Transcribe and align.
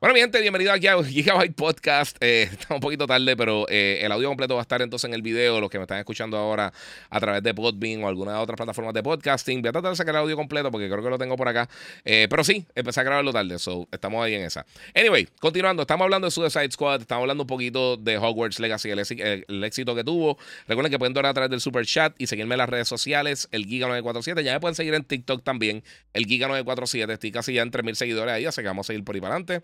Bueno, 0.00 0.14
mi 0.14 0.20
gente, 0.20 0.40
bienvenido 0.40 0.72
aquí 0.72 0.86
a 0.86 0.96
Gigabyte 1.02 1.56
Podcast. 1.56 2.18
Eh, 2.20 2.48
está 2.52 2.72
un 2.72 2.78
poquito 2.78 3.08
tarde, 3.08 3.36
pero 3.36 3.66
eh, 3.68 3.98
el 4.00 4.12
audio 4.12 4.28
completo 4.28 4.54
va 4.54 4.60
a 4.60 4.62
estar 4.62 4.80
entonces 4.80 5.08
en 5.08 5.12
el 5.12 5.22
video. 5.22 5.60
Los 5.60 5.70
que 5.70 5.78
me 5.78 5.82
están 5.82 5.98
escuchando 5.98 6.36
ahora 6.36 6.72
a 7.10 7.18
través 7.18 7.42
de 7.42 7.52
Podbean 7.52 8.04
o 8.04 8.08
alguna 8.08 8.34
de 8.34 8.38
otras 8.38 8.56
plataformas 8.56 8.94
de 8.94 9.02
podcasting. 9.02 9.60
Voy 9.60 9.70
a 9.70 9.72
tratar 9.72 9.90
de 9.90 9.96
sacar 9.96 10.14
el 10.14 10.20
audio 10.20 10.36
completo 10.36 10.70
porque 10.70 10.88
creo 10.88 11.02
que 11.02 11.10
lo 11.10 11.18
tengo 11.18 11.36
por 11.36 11.48
acá. 11.48 11.68
Eh, 12.04 12.28
pero 12.30 12.44
sí, 12.44 12.64
empecé 12.76 13.00
a 13.00 13.02
grabarlo 13.02 13.32
tarde, 13.32 13.58
so 13.58 13.88
estamos 13.90 14.24
ahí 14.24 14.34
en 14.34 14.42
esa. 14.42 14.64
Anyway, 14.94 15.26
continuando, 15.40 15.82
estamos 15.82 16.04
hablando 16.04 16.28
de 16.28 16.30
Suicide 16.30 16.70
Squad, 16.70 17.00
estamos 17.00 17.22
hablando 17.22 17.42
un 17.42 17.48
poquito 17.48 17.96
de 17.96 18.18
Hogwarts 18.18 18.60
Legacy, 18.60 18.90
el, 18.90 19.64
éxito 19.64 19.96
que 19.96 20.04
tuvo. 20.04 20.38
Recuerden 20.68 20.92
que 20.92 20.98
pueden 21.00 21.12
donar 21.12 21.30
a 21.30 21.34
través 21.34 21.50
del 21.50 21.60
Super 21.60 21.84
Chat 21.84 22.14
y 22.18 22.28
seguirme 22.28 22.54
en 22.54 22.58
las 22.58 22.68
redes 22.68 22.86
sociales, 22.86 23.48
el 23.50 23.66
Giga947. 23.66 24.44
Ya 24.44 24.52
me 24.52 24.60
pueden 24.60 24.76
seguir 24.76 24.94
en 24.94 25.02
TikTok 25.02 25.42
también, 25.42 25.82
el 26.12 26.28
Giga947. 26.28 27.14
Estoy 27.14 27.32
casi 27.32 27.54
ya 27.54 27.62
en 27.62 27.72
3000 27.72 27.96
seguidores 27.96 28.32
ahí, 28.32 28.46
así 28.46 28.62
que 28.62 28.68
vamos 28.68 28.86
a 28.86 28.92
seguir 28.92 29.02
por 29.02 29.16
ahí 29.16 29.20
para 29.20 29.34
adelante. 29.34 29.60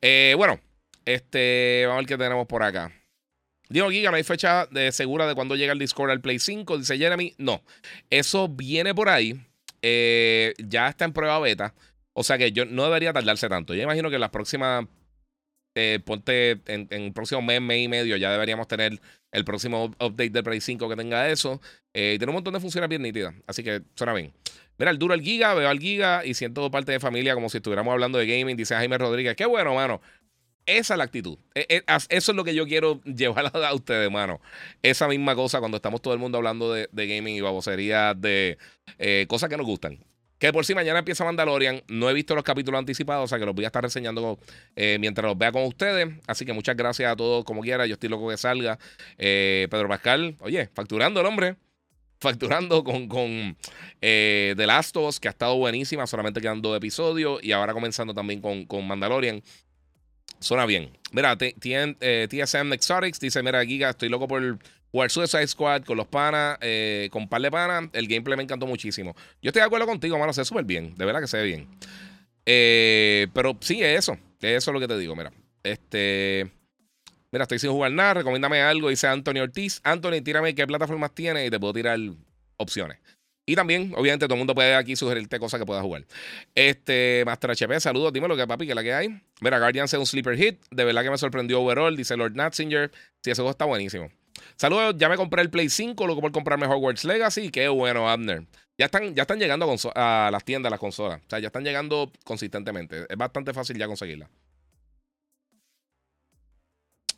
Eh, 0.00 0.34
bueno, 0.36 0.60
este, 1.04 1.84
vamos 1.86 1.94
a 1.94 2.00
ver 2.00 2.06
qué 2.06 2.18
tenemos 2.18 2.46
por 2.46 2.62
acá. 2.62 2.92
Digo, 3.68 3.90
Giga, 3.90 4.10
no 4.10 4.16
hay 4.16 4.24
fecha 4.24 4.66
de 4.66 4.92
segura 4.92 5.26
de 5.26 5.34
cuándo 5.34 5.54
llega 5.54 5.72
el 5.72 5.78
Discord 5.78 6.10
al 6.10 6.20
Play 6.20 6.38
5. 6.38 6.78
Dice 6.78 6.96
Jeremy, 6.96 7.34
no. 7.38 7.62
Eso 8.08 8.48
viene 8.48 8.94
por 8.94 9.08
ahí. 9.08 9.40
Eh, 9.82 10.54
ya 10.58 10.88
está 10.88 11.04
en 11.04 11.12
prueba 11.12 11.38
beta. 11.38 11.74
O 12.14 12.24
sea 12.24 12.38
que 12.38 12.52
yo 12.52 12.64
no 12.64 12.84
debería 12.84 13.12
tardarse 13.12 13.48
tanto. 13.48 13.74
Yo 13.74 13.82
imagino 13.82 14.10
que 14.10 14.18
las 14.18 14.30
próximas. 14.30 14.86
Eh, 15.74 16.00
ponte 16.04 16.60
en, 16.66 16.88
el 16.90 17.12
próximo 17.12 17.40
mes, 17.40 17.60
mes 17.60 17.84
y 17.84 17.88
medio, 17.88 18.16
ya 18.16 18.32
deberíamos 18.32 18.66
tener 18.66 19.00
el 19.30 19.44
próximo 19.44 19.84
update 20.00 20.30
del 20.30 20.42
Play 20.42 20.60
5 20.60 20.88
que 20.88 20.96
tenga 20.96 21.28
eso. 21.28 21.60
y 21.94 22.18
tiene 22.18 22.26
un 22.26 22.34
montón 22.34 22.54
de 22.54 22.60
funciones 22.60 22.88
bien 22.88 23.02
nítidas. 23.02 23.34
Así 23.46 23.62
que 23.62 23.82
suena 23.94 24.12
bien. 24.14 24.32
Mira, 24.78 24.92
el 24.92 24.98
duro 24.98 25.14
el 25.14 25.22
Giga, 25.22 25.54
veo 25.54 25.68
al 25.68 25.80
Giga 25.80 26.24
y 26.24 26.34
siento 26.34 26.70
parte 26.70 26.92
de 26.92 27.00
familia 27.00 27.34
como 27.34 27.48
si 27.48 27.58
estuviéramos 27.58 27.92
hablando 27.92 28.16
de 28.18 28.26
gaming, 28.26 28.56
dice 28.56 28.74
Jaime 28.76 28.96
Rodríguez. 28.96 29.34
Qué 29.34 29.44
bueno, 29.44 29.74
mano. 29.74 30.00
Esa 30.66 30.94
es 30.94 30.98
la 30.98 31.04
actitud. 31.04 31.38
E, 31.54 31.66
e, 31.68 31.84
eso 32.10 32.32
es 32.32 32.36
lo 32.36 32.44
que 32.44 32.54
yo 32.54 32.66
quiero 32.66 33.00
llevar 33.04 33.50
a 33.54 33.74
ustedes, 33.74 34.10
mano. 34.10 34.40
Esa 34.82 35.08
misma 35.08 35.34
cosa 35.34 35.58
cuando 35.58 35.78
estamos 35.78 36.00
todo 36.00 36.14
el 36.14 36.20
mundo 36.20 36.38
hablando 36.38 36.72
de, 36.72 36.88
gaming 36.92 37.34
y 37.34 37.40
baboserías, 37.40 38.20
de 38.20 38.58
eh, 38.98 39.26
cosas 39.28 39.48
que 39.48 39.56
nos 39.56 39.66
gustan. 39.66 39.98
Que 40.38 40.52
por 40.52 40.64
si 40.64 40.74
mañana 40.74 41.00
empieza 41.00 41.24
Mandalorian. 41.24 41.82
No 41.88 42.08
he 42.08 42.14
visto 42.14 42.34
los 42.36 42.44
capítulos 42.44 42.78
anticipados, 42.78 43.24
o 43.24 43.26
sea 43.28 43.38
que 43.38 43.46
los 43.46 43.54
voy 43.54 43.64
a 43.64 43.68
estar 43.68 43.82
reseñando 43.82 44.38
eh, 44.76 44.98
mientras 45.00 45.26
los 45.26 45.36
vea 45.36 45.50
con 45.50 45.64
ustedes. 45.64 46.06
Así 46.28 46.44
que 46.44 46.52
muchas 46.52 46.76
gracias 46.76 47.10
a 47.10 47.16
todos 47.16 47.44
como 47.44 47.62
quiera. 47.62 47.86
Yo 47.86 47.94
estoy 47.94 48.10
loco 48.10 48.28
que 48.28 48.36
salga. 48.36 48.78
Eh, 49.16 49.66
Pedro 49.70 49.88
Pascal, 49.88 50.36
oye, 50.40 50.68
facturando 50.72 51.20
el 51.20 51.26
hombre 51.26 51.56
facturando 52.18 52.82
con, 52.84 53.08
con 53.08 53.56
eh, 54.00 54.54
The 54.56 54.66
Last 54.66 54.96
of 54.96 55.08
Us, 55.08 55.20
que 55.20 55.28
ha 55.28 55.30
estado 55.30 55.56
buenísima, 55.56 56.06
solamente 56.06 56.40
quedan 56.40 56.60
dos 56.60 56.76
episodios, 56.76 57.42
y 57.42 57.52
ahora 57.52 57.72
comenzando 57.72 58.14
también 58.14 58.40
con, 58.40 58.64
con 58.66 58.86
Mandalorian. 58.86 59.42
Suena 60.40 60.66
bien. 60.66 60.96
Mira, 61.10 61.36
TSM 61.36 61.96
eh, 62.00 62.28
Exotics 62.72 63.18
dice: 63.18 63.42
Mira, 63.42 63.64
Giga, 63.64 63.90
estoy 63.90 64.08
loco 64.08 64.28
por 64.28 64.58
jugar 64.92 65.10
Suicide 65.10 65.46
Squad 65.48 65.82
con 65.82 65.96
los 65.96 66.06
panas, 66.06 66.58
eh, 66.60 67.08
con 67.10 67.28
par 67.28 67.42
de 67.42 67.50
panas. 67.50 67.90
El 67.92 68.06
gameplay 68.06 68.36
me 68.36 68.44
encantó 68.44 68.66
muchísimo. 68.66 69.16
Yo 69.42 69.48
estoy 69.48 69.60
de 69.60 69.66
acuerdo 69.66 69.86
contigo, 69.86 70.16
mano, 70.18 70.32
se 70.32 70.42
ve 70.42 70.44
súper 70.44 70.64
bien. 70.64 70.94
De 70.96 71.04
verdad 71.04 71.20
que 71.20 71.26
se 71.26 71.38
ve 71.38 71.44
bien. 71.44 71.68
pero 73.32 73.56
sí, 73.60 73.82
es 73.82 73.98
eso. 73.98 74.16
Eso 74.40 74.70
es 74.70 74.74
lo 74.74 74.78
que 74.78 74.86
te 74.86 74.96
digo, 74.96 75.16
mira. 75.16 75.32
Este. 75.64 76.57
Mira, 77.30 77.42
estoy 77.42 77.58
sin 77.58 77.70
jugar 77.70 77.92
nada, 77.92 78.14
recomiéndame 78.14 78.62
algo, 78.62 78.88
dice 78.88 79.06
Anthony 79.06 79.40
Ortiz. 79.42 79.80
Anthony, 79.84 80.22
tírame 80.22 80.54
qué 80.54 80.66
plataformas 80.66 81.14
tienes 81.14 81.46
y 81.46 81.50
te 81.50 81.60
puedo 81.60 81.74
tirar 81.74 81.98
opciones. 82.56 82.98
Y 83.48 83.56
también, 83.56 83.94
obviamente, 83.96 84.26
todo 84.26 84.34
el 84.34 84.40
mundo 84.40 84.54
puede 84.54 84.74
aquí 84.74 84.94
sugerirte 84.94 85.38
cosas 85.38 85.58
que 85.58 85.64
puedas 85.64 85.82
jugar. 85.82 86.04
Este, 86.54 87.22
Master 87.24 87.52
HP, 87.52 87.80
saludos, 87.80 88.12
dime 88.12 88.28
lo 88.28 88.36
que 88.36 88.46
papi, 88.46 88.66
que 88.66 88.74
la 88.74 88.82
que 88.82 88.92
hay. 88.92 89.22
Mira, 89.40 89.58
Guardian 89.58 89.86
es 89.86 89.94
un 89.94 90.04
sleeper 90.04 90.36
hit. 90.36 90.60
De 90.70 90.84
verdad 90.84 91.02
que 91.02 91.10
me 91.10 91.16
sorprendió 91.16 91.62
overall, 91.62 91.96
dice 91.96 92.14
Lord 92.14 92.34
Natzinger. 92.34 92.90
Sí, 93.22 93.30
ese 93.30 93.40
juego 93.40 93.50
está 93.50 93.64
buenísimo. 93.64 94.10
Saludos, 94.56 94.96
ya 94.98 95.08
me 95.08 95.16
compré 95.16 95.40
el 95.40 95.48
Play 95.48 95.70
5, 95.70 96.04
luego 96.04 96.20
por 96.20 96.30
comprarme 96.30 96.66
Hogwarts 96.66 97.04
Legacy. 97.04 97.50
Qué 97.50 97.68
bueno, 97.68 98.10
Abner. 98.10 98.44
Ya 98.76 98.84
están, 98.84 99.14
ya 99.14 99.22
están 99.22 99.38
llegando 99.38 99.74
a, 99.94 100.26
a 100.26 100.30
las 100.30 100.44
tiendas, 100.44 100.70
las 100.70 100.78
consolas. 100.78 101.20
O 101.26 101.30
sea, 101.30 101.38
ya 101.38 101.46
están 101.46 101.64
llegando 101.64 102.12
consistentemente. 102.24 103.06
Es 103.08 103.16
bastante 103.16 103.54
fácil 103.54 103.78
ya 103.78 103.86
conseguirla. 103.86 104.28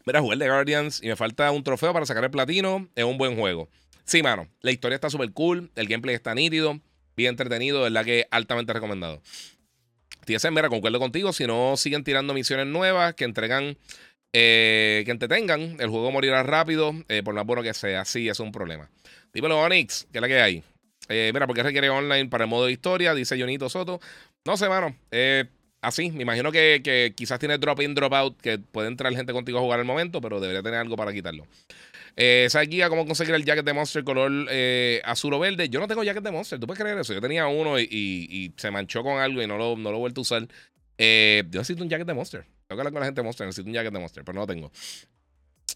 Mira, 0.06 0.20
jugué 0.20 0.34
el 0.34 0.38
de 0.38 0.48
Guardians 0.48 1.02
y 1.02 1.08
me 1.08 1.16
falta 1.16 1.50
un 1.50 1.62
trofeo 1.62 1.92
para 1.92 2.06
sacar 2.06 2.24
el 2.24 2.30
platino. 2.30 2.88
Es 2.94 3.04
un 3.04 3.18
buen 3.18 3.36
juego. 3.36 3.68
Sí, 4.04 4.22
mano. 4.22 4.48
La 4.60 4.70
historia 4.70 4.94
está 4.96 5.10
súper 5.10 5.32
cool. 5.32 5.70
El 5.76 5.86
gameplay 5.86 6.14
está 6.14 6.34
nítido. 6.34 6.80
Bien 7.16 7.30
entretenido. 7.30 7.86
Es 7.86 7.92
la 7.92 8.04
que 8.04 8.26
altamente 8.30 8.72
recomendado. 8.72 9.22
TSM, 10.24 10.54
mira, 10.54 10.68
concuerdo 10.68 10.98
contigo. 10.98 11.32
Si 11.32 11.46
no 11.46 11.76
siguen 11.76 12.04
tirando 12.04 12.34
misiones 12.34 12.66
nuevas 12.66 13.14
que 13.14 13.24
entregan. 13.24 13.76
Eh, 14.32 15.02
que 15.04 15.10
entretengan. 15.10 15.76
El 15.80 15.88
juego 15.88 16.10
morirá 16.10 16.42
rápido. 16.42 16.92
Eh, 17.08 17.22
por 17.22 17.34
más 17.34 17.44
bueno 17.44 17.62
que 17.62 17.74
sea. 17.74 18.04
Sí, 18.04 18.28
es 18.28 18.40
un 18.40 18.52
problema. 18.52 18.90
Dímelo, 19.32 19.60
Onyx. 19.60 20.08
¿Qué 20.10 20.18
es 20.18 20.22
la 20.22 20.28
que 20.28 20.40
hay? 20.40 20.64
Eh, 21.08 21.30
mira, 21.34 21.46
¿por 21.46 21.56
qué 21.56 21.62
requiere 21.62 21.90
online 21.90 22.28
para 22.28 22.44
el 22.44 22.50
modo 22.50 22.66
de 22.66 22.72
historia? 22.72 23.14
Dice 23.14 23.38
Jonito 23.38 23.68
Soto. 23.68 24.00
No 24.44 24.56
sé, 24.56 24.68
mano. 24.68 24.96
Eh 25.10 25.44
así. 25.80 26.10
Me 26.10 26.22
imagino 26.22 26.52
que, 26.52 27.12
quizás 27.16 27.38
tiene 27.38 27.58
drop 27.58 27.80
in, 27.80 27.94
drop 27.94 28.12
out, 28.12 28.41
que 28.41 28.58
puede 28.58 28.88
entrar 28.88 29.14
gente 29.14 29.32
contigo 29.32 29.58
a 29.58 29.62
jugar 29.62 29.80
al 29.80 29.86
momento, 29.86 30.20
pero 30.20 30.41
debería 30.41 30.62
tener 30.62 30.80
algo 30.80 30.96
para 30.96 31.12
quitarlo. 31.12 31.46
Eh, 32.16 32.48
¿Sabes, 32.50 32.68
guía 32.68 32.88
cómo 32.88 33.06
conseguir 33.06 33.34
el 33.34 33.44
jacket 33.44 33.64
de 33.64 33.72
Monster 33.72 34.04
color 34.04 34.46
eh, 34.50 35.00
azul 35.04 35.32
o 35.34 35.38
verde? 35.38 35.68
Yo 35.68 35.80
no 35.80 35.88
tengo 35.88 36.02
jacket 36.02 36.24
de 36.24 36.30
Monster, 36.30 36.58
¿tú 36.58 36.66
puedes 36.66 36.82
creer 36.82 36.98
eso? 36.98 37.14
Yo 37.14 37.20
tenía 37.20 37.46
uno 37.46 37.78
y, 37.78 38.52
se 38.56 38.70
manchó 38.70 39.02
con 39.02 39.20
algo 39.20 39.41
y 39.42 39.46
no 39.46 39.56
lo, 39.56 39.76
no 39.76 39.91
he 39.91 39.94
vuelto 39.94 40.20
a 40.20 40.22
usar. 40.22 40.48
Eh, 40.98 41.44
yo 41.50 41.60
necesito 41.60 41.82
un 41.82 41.88
jacket 41.88 42.06
de 42.06 42.14
Monster. 42.14 42.42
Tengo 42.42 42.76
que 42.76 42.80
hablar 42.80 42.92
con 42.92 43.00
la 43.00 43.06
gente 43.06 43.20
de 43.20 43.24
Monster, 43.24 43.47
necesito 43.47 43.68
un 43.68 43.74
jacket 43.74 43.92
de 43.92 43.98
Monster, 44.00 44.24
pero 44.24 44.34
no 44.34 44.41
lo 44.42 44.47
tengo. 44.47 44.70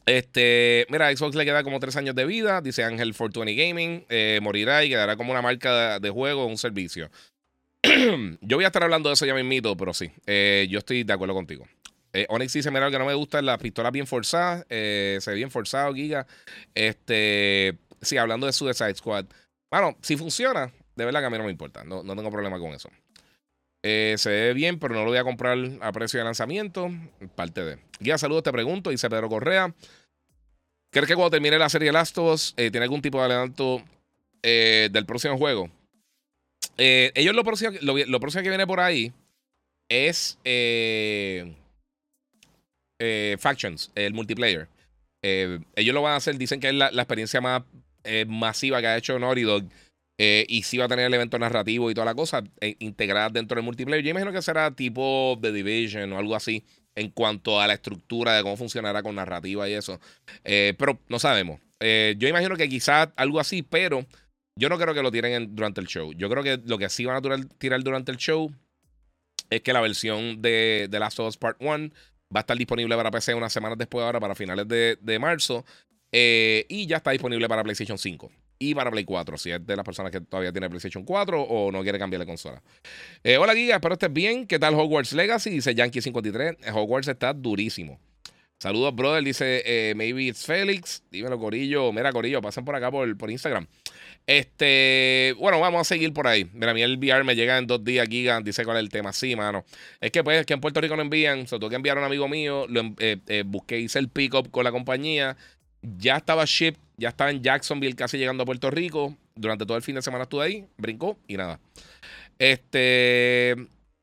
Este, 0.06 0.86
mira, 0.90 1.14
Xbox 1.16 1.34
le 1.34 1.44
queda 1.44 1.62
como 1.62 1.80
tres 1.80 1.96
años 1.96 2.14
de 2.14 2.26
vida, 2.26 2.60
dice 2.60 2.84
Ángel 2.84 3.14
420 3.14 3.54
Gaming, 3.54 4.04
eh, 4.10 4.38
morirá 4.42 4.84
y 4.84 4.90
quedará 4.90 5.16
como 5.16 5.30
una 5.30 5.40
marca 5.40 5.98
de 5.98 6.10
juego 6.10 6.44
o 6.44 6.46
un 6.46 6.58
servicio. 6.58 7.10
yo 8.40 8.56
voy 8.56 8.64
a 8.64 8.68
estar 8.68 8.82
hablando 8.82 9.08
de 9.08 9.14
eso 9.14 9.26
ya 9.26 9.34
mismito, 9.34 9.76
pero 9.76 9.92
sí, 9.92 10.10
eh, 10.26 10.66
yo 10.70 10.78
estoy 10.78 11.04
de 11.04 11.12
acuerdo 11.12 11.34
contigo. 11.34 11.66
Eh, 12.14 12.26
Onyx 12.28 12.52
dice, 12.52 12.70
mira, 12.70 12.86
lo 12.86 12.92
que 12.92 12.98
no 12.98 13.06
me 13.06 13.14
gusta 13.14 13.40
es 13.40 13.44
la 13.44 13.58
pistola 13.58 13.90
bien 13.90 14.06
forzada, 14.06 14.64
eh, 14.68 15.18
se 15.20 15.32
ve 15.32 15.36
bien 15.36 15.50
forzado, 15.50 15.92
Giga. 15.92 16.28
Este, 16.72 17.76
sí, 18.00 18.16
hablando 18.16 18.46
de 18.46 18.52
Suicide 18.52 18.94
Squad. 18.94 19.26
Bueno, 19.68 19.96
si 20.00 20.16
funciona, 20.16 20.72
de 20.94 21.04
verdad 21.04 21.20
que 21.20 21.26
a 21.26 21.30
mí 21.30 21.38
no 21.38 21.44
me 21.44 21.50
importa, 21.50 21.82
no, 21.82 22.04
tengo 22.04 22.30
problema 22.30 22.60
con 22.60 22.72
eso. 22.72 22.88
Eh, 23.82 24.14
se 24.16 24.30
ve 24.30 24.54
bien, 24.54 24.78
pero 24.78 24.94
no 24.94 25.00
lo 25.00 25.10
voy 25.10 25.18
a 25.18 25.24
comprar 25.24 25.58
a 25.80 25.90
precio 25.90 26.18
de 26.18 26.24
lanzamiento. 26.24 26.88
Parte 27.34 27.64
de. 27.64 27.78
Guía, 27.98 28.16
saludos, 28.16 28.44
te 28.44 28.52
pregunto, 28.52 28.90
dice 28.90 29.10
Pedro 29.10 29.28
Correa. 29.28 29.74
¿Crees 30.90 31.08
que 31.08 31.16
cuando 31.16 31.32
termine 31.32 31.58
la 31.58 31.68
serie 31.68 31.90
Last 31.90 32.16
of 32.16 32.32
Us, 32.32 32.54
tiene 32.54 32.82
algún 32.82 33.02
tipo 33.02 33.18
de 33.18 33.24
adelanto 33.24 33.82
del 34.40 35.04
próximo 35.04 35.36
juego? 35.36 35.68
Eh, 36.78 37.12
ellos 37.14 37.34
lo 37.34 37.44
próximo, 37.44 37.72
lo, 37.80 38.20
próximo 38.20 38.42
que 38.42 38.48
viene 38.48 38.66
por 38.66 38.80
ahí 38.80 39.12
es 39.88 40.38
eh, 40.44 41.54
eh, 42.98 43.36
Factions, 43.38 43.92
el 43.94 44.14
multiplayer. 44.14 44.68
ellos 45.22 45.94
lo 45.94 46.02
van 46.02 46.14
a 46.14 46.16
hacer, 46.16 46.36
dicen 46.36 46.60
que 46.60 46.68
es 46.68 46.74
la, 46.74 46.88
experiencia 46.88 47.40
más 47.40 47.62
masiva 48.26 48.80
que 48.80 48.86
ha 48.86 48.96
hecho 48.96 49.18
Naughty 49.18 49.44
y 50.18 50.62
sí 50.62 50.78
va 50.78 50.84
a 50.84 50.88
tener 50.88 51.06
el 51.06 51.14
evento 51.14 51.38
narrativo 51.38 51.90
y 51.90 51.94
toda 51.94 52.04
la 52.04 52.14
cosa 52.14 52.42
integrada 52.78 53.30
dentro 53.30 53.56
del 53.56 53.64
multiplayer. 53.64 54.04
Yo 54.04 54.10
imagino 54.10 54.32
que 54.32 54.42
será 54.42 54.70
tipo 54.70 55.38
The 55.40 55.52
Division 55.52 56.12
o 56.12 56.18
algo 56.18 56.36
así 56.36 56.64
en 56.94 57.10
cuanto 57.10 57.60
a 57.60 57.66
la 57.66 57.74
estructura 57.74 58.36
de 58.36 58.42
cómo 58.42 58.56
funcionará 58.56 59.02
con 59.02 59.14
narrativa 59.14 59.68
y 59.68 59.74
eso. 59.74 60.00
pero 60.42 60.98
no 61.08 61.18
sabemos. 61.18 61.60
yo 61.80 62.28
imagino 62.28 62.56
que 62.56 62.68
quizás 62.68 63.08
algo 63.16 63.40
así, 63.40 63.62
pero 63.62 64.04
yo 64.56 64.68
no 64.68 64.78
creo 64.78 64.94
que 64.94 65.02
lo 65.02 65.10
tiren 65.10 65.54
durante 65.54 65.80
el 65.80 65.86
show. 65.86 66.12
Yo 66.12 66.28
creo 66.30 66.42
que 66.42 66.60
lo 66.64 66.78
que 66.78 66.88
sí 66.88 67.04
van 67.04 67.16
a 67.16 67.40
tirar, 67.58 67.82
durante 67.82 68.12
el 68.12 68.18
show 68.18 68.52
es 69.50 69.60
que 69.62 69.72
la 69.72 69.80
versión 69.80 70.40
de, 70.40 70.88
The 70.90 70.98
Last 70.98 71.18
of 71.20 71.28
Us 71.28 71.36
Part 71.36 71.56
1 71.60 71.90
va 72.34 72.40
a 72.40 72.40
estar 72.40 72.56
disponible 72.56 72.96
para 72.96 73.10
PC 73.10 73.34
unas 73.34 73.52
semanas 73.52 73.78
después, 73.78 74.04
ahora 74.04 74.20
para 74.20 74.34
finales 74.34 74.66
de, 74.68 75.18
marzo. 75.18 75.64
Eh, 76.12 76.66
y 76.68 76.86
ya 76.86 76.98
está 76.98 77.10
disponible 77.10 77.48
para 77.48 77.64
PlayStation 77.64 77.98
5. 77.98 78.30
y 78.60 78.74
para 78.74 78.90
Play 78.90 79.04
4, 79.04 79.36
si 79.36 79.50
es 79.50 79.66
de 79.66 79.76
las 79.76 79.84
personas 79.84 80.12
que 80.12 80.20
todavía 80.20 80.52
tiene 80.52 80.70
PlayStation 80.70 81.04
4 81.04 81.42
o 81.42 81.72
no 81.72 81.82
quiere 81.82 81.98
cambiar 81.98 82.20
la 82.20 82.26
consola. 82.26 82.62
Eh, 83.24 83.36
hola, 83.36 83.54
Giga, 83.54 83.74
espero 83.74 83.94
estés 83.94 84.12
bien. 84.12 84.46
¿Qué 84.46 84.60
tal 84.60 84.74
Hogwarts 84.74 85.12
Legacy? 85.12 85.50
Dice 85.50 85.74
Yankee53. 85.74 86.72
Hogwarts 86.72 87.08
está 87.08 87.32
durísimo. 87.32 87.98
Saludos, 88.60 88.94
brother. 88.94 89.24
Dice 89.24 89.62
eh, 89.66 89.94
Maybe 89.96 90.28
it's 90.28 90.46
Félix. 90.46 91.02
Dímelo, 91.10 91.38
Corillo. 91.38 91.92
Mira, 91.92 92.12
Corillo, 92.12 92.40
pasen 92.40 92.64
por 92.64 92.76
acá 92.76 92.92
por 92.92 93.30
Instagram. 93.30 93.66
Este, 94.26 95.34
bueno, 95.38 95.60
vamos 95.60 95.82
a 95.82 95.84
seguir 95.84 96.12
por 96.14 96.26
ahí. 96.26 96.48
Mira, 96.54 96.70
a 96.70 96.74
mí 96.74 96.82
el 96.82 96.96
VR 96.96 97.24
me 97.24 97.36
llega 97.36 97.58
en 97.58 97.66
dos 97.66 97.84
días, 97.84 98.08
Giga. 98.08 98.40
Dice 98.40 98.64
cuál 98.64 98.78
es 98.78 98.82
el 98.82 98.88
tema. 98.88 99.12
Sí, 99.12 99.36
mano. 99.36 99.64
Es 100.00 100.10
que 100.12 100.24
pues 100.24 100.46
que 100.46 100.54
en 100.54 100.60
Puerto 100.60 100.80
Rico 100.80 100.96
lo 100.96 101.02
envían. 101.02 101.46
Se 101.46 101.58
tuvo 101.58 101.68
que 101.68 101.76
enviar 101.76 101.98
a 101.98 102.00
un 102.00 102.06
amigo 102.06 102.26
mío. 102.28 102.66
Lo, 102.68 102.82
eh, 102.98 103.18
eh, 103.26 103.42
busqué, 103.46 103.78
hice 103.78 103.98
el 103.98 104.08
pick-up 104.08 104.50
con 104.50 104.64
la 104.64 104.72
compañía. 104.72 105.36
Ya 105.82 106.16
estaba 106.16 106.44
ship, 106.46 106.76
ya 106.96 107.10
estaba 107.10 107.30
en 107.30 107.42
Jacksonville, 107.42 107.94
casi 107.94 108.16
llegando 108.16 108.44
a 108.44 108.46
Puerto 108.46 108.70
Rico. 108.70 109.14
Durante 109.34 109.66
todo 109.66 109.76
el 109.76 109.82
fin 109.82 109.96
de 109.96 110.02
semana 110.02 110.22
estuve 110.22 110.44
ahí, 110.44 110.66
brincó 110.78 111.18
y 111.28 111.36
nada. 111.36 111.60
Este. 112.38 113.56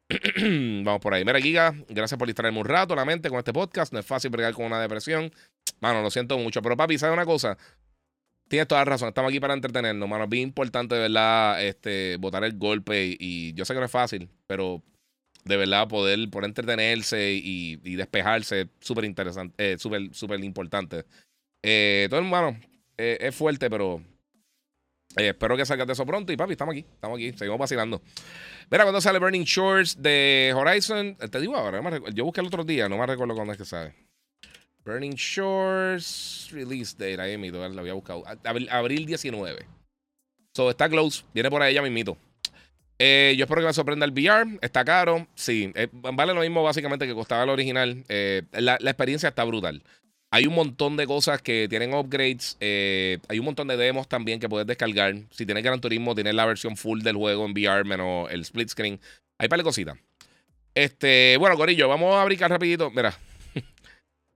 Vamos 0.83 1.01
por 1.01 1.15
ahí. 1.15 1.25
Mira, 1.25 1.39
Giga, 1.39 1.73
gracias 1.89 2.17
por 2.19 2.27
distraerme 2.27 2.59
un 2.59 2.65
rato 2.65 2.95
la 2.95 3.05
mente 3.05 3.29
con 3.29 3.39
este 3.39 3.53
podcast. 3.53 3.91
No 3.91 3.99
es 3.99 4.05
fácil 4.05 4.29
bregar 4.29 4.53
con 4.53 4.65
una 4.65 4.79
depresión. 4.79 5.31
Mano, 5.79 6.03
lo 6.03 6.11
siento 6.11 6.37
mucho. 6.37 6.61
Pero 6.61 6.77
papi, 6.77 6.99
¿sabes 6.99 7.13
una 7.13 7.25
cosa? 7.25 7.57
Tienes 8.51 8.67
toda 8.67 8.81
la 8.81 8.85
razón. 8.85 9.07
Estamos 9.07 9.29
aquí 9.29 9.39
para 9.39 9.53
entretenernos, 9.53 10.09
mano. 10.09 10.25
Es 10.25 10.29
bien 10.29 10.49
importante, 10.49 10.93
de 10.93 10.99
verdad, 10.99 11.63
este, 11.63 12.17
botar 12.17 12.43
el 12.43 12.57
golpe. 12.57 13.15
Y, 13.17 13.53
yo 13.53 13.63
sé 13.63 13.73
que 13.73 13.79
no 13.79 13.85
es 13.85 13.91
fácil, 13.91 14.29
pero 14.45 14.83
de 15.45 15.55
verdad 15.55 15.87
poder, 15.87 16.29
poder 16.29 16.49
entretenerse 16.49 17.31
y, 17.31 17.77
despejarse 17.95 18.67
súper 18.81 19.05
interesante, 19.05 19.55
eh, 19.57 19.77
súper, 19.77 20.43
importante. 20.43 21.05
Eh, 21.63 22.07
todo 22.09 22.19
hermano, 22.19 22.59
eh, 22.97 23.19
es 23.21 23.33
fuerte, 23.33 23.69
pero 23.69 24.03
eh, 25.15 25.29
espero 25.29 25.55
que 25.55 25.65
salgas 25.65 25.87
de 25.87 25.93
eso 25.93 26.05
pronto. 26.05 26.33
Y 26.33 26.35
papi, 26.35 26.51
estamos 26.51 26.73
aquí, 26.73 26.85
estamos 26.93 27.15
aquí, 27.15 27.31
seguimos 27.31 27.57
vacilando. 27.57 28.01
Mira, 28.69 28.83
cuando 28.83 28.99
sale 28.99 29.19
Burning 29.19 29.45
Shores 29.45 30.01
de 30.01 30.53
Horizon, 30.53 31.15
te 31.15 31.39
digo 31.39 31.55
ahora, 31.55 31.81
yo 32.13 32.25
busqué 32.25 32.41
el 32.41 32.47
otro 32.47 32.65
día, 32.65 32.89
no 32.89 32.97
me 32.97 33.05
recuerdo 33.05 33.33
cuándo 33.33 33.53
es 33.53 33.57
que 33.57 33.63
sale. 33.63 34.10
Burning 34.85 35.13
Shores 35.15 36.49
Release 36.51 36.95
Date, 36.97 37.21
ahí 37.21 37.37
mito, 37.37 37.67
lo 37.67 37.79
había 37.79 37.93
buscado. 37.93 38.23
Abril, 38.69 39.05
19. 39.05 39.65
So, 40.53 40.69
está 40.69 40.89
close, 40.89 41.23
viene 41.33 41.49
por 41.49 41.61
ahí 41.61 41.73
ya 41.73 41.81
mismito. 41.81 42.17
Eh, 42.99 43.33
yo 43.37 43.45
espero 43.45 43.61
que 43.61 43.67
me 43.67 43.73
sorprenda 43.73 44.05
el 44.05 44.11
VR. 44.11 44.59
Está 44.61 44.85
caro. 44.85 45.27
Sí, 45.33 45.71
eh, 45.75 45.87
vale 45.91 46.33
lo 46.33 46.41
mismo 46.41 46.61
básicamente 46.61 47.07
que 47.07 47.15
costaba 47.15 47.43
el 47.43 47.49
original. 47.49 48.03
la, 48.07 48.77
la, 48.79 48.91
experiencia 48.91 49.29
está 49.29 49.43
brutal. 49.43 49.81
Hay 50.33 50.47
un 50.47 50.53
montón 50.55 50.95
de 50.95 51.05
cosas 51.05 51.41
que 51.41 51.67
tienen 51.69 51.93
upgrades. 51.93 52.55
Eh, 52.61 53.17
hay 53.27 53.39
un 53.39 53.45
montón 53.45 53.67
de 53.67 53.75
demos 53.75 54.07
también 54.07 54.39
que 54.39 54.47
puedes 54.47 54.65
descargar. 54.65 55.13
Si 55.29 55.45
tienes 55.45 55.61
Gran 55.61 55.81
Turismo, 55.81 56.15
tienes 56.15 56.33
la 56.33 56.45
versión 56.45 56.77
full 56.77 57.01
del 57.01 57.17
juego 57.17 57.45
en 57.45 57.51
VR 57.51 57.83
menos 57.83 58.31
el 58.31 58.41
split 58.41 58.69
screen. 58.69 58.99
Hay 59.37 59.49
par 59.49 59.59
de 59.59 59.65
cositas. 59.65 59.97
Este, 60.73 61.35
bueno, 61.37 61.57
Corillo, 61.57 61.89
vamos 61.89 62.15
a 62.15 62.21
abrir 62.21 62.39
rapidito. 62.39 62.89
Mira. 62.91 63.13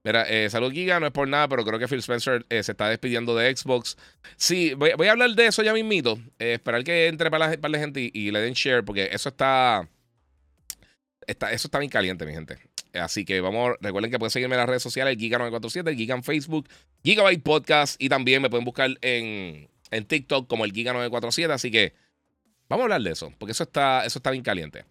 Mira, 0.06 0.22
eh, 0.28 0.48
salud 0.50 0.70
Giga, 0.72 1.00
no 1.00 1.06
es 1.06 1.12
por 1.12 1.26
nada, 1.26 1.48
pero 1.48 1.64
creo 1.64 1.80
que 1.80 1.88
Phil 1.88 1.98
Spencer 1.98 2.46
eh, 2.48 2.62
se 2.62 2.70
está 2.70 2.88
despidiendo 2.88 3.34
de 3.34 3.56
Xbox. 3.56 3.96
Sí, 4.36 4.72
voy, 4.74 4.92
a 5.08 5.10
hablar 5.10 5.30
de 5.30 5.46
eso 5.46 5.64
ya 5.64 5.72
mismito. 5.72 6.16
esperar 6.38 6.84
que 6.84 7.08
entre 7.08 7.28
para 7.28 7.56
la, 7.56 7.78
gente 7.80 8.08
y, 8.14 8.30
le 8.30 8.38
den 8.38 8.54
share, 8.54 8.84
porque 8.84 9.08
eso 9.10 9.28
está, 9.28 9.88
está, 11.26 11.50
Eso 11.50 11.66
está 11.66 11.80
bien 11.80 11.90
caliente, 11.90 12.24
mi 12.24 12.32
gente. 12.32 12.56
Así 12.92 13.24
que 13.24 13.40
vamos, 13.40 13.74
recuerden 13.80 14.12
que 14.12 14.20
pueden 14.20 14.30
seguirme 14.30 14.54
en 14.54 14.60
las 14.60 14.68
redes 14.68 14.84
sociales, 14.84 15.18
Giga947, 15.18 15.96
Giga 15.96 16.14
en 16.14 16.22
Facebook, 16.22 16.68
Gigabyte 17.02 17.42
Podcast 17.42 18.00
y 18.00 18.08
también 18.08 18.40
me 18.40 18.48
pueden 18.48 18.64
buscar 18.64 18.90
en, 19.00 19.68
en 19.90 20.04
TikTok 20.04 20.46
como 20.46 20.64
el 20.64 20.72
Giga947. 20.72 21.50
Así 21.50 21.72
que 21.72 21.94
vamos 22.68 22.82
a 22.82 22.84
hablar 22.84 23.02
de 23.02 23.10
eso, 23.10 23.32
porque 23.38 23.50
eso 23.50 23.64
está, 23.64 24.06
eso 24.06 24.20
está 24.20 24.30
bien 24.30 24.44
caliente. 24.44 24.84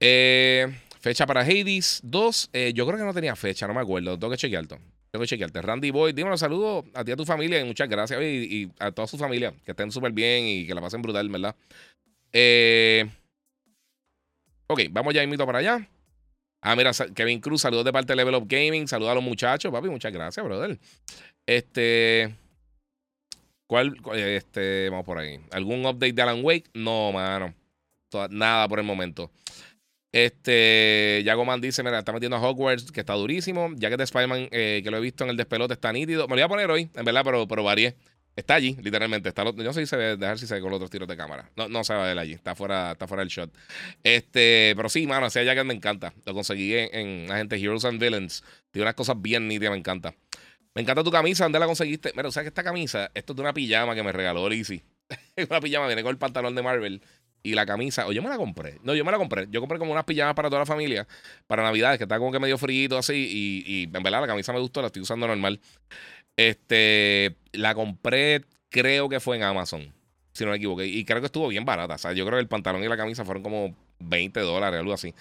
Eh, 0.00 0.66
fecha 1.02 1.26
para 1.26 1.40
Hades 1.40 2.00
2. 2.04 2.50
Eh, 2.52 2.72
yo 2.74 2.86
creo 2.86 2.98
que 2.98 3.04
no 3.04 3.12
tenía 3.12 3.36
fecha, 3.36 3.66
no 3.66 3.74
me 3.74 3.80
acuerdo. 3.80 4.18
Tengo 4.18 4.30
que 4.30 4.38
chequearte. 4.38 4.78
Tengo 5.10 5.22
que 5.22 5.26
chequearte. 5.26 5.60
Randy 5.60 5.90
Boy, 5.90 6.12
dímelo, 6.12 6.38
saludos 6.38 6.84
a 6.94 7.04
ti 7.04 7.10
y 7.10 7.14
a 7.14 7.16
tu 7.16 7.26
familia 7.26 7.60
y 7.60 7.64
muchas 7.64 7.88
gracias. 7.88 8.22
Y, 8.22 8.70
a 8.78 8.92
toda 8.92 9.08
su 9.08 9.18
familia, 9.18 9.52
que 9.64 9.72
estén 9.72 9.90
súper 9.90 10.12
bien 10.12 10.46
y 10.46 10.66
que 10.66 10.74
la 10.74 10.80
pasen 10.80 11.02
brutal, 11.02 11.28
¿verdad? 11.28 11.56
Eh, 12.32 13.10
ok, 14.68 14.80
vamos 14.90 15.12
ya 15.12 15.22
invito 15.22 15.44
para 15.44 15.58
allá. 15.58 15.88
Ah, 16.62 16.76
mira, 16.76 16.92
Kevin 17.14 17.40
Cruz, 17.40 17.62
saludos 17.62 17.84
de 17.84 17.92
parte 17.92 18.12
de 18.12 18.16
Level 18.16 18.36
Up 18.36 18.46
Gaming. 18.46 18.86
Saludos 18.86 19.10
a 19.10 19.14
los 19.16 19.24
muchachos, 19.24 19.72
papi. 19.72 19.88
Muchas 19.88 20.12
gracias, 20.12 20.46
brother. 20.46 20.78
Este. 21.44 22.32
¿Cuál? 23.66 23.96
Este, 24.14 24.88
vamos 24.88 25.04
por 25.04 25.18
ahí. 25.18 25.40
¿Algún 25.50 25.84
update 25.84 26.12
de 26.12 26.22
Alan 26.22 26.44
Wake? 26.44 26.70
No, 26.74 27.10
mano. 27.10 27.52
Nada 28.30 28.68
por 28.68 28.78
el 28.78 28.84
momento. 28.84 29.32
Este, 30.12 31.22
Yagoman 31.24 31.62
dice, 31.62 31.82
mira, 31.82 31.98
está 31.98 32.12
metiendo 32.12 32.36
a 32.36 32.40
Hogwarts, 32.40 32.92
que 32.92 33.00
está 33.00 33.14
durísimo. 33.14 33.70
Ya 33.76 33.88
que 33.88 33.96
de 33.96 34.04
Spider-Man, 34.04 34.48
eh, 34.52 34.82
que 34.84 34.90
lo 34.90 34.98
he 34.98 35.00
visto 35.00 35.24
en 35.24 35.30
el 35.30 35.36
despelote, 35.36 35.74
está 35.74 35.92
nítido. 35.92 36.28
Me 36.28 36.36
lo 36.36 36.36
voy 36.36 36.42
a 36.42 36.48
poner 36.48 36.70
hoy, 36.70 36.90
en 36.94 37.04
verdad, 37.04 37.22
pero, 37.24 37.48
pero 37.48 37.64
varié. 37.64 37.96
Está 38.36 38.54
allí, 38.54 38.76
literalmente. 38.82 39.30
Está, 39.30 39.44
no 39.44 39.72
sé 39.72 39.80
si 39.80 39.86
se 39.86 39.96
ve, 39.96 40.16
dejar 40.16 40.38
si 40.38 40.46
se 40.46 40.54
ve 40.54 40.60
con 40.60 40.70
los 40.70 40.76
otros 40.76 40.90
tiros 40.90 41.08
de 41.08 41.16
cámara. 41.16 41.50
No, 41.56 41.68
no 41.68 41.82
se 41.84 41.94
va 41.94 42.04
a 42.04 42.08
ver 42.08 42.18
allí. 42.18 42.32
Está 42.32 42.54
fuera, 42.54 42.92
está 42.92 43.06
fuera 43.06 43.22
del 43.22 43.28
shot. 43.28 43.50
Este, 44.02 44.74
pero 44.76 44.88
sí, 44.88 45.06
mano, 45.06 45.26
ese 45.26 45.44
que 45.44 45.64
me 45.64 45.74
encanta. 45.74 46.14
Lo 46.24 46.34
conseguí 46.34 46.74
en, 46.74 46.94
en 46.94 47.32
Agente 47.32 47.56
Heroes 47.56 47.84
and 47.84 48.00
Villains. 48.00 48.44
Tiene 48.70 48.84
unas 48.84 48.94
cosas 48.94 49.20
bien 49.20 49.48
nítidas, 49.48 49.72
me 49.72 49.78
encanta. 49.78 50.14
Me 50.74 50.82
encanta 50.82 51.02
tu 51.04 51.10
camisa. 51.10 51.44
¿Dónde 51.44 51.58
la 51.58 51.66
conseguiste? 51.66 52.12
Mira, 52.16 52.28
o 52.28 52.32
sea 52.32 52.42
que 52.42 52.48
esta 52.48 52.62
camisa, 52.62 53.10
esto 53.14 53.32
es 53.32 53.36
de 53.36 53.42
una 53.42 53.52
pijama 53.52 53.94
que 53.94 54.02
me 54.02 54.12
regaló 54.12 54.48
Lizzie. 54.48 54.82
una 55.50 55.60
pijama, 55.60 55.86
viene 55.86 56.02
con 56.02 56.10
el 56.10 56.18
pantalón 56.18 56.54
de 56.54 56.62
Marvel 56.62 57.02
y 57.42 57.54
la 57.54 57.66
camisa. 57.66 58.06
O 58.06 58.12
yo 58.12 58.22
me 58.22 58.28
la 58.28 58.36
compré. 58.36 58.78
No, 58.82 58.94
yo 58.94 59.04
me 59.04 59.12
la 59.12 59.18
compré. 59.18 59.46
Yo 59.50 59.60
compré 59.60 59.78
como 59.78 59.92
unas 59.92 60.04
pijamas 60.04 60.34
para 60.34 60.48
toda 60.48 60.60
la 60.60 60.66
familia. 60.66 61.06
Para 61.46 61.62
Navidades, 61.62 61.98
que 61.98 62.04
está 62.04 62.18
como 62.18 62.32
que 62.32 62.38
medio 62.38 62.58
frío 62.58 62.96
así. 62.96 63.64
Y, 63.66 63.82
en 63.84 64.02
verdad 64.02 64.20
la 64.20 64.26
camisa 64.26 64.52
me 64.52 64.60
gustó, 64.60 64.80
la 64.80 64.86
estoy 64.86 65.02
usando 65.02 65.26
normal. 65.26 65.60
Este, 66.36 67.36
la 67.52 67.74
compré, 67.74 68.44
creo 68.68 69.08
que 69.08 69.20
fue 69.20 69.36
en 69.36 69.42
Amazon, 69.42 69.92
si 70.32 70.44
no 70.44 70.50
me 70.50 70.56
equivoqué. 70.56 70.86
Y 70.86 71.04
creo 71.04 71.20
que 71.20 71.26
estuvo 71.26 71.48
bien 71.48 71.64
barata. 71.64 71.94
O 71.94 71.98
sea, 71.98 72.12
yo 72.12 72.24
creo 72.24 72.38
que 72.38 72.42
el 72.42 72.48
pantalón 72.48 72.82
y 72.82 72.88
la 72.88 72.96
camisa 72.96 73.24
fueron 73.24 73.42
como 73.42 73.76
20 74.00 74.40
dólares, 74.40 74.80
algo 74.80 74.92
así. 74.92 75.14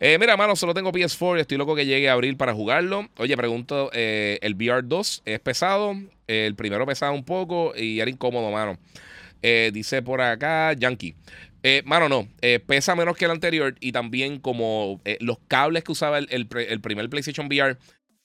Eh, 0.00 0.18
mira, 0.18 0.36
mano, 0.36 0.56
solo 0.56 0.74
tengo 0.74 0.92
PS4 0.92 1.38
y 1.38 1.40
estoy 1.40 1.58
loco 1.58 1.74
que 1.74 1.86
llegue 1.86 2.08
a 2.08 2.12
abril 2.14 2.36
para 2.36 2.54
jugarlo. 2.54 3.08
Oye, 3.18 3.36
pregunto, 3.36 3.90
eh, 3.92 4.38
¿el 4.42 4.56
VR2 4.56 5.22
es 5.24 5.40
pesado? 5.40 5.96
el 6.26 6.54
primero 6.54 6.86
pesaba 6.86 7.12
un 7.12 7.22
poco 7.22 7.74
y 7.76 8.00
era 8.00 8.10
incómodo, 8.10 8.50
mano. 8.50 8.78
Eh, 9.42 9.70
dice 9.74 10.00
por 10.00 10.22
acá, 10.22 10.72
Yankee. 10.72 11.14
Mano, 11.84 12.08
no, 12.08 12.28
pesa 12.66 12.94
menos 12.94 13.16
que 13.16 13.24
el 13.24 13.30
anterior 13.30 13.74
y 13.80 13.92
también 13.92 14.38
como 14.38 15.00
los 15.20 15.38
cables 15.48 15.82
que 15.84 15.92
usaba 15.92 16.18
el, 16.18 16.28
el 16.28 16.80
primer 16.80 17.08
PlayStation 17.08 17.46
VR 17.46 17.78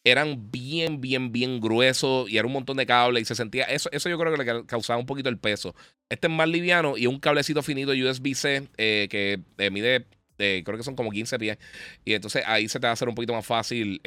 eran 0.03 0.50
bien, 0.51 1.01
bien, 1.01 1.31
bien 1.31 1.60
gruesos 1.60 2.29
y 2.29 2.38
era 2.38 2.48
un 2.48 2.53
montón 2.53 2.77
de 2.77 2.86
cables 2.86 3.24
y 3.24 3.25
se 3.25 3.36
sentía. 3.36 3.65
Eso, 3.65 3.89
eso 3.91 4.10
yo 4.10 4.17
creo 4.17 4.36
que 4.36 4.43
le 4.43 4.65
causaba 4.65 5.00
un 5.00 5.05
poquito 5.05 5.29
el 5.29 5.38
peso. 5.38 5.75
Este 6.10 6.27
es 6.27 6.34
más 6.34 6.48
liviano 6.48 6.98
y 6.98 7.08
un 7.08 7.19
cablecito 7.19 7.62
finito 7.62 7.91
USB-C 7.91 8.69
eh, 8.77 9.08
que 9.10 9.41
eh, 9.58 9.69
mide, 9.69 10.05
eh, 10.38 10.62
creo 10.65 10.77
que 10.77 10.84
son 10.84 10.96
como 10.96 11.12
15 11.12 11.38
pies. 11.38 11.58
Y 12.05 12.13
entonces 12.13 12.43
ahí 12.46 12.67
se 12.69 12.79
te 12.79 12.88
va 12.88 12.91
a 12.91 12.93
hacer 12.93 13.10
un 13.10 13.15
poquito 13.15 13.34
más 13.34 13.46
fácil 13.46 14.01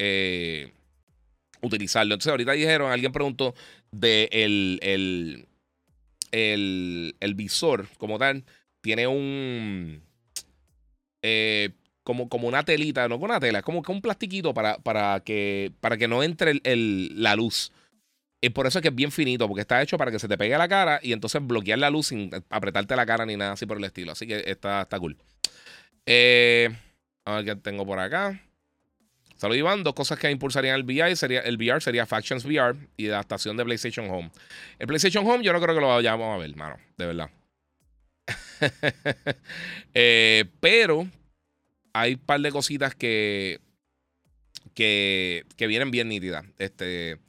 utilizarlo. 1.61 2.13
Entonces 2.13 2.31
ahorita 2.31 2.53
dijeron, 2.53 2.91
alguien 2.91 3.11
preguntó 3.11 3.53
de 3.91 4.29
el, 4.31 4.79
el, 6.31 7.15
el 7.19 7.35
visor 7.35 7.87
como 7.97 8.17
tal. 8.17 8.43
Tiene 8.83 9.07
un 9.07 10.03
como, 12.03 12.29
como 12.29 12.47
una 12.47 12.63
telita, 12.63 13.07
no 13.07 13.19
con 13.19 13.29
una 13.29 13.39
tela, 13.39 13.59
es 13.59 13.65
como 13.65 13.81
que 13.81 13.91
un 13.91 14.01
plastiquito 14.01 14.53
para, 14.53 14.77
para, 14.77 15.21
que, 15.21 15.71
para 15.79 15.97
que 15.97 16.07
no 16.07 16.21
entre 16.21 16.59
el, 16.63 17.21
la 17.21 17.35
luz. 17.35 17.71
Y 18.41 18.49
por 18.49 18.67
eso 18.67 18.79
es 18.79 18.83
que 18.83 18.89
es 18.89 18.95
bien 18.95 19.11
finito, 19.11 19.47
porque 19.47 19.61
está 19.61 19.81
hecho 19.81 19.97
para 19.97 20.11
que 20.11 20.19
se 20.19 20.27
te 20.27 20.37
pegue 20.37 20.53
a 20.53 20.57
la 20.57 20.67
cara 20.67 20.99
y 21.01 21.13
entonces 21.13 21.41
bloquear 21.45 21.79
la 21.79 21.89
luz 21.89 22.07
sin 22.07 22.29
apretarte 22.49 22.95
la 22.95 23.05
cara 23.05 23.25
ni 23.25 23.37
nada 23.37 23.53
así 23.53 23.65
por 23.65 23.77
el 23.77 23.85
estilo. 23.85 24.11
Así 24.11 24.27
que 24.27 24.43
está, 24.45 24.81
está 24.81 24.99
cool. 24.99 25.17
Eh, 26.05 26.69
a 27.23 27.35
ver 27.35 27.45
qué 27.45 27.55
tengo 27.55 27.85
por 27.85 27.99
acá. 27.99 28.41
Salud 29.37 29.55
Iván, 29.55 29.83
dos 29.83 29.93
cosas 29.93 30.19
que 30.19 30.29
impulsarían 30.29 30.75
el 30.75 30.83
VR 30.83 31.15
sería, 31.15 31.39
el 31.39 31.55
VR 31.55 31.79
sería 31.79 32.05
Factions 32.05 32.43
VR 32.43 32.77
y 32.97 33.07
adaptación 33.07 33.55
de 33.55 33.63
PlayStation 33.63 34.09
Home. 34.09 34.29
El 34.77 34.87
PlayStation 34.87 35.25
Home 35.25 35.41
yo 35.41 35.53
no 35.53 35.61
creo 35.61 35.73
que 35.73 35.81
lo 35.81 35.87
vayamos 35.87 36.35
a 36.35 36.37
ver, 36.37 36.53
mano, 36.55 36.77
de 36.97 37.05
verdad. 37.05 37.29
Eh, 39.95 40.45
pero 40.59 41.07
hay 41.93 42.13
un 42.13 42.19
par 42.19 42.39
de 42.39 42.51
cositas 42.51 42.95
que, 42.95 43.59
que, 44.73 45.45
que 45.55 45.67
vienen 45.67 45.91
bien 45.91 46.09
nítidas. 46.09 46.43
Este, 46.57 47.19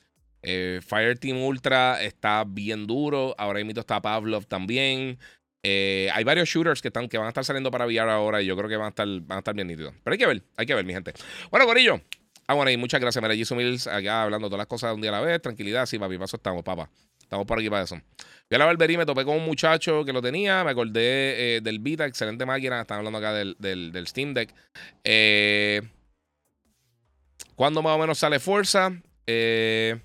eh, 0.41 0.81
Fireteam 0.83 1.43
Ultra 1.43 2.03
está 2.03 2.45
bien 2.47 2.87
duro. 2.87 3.35
Ahora 3.37 3.63
mismo 3.63 3.79
está 3.79 4.01
Pavlov 4.01 4.47
también. 4.47 5.19
Eh, 5.63 6.09
hay 6.15 6.25
varios 6.25 6.49
shooters 6.49 6.81
que, 6.81 6.89
están, 6.89 7.09
que 7.09 7.19
van 7.19 7.27
a 7.27 7.31
estar 7.31 7.45
saliendo 7.45 7.71
para 7.71 7.85
VR 7.85 8.11
ahora 8.11 8.41
y 8.41 8.47
yo 8.47 8.57
creo 8.57 8.69
que 8.71 8.77
van 8.77 8.87
a 8.87 8.91
estar, 8.91 9.07
van 9.07 9.37
a 9.37 9.39
estar 9.41 9.55
bien 9.55 9.67
nítidos. 9.67 9.95
Pero 10.03 10.15
hay 10.15 10.19
que 10.19 10.27
ver, 10.27 10.43
hay 10.57 10.67
que 10.67 10.75
ver, 10.75 10.85
mi 10.87 10.95
gente. 10.95 11.13
Bueno, 11.51 11.67
Corillo, 11.67 12.01
Ah, 12.47 12.55
bueno, 12.55 12.71
y 12.71 12.77
muchas 12.77 13.01
gracias, 13.01 13.23
Mira, 13.23 13.35
Mills, 13.57 13.87
acá 13.87 14.23
hablando 14.23 14.49
todas 14.49 14.59
las 14.59 14.67
cosas 14.67 14.91
de 14.91 14.95
un 14.95 15.01
día 15.01 15.11
a 15.11 15.15
la 15.15 15.21
vez. 15.21 15.41
Tranquilidad, 15.41 15.87
sí, 15.87 15.99
papi, 15.99 16.19
paso 16.19 16.37
estamos, 16.37 16.63
papá. 16.63 16.91
Estamos 17.19 17.47
por 17.47 17.59
aquí 17.59 17.71
para 17.71 17.85
eso. 17.85 17.99
Fui 18.49 18.57
a 18.57 18.59
la 18.59 18.67
barbería 18.67 18.99
me 18.99 19.07
topé 19.07 19.25
con 19.25 19.37
un 19.37 19.45
muchacho 19.45 20.05
que 20.05 20.13
lo 20.13 20.21
tenía. 20.21 20.63
Me 20.65 20.71
acordé 20.71 21.57
eh, 21.57 21.61
del 21.63 21.79
Vita, 21.79 22.05
excelente 22.05 22.45
máquina. 22.45 22.83
Están 22.83 22.99
hablando 22.99 23.19
acá 23.19 23.33
del, 23.33 23.57
del, 23.59 24.07
Steam 24.07 24.35
Deck. 24.35 24.55
Eh, 25.03 25.81
¿Cuándo 27.55 27.83
más 27.83 27.97
o 27.97 27.99
menos 27.99 28.19
sale 28.19 28.39
Forza? 28.41 28.93
Eh, 29.27 29.99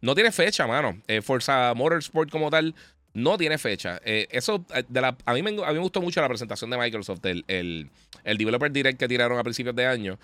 no 0.00 0.14
tiene 0.14 0.32
fecha, 0.32 0.66
mano. 0.66 1.00
Forza 1.22 1.72
Motorsport 1.74 2.30
como 2.30 2.50
tal 2.50 2.74
no 3.14 3.38
tiene 3.38 3.58
fecha. 3.58 4.00
eso, 4.04 4.64
a, 5.24 5.34
mí 5.34 5.42
me, 5.42 5.50
a 5.50 5.68
mí 5.68 5.74
me 5.74 5.78
gustó 5.78 6.00
mucho 6.00 6.20
la 6.20 6.28
presentación 6.28 6.70
de 6.70 6.78
Microsoft, 6.78 7.24
el, 7.26 7.44
el, 7.46 7.90
el 8.24 8.38
Developer 8.38 8.72
Direct 8.72 8.98
que 8.98 9.06
tiraron 9.06 9.38
a 9.38 9.44
principios 9.44 9.76
de 9.76 9.86
año. 9.86 10.18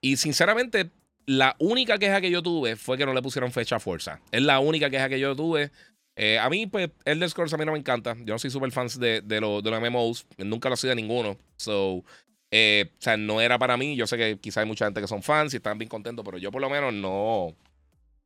Y 0.00 0.16
sinceramente, 0.16 0.90
la 1.26 1.56
única 1.58 1.98
queja 1.98 2.20
que 2.20 2.30
yo 2.30 2.42
tuve 2.42 2.76
fue 2.76 2.98
que 2.98 3.06
no 3.06 3.14
le 3.14 3.22
pusieron 3.22 3.50
fecha 3.50 3.76
a 3.76 3.80
Forza. 3.80 4.20
Es 4.30 4.42
la 4.42 4.60
única 4.60 4.90
queja 4.90 5.08
que 5.08 5.18
yo 5.18 5.34
tuve. 5.34 5.70
Eh, 6.16 6.38
a 6.38 6.48
mí, 6.48 6.66
pues, 6.66 6.90
Elder 7.04 7.28
Scrolls 7.28 7.52
a 7.54 7.56
mí 7.56 7.64
no 7.64 7.72
me 7.72 7.78
encanta. 7.78 8.14
Yo 8.20 8.34
no 8.34 8.38
soy 8.38 8.50
súper 8.50 8.70
fan 8.70 8.88
de, 8.98 9.20
de, 9.20 9.40
los 9.40 9.62
MMOs. 9.64 10.26
Nunca 10.38 10.68
lo 10.68 10.74
he 10.74 10.78
sido 10.78 10.90
de 10.90 10.96
ninguno. 10.96 11.36
So, 11.56 12.04
eh, 12.50 12.90
o 12.92 13.02
sea, 13.02 13.16
no 13.16 13.40
era 13.40 13.58
para 13.58 13.76
mí. 13.76 13.96
Yo 13.96 14.06
sé 14.06 14.16
que 14.16 14.38
quizá 14.38 14.60
hay 14.60 14.66
mucha 14.66 14.84
gente 14.84 15.00
que 15.00 15.08
son 15.08 15.22
fans 15.22 15.54
y 15.54 15.56
están 15.56 15.78
bien 15.78 15.88
contentos, 15.88 16.24
pero 16.24 16.38
yo 16.38 16.52
por 16.52 16.62
lo 16.62 16.70
menos 16.70 16.92
no. 16.94 17.54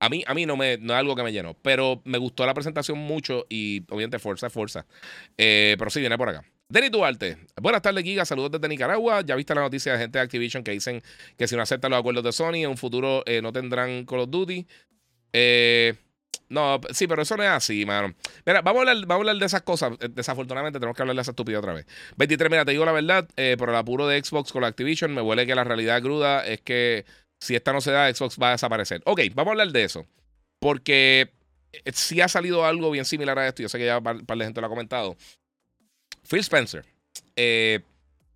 A 0.00 0.08
mí, 0.08 0.22
a 0.26 0.34
mí 0.34 0.46
no, 0.46 0.56
me, 0.56 0.78
no 0.78 0.92
es 0.92 0.98
algo 0.98 1.16
que 1.16 1.22
me 1.22 1.32
llenó. 1.32 1.54
Pero 1.54 2.02
me 2.04 2.18
gustó 2.18 2.44
la 2.46 2.54
presentación 2.54 2.98
mucho 2.98 3.46
y 3.48 3.82
obviamente 3.90 4.18
Forza 4.18 4.48
es 4.48 4.52
Forza. 4.52 4.86
Eh, 5.36 5.76
pero 5.78 5.90
sí, 5.90 6.00
viene 6.00 6.18
por 6.18 6.28
acá. 6.28 6.44
Denny 6.68 6.90
Duarte. 6.90 7.38
Buenas 7.60 7.80
tardes, 7.80 8.04
Giga. 8.04 8.26
Saludos 8.26 8.50
desde 8.52 8.68
Nicaragua. 8.68 9.22
Ya 9.22 9.34
viste 9.34 9.54
la 9.54 9.62
noticia 9.62 9.94
de 9.94 9.98
gente 9.98 10.18
de 10.18 10.24
Activision 10.24 10.62
que 10.62 10.72
dicen 10.72 11.02
que 11.38 11.48
si 11.48 11.56
no 11.56 11.62
aceptan 11.62 11.90
los 11.90 11.98
acuerdos 11.98 12.22
de 12.22 12.32
Sony, 12.32 12.56
en 12.56 12.68
un 12.68 12.76
futuro 12.76 13.22
eh, 13.24 13.40
no 13.40 13.52
tendrán 13.52 14.04
Call 14.04 14.20
of 14.20 14.30
Duty. 14.30 14.66
Eh, 15.32 15.94
no, 16.48 16.80
sí, 16.92 17.06
pero 17.06 17.22
eso 17.22 17.36
no 17.36 17.42
es 17.42 17.50
así, 17.50 17.84
mano. 17.84 18.14
Mira, 18.44 18.62
vamos 18.62 18.86
a, 18.86 18.90
hablar, 18.90 19.06
vamos 19.06 19.26
a 19.26 19.30
hablar 19.30 19.36
de 19.36 19.46
esas 19.46 19.62
cosas. 19.62 19.92
Eh, 20.00 20.08
desafortunadamente 20.10 20.78
tenemos 20.78 20.96
que 20.96 21.02
hablar 21.02 21.16
de 21.16 21.22
esa 21.22 21.32
estupidez 21.32 21.58
otra 21.58 21.74
vez. 21.74 21.86
23, 22.16 22.50
mira, 22.50 22.64
te 22.64 22.72
digo 22.72 22.84
la 22.84 22.92
verdad, 22.92 23.28
por 23.58 23.68
el 23.68 23.76
apuro 23.76 24.06
de 24.06 24.22
Xbox 24.22 24.52
con 24.52 24.62
la 24.62 24.68
Activision, 24.68 25.14
me 25.14 25.22
huele 25.22 25.46
que 25.46 25.54
la 25.54 25.64
realidad 25.64 26.02
cruda 26.02 26.46
es 26.46 26.60
que 26.60 27.04
si 27.40 27.54
esta 27.54 27.72
no 27.72 27.80
se 27.80 27.92
da, 27.92 28.12
Xbox 28.12 28.36
va 28.40 28.48
a 28.48 28.52
desaparecer. 28.52 29.02
Ok, 29.04 29.20
vamos 29.34 29.50
a 29.50 29.52
hablar 29.52 29.68
de 29.68 29.84
eso. 29.84 30.06
Porque 30.60 31.30
si 31.92 32.20
ha 32.20 32.28
salido 32.28 32.64
algo 32.64 32.90
bien 32.90 33.04
similar 33.04 33.38
a 33.38 33.48
esto. 33.48 33.62
Yo 33.62 33.68
sé 33.68 33.78
que 33.78 33.86
ya 33.86 33.98
un 33.98 34.26
par 34.26 34.38
de 34.38 34.44
gente 34.44 34.60
lo 34.60 34.66
ha 34.66 34.70
comentado. 34.70 35.16
Phil 36.28 36.40
Spencer, 36.40 36.84
eh, 37.36 37.80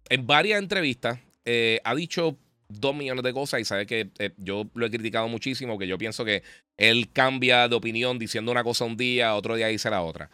en 0.08 0.26
varias 0.26 0.58
entrevistas, 0.58 1.18
eh, 1.44 1.80
ha 1.84 1.94
dicho 1.94 2.36
dos 2.80 2.94
millones 2.94 3.22
de 3.22 3.32
cosas 3.32 3.60
y 3.60 3.64
sabe 3.64 3.86
que 3.86 4.10
eh, 4.18 4.30
yo 4.36 4.66
lo 4.74 4.86
he 4.86 4.90
criticado 4.90 5.28
muchísimo, 5.28 5.78
que 5.78 5.86
yo 5.86 5.98
pienso 5.98 6.24
que 6.24 6.42
él 6.76 7.10
cambia 7.12 7.68
de 7.68 7.74
opinión 7.76 8.18
diciendo 8.18 8.50
una 8.52 8.64
cosa 8.64 8.84
un 8.84 8.96
día, 8.96 9.34
otro 9.34 9.56
día 9.56 9.68
dice 9.68 9.90
la 9.90 10.02
otra. 10.02 10.30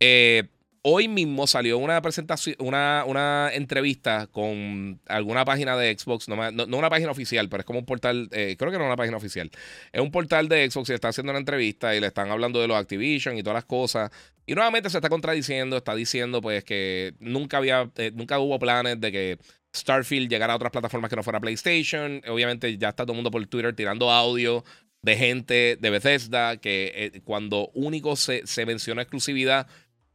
Eh, 0.00 0.48
Hoy 0.84 1.06
mismo 1.06 1.46
salió 1.46 1.78
una 1.78 2.02
presentación, 2.02 2.56
una, 2.58 3.04
una 3.06 3.50
entrevista 3.54 4.26
con 4.26 5.00
alguna 5.06 5.44
página 5.44 5.76
de 5.76 5.96
Xbox, 5.96 6.28
no, 6.28 6.34
una 6.76 6.90
página 6.90 7.12
oficial, 7.12 7.48
pero 7.48 7.60
es 7.60 7.64
como 7.64 7.78
un 7.78 7.86
portal, 7.86 8.28
eh, 8.32 8.56
creo 8.58 8.72
que 8.72 8.78
no 8.78 8.84
es 8.84 8.88
una 8.88 8.96
página 8.96 9.16
oficial. 9.16 9.48
Es 9.92 10.00
un 10.00 10.10
portal 10.10 10.48
de 10.48 10.68
Xbox 10.68 10.90
y 10.90 10.94
está 10.94 11.06
haciendo 11.06 11.30
una 11.30 11.38
entrevista 11.38 11.94
y 11.94 12.00
le 12.00 12.08
están 12.08 12.32
hablando 12.32 12.60
de 12.60 12.66
los 12.66 12.76
Activision 12.76 13.38
y 13.38 13.44
todas 13.44 13.54
las 13.54 13.64
cosas. 13.64 14.10
Y 14.44 14.56
nuevamente 14.56 14.90
se 14.90 14.98
está 14.98 15.08
contradiciendo, 15.08 15.76
está 15.76 15.94
diciendo 15.94 16.40
pues 16.40 16.64
que 16.64 17.14
nunca 17.20 17.58
había, 17.58 17.88
nunca 18.14 18.40
hubo 18.40 18.58
planes 18.58 19.00
de 19.00 19.12
que 19.12 19.38
Starfield 19.74 20.28
llegara 20.28 20.52
a 20.52 20.56
otras 20.56 20.72
plataformas 20.72 21.08
que 21.08 21.16
no 21.16 21.22
fuera 21.22 21.40
PlayStation. 21.40 22.22
Obviamente 22.28 22.76
ya 22.78 22.90
está 22.90 23.04
todo 23.04 23.12
el 23.12 23.16
mundo 23.16 23.30
por 23.30 23.44
Twitter 23.46 23.74
tirando 23.74 24.10
audio 24.10 24.64
de 25.02 25.16
gente 25.16 25.76
de 25.80 25.90
Bethesda 25.90 26.56
que 26.58 26.92
eh, 26.94 27.20
cuando 27.24 27.70
único 27.74 28.14
se, 28.16 28.46
se 28.46 28.66
mencionó 28.66 29.00
exclusividad 29.00 29.66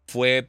fue 0.07 0.47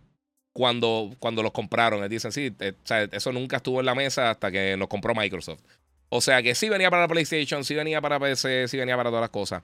cuando, 0.52 1.14
cuando 1.18 1.42
los 1.42 1.52
compraron. 1.52 2.08
Dicen, 2.08 2.32
sí, 2.32 2.54
eh, 2.60 2.74
eso 3.12 3.32
nunca 3.32 3.58
estuvo 3.58 3.80
en 3.80 3.86
la 3.86 3.94
mesa 3.94 4.30
hasta 4.30 4.50
que 4.50 4.76
nos 4.76 4.88
compró 4.88 5.14
Microsoft. 5.14 5.62
O 6.10 6.20
sea 6.20 6.42
que 6.42 6.54
sí 6.54 6.68
venía 6.68 6.90
para 6.90 7.02
la 7.02 7.08
PlayStation, 7.08 7.64
sí 7.64 7.74
venía 7.74 8.00
para 8.00 8.18
PC, 8.18 8.68
sí 8.68 8.76
venía 8.76 8.96
para 8.96 9.10
todas 9.10 9.22
las 9.22 9.30
cosas. 9.30 9.62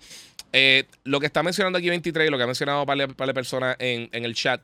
Eh, 0.53 0.85
lo 1.05 1.21
que 1.21 1.27
está 1.27 1.43
mencionando 1.43 1.79
aquí 1.79 1.89
23, 1.89 2.31
lo 2.31 2.37
que 2.37 2.43
ha 2.43 2.47
mencionado 2.47 2.85
para 2.87 3.07
la 3.07 3.35
personas 3.35 3.77
en, 3.79 4.09
el 4.13 4.35
chat, 4.35 4.61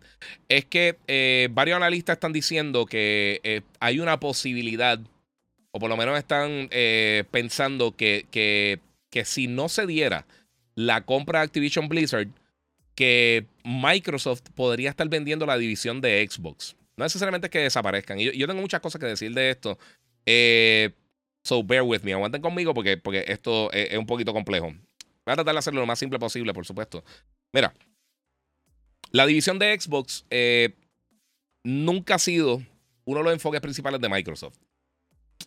es 0.49 0.65
que 0.67 0.97
eh, 1.09 1.49
varios 1.51 1.77
analistas 1.77 2.15
están 2.15 2.33
diciendo 2.33 2.87
que 2.87 3.63
hay 3.81 3.99
una 3.99 4.21
posibilidad, 4.21 5.01
o 5.73 5.79
por 5.79 5.89
lo 5.89 5.97
menos 5.97 6.19
están 6.19 6.69
pensando 7.31 7.97
que, 7.97 8.27
que, 8.31 8.79
que 9.11 9.25
si 9.25 9.47
no 9.47 9.69
se 9.69 9.87
diera 9.87 10.27
la 10.75 11.01
compra 11.03 11.41
de 11.41 11.47
Activision 11.47 11.89
Blizzard, 11.89 12.29
que 12.95 13.47
Microsoft 13.65 14.43
podría 14.55 14.91
estar 14.91 15.09
vendiendo 15.09 15.47
la 15.47 15.57
división 15.57 16.01
de 16.01 16.27
Xbox. 16.29 16.77
No 16.97 17.05
necesariamente 17.05 17.47
es 17.47 17.51
que 17.51 17.61
desaparezcan. 17.61 18.21
Y 18.21 18.37
yo, 18.37 18.47
tengo 18.47 18.61
muchas 18.61 18.81
cosas 18.81 19.01
que 19.01 19.07
decir 19.07 19.33
de 19.33 19.51
esto. 19.51 19.79
Eh, 20.27 20.91
so 21.45 21.63
bear 21.63 21.83
with 21.83 22.03
me. 22.03 22.13
Aguanten 22.13 22.43
conmigo 22.43 22.75
porque, 22.75 22.97
porque 22.97 23.25
esto 23.29 23.71
es, 23.73 23.97
un 23.97 24.07
poquito 24.07 24.33
complejo. 24.33 24.67
Voy 24.67 25.33
a 25.33 25.35
tratar 25.35 25.55
de 25.55 25.59
hacerlo 25.59 25.81
lo 25.81 25.87
más 25.87 25.99
simple 25.99 26.19
posible, 26.19 26.53
por 26.53 26.67
supuesto. 26.67 27.05
Mira, 27.53 27.75
la 29.11 29.27
división 29.27 29.59
de 29.59 29.79
Xbox 29.79 30.25
eh, 30.31 30.75
nunca 31.65 32.17
ha 32.17 32.19
sido 32.19 32.63
uno 33.05 33.19
de 33.19 33.25
los 33.25 33.33
enfoques 33.33 33.61
principales 33.61 34.01
de 34.01 34.09
Microsoft. 34.09 34.57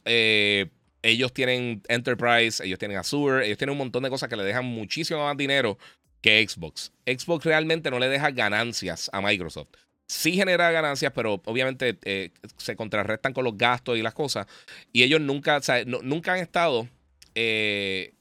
Eh, 0.06 0.70
ellos 1.02 1.34
tienen 1.34 1.82
Enterprise, 1.88 2.64
ellos 2.64 2.80
tienen 2.80 2.98
Azure, 2.98 3.46
ellos 3.46 3.58
tienen 3.58 3.74
un 3.74 3.78
montón 3.78 4.04
de 4.04 4.10
cosas 4.10 4.30
que 4.30 4.36
le 4.36 4.44
dejan 4.44 4.66
muchísimo 4.66 5.24
más 5.24 5.38
dinero 5.38 5.78
que 6.22 6.48
Xbox. 6.48 6.92
Xbox 7.06 7.46
realmente 7.46 7.92
no 7.92 8.00
le 8.00 8.08
deja 8.08 8.32
ganancias 8.32 9.10
a 9.14 9.22
Microsoft. 9.22 9.70
Sí 10.08 10.34
genera 10.34 10.72
ganancias, 10.72 11.12
pero 11.16 11.42
obviamente 11.46 11.98
eh, 12.04 12.32
se 12.58 12.76
contrarrestan 12.76 13.34
con 13.34 13.44
los 13.44 13.58
gastos 13.58 13.98
y 13.98 14.02
las 14.02 14.14
cosas. 14.14 14.48
Y 14.92 15.04
ellos 15.04 15.22
nunca, 15.22 15.60
nunca 15.86 16.34
han 16.34 16.40
estado. 16.40 16.88
Eh, 17.36 18.14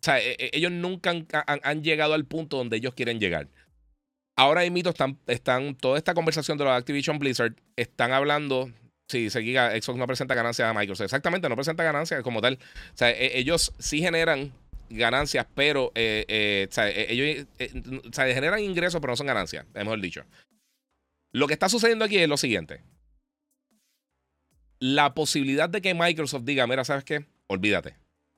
o 0.00 0.04
sea, 0.06 0.20
e, 0.20 0.36
e, 0.38 0.50
ellos 0.52 0.70
nunca 0.70 1.10
han, 1.10 1.82
llegado 1.82 2.14
al 2.14 2.24
punto 2.24 2.56
donde 2.56 2.76
ellos 2.76 2.94
quieren 2.94 3.18
llegar. 3.18 3.48
Ahora 4.36 4.68
mismo 4.70 4.90
están, 4.90 5.18
están, 5.26 5.74
toda 5.74 5.98
esta 5.98 6.14
conversación 6.14 6.58
de 6.58 6.64
los 6.64 6.72
Activision 6.74 7.18
Blizzard, 7.18 7.54
están 7.74 8.12
hablando 8.12 8.70
Sí, 9.08 9.30
se 9.30 9.40
Xbox 9.40 9.98
no 9.98 10.06
presenta 10.06 10.34
ganancias 10.34 10.68
a 10.68 10.74
Microsoft. 10.74 11.04
Exactamente, 11.04 11.48
no 11.48 11.54
presenta 11.54 11.84
ganancias 11.84 12.22
como 12.22 12.40
tal. 12.40 12.58
O 12.94 12.96
sea, 12.96 13.10
e, 13.10 13.38
ellos 13.38 13.72
sí 13.78 14.00
generan 14.00 14.52
ganancias, 14.90 15.46
pero 15.54 15.92
eh, 15.94 16.24
eh, 16.28 16.68
eh, 16.76 17.06
ellos 17.10 17.46
generan 18.14 18.60
ingresos, 18.60 19.00
pero 19.00 19.12
no 19.12 19.16
son 19.16 19.26
ganancias, 19.26 19.66
mejor 19.74 20.00
dicho. 20.00 20.24
Lo 21.32 21.46
que 21.46 21.54
está 21.54 21.68
sucediendo 21.68 22.04
aquí 22.04 22.18
es 22.18 22.28
lo 22.28 22.36
siguiente. 22.36 22.82
La 24.78 25.14
posibilidad 25.14 25.68
de 25.68 25.80
que 25.80 25.94
Microsoft 25.94 26.44
diga, 26.44 26.66
mira, 26.66 26.84
¿sabes 26.84 27.04
qué? 27.04 27.26
Olvídate. 27.46 27.96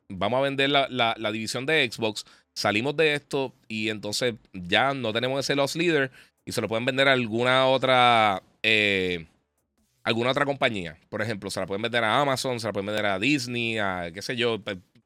Vamos 0.09 0.39
a 0.39 0.43
vender 0.43 0.71
la, 0.71 1.31
división 1.33 1.67
de 1.67 1.91
Xbox, 1.91 2.25
salimos 2.55 2.97
de 2.97 3.15
esto 3.15 3.55
y 3.69 3.91
entonces 3.91 4.35
ya 4.53 4.95
no 4.95 5.13
tenemos 5.13 5.41
ese 5.41 5.55
loss 5.55 5.77
leader 5.77 6.11
y 6.45 6.53
se 6.53 6.61
lo 6.61 6.69
pueden 6.69 6.87
vender 6.87 7.09
a 7.09 7.13
alguna 7.13 7.67
otra 7.67 8.43
alguna 10.09 10.31
otra 10.31 10.47
compañía. 10.47 10.97
Por 11.11 11.23
ejemplo, 11.23 11.51
se 11.51 11.61
la 11.61 11.67
pueden 11.67 11.83
vender 11.83 12.03
a 12.03 12.21
Amazon, 12.21 12.59
se 12.59 12.67
la 12.67 12.73
pueden 12.73 12.87
vender 12.87 13.07
a 13.07 13.19
Disney, 13.19 13.79
a 13.79 14.11
qué 14.13 14.23
sé 14.23 14.37
yo, 14.37 14.59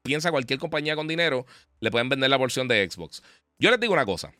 piensa 0.03 0.31
cualquier 0.31 0.59
compañía 0.59 0.95
con 0.95 1.07
dinero, 1.07 1.45
le 1.79 1.89
pueden 1.89 2.09
vender 2.09 2.29
la 2.29 2.37
porción 2.37 2.67
de 2.67 2.87
Xbox. 2.89 3.23
Yo 3.57 3.71
les 3.71 3.79
digo 3.79 3.93
una 3.93 4.05
cosa. 4.05 4.33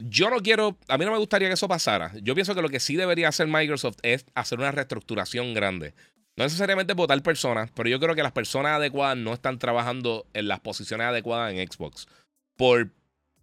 Yo 0.00 0.28
no 0.28 0.40
quiero, 0.40 0.76
a 0.88 0.98
mí 0.98 1.04
no 1.04 1.12
me 1.12 1.18
gustaría 1.18 1.48
que 1.48 1.54
eso 1.54 1.68
pasara. 1.68 2.12
Yo 2.20 2.34
pienso 2.34 2.54
que 2.54 2.62
lo 2.62 2.68
que 2.68 2.80
sí 2.80 2.96
debería 2.96 3.28
hacer 3.28 3.46
Microsoft 3.46 3.98
es 4.02 4.26
hacer 4.34 4.58
una 4.58 4.72
reestructuración 4.72 5.54
grande. 5.54 5.94
No 6.36 6.42
necesariamente 6.42 6.94
votar 6.94 7.22
personas, 7.22 7.70
pero 7.72 7.88
yo 7.88 8.00
creo 8.00 8.16
que 8.16 8.24
las 8.24 8.32
personas 8.32 8.72
adecuadas 8.72 9.16
no 9.16 9.32
están 9.32 9.60
trabajando 9.60 10.26
en 10.34 10.48
las 10.48 10.58
posiciones 10.58 11.06
adecuadas 11.06 11.54
en 11.54 11.64
Xbox 11.70 12.08
por 12.56 12.90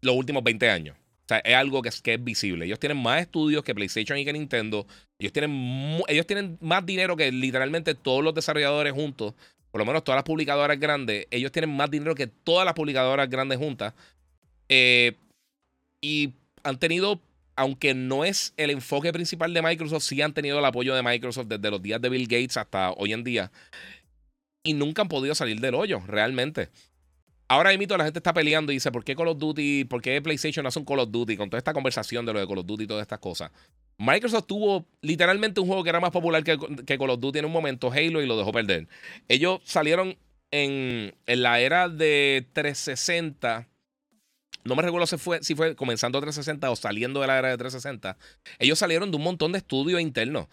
los 0.01 0.15
últimos 0.15 0.43
20 0.43 0.69
años. 0.69 0.97
O 0.97 1.27
sea, 1.29 1.37
es 1.39 1.55
algo 1.55 1.81
que 1.81 1.87
es, 1.87 2.01
que 2.01 2.15
es 2.15 2.23
visible. 2.23 2.65
Ellos 2.65 2.79
tienen 2.79 3.01
más 3.01 3.21
estudios 3.21 3.63
que 3.63 3.73
PlayStation 3.73 4.17
y 4.17 4.25
que 4.25 4.33
Nintendo. 4.33 4.85
Ellos 5.17 5.31
tienen, 5.31 6.01
ellos 6.09 6.27
tienen 6.27 6.57
más 6.59 6.85
dinero 6.85 7.15
que 7.15 7.31
literalmente 7.31 7.95
todos 7.95 8.21
los 8.21 8.35
desarrolladores 8.35 8.91
juntos 8.91 9.35
por 9.71 9.79
lo 9.79 9.85
menos 9.85 10.03
todas 10.03 10.17
las 10.17 10.23
publicadoras 10.23 10.79
grandes, 10.79 11.27
ellos 11.31 11.51
tienen 11.51 11.75
más 11.75 11.89
dinero 11.89 12.13
que 12.13 12.27
todas 12.27 12.65
las 12.65 12.73
publicadoras 12.73 13.29
grandes 13.29 13.57
juntas. 13.57 13.93
Eh, 14.69 15.17
y 16.01 16.33
han 16.63 16.77
tenido, 16.77 17.21
aunque 17.55 17.93
no 17.93 18.25
es 18.25 18.53
el 18.57 18.69
enfoque 18.69 19.13
principal 19.13 19.53
de 19.53 19.61
Microsoft, 19.61 20.03
sí 20.03 20.21
han 20.21 20.33
tenido 20.33 20.59
el 20.59 20.65
apoyo 20.65 20.93
de 20.93 21.03
Microsoft 21.03 21.47
desde 21.47 21.71
los 21.71 21.81
días 21.81 22.01
de 22.01 22.09
Bill 22.09 22.27
Gates 22.27 22.57
hasta 22.57 22.91
hoy 22.91 23.13
en 23.13 23.23
día. 23.23 23.51
Y 24.63 24.73
nunca 24.73 25.01
han 25.01 25.07
podido 25.07 25.33
salir 25.35 25.59
del 25.59 25.75
hoyo, 25.75 26.01
realmente. 26.05 26.69
Ahora 27.47 27.75
mismo 27.75 27.97
la 27.97 28.05
gente 28.05 28.19
está 28.19 28.33
peleando 28.33 28.71
y 28.71 28.75
dice, 28.75 28.91
¿por 28.91 29.03
qué 29.03 29.15
Call 29.15 29.27
of 29.27 29.37
Duty, 29.37 29.85
por 29.85 30.01
qué 30.01 30.21
PlayStation 30.21 30.65
hace 30.65 30.79
un 30.79 30.85
Call 30.85 30.99
of 30.99 31.11
Duty 31.11 31.35
con 31.35 31.49
toda 31.49 31.57
esta 31.57 31.73
conversación 31.73 32.25
de 32.25 32.33
lo 32.33 32.39
de 32.39 32.47
Call 32.47 32.59
of 32.59 32.65
Duty 32.65 32.85
y 32.85 32.87
todas 32.87 33.01
estas 33.01 33.19
cosas? 33.19 33.51
Microsoft 33.97 34.47
tuvo 34.47 34.85
literalmente 35.01 35.59
un 35.59 35.67
juego 35.67 35.83
que 35.83 35.89
era 35.89 35.99
más 35.99 36.11
popular 36.11 36.43
que, 36.43 36.57
que 36.85 36.97
Call 36.97 37.09
of 37.11 37.19
Duty 37.19 37.39
en 37.39 37.45
un 37.45 37.51
momento, 37.51 37.91
Halo, 37.91 38.21
y 38.21 38.25
lo 38.25 38.37
dejó 38.37 38.51
perder. 38.51 38.87
Ellos 39.27 39.59
salieron 39.63 40.17
en, 40.51 41.13
en 41.25 41.43
la 41.43 41.59
era 41.59 41.87
de 41.87 42.47
360 42.53 43.67
no 44.63 44.75
me 44.75 44.83
recuerdo 44.83 45.07
si 45.07 45.17
fue, 45.17 45.43
si 45.43 45.55
fue 45.55 45.75
comenzando 45.75 46.19
360 46.19 46.69
o 46.69 46.75
saliendo 46.75 47.21
de 47.21 47.27
la 47.27 47.39
era 47.39 47.49
de 47.49 47.57
360, 47.57 48.17
ellos 48.59 48.77
salieron 48.77 49.09
de 49.11 49.17
un 49.17 49.23
montón 49.23 49.51
de 49.51 49.57
estudios 49.57 50.01
internos 50.01 50.47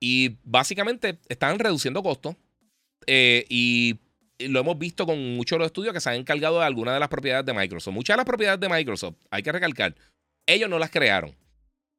y 0.00 0.36
básicamente 0.42 1.18
están 1.28 1.58
reduciendo 1.58 2.02
costos 2.02 2.36
eh, 3.06 3.46
y 3.48 3.98
lo 4.38 4.60
hemos 4.60 4.78
visto 4.78 5.06
con 5.06 5.36
muchos 5.36 5.56
de 5.56 5.60
los 5.60 5.66
estudios 5.66 5.94
que 5.94 6.00
se 6.00 6.10
han 6.10 6.16
encargado 6.16 6.58
de 6.58 6.66
algunas 6.66 6.94
de 6.94 7.00
las 7.00 7.08
propiedades 7.08 7.46
de 7.46 7.54
Microsoft. 7.54 7.94
Muchas 7.94 8.14
de 8.14 8.18
las 8.18 8.26
propiedades 8.26 8.60
de 8.60 8.68
Microsoft, 8.68 9.16
hay 9.30 9.42
que 9.42 9.52
recalcar, 9.52 9.94
ellos 10.46 10.68
no 10.68 10.78
las 10.78 10.90
crearon. 10.90 11.34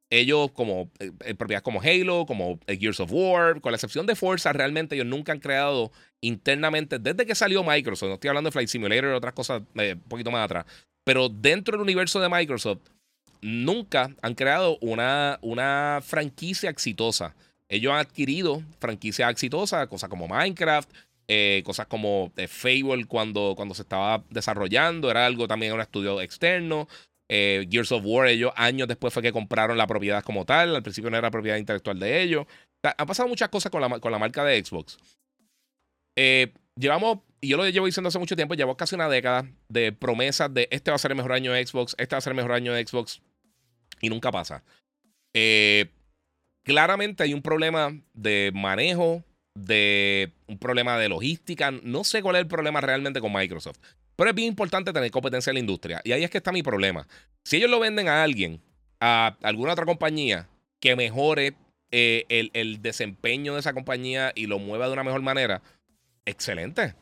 Ellos, 0.10 0.52
como 0.52 0.90
eh, 1.00 1.12
eh, 1.26 1.36
propiedades 1.36 1.64
como 1.64 1.82
Halo, 1.82 2.26
como 2.26 2.60
Gears 2.68 3.00
of 3.02 3.12
War, 3.12 3.60
con 3.60 3.72
la 3.72 3.76
excepción 3.76 4.06
de 4.06 4.16
Forza, 4.16 4.54
realmente 4.54 4.96
ellos 4.96 5.08
nunca 5.08 5.34
han 5.34 5.40
creado 5.40 5.92
internamente, 6.22 6.98
desde 6.98 7.26
que 7.26 7.36
salió 7.36 7.64
Microsoft, 7.64 8.08
no 8.08 8.14
estoy 8.16 8.30
hablando 8.30 8.48
de 8.48 8.54
Flight 8.54 8.70
Simulator 8.70 9.12
y 9.12 9.14
otras 9.14 9.34
cosas 9.34 9.62
un 9.76 10.00
poquito 10.08 10.32
más 10.32 10.46
atrás, 10.46 10.66
pero 11.04 11.28
dentro 11.30 11.74
del 11.74 11.82
universo 11.82 12.20
de 12.20 12.30
Microsoft, 12.30 12.80
nunca 13.42 14.16
han 14.22 14.36
creado 14.36 14.78
una, 14.82 15.40
una 15.42 16.00
franquicia 16.04 16.70
exitosa. 16.70 17.36
Ellos 17.70 17.94
han 17.94 18.00
adquirido 18.00 18.64
franquicias 18.80 19.30
exitosas, 19.30 19.88
cosas 19.88 20.10
como 20.10 20.28
Minecraft, 20.28 20.90
eh, 21.28 21.62
cosas 21.66 21.88
como 21.88 22.32
eh, 22.38 22.48
Fable 22.48 23.06
cuando, 23.06 23.54
cuando 23.56 23.76
se 23.76 23.82
estaba 23.82 24.24
desarrollando, 24.30 25.12
era 25.12 25.26
algo 25.26 25.48
también 25.48 25.74
un 25.74 25.82
estudio 25.82 26.22
externo. 26.22 26.88
Eh, 27.30 27.68
Gears 27.70 27.92
of 27.92 28.04
War, 28.06 28.28
ellos 28.28 28.54
años 28.56 28.88
después 28.88 29.14
fue 29.14 29.22
que 29.22 29.32
compraron 29.32 29.78
la 29.78 29.88
propiedad 29.88 30.24
como 30.24 30.46
tal, 30.46 30.76
al 30.76 30.84
principio 30.84 31.10
no 31.10 31.18
era 31.18 31.30
propiedad 31.30 31.58
intelectual 31.58 32.00
de 32.00 32.22
ellos. 32.22 32.46
han 32.84 33.08
pasado 33.08 33.28
muchas 33.28 33.50
cosas 33.50 33.72
con 33.72 33.82
la, 33.82 34.00
con 34.00 34.12
la 34.12 34.20
marca 34.20 34.44
de 34.44 34.64
Xbox. 34.64 34.98
llevamos 36.76 37.20
y 37.40 37.50
yo 37.50 37.58
lo 37.58 37.68
llevo 37.70 37.86
diciendo 37.86 38.08
hace 38.08 38.20
mucho 38.20 38.36
tiempo, 38.36 38.56
llevo 38.56 38.76
casi 38.76 38.96
una 38.96 39.10
década 39.10 39.48
de 39.70 39.92
promesas 39.92 40.54
de 40.54 40.68
este 40.72 40.92
va 40.92 40.96
a 40.96 41.00
ser 41.00 41.12
el 41.12 41.18
mejor 41.18 41.34
año 41.34 41.54
de 41.54 41.66
Xbox, 41.66 41.96
este 41.98 42.16
va 42.16 42.18
a 42.18 42.22
ser 42.22 42.32
el 42.32 42.38
mejor 42.38 42.54
año 42.54 42.74
de 42.74 42.86
Xbox, 42.86 43.22
y 44.02 44.10
nunca 44.10 44.32
pasa. 44.32 44.64
Eh, 45.34 45.92
claramente 46.64 47.24
hay 47.24 47.34
un 47.34 47.42
problema 47.42 47.96
de 48.14 48.52
manejo, 48.54 49.24
de 49.66 50.34
un 50.48 50.58
problema 50.58 50.98
de 50.98 51.10
logística. 51.10 51.72
No 51.72 52.04
sé 52.04 52.22
cuál 52.22 52.36
es 52.38 52.42
el 52.42 52.48
problema 52.48 52.82
realmente 52.82 53.22
con 53.22 53.34
Microsoft, 53.34 53.80
pero 54.16 54.30
es 54.30 54.36
bien 54.36 54.48
importante 54.50 54.94
tener 54.94 55.12
competencia 55.12 55.52
en 55.52 55.56
la 55.56 55.60
industria. 55.62 56.02
Y 56.04 56.12
ahí 56.12 56.24
es 56.24 56.30
que 56.30 56.38
está 56.38 56.52
mi 56.52 56.64
problema. 56.64 57.08
Si 57.44 57.58
ellos 57.58 57.70
lo 57.70 57.80
venden 57.80 58.08
a 58.08 58.24
alguien, 58.24 58.62
a 59.00 59.38
alguna 59.44 59.74
otra 59.74 59.86
compañía 59.86 60.48
que 60.80 60.96
mejore 60.96 61.56
eh, 61.92 62.26
el, 62.30 62.52
el 62.54 62.82
desempeño 62.82 63.54
de 63.54 63.60
esa 63.60 63.74
compañía 63.74 64.32
y 64.36 64.48
lo 64.48 64.60
mueva 64.60 64.88
de 64.88 64.94
una 64.94 65.04
mejor 65.04 65.22
manera, 65.22 65.62
excelente 66.26 66.96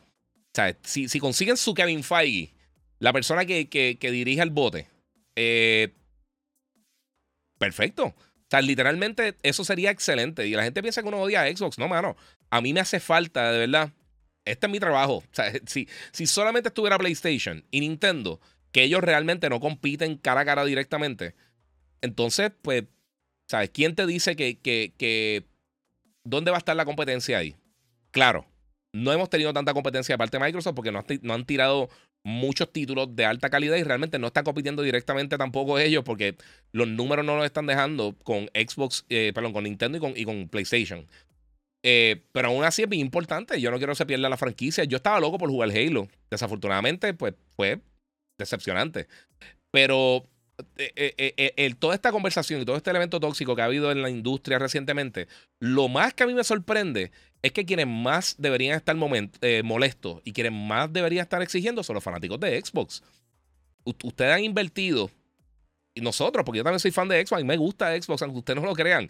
sea, 0.56 0.76
si, 0.82 1.20
consiguen 1.20 1.56
su 1.56 1.74
Kevin 1.74 2.02
Feige, 2.02 2.52
la 2.98 3.12
persona 3.12 3.44
que, 3.44 3.98
dirige 4.00 4.42
el 4.42 4.50
bote, 4.50 4.88
eh, 5.36 5.94
perfecto. 7.58 8.14
O 8.46 8.50
sea, 8.50 8.62
literalmente 8.62 9.36
eso 9.42 9.64
sería 9.64 9.90
excelente. 9.90 10.46
Y 10.46 10.52
la 10.52 10.62
gente 10.62 10.82
piensa 10.82 11.02
que 11.02 11.08
uno 11.08 11.20
odia 11.20 11.42
a 11.42 11.48
Xbox. 11.48 11.78
No, 11.78 11.88
mano. 11.88 12.16
A 12.50 12.60
mí 12.60 12.72
me 12.72 12.80
hace 12.80 13.00
falta, 13.00 13.50
de 13.50 13.58
verdad. 13.58 13.92
Este 14.44 14.66
es 14.66 14.72
mi 14.72 14.78
trabajo. 14.78 15.16
O 15.16 15.24
sea, 15.32 15.52
si, 15.66 15.88
si 16.12 16.26
solamente 16.26 16.68
estuviera 16.68 16.98
PlayStation 16.98 17.64
y 17.70 17.80
Nintendo, 17.80 18.40
que 18.72 18.84
ellos 18.84 19.02
realmente 19.02 19.50
no 19.50 19.58
compiten 19.58 20.16
cara 20.16 20.42
a 20.42 20.44
cara 20.44 20.64
directamente, 20.64 21.34
entonces, 22.02 22.52
pues, 22.62 22.84
¿sabes? 23.48 23.70
¿Quién 23.70 23.94
te 23.96 24.06
dice 24.06 24.36
que, 24.36 24.58
que, 24.60 24.92
que 24.96 25.48
dónde 26.24 26.52
va 26.52 26.58
a 26.58 26.58
estar 26.58 26.76
la 26.76 26.84
competencia 26.84 27.38
ahí? 27.38 27.56
Claro, 28.12 28.46
no 28.92 29.12
hemos 29.12 29.28
tenido 29.28 29.52
tanta 29.52 29.74
competencia 29.74 30.14
de 30.14 30.18
parte 30.18 30.38
de 30.38 30.44
Microsoft 30.44 30.74
porque 30.74 30.92
no, 30.92 31.04
han 31.34 31.44
tirado 31.44 31.88
muchos 32.26 32.72
títulos 32.72 33.14
de 33.14 33.24
alta 33.24 33.48
calidad 33.50 33.76
y 33.76 33.84
realmente 33.84 34.18
no 34.18 34.26
están 34.26 34.42
compitiendo 34.42 34.82
directamente 34.82 35.38
tampoco 35.38 35.78
ellos 35.78 36.02
porque 36.02 36.36
los 36.72 36.88
números 36.88 37.24
no 37.24 37.36
los 37.36 37.44
están 37.44 37.66
dejando 37.66 38.16
con 38.24 38.50
Xbox, 38.52 39.06
eh, 39.08 39.30
perdón, 39.32 39.52
con 39.52 39.62
Nintendo 39.62 39.96
y 39.96 40.00
con, 40.00 40.12
y 40.16 40.24
con 40.24 40.48
PlayStation. 40.48 41.06
Eh, 41.84 42.24
pero 42.32 42.48
aún 42.48 42.64
así 42.64 42.82
es 42.82 42.88
bien 42.88 43.00
importante. 43.00 43.60
Yo 43.60 43.70
no 43.70 43.76
quiero 43.76 43.92
que 43.92 43.98
se 43.98 44.06
pierda 44.06 44.28
la 44.28 44.36
franquicia. 44.36 44.82
Yo 44.82 44.96
estaba 44.96 45.20
loco 45.20 45.38
por 45.38 45.48
jugar 45.50 45.70
Halo. 45.70 46.08
Desafortunadamente, 46.28 47.14
pues 47.14 47.34
fue 47.54 47.80
decepcionante. 48.38 49.06
Pero 49.70 50.26
eh, 50.78 51.74
toda 51.78 51.94
esta 51.94 52.10
conversación 52.10 52.60
y 52.60 52.64
todo 52.64 52.76
este 52.76 52.90
elemento 52.90 53.20
tóxico 53.20 53.54
que 53.54 53.62
ha 53.62 53.66
habido 53.66 53.92
en 53.92 54.02
la 54.02 54.10
industria 54.10 54.58
recientemente, 54.58 55.28
lo 55.60 55.88
más 55.88 56.12
que 56.12 56.24
a 56.24 56.26
mí 56.26 56.34
me 56.34 56.42
sorprende 56.42 57.12
es 57.46 57.52
que 57.52 57.64
quienes 57.64 57.86
más 57.86 58.34
deberían 58.38 58.76
estar 58.76 58.96
eh, 59.40 59.62
molestos 59.64 60.20
y 60.24 60.32
quienes 60.32 60.52
más 60.52 60.92
deberían 60.92 61.22
estar 61.22 61.40
exigiendo 61.42 61.84
son 61.84 61.94
los 61.94 62.02
fanáticos 62.02 62.40
de 62.40 62.60
Xbox. 62.60 63.02
ustedes 63.84 64.32
han 64.32 64.42
invertido, 64.42 65.10
y 65.94 66.00
nosotros, 66.00 66.44
porque 66.44 66.58
yo 66.58 66.64
también 66.64 66.80
soy 66.80 66.90
fan 66.90 67.08
de 67.08 67.24
Xbox, 67.24 67.42
y 67.42 67.44
me 67.44 67.56
gusta 67.56 68.00
Xbox, 68.00 68.22
aunque 68.22 68.40
ustedes 68.40 68.60
no 68.60 68.66
lo 68.66 68.74
crean. 68.74 69.08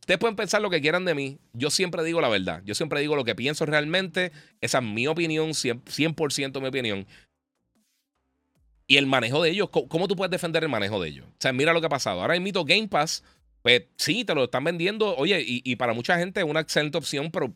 Ustedes 0.00 0.18
pueden 0.18 0.34
pensar 0.34 0.60
lo 0.60 0.70
que 0.70 0.80
quieran 0.80 1.04
de 1.04 1.14
mí. 1.14 1.38
Yo 1.52 1.70
siempre 1.70 2.02
digo 2.02 2.20
la 2.20 2.28
verdad. 2.28 2.62
Yo 2.64 2.74
siempre 2.74 3.00
digo 3.00 3.14
lo 3.14 3.24
que 3.24 3.34
pienso 3.34 3.64
realmente. 3.64 4.32
Esa 4.60 4.78
es 4.78 4.84
mi 4.84 5.06
opinión, 5.06 5.50
100%, 5.50 6.60
mi 6.60 6.66
opinión. 6.66 7.06
Y 8.86 8.96
el 8.96 9.06
manejo 9.06 9.42
de 9.42 9.50
ellos, 9.50 9.68
¿cómo, 9.70 10.08
tú 10.08 10.16
puedes 10.16 10.30
defender 10.30 10.62
el 10.64 10.68
manejo 10.68 11.00
de 11.00 11.10
ellos? 11.10 11.26
O 11.28 11.36
sea, 11.38 11.52
mira 11.52 11.72
lo 11.72 11.80
que 11.80 11.86
ha 11.86 11.90
pasado. 11.90 12.22
Ahora 12.22 12.36
invito 12.36 12.64
Game 12.64 12.88
Pass 12.88 13.22
pues 13.62 13.84
sí, 13.96 14.24
te 14.24 14.34
lo 14.34 14.44
están 14.44 14.64
vendiendo. 14.64 15.16
Oye, 15.16 15.42
y, 15.46 15.76
para 15.76 15.92
mucha 15.92 16.18
gente 16.18 16.40
es 16.40 16.46
una 16.46 16.60
excelente 16.60 16.98
opción, 16.98 17.30
pero 17.30 17.52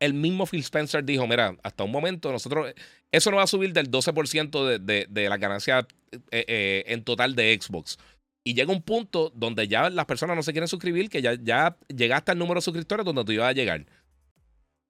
el 0.00 0.14
mismo 0.14 0.46
Phil 0.46 0.60
Spencer 0.60 1.04
dijo, 1.04 1.26
mira, 1.26 1.56
hasta 1.62 1.84
un 1.84 1.90
momento 1.90 2.30
nosotros, 2.30 2.74
eso 3.10 3.30
no 3.30 3.38
va 3.38 3.44
a 3.44 3.48
subir 3.48 3.72
del 3.72 3.90
12% 3.90 4.78
de, 4.78 5.06
de, 5.08 5.28
la 5.28 5.38
ganancia 5.38 5.86
eh, 6.12 6.44
eh, 6.48 6.84
en 6.88 7.02
total 7.04 7.34
de 7.34 7.58
Xbox. 7.60 7.98
Y 8.44 8.54
llega 8.54 8.72
un 8.72 8.82
punto 8.82 9.32
donde 9.34 9.66
ya 9.66 9.90
las 9.90 10.06
personas 10.06 10.36
no 10.36 10.42
se 10.42 10.52
quieren 10.52 10.68
suscribir, 10.68 11.10
que 11.10 11.22
ya, 11.22 11.34
ya 11.34 11.76
llegaste 11.88 12.32
al 12.32 12.38
número 12.38 12.58
de 12.58 12.64
suscriptores 12.64 13.04
donde 13.04 13.24
tú 13.24 13.32
ibas 13.32 13.48
a 13.48 13.52
llegar. 13.52 13.86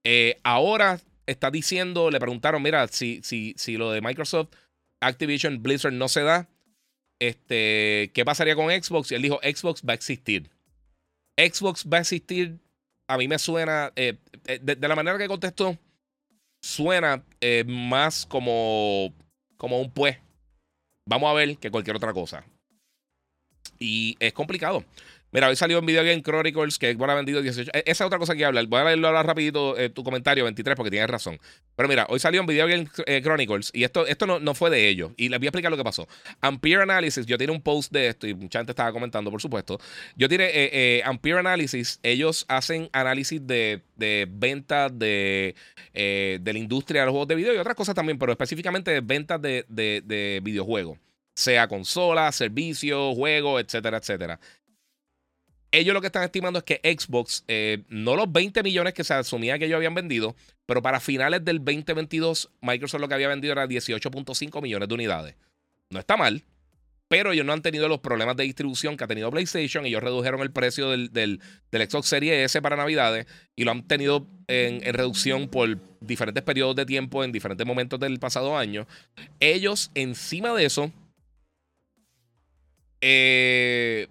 Eh, 0.05 0.39
ahora 0.43 1.01
está 1.27 1.51
diciendo, 1.51 2.11
le 2.11 2.21
preguntaron, 2.21 2.63
mira, 2.63 2.87
si, 2.89 3.21
si, 3.23 3.55
si 3.57 3.77
lo 3.77 3.91
de 3.93 4.01
Microsoft, 4.01 4.51
Activision, 5.01 5.63
Blizzard 5.63 5.93
no 5.93 6.09
se 6.09 6.23
da, 6.23 6.49
este, 7.19 8.11
¿qué 8.13 8.25
pasaría 8.25 8.57
con 8.57 8.71
Xbox? 8.71 9.11
Y 9.11 9.15
él 9.15 9.23
dijo, 9.23 9.41
Xbox 9.43 9.83
va 9.89 9.93
a 9.93 9.95
existir. 9.95 10.51
Xbox 11.37 11.87
va 11.93 11.99
a 11.99 12.01
existir, 12.01 12.59
a 13.09 13.17
mí 13.17 13.29
me 13.29 13.39
suena, 13.39 13.93
eh, 13.97 14.19
eh, 14.47 14.59
de, 14.63 14.89
la 14.89 14.97
manera 14.97 15.19
que 15.19 15.29
contestó, 15.29 15.79
suena 16.61 17.23
eh, 17.41 17.65
más 17.67 18.27
como, 18.27 19.13
como 19.57 19.81
un 19.81 19.91
pues. 19.91 20.19
Vamos 21.09 21.31
a 21.31 21.35
ver 21.35 21.57
que 21.59 21.71
cualquier 21.71 21.97
otra 21.97 22.13
cosa. 22.13 22.45
Y 23.79 24.17
es 24.19 24.33
complicado. 24.33 24.85
Mira, 25.33 25.49
hoy 25.49 25.57
salió 25.57 25.79
en 25.79 25.87
Video 25.87 26.05
Game 26.05 26.23
Chronicles 26.23 26.79
que 26.79 26.95
bueno, 26.95 27.13
ha 27.13 27.17
vendido 27.17 27.43
18. 27.43 27.71
E, 27.75 27.79
esa 27.87 28.05
es 28.05 28.07
otra 28.07 28.19
cosa 28.19 28.35
que 28.35 28.45
hablar. 28.45 28.67
Voy 28.67 28.81
a 28.81 28.85
leerlo 28.85 29.09
ahora 29.09 29.23
rapidito 29.23 29.77
eh, 29.77 29.91
tu 29.91 30.05
comentario, 30.05 30.45
23, 30.45 30.77
porque 30.77 30.91
tienes 30.91 31.11
razón. 31.11 31.39
Pero 31.75 31.89
mira, 31.89 32.07
hoy 32.09 32.21
salió 32.21 32.41
en 32.41 32.47
Video 32.47 32.67
Game 32.67 32.89
eh, 33.07 33.21
Chronicles 33.23 33.71
y 33.75 33.85
esto, 33.85 34.07
esto 34.07 34.27
no, 34.27 34.39
no, 34.39 34.55
fue 34.55 34.71
de 34.71 34.89
ellos. 34.89 35.13
Y 35.17 35.29
les 35.29 35.39
voy 35.41 35.47
a 35.47 35.49
explicar 35.49 35.71
lo 35.71 35.77
que 35.77 35.85
pasó. 35.85 36.07
Ampere 36.41 36.83
Analysis, 36.83 37.27
yo 37.27 37.37
tiré 37.37 37.51
un 37.51 37.61
post 37.61 37.93
de 37.93 38.09
esto 38.09 38.27
y 38.27 38.35
mucha 38.35 38.61
gente 38.61 38.73
estaba 38.73 38.93
comentando, 38.93 39.31
por 39.31 39.43
supuesto. 39.43 39.79
Yo 40.15 40.29
tiré 40.29 40.51
eh, 40.55 41.03
Ampere 41.05 41.41
Analysis, 41.41 41.99
ellos 42.03 42.45
hacen 42.49 42.89
análisis 42.93 43.45
de, 43.45 43.83
de 43.97 44.29
ventas 44.31 44.97
de, 44.97 45.55
de 45.93 46.53
la 46.53 46.59
industria 46.59 47.01
de 47.03 47.07
los 47.07 47.13
juegos 47.13 47.29
de 47.29 47.35
video 47.35 47.55
y 47.55 47.59
otras 47.59 47.75
cosas 47.75 47.95
también, 47.95 48.19
pero 48.19 48.33
específicamente 48.33 48.93
de 48.93 49.01
ventas 49.01 49.43
de, 49.43 49.65
de, 49.69 50.03
de 50.05 50.41
videojuegos 50.43 50.99
sea 51.35 51.69
consola, 51.69 52.33
servicio, 52.33 53.15
juego, 53.15 53.61
etcétera, 53.61 53.99
etcétera 53.99 54.41
ellos 55.73 55.95
lo 55.95 56.01
que 56.01 56.07
están 56.09 56.25
estimando 56.25 56.59
es 56.59 56.65
que 56.65 56.81
Xbox, 56.83 57.45
eh, 57.49 57.83
no 57.89 58.17
los 58.17 58.31
20 58.31 58.63
millones 58.63 58.95
que 58.95 59.05
se 59.05 59.15
asumía 59.15 59.59
que 59.59 59.67
ellos 59.67 59.77
habían 59.77 59.95
vendido, 59.95 60.37
pero 60.65 60.83
para 60.83 61.01
finales 61.01 61.45
del 61.45 61.59
2022, 61.59 62.51
Microsoft 62.61 63.01
lo 63.01 63.09
que 63.09 63.15
había 63.15 63.29
vendido 63.29 63.53
era 63.53 63.67
18.5 63.67 64.63
millones 64.63 64.89
de 64.89 64.95
unidades. 64.95 65.35
No 65.91 66.01
está 66.01 66.17
mal, 66.17 66.45
pero 67.09 67.33
ellos 67.33 67.47
no 67.47 67.53
han 67.53 67.63
tenido 67.63 67.89
los 67.89 68.01
problemas 68.01 68.37
de 68.37 68.45
distribución 68.45 68.97
que 68.97 69.05
ha 69.05 69.07
tenido 69.07 69.31
PlayStation. 69.31 69.87
Ellos 69.87 70.03
redujeron 70.03 70.41
el 70.41 70.51
precio 70.51 70.91
del, 70.91 71.13
del, 71.13 71.41
Xbox 71.71 72.09
Series 72.09 72.45
S 72.45 72.61
para 72.61 72.77
Navidades 72.77 73.27
y 73.55 73.65
lo 73.65 73.71
han 73.71 73.87
tenido 73.87 74.27
en, 74.49 74.85
en, 74.87 74.95
reducción 74.95 75.49
por 75.49 75.79
diferentes 76.01 76.43
periodos 76.43 76.75
de 76.75 76.87
tiempo 76.87 77.23
en 77.23 77.33
diferentes 77.33 77.67
momentos 77.67 78.01
del 78.01 78.19
pasado 78.19 78.57
año. 78.57 78.87
Ellos, 79.39 79.91
encima 79.95 80.53
de 80.53 80.65
eso, 80.65 80.93
eh, 83.01 84.09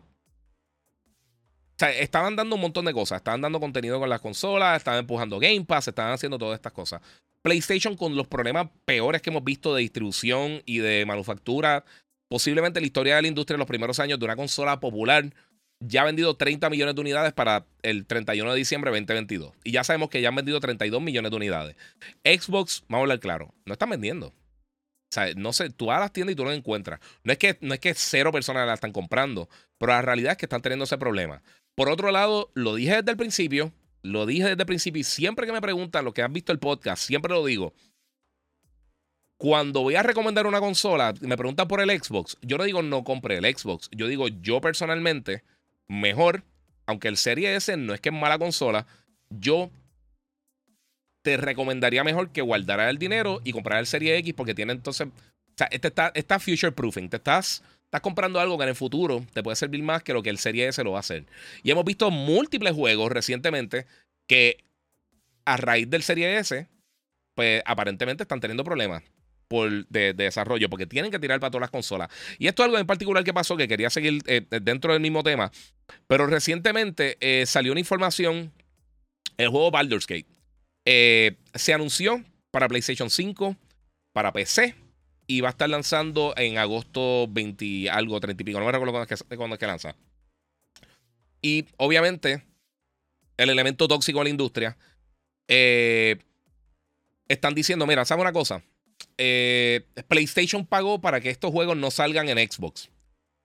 o 1.75 1.77
sea, 1.77 1.91
estaban 1.91 2.38
dando 2.38 2.55
un 2.55 2.61
montón 2.61 2.85
de 2.85 2.93
cosas. 2.93 3.17
Estaban 3.17 3.41
dando 3.41 3.59
contenido 3.59 3.99
con 3.99 4.09
las 4.09 4.21
consolas, 4.21 4.77
estaban 4.77 5.01
empujando 5.01 5.39
Game 5.39 5.65
Pass, 5.65 5.89
estaban 5.89 6.13
haciendo 6.13 6.38
todas 6.38 6.55
estas 6.55 6.71
cosas. 6.71 7.01
PlayStation 7.41 7.97
con 7.97 8.15
los 8.15 8.27
problemas 8.27 8.69
peores 8.85 9.21
que 9.21 9.29
hemos 9.29 9.43
visto 9.43 9.75
de 9.75 9.81
distribución 9.81 10.63
y 10.65 10.77
de 10.77 11.05
manufactura, 11.05 11.83
posiblemente 12.29 12.79
la 12.79 12.88
historia 12.88 13.17
de 13.17 13.23
la 13.23 13.27
industria 13.27 13.55
en 13.55 13.59
los 13.59 13.67
primeros 13.67 13.99
años 13.99 14.19
de 14.19 14.25
una 14.25 14.38
consola 14.38 14.79
popular, 14.79 15.25
ya 15.81 16.01
ha 16.01 16.05
vendido 16.05 16.38
30 16.38 16.69
millones 16.69 16.95
de 16.95 17.01
unidades 17.01 17.33
para 17.33 17.65
el 17.83 18.05
31 18.05 18.51
de 18.53 18.57
diciembre 18.57 18.89
de 18.89 18.97
2022. 18.97 19.53
Y 19.65 19.71
ya 19.71 19.83
sabemos 19.83 20.09
que 20.09 20.21
ya 20.21 20.29
han 20.29 20.35
vendido 20.35 20.61
32 20.61 21.01
millones 21.01 21.29
de 21.29 21.38
unidades. 21.38 21.75
Xbox, 22.23 22.85
vamos 22.88 23.01
a 23.01 23.03
hablar 23.03 23.19
claro, 23.19 23.53
no 23.65 23.73
están 23.73 23.89
vendiendo. 23.89 24.27
O 24.27 24.33
sea, 25.11 25.33
no 25.35 25.51
sé, 25.51 25.69
tú 25.69 25.88
vas 25.88 25.97
a 25.97 26.01
las 26.01 26.13
tiendas 26.13 26.33
y 26.33 26.35
tú 26.35 26.43
no 26.43 26.49
las 26.49 26.57
encuentras. 26.57 27.01
No 27.23 27.33
es 27.33 27.38
que, 27.38 27.57
no 27.59 27.73
es 27.73 27.79
que 27.81 27.93
cero 27.93 28.31
personas 28.31 28.65
la 28.65 28.73
están 28.73 28.93
comprando, 28.93 29.49
pero 29.77 29.91
la 29.91 30.01
realidad 30.01 30.31
es 30.31 30.38
que 30.38 30.45
están 30.45 30.61
teniendo 30.61 30.85
ese 30.85 30.97
problema. 30.97 31.41
Por 31.75 31.89
otro 31.89 32.11
lado, 32.11 32.49
lo 32.53 32.75
dije 32.75 32.95
desde 32.95 33.11
el 33.11 33.17
principio, 33.17 33.73
lo 34.01 34.25
dije 34.25 34.43
desde 34.43 34.61
el 34.61 34.65
principio 34.65 35.01
y 35.01 35.03
siempre 35.03 35.45
que 35.45 35.51
me 35.51 35.61
preguntan 35.61 36.05
lo 36.05 36.13
que 36.13 36.21
han 36.21 36.33
visto 36.33 36.51
el 36.51 36.59
podcast, 36.59 37.03
siempre 37.03 37.33
lo 37.33 37.45
digo. 37.45 37.73
Cuando 39.38 39.81
voy 39.81 39.95
a 39.95 40.03
recomendar 40.03 40.47
una 40.47 40.61
consola, 40.61 41.13
me 41.19 41.35
preguntan 41.35 41.67
por 41.67 41.81
el 41.81 41.89
Xbox, 41.89 42.38
yo 42.41 42.57
no 42.57 42.63
digo 42.63 42.81
no 42.81 43.03
compre 43.03 43.38
el 43.38 43.45
Xbox, 43.45 43.89
yo 43.91 44.07
digo 44.07 44.29
yo 44.29 44.61
personalmente, 44.61 45.43
mejor, 45.89 46.43
aunque 46.85 47.09
el 47.09 47.17
Serie 47.17 47.53
S 47.55 47.75
no 47.75 47.93
es 47.93 47.99
que 47.99 48.09
es 48.09 48.15
mala 48.15 48.39
consola, 48.39 48.88
yo 49.29 49.69
te 51.21 51.35
recomendaría 51.35 52.05
mejor 52.05 52.29
que 52.29 52.41
guardara 52.41 52.89
el 52.89 52.97
dinero 52.97 53.41
y 53.43 53.51
comprar 53.51 53.79
el 53.79 53.88
Serie 53.88 54.15
X 54.19 54.33
porque 54.33 54.55
tiene 54.55 54.71
entonces, 54.71 55.07
o 55.07 55.57
sea, 55.57 55.67
este 55.71 55.89
está, 55.89 56.11
está 56.13 56.39
future 56.39 56.71
proofing, 56.71 57.09
te 57.09 57.17
estás 57.17 57.61
estás 57.86 58.02
comprando 58.02 58.39
algo 58.39 58.58
que 58.58 58.63
en 58.63 58.69
el 58.69 58.76
futuro 58.76 59.26
te 59.34 59.43
puede 59.43 59.56
servir 59.56 59.82
más 59.84 60.04
que 60.04 60.13
lo 60.13 60.21
que 60.21 60.30
el 60.30 60.38
Serie 60.38 60.67
S 60.67 60.84
lo 60.84 60.91
va 60.91 60.98
a 60.98 61.00
hacer. 61.02 61.26
Y 61.63 61.71
hemos 61.71 61.86
visto 61.86 62.12
múltiples 62.12 62.74
juegos 62.74 63.12
recientemente 63.12 63.86
que 64.28 64.58
a 65.45 65.58
raíz 65.58 65.89
del 65.89 66.04
Serie 66.04 66.38
S, 66.38 66.67
pues 67.36 67.62
aparentemente 67.65 68.24
están 68.24 68.39
teniendo 68.39 68.63
problemas 68.63 69.04
por, 69.48 69.88
de, 69.88 70.13
desarrollo, 70.13 70.69
porque 70.69 70.86
tienen 70.86 71.12
que 71.12 71.19
tirar 71.19 71.39
para 71.39 71.52
todas 71.52 71.62
las 71.62 71.71
consolas. 71.71 72.10
Y 72.39 72.48
esto 72.48 72.63
es 72.63 72.65
algo 72.65 72.78
en 72.78 72.88
particular 72.88 73.24
que 73.24 73.34
pasó, 73.34 73.56
que 73.56 73.67
quería 73.67 73.89
seguir 73.89 74.21
eh, 74.26 74.45
dentro 74.62 74.93
del 74.93 75.02
mismo 75.02 75.24
tema, 75.24 75.52
pero 76.08 76.28
recientemente 76.28 77.17
eh, 77.19 77.45
salió 77.45 77.71
una 77.71 77.80
información, 77.80 78.52
el 79.38 79.50
juego 79.50 79.71
Baldur's 79.71 80.08
Gate. 80.08 80.28
Eh, 80.86 81.38
se 81.54 81.74
anunció 81.74 82.24
para 82.52 82.67
PlayStation 82.67 83.10
5, 83.10 83.56
para 84.13 84.32
PC, 84.32 84.76
y 85.27 85.41
va 85.41 85.49
a 85.49 85.51
estar 85.51 85.69
lanzando 85.69 86.33
en 86.38 86.57
agosto 86.57 87.27
20 87.29 87.89
algo, 87.89 88.19
30 88.19 88.41
y 88.41 88.45
pico. 88.45 88.59
No 88.59 88.65
me 88.65 88.71
recuerdo 88.71 88.93
cuándo 89.38 89.55
es 89.55 89.59
que, 89.59 89.67
lanza. 89.67 89.95
Y 91.41 91.65
obviamente, 91.77 92.43
el 93.38 93.49
elemento 93.49 93.88
tóxico 93.88 94.19
de 94.19 94.25
la 94.25 94.29
industria. 94.29 94.77
Eh, 95.47 96.17
están 97.27 97.53
diciendo: 97.53 97.85
Mira, 97.85 98.05
¿sabes 98.05 98.21
una 98.21 98.33
cosa? 98.33 98.63
Eh, 99.17 99.85
PlayStation 100.07 100.65
pagó 100.65 100.99
para 100.99 101.21
que 101.21 101.29
estos 101.29 101.51
juegos 101.51 101.77
no 101.77 101.91
salgan 101.91 102.29
en 102.29 102.51
Xbox. 102.51 102.89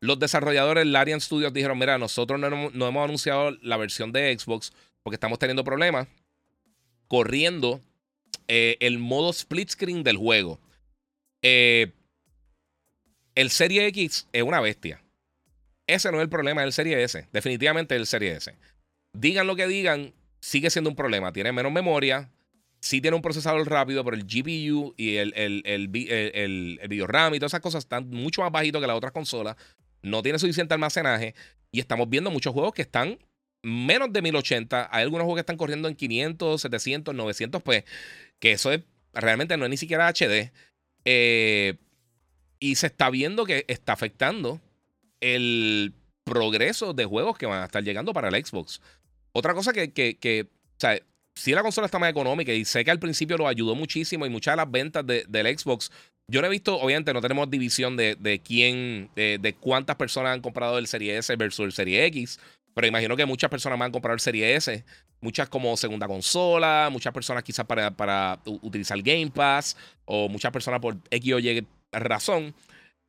Los 0.00 0.18
desarrolladores 0.18 0.86
Larian 0.86 1.20
Studios 1.20 1.52
dijeron: 1.52 1.78
Mira, 1.78 1.98
nosotros 1.98 2.40
no, 2.40 2.70
no 2.70 2.88
hemos 2.88 3.04
anunciado 3.04 3.52
la 3.62 3.76
versión 3.76 4.12
de 4.12 4.38
Xbox 4.38 4.72
porque 5.02 5.16
estamos 5.16 5.38
teniendo 5.38 5.64
problemas 5.64 6.08
corriendo 7.10 7.80
eh, 8.46 8.76
el 8.78 9.00
modo 9.00 9.30
split 9.30 9.70
screen 9.70 10.04
del 10.04 10.16
juego. 10.16 10.60
Eh, 11.42 11.92
el 13.34 13.50
Serie 13.50 13.86
X 13.86 14.28
es 14.32 14.42
una 14.42 14.60
bestia. 14.60 15.02
Ese 15.86 16.10
no 16.12 16.18
es 16.18 16.22
el 16.22 16.28
problema 16.28 16.62
del 16.62 16.72
Serie 16.72 17.02
S. 17.02 17.26
Definitivamente 17.32 17.96
el 17.96 18.06
Serie 18.06 18.32
S. 18.32 18.54
Digan 19.12 19.46
lo 19.46 19.56
que 19.56 19.66
digan, 19.66 20.14
sigue 20.40 20.70
siendo 20.70 20.90
un 20.90 20.96
problema. 20.96 21.32
Tiene 21.32 21.52
menos 21.52 21.72
memoria. 21.72 22.30
Sí 22.80 23.00
tiene 23.00 23.16
un 23.16 23.22
procesador 23.22 23.68
rápido, 23.68 24.04
pero 24.04 24.16
el 24.16 24.24
GPU 24.24 24.94
y 24.96 25.16
el, 25.16 25.34
el, 25.36 25.62
el, 25.66 26.78
el 26.80 26.88
video 26.88 27.06
RAM 27.06 27.34
y 27.34 27.38
todas 27.38 27.50
esas 27.50 27.60
cosas 27.60 27.84
están 27.84 28.08
mucho 28.08 28.42
más 28.42 28.50
bajitos 28.50 28.80
que 28.80 28.86
las 28.86 28.96
otras 28.96 29.12
consolas. 29.12 29.56
No 30.02 30.22
tiene 30.22 30.38
suficiente 30.38 30.74
almacenaje. 30.74 31.34
Y 31.72 31.80
estamos 31.80 32.08
viendo 32.08 32.30
muchos 32.30 32.52
juegos 32.52 32.72
que 32.72 32.82
están 32.82 33.18
menos 33.62 34.12
de 34.12 34.22
1080. 34.22 34.88
Hay 34.90 35.02
algunos 35.02 35.24
juegos 35.24 35.36
que 35.36 35.42
están 35.42 35.56
corriendo 35.56 35.88
en 35.88 35.94
500, 35.94 36.60
700, 36.60 37.14
900 37.14 37.62
pues 37.62 37.84
Que 38.38 38.52
eso 38.52 38.72
es 38.72 38.82
realmente 39.12 39.56
no 39.56 39.64
es 39.64 39.70
ni 39.70 39.76
siquiera 39.76 40.08
HD. 40.08 40.52
Eh, 41.04 41.76
y 42.58 42.74
se 42.74 42.88
está 42.88 43.10
viendo 43.10 43.44
que 43.44 43.64
está 43.68 43.92
afectando 43.92 44.60
el 45.20 45.94
progreso 46.24 46.92
de 46.92 47.04
juegos 47.04 47.38
que 47.38 47.46
van 47.46 47.62
a 47.62 47.66
estar 47.66 47.82
llegando 47.82 48.12
para 48.12 48.28
el 48.28 48.44
Xbox. 48.44 48.80
Otra 49.32 49.54
cosa 49.54 49.72
que, 49.72 49.92
que, 49.92 50.46
o 50.46 50.80
sea, 50.80 51.00
si 51.34 51.52
la 51.52 51.62
consola 51.62 51.86
está 51.86 51.98
más 51.98 52.10
económica 52.10 52.52
y 52.52 52.64
sé 52.64 52.84
que 52.84 52.90
al 52.90 52.98
principio 52.98 53.36
lo 53.36 53.48
ayudó 53.48 53.74
muchísimo 53.74 54.26
y 54.26 54.30
muchas 54.30 54.52
de 54.52 54.56
las 54.56 54.70
ventas 54.70 55.06
del 55.06 55.58
Xbox, 55.58 55.90
yo 56.28 56.40
no 56.40 56.46
he 56.46 56.50
visto, 56.50 56.76
obviamente 56.78 57.12
no 57.12 57.20
tenemos 57.20 57.50
división 57.50 57.96
de, 57.96 58.16
de 58.16 58.40
quién, 58.40 59.10
de, 59.16 59.38
de, 59.40 59.54
cuántas 59.54 59.96
personas 59.96 60.34
han 60.34 60.42
comprado 60.42 60.78
el 60.78 60.86
Serie 60.86 61.18
S 61.18 61.34
versus 61.36 61.66
el 61.66 61.72
Serie 61.72 62.04
X, 62.06 62.38
pero 62.74 62.86
imagino 62.86 63.16
que 63.16 63.26
muchas 63.26 63.50
personas 63.50 63.78
van 63.78 63.90
a 63.90 63.92
comprar 63.92 64.14
el 64.14 64.20
Serie 64.20 64.54
S 64.56 64.84
muchas 65.20 65.48
como 65.48 65.76
segunda 65.76 66.06
consola, 66.06 66.88
muchas 66.90 67.12
personas 67.12 67.42
quizás 67.42 67.66
para, 67.66 67.90
para 67.90 68.40
utilizar 68.44 69.00
Game 69.02 69.30
Pass, 69.30 69.76
o 70.04 70.28
muchas 70.28 70.52
personas 70.52 70.80
por 70.80 70.96
X 71.10 71.32
o 71.32 71.38
Y 71.38 71.66
razón. 71.92 72.54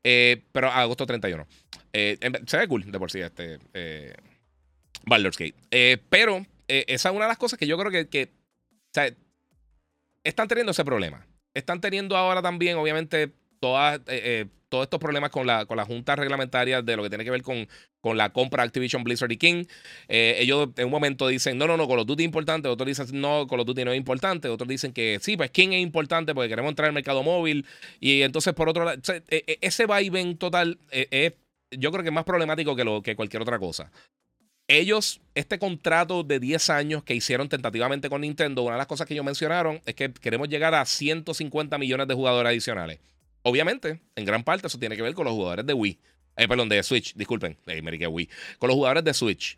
Eh, 0.04 0.43
pero 0.52 0.69
agosto 0.69 1.06
31. 1.06 1.47
Eh, 1.93 2.17
se 2.47 2.58
ve 2.58 2.67
cool 2.67 2.89
de 2.89 3.00
por 3.00 3.12
sí 3.12 3.19
este 3.19 3.60
eh, 3.74 4.13
Baldur's 5.06 5.38
Gate. 5.38 5.56
Eh, 5.69 5.97
pero 6.10 6.45
esa 6.67 7.10
es 7.10 7.15
una 7.15 7.26
de 7.26 7.30
las 7.30 7.38
cosas 7.38 7.60
que 7.60 7.67
yo 7.67 7.78
creo 7.78 7.91
que, 7.91 8.08
que 8.08 8.24
o 8.24 8.93
sea, 8.93 9.13
están 10.24 10.47
teniendo 10.47 10.71
ese 10.71 10.86
problema. 10.86 11.26
Están 11.54 11.82
teniendo 11.82 12.15
ahora 12.15 12.41
también, 12.41 12.78
obviamente, 12.78 13.32
todas 13.60 14.00
todos 14.71 14.84
estos 14.84 15.01
problemas 15.01 15.31
con 15.31 15.45
la, 15.45 15.65
con 15.65 15.75
la 15.75 15.84
junta 15.84 16.15
reglamentaria 16.15 16.81
de 16.81 16.95
lo 16.95 17.03
que 17.03 17.10
tiene 17.10 17.25
que 17.25 17.29
ver 17.29 17.41
con, 17.41 17.67
con 17.99 18.15
la 18.17 18.31
compra 18.31 18.63
Activision 18.63 19.03
Blizzard 19.03 19.31
y 19.34 19.38
King. 19.38 19.65
Eh, 20.07 20.38
ellos 20.39 20.69
en 20.77 20.86
un 20.86 20.91
momento 20.91 21.27
dicen, 21.27 21.57
no, 21.57 21.67
no, 21.67 21.75
no, 21.75 21.89
Call 21.89 21.99
of 21.99 22.07
Duty 22.07 22.23
es 22.23 22.25
importante. 22.25 22.69
Otros 22.69 22.88
dicen, 22.88 23.19
no, 23.19 23.47
Call 23.47 23.60
of 23.60 23.67
Duty 23.67 23.84
no 23.84 23.91
es 23.91 23.97
importante. 23.97 24.47
Otros 24.47 24.69
dicen 24.69 24.93
que 24.93 25.19
sí, 25.21 25.36
pues 25.36 25.51
King 25.51 25.73
es 25.73 25.81
importante 25.81 26.34
porque 26.34 26.47
queremos 26.47 26.69
entrar 26.69 26.88
al 26.88 26.93
mercado 26.93 27.21
móvil. 27.21 27.65
Y 27.99 28.21
entonces, 28.21 28.53
por 28.53 28.69
otro 28.69 28.86
lado, 28.86 28.97
e, 29.29 29.43
e, 29.45 29.60
ese 29.60 29.86
vaivén 29.86 30.38
total 30.38 30.79
eh, 30.89 31.07
es, 31.12 31.34
yo 31.77 31.91
creo 31.91 32.03
que 32.03 32.10
es 32.10 32.15
más 32.15 32.23
problemático 32.23 32.73
que, 32.73 32.86
lo, 32.86 33.01
que 33.01 33.17
cualquier 33.17 33.41
otra 33.41 33.60
cosa. 33.60 33.91
Ellos, 34.69 35.19
este 35.36 35.60
contrato 35.60 36.23
de 36.23 36.39
10 36.39 36.69
años 36.69 37.03
que 37.03 37.13
hicieron 37.13 37.49
tentativamente 37.49 38.10
con 38.10 38.21
Nintendo, 38.21 38.62
una 38.62 38.75
de 38.75 38.77
las 38.77 38.88
cosas 38.88 39.05
que 39.05 39.15
ellos 39.15 39.25
mencionaron 39.25 39.81
es 39.86 39.95
que 39.95 40.13
queremos 40.13 40.47
llegar 40.47 40.73
a 40.75 40.86
150 40.86 41.77
millones 41.77 42.07
de 42.07 42.13
jugadores 42.13 42.51
adicionales. 42.51 42.99
Obviamente, 43.43 44.01
en 44.15 44.25
gran 44.25 44.43
parte 44.43 44.67
eso 44.67 44.77
tiene 44.77 44.95
que 44.95 45.01
ver 45.01 45.13
con 45.13 45.25
los 45.25 45.34
jugadores 45.34 45.65
de 45.65 45.73
Wii. 45.73 45.99
Eh, 46.38 46.47
perdón, 46.47 46.69
de 46.69 46.82
Switch, 46.84 47.13
disculpen. 47.15 47.58
Eh, 47.67 47.82
me 47.82 48.08
Wii. 48.08 48.30
Con 48.60 48.67
los 48.67 48.75
jugadores 48.75 49.04
de 49.04 49.13
Switch. 49.13 49.58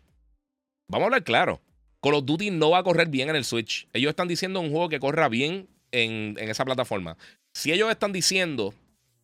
Vamos 0.88 1.04
a 1.04 1.06
hablar 1.06 1.24
claro. 1.24 1.60
Call 2.02 2.14
of 2.14 2.24
Duty 2.24 2.50
no 2.50 2.70
va 2.70 2.78
a 2.78 2.82
correr 2.82 3.08
bien 3.08 3.30
en 3.30 3.36
el 3.36 3.44
Switch. 3.44 3.88
Ellos 3.92 4.10
están 4.10 4.28
diciendo 4.28 4.60
un 4.60 4.70
juego 4.70 4.88
que 4.88 5.00
corra 5.00 5.28
bien 5.28 5.68
en, 5.92 6.36
esa 6.38 6.64
plataforma. 6.64 7.16
Si 7.54 7.72
ellos 7.72 7.90
están 7.90 8.12
diciendo, 8.12 8.66
o 8.66 8.74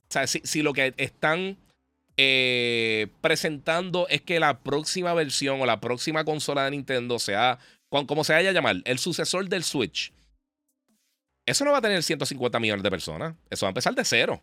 sea, 0.08 0.26
si, 0.26 0.62
lo 0.62 0.72
que 0.72 0.94
están 0.96 1.58
eh, 2.16 3.08
presentando 3.20 4.08
es 4.08 4.22
que 4.22 4.40
la 4.40 4.60
próxima 4.60 5.12
versión 5.14 5.60
o 5.60 5.66
la 5.66 5.80
próxima 5.80 6.24
consola 6.24 6.64
de 6.64 6.70
Nintendo 6.70 7.18
sea, 7.18 7.58
como 7.88 8.24
se 8.24 8.32
vaya 8.32 8.50
a 8.50 8.52
llamar, 8.54 8.76
el 8.84 8.98
sucesor 8.98 9.48
del 9.48 9.64
Switch, 9.64 10.12
eso 11.50 11.64
no 11.64 11.72
va 11.72 11.78
a 11.78 11.82
tener 11.82 12.02
150 12.02 12.60
millones 12.60 12.82
de 12.82 12.90
personas. 12.90 13.34
Eso 13.48 13.66
va 13.66 13.68
a 13.68 13.72
empezar 13.72 13.94
de 13.94 14.04
cero. 14.04 14.42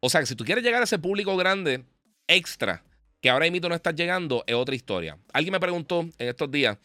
O 0.00 0.08
sea 0.08 0.20
que 0.20 0.26
si 0.26 0.34
tú 0.34 0.44
quieres 0.44 0.64
llegar 0.64 0.80
a 0.80 0.84
ese 0.84 0.98
público 0.98 1.36
grande 1.36 1.84
extra, 2.26 2.82
que 3.20 3.30
ahora 3.30 3.50
mismo 3.50 3.68
no 3.68 3.74
estás 3.74 3.94
llegando, 3.94 4.42
es 4.46 4.54
otra 4.54 4.74
historia. 4.74 5.18
Alguien 5.32 5.52
me 5.52 5.60
preguntó 5.60 6.00
en 6.00 6.28
estos 6.28 6.50
días 6.50 6.76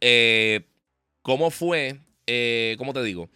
eh, 0.00 0.66
cómo 1.22 1.50
fue, 1.50 1.98
eh, 2.26 2.74
¿cómo 2.78 2.92
te 2.92 3.02
digo? 3.02 3.30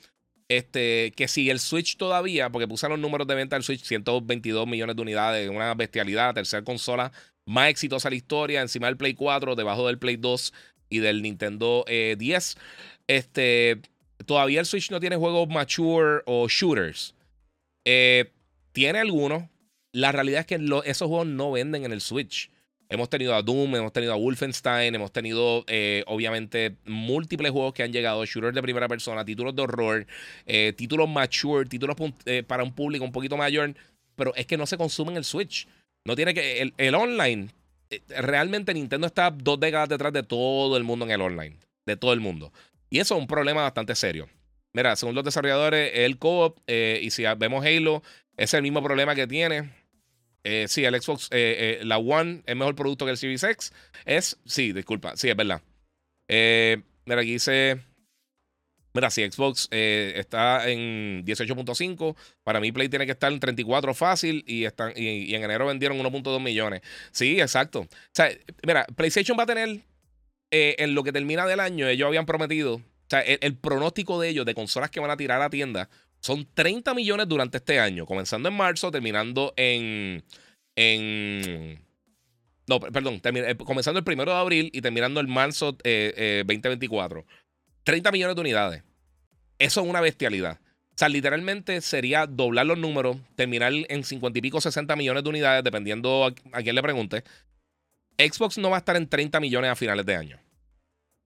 Este, 0.49 1.13
que 1.17 1.29
si 1.29 1.51
el 1.51 1.61
Switch 1.61 1.97
todavía, 1.97 2.51
porque 2.51 2.69
puse 2.69 2.89
los 2.89 2.99
números 2.99 3.27
de 3.27 3.35
venta 3.35 3.57
del 3.57 3.63
Switch, 3.63 3.85
122 3.85 4.67
millones 4.67 4.97
de 4.97 5.03
unidades, 5.03 5.51
una 5.51 5.75
bestialidad, 5.75 6.35
tercera 6.35 6.65
consola 6.65 7.13
más 7.47 7.71
exitosa 7.71 8.09
de 8.09 8.15
la 8.15 8.17
historia, 8.17 8.61
encima 8.61 8.87
del 8.87 8.97
Play 8.97 9.15
4, 9.15 9.55
debajo 9.55 9.87
del 9.87 9.99
Play 9.99 10.17
2 10.17 10.53
y 10.91 10.99
del 10.99 11.23
Nintendo 11.23 11.85
10. 11.87 12.19
Eh, 12.29 12.61
este, 13.07 13.81
todavía 14.29 14.61
el 14.61 14.67
Switch 14.67 14.91
no 14.91 15.01
tiene 15.01 15.17
juegos 15.17 15.49
mature 15.49 16.23
o 16.27 16.47
shooters. 16.49 17.15
Eh, 17.85 18.31
tiene 18.73 19.01
algunos. 19.01 19.45
La 19.93 20.13
realidad 20.13 20.41
es 20.41 20.47
que 20.47 20.61
esos 20.85 21.09
juegos 21.09 21.27
no 21.27 21.51
venden 21.51 21.85
en 21.85 21.93
el 21.93 22.03
Switch. 22.03 22.51
Hemos 22.91 23.09
tenido 23.09 23.35
a 23.35 23.43
Doom, 23.43 23.75
hemos 23.77 23.93
tenido 23.93 24.13
a 24.13 24.17
Wolfenstein, 24.17 24.95
hemos 24.95 25.13
tenido 25.13 25.65
eh, 25.67 26.05
obviamente 26.07 26.77
múltiples 26.85 27.51
juegos 27.51 27.73
que 27.73 27.83
han 27.83 27.93
llegado, 27.93 28.25
shooters 28.25 28.55
de 28.55 28.63
primera 28.63 28.87
persona, 28.87 29.25
títulos 29.25 29.57
de 29.57 29.63
horror, 29.63 30.07
eh, 30.47 30.73
títulos 30.77 31.09
mature, 31.09 31.69
títulos 31.69 31.97
para 32.47 32.63
un 32.63 32.73
público 32.73 33.05
un 33.05 33.13
poquito 33.13 33.37
mayor, 33.37 33.75
pero 34.15 34.35
es 34.37 34.47
que 34.47 34.57
no 34.57 34.67
se 34.67 34.77
consumen 34.77 35.15
en 35.15 35.19
el 35.19 35.25
Switch. 35.25 35.67
No 36.05 36.15
tiene 36.15 36.35
que. 36.35 36.61
El, 36.61 36.75
el 36.77 36.95
online, 36.95 37.49
realmente 38.09 38.75
Nintendo 38.75 39.07
está 39.07 39.31
dos 39.31 39.59
décadas 39.59 39.89
detrás 39.89 40.13
de 40.13 40.23
todo 40.23 40.77
el 40.77 40.85
mundo 40.85 41.07
en 41.07 41.13
el 41.13 41.21
online. 41.23 41.57
De 41.87 41.97
todo 41.97 42.13
el 42.13 42.21
mundo. 42.21 42.53
Y 42.91 43.01
eso 43.01 43.15
es 43.15 43.21
un 43.21 43.27
problema 43.27 43.63
bastante 43.63 43.95
serio. 43.95 44.29
Mira, 44.73 44.97
según 44.97 45.15
los 45.15 45.25
desarrolladores, 45.25 45.93
el 45.95 46.19
co-op, 46.19 46.59
eh, 46.67 47.01
y 47.03 47.11
si 47.11 47.25
vemos 47.37 47.65
Halo, 47.65 48.03
es 48.37 48.55
el 48.55 48.63
mismo 48.63 48.83
problema 48.83 49.15
que 49.15 49.27
tiene. 49.27 49.71
Eh, 50.45 50.67
sí, 50.69 50.85
el 50.85 51.01
Xbox, 51.01 51.29
eh, 51.31 51.81
la 51.83 51.99
One 51.99 52.43
es 52.47 52.57
mejor 52.57 52.75
producto 52.75 53.05
que 53.05 53.11
el 53.11 53.17
Series 53.17 53.43
X. 53.43 53.73
Es, 54.05 54.39
sí, 54.47 54.73
disculpa, 54.73 55.17
sí, 55.17 55.29
es 55.29 55.37
verdad. 55.37 55.63
mira, 56.29 57.21
aquí 57.21 57.33
dice. 57.33 57.81
Mira, 58.95 59.11
si 59.11 59.31
Xbox 59.31 59.69
está 59.71 60.69
en 60.69 61.25
18.5, 61.25 62.17
para 62.43 62.59
mí 62.59 62.73
Play 62.73 62.89
tiene 62.89 63.07
que 63.07 63.13
estar 63.13 63.33
en 63.33 63.39
34 63.39 63.95
fácil 63.95 64.43
y, 64.47 64.65
están, 64.65 64.93
y, 64.97 65.35
en 65.35 65.45
enero 65.45 65.67
vendieron 65.67 65.99
1.2 65.99 66.43
millones. 66.43 66.81
Sí, 67.13 67.41
exacto. 67.41 67.81
O 67.81 67.89
sea, 68.13 68.31
mira, 68.67 68.87
PlayStation 68.97 69.39
va 69.39 69.43
a 69.43 69.47
tener 69.47 69.83
en 70.51 70.95
lo 70.95 71.03
que 71.05 71.13
termina 71.13 71.47
del 71.47 71.61
año, 71.61 71.87
ellos 71.87 72.07
habían 72.07 72.27
prometido, 72.27 72.81
o 73.09 73.11
sea, 73.11 73.21
el, 73.21 73.57
pronóstico 73.57 74.21
de 74.21 74.29
ellos 74.29 74.45
de 74.45 74.55
consolas 74.55 74.91
que 74.91 75.01
van 75.01 75.11
a 75.11 75.17
tirar 75.17 75.41
a 75.41 75.49
tienda 75.49 75.89
son 76.21 76.47
30 76.53 76.93
millones 76.93 77.27
durante 77.27 77.57
este 77.57 77.81
año, 77.81 78.05
comenzando 78.05 78.51
en 78.51 78.55
marzo, 78.55 78.91
terminando 78.91 79.55
en. 79.57 80.23
en 80.77 81.81
no, 82.67 82.81
perdón, 82.81 83.23
eh, 83.25 83.57
comenzando 83.57 83.99
el 83.99 84.05
primero 84.05 84.33
de 84.33 84.39
abril 84.39 84.71
y 84.75 84.83
terminando 84.83 85.21
en 85.21 85.31
marzo 85.31 85.73
2024. 85.73 87.21
Eh, 87.21 87.25
30 87.85 88.09
eh, 88.09 88.13
millones 88.13 88.37
de 88.37 88.41
unidades. 88.43 88.83
Eso 89.59 89.81
es 89.81 89.87
una 89.87 90.03
bestialidad. 90.03 90.61
O 90.61 90.99
sea, 90.99 91.09
literalmente 91.09 91.81
sería 91.81 92.27
doblar 92.27 92.67
los 92.67 92.77
números, 92.77 93.17
terminar 93.37 93.73
en 93.73 94.05
50 94.05 94.39
y 94.39 94.43
pico, 94.43 94.61
60 94.61 94.97
millones 94.97 95.23
de 95.23 95.31
unidades, 95.31 95.65
dependiendo 95.65 96.27
a, 96.27 96.35
a 96.53 96.63
quién 96.63 96.75
le 96.75 96.83
pregunte. 96.83 97.25
Xbox 98.19 98.59
no 98.59 98.71
va 98.71 98.77
a 98.77 98.81
estar 98.81 98.97
en 98.97 99.09
30 99.09 99.41
millones 99.41 99.71
a 99.71 99.77
finales 99.77 100.05
de 100.05 100.17
año. 100.17 100.41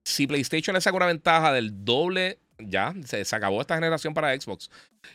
Si 0.05 0.27
PlayStation 0.27 0.73
le 0.73 0.81
saca 0.81 0.97
una 0.97 1.07
ventaja 1.07 1.53
del 1.53 1.83
doble 1.83 2.39
ya, 2.59 2.93
se, 3.05 3.23
acabó 3.35 3.61
esta 3.61 3.75
generación 3.75 4.13
para 4.13 4.39
Xbox. 4.39 4.69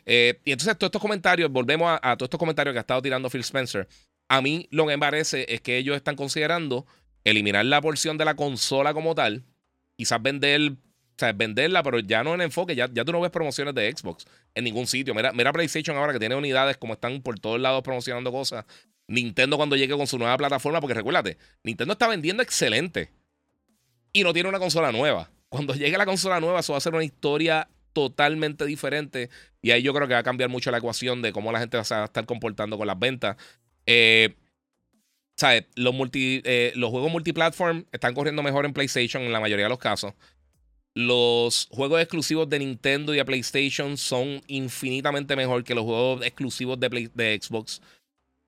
Eh, 0.05 0.41
y 0.45 0.53
entonces 0.53 0.77
todos 0.77 0.88
estos 0.88 1.03
comentarios, 1.03 1.51
volvemos 1.51 1.99
a, 2.03 2.17
todos 2.17 2.27
estos 2.27 2.38
comentarios 2.38 2.73
que 2.73 2.79
ha 2.79 2.81
estado 2.81 3.03
tirando 3.03 3.31
Phil 3.31 3.41
Spencer. 3.41 3.88
A 4.29 4.43
mí 4.43 4.69
lo 4.71 4.87
que 4.87 4.97
me 4.97 4.99
parece 4.99 5.47
es 5.49 5.61
que 5.61 5.79
ellos 5.79 5.97
están 5.97 6.17
considerando 6.17 6.87
eliminar 7.25 7.64
la 7.64 7.81
porción 7.81 8.19
de 8.19 8.25
la 8.25 8.35
consola 8.35 8.93
como 8.93 9.14
tal, 9.14 9.45
quizás 9.97 10.23
vender, 10.23 10.73
sea, 11.18 11.33
venderla, 11.33 11.83
pero 11.83 11.98
ya 11.98 12.22
no 12.22 12.35
en 12.35 12.40
enfoque, 12.40 12.74
ya, 12.74 12.88
ya 12.92 13.04
tú 13.04 13.12
no 13.12 13.20
ves 13.20 13.31
promociones 13.31 13.74
de 13.74 13.90
Xbox 13.90 14.26
en 14.54 14.64
ningún 14.64 14.87
sitio. 14.87 15.14
Mira, 15.14 15.33
mira 15.33 15.52
PlayStation 15.52 15.96
ahora 15.96 16.12
que 16.12 16.18
tiene 16.18 16.35
unidades 16.35 16.76
como 16.76 16.94
están 16.94 17.20
por 17.22 17.38
todos 17.38 17.61
lados 17.61 17.83
promocionando 17.83 18.31
cosas. 18.31 18.64
Nintendo 19.09 19.57
cuando 19.57 19.74
llegue 19.76 19.96
con 19.96 20.07
su 20.07 20.18
nueva 20.18 20.37
plataforma, 20.37 20.81
porque 20.81 20.94
recuérdate, 20.94 21.38
Nintendo 21.64 21.92
está 21.92 22.09
vendiendo 22.09 22.42
excelente 22.42 23.11
y 24.12 24.22
no 24.22 24.33
tiene 24.33 24.48
una 24.48 24.59
consola 24.59 24.92
nueva. 24.92 25.31
Cuando 25.48 25.74
llegue 25.74 25.96
la 25.96 26.04
consola 26.07 26.40
nueva, 26.40 26.61
eso 26.61 26.72
va 26.72 26.78
a 26.78 26.81
ser 26.83 26.94
una 26.94 27.04
historia 27.04 27.68
totalmente 27.92 28.66
diferente. 28.66 29.31
Y 29.62 29.70
ahí 29.70 29.83
yo 29.83 29.94
creo 29.94 30.07
que 30.07 30.14
va 30.14 30.20
a 30.20 30.24
cambiar 30.24 30.50
mucho 30.50 30.70
la 30.70 30.78
ecuación 30.78 31.22
de 31.22 31.33
cómo 31.33 31.50
la 31.52 31.59
gente 31.59 31.78
va 31.78 31.85
a 31.88 32.04
estar 32.04 32.26
comportando 32.26 32.76
con 32.76 32.87
las 32.87 32.98
ventas. 32.98 33.37
Eh, 33.87 34.37
¿sabes? 35.38 35.64
Los, 35.76 35.94
multi, 35.94 36.42
eh, 36.44 36.72
los 36.74 36.90
juegos 36.90 37.11
multiplatform 37.11 37.87
están 37.92 38.12
corriendo 38.12 38.42
mejor 38.42 38.66
en 38.66 38.72
PlayStation 38.72 39.22
en 39.22 39.33
la 39.33 39.40
mayoría 39.40 39.66
de 39.66 39.70
los 39.70 39.78
casos. 39.78 40.12
Los 40.99 41.69
juegos 41.71 42.01
exclusivos 42.01 42.49
de 42.49 42.59
Nintendo 42.59 43.15
y 43.15 43.19
de 43.19 43.25
PlayStation 43.25 43.97
son 43.97 44.43
infinitamente 44.49 45.37
mejor 45.37 45.63
que 45.63 45.77
los 45.77 45.85
juegos 45.85 46.27
exclusivos 46.27 46.81
de, 46.81 47.41
Xbox. 47.41 47.81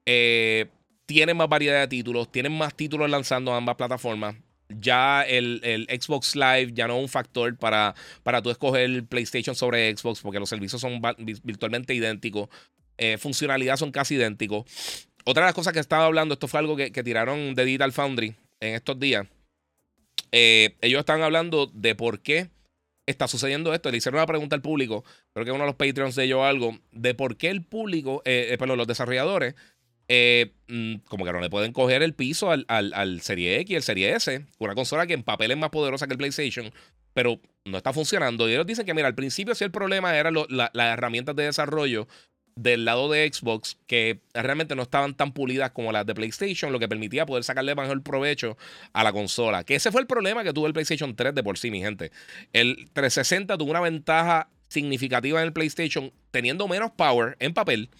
Eh, 0.05 0.67
tienen 1.07 1.37
más 1.37 1.49
variedad 1.49 1.79
de 1.79 1.87
títulos, 1.87 2.33
tienen 2.33 2.51
más 2.51 2.75
títulos 2.75 3.09
lanzando 3.09 3.55
ambas 3.55 3.77
plataformas 3.77 4.35
ya 4.79 5.23
el, 5.23 5.87
Xbox 5.89 6.37
Live 6.37 6.73
ya 6.75 6.87
no 6.87 6.97
es 6.97 7.03
un 7.03 7.09
factor 7.09 7.57
para, 7.57 7.95
para 8.23 8.43
tú 8.43 8.51
escoger 8.51 9.05
PlayStation 9.05 9.55
sobre 9.55 9.97
Xbox 9.97 10.21
porque 10.21 10.39
los 10.39 10.49
servicios 10.49 10.81
son 10.81 11.01
virtualmente 11.43 11.95
idénticos. 11.95 12.49
Eh, 12.99 13.17
funcionalidad 13.19 13.77
son 13.77 13.93
casi 13.93 14.15
idénticos. 14.15 14.65
Otra 15.25 15.45
de 15.45 15.49
las 15.49 15.55
cosas 15.55 15.73
que 15.73 15.79
estaba 15.81 16.07
hablando, 16.07 16.35
esto 16.35 16.49
fue 16.49 16.61
algo 16.61 16.77
que, 16.77 16.91
tiraron 16.91 17.55
de 17.55 17.65
Digital 17.65 17.93
Foundry 17.93 18.35
en 18.61 18.75
estos 18.75 18.99
días. 18.99 19.27
Eh, 20.33 20.77
ellos 20.81 21.01
estaban 21.01 21.23
hablando 21.23 21.67
de 21.67 21.95
por 21.95 22.21
qué 22.21 22.51
está 23.07 23.29
sucediendo 23.29 23.75
esto. 23.75 23.91
Le 23.91 23.99
hicieron 23.99 24.19
una 24.19 24.27
pregunta 24.27 24.57
al 24.57 24.63
público, 24.63 25.05
creo 25.33 25.45
que 25.45 25.53
uno 25.53 25.65
de 25.65 25.67
los 25.67 25.77
Patreons 25.77 26.15
de 26.15 26.25
ellos 26.25 26.43
algo, 26.43 26.79
de 26.93 27.15
por 27.15 27.37
qué 27.37 27.51
el 27.51 27.65
público, 27.65 28.23
eh, 28.25 28.57
perdón, 28.59 28.79
los 28.79 28.87
desarrolladores 28.87 29.55
eh, 30.13 30.55
mm, 30.67 30.97
como 31.05 31.25
que 31.25 31.33
no 31.33 31.39
le 31.39 31.51
pueden 31.51 31.73
coger 31.73 32.03
el 32.03 32.15
piso 32.15 32.51
al, 32.51 32.67
al, 32.67 33.21
Serie 33.21 33.61
X 33.61 33.71
y 33.71 33.77
el 33.77 33.83
Serie 33.85 34.13
S, 34.17 34.45
una 34.59 34.75
consola 34.75 35.07
que 35.07 35.15
en 35.15 35.23
papel 35.23 35.53
es 35.53 35.57
más 35.57 35.71
poderosa 35.71 36.09
que 36.09 36.15
el 36.15 36.19
PlayStation, 36.19 36.73
pero 37.15 37.41
no 37.65 37.77
está 37.77 37.93
funcionando. 37.93 38.49
Y 38.49 38.55
ellos 38.55 38.67
dicen 38.67 38.85
que, 38.85 38.93
mira, 38.93 39.07
al 39.07 39.15
principio 39.15 39.55
sí 39.55 39.63
el 39.63 39.71
problema 39.71 40.17
eran 40.19 40.35
las 40.49 40.71
herramientas 40.75 41.37
de 41.37 41.45
desarrollo 41.45 42.09
del 42.63 42.85
lado 42.85 43.11
de 43.11 43.31
Xbox 43.33 43.79
que 43.87 44.21
realmente 44.35 44.75
no 44.75 44.83
estaban 44.83 45.15
tan 45.15 45.33
pulidas 45.33 45.71
como 45.71 45.93
las 45.93 46.05
de 46.05 46.15
PlayStation, 46.15 46.73
lo 46.73 46.79
que 46.79 46.89
permitía 46.89 47.27
poder 47.27 47.45
sacarle 47.45 47.75
mejor 47.75 48.03
provecho 48.03 48.57
a 48.93 49.03
la 49.03 49.13
consola. 49.13 49.65
Que 49.65 49.77
ese 49.77 49.91
fue 49.91 50.01
el 50.01 50.07
problema 50.07 50.45
que 50.45 50.53
tuvo 50.53 50.67
el 50.67 50.73
PlayStation 50.73 51.17
3 51.17 51.35
de 51.35 51.43
por 51.43 51.59
sí, 51.59 51.71
mi 51.71 51.81
gente. 51.81 52.13
El 52.53 52.91
360 52.93 53.57
tuvo 53.57 53.71
una 53.71 53.81
ventaja 53.81 54.49
significativa 54.69 55.41
en 55.41 55.47
el 55.47 55.53
PlayStation, 55.53 56.13
teniendo 56.31 56.69
menos 56.69 56.91
power 56.93 57.37
en 57.41 57.55
papel 57.55 57.91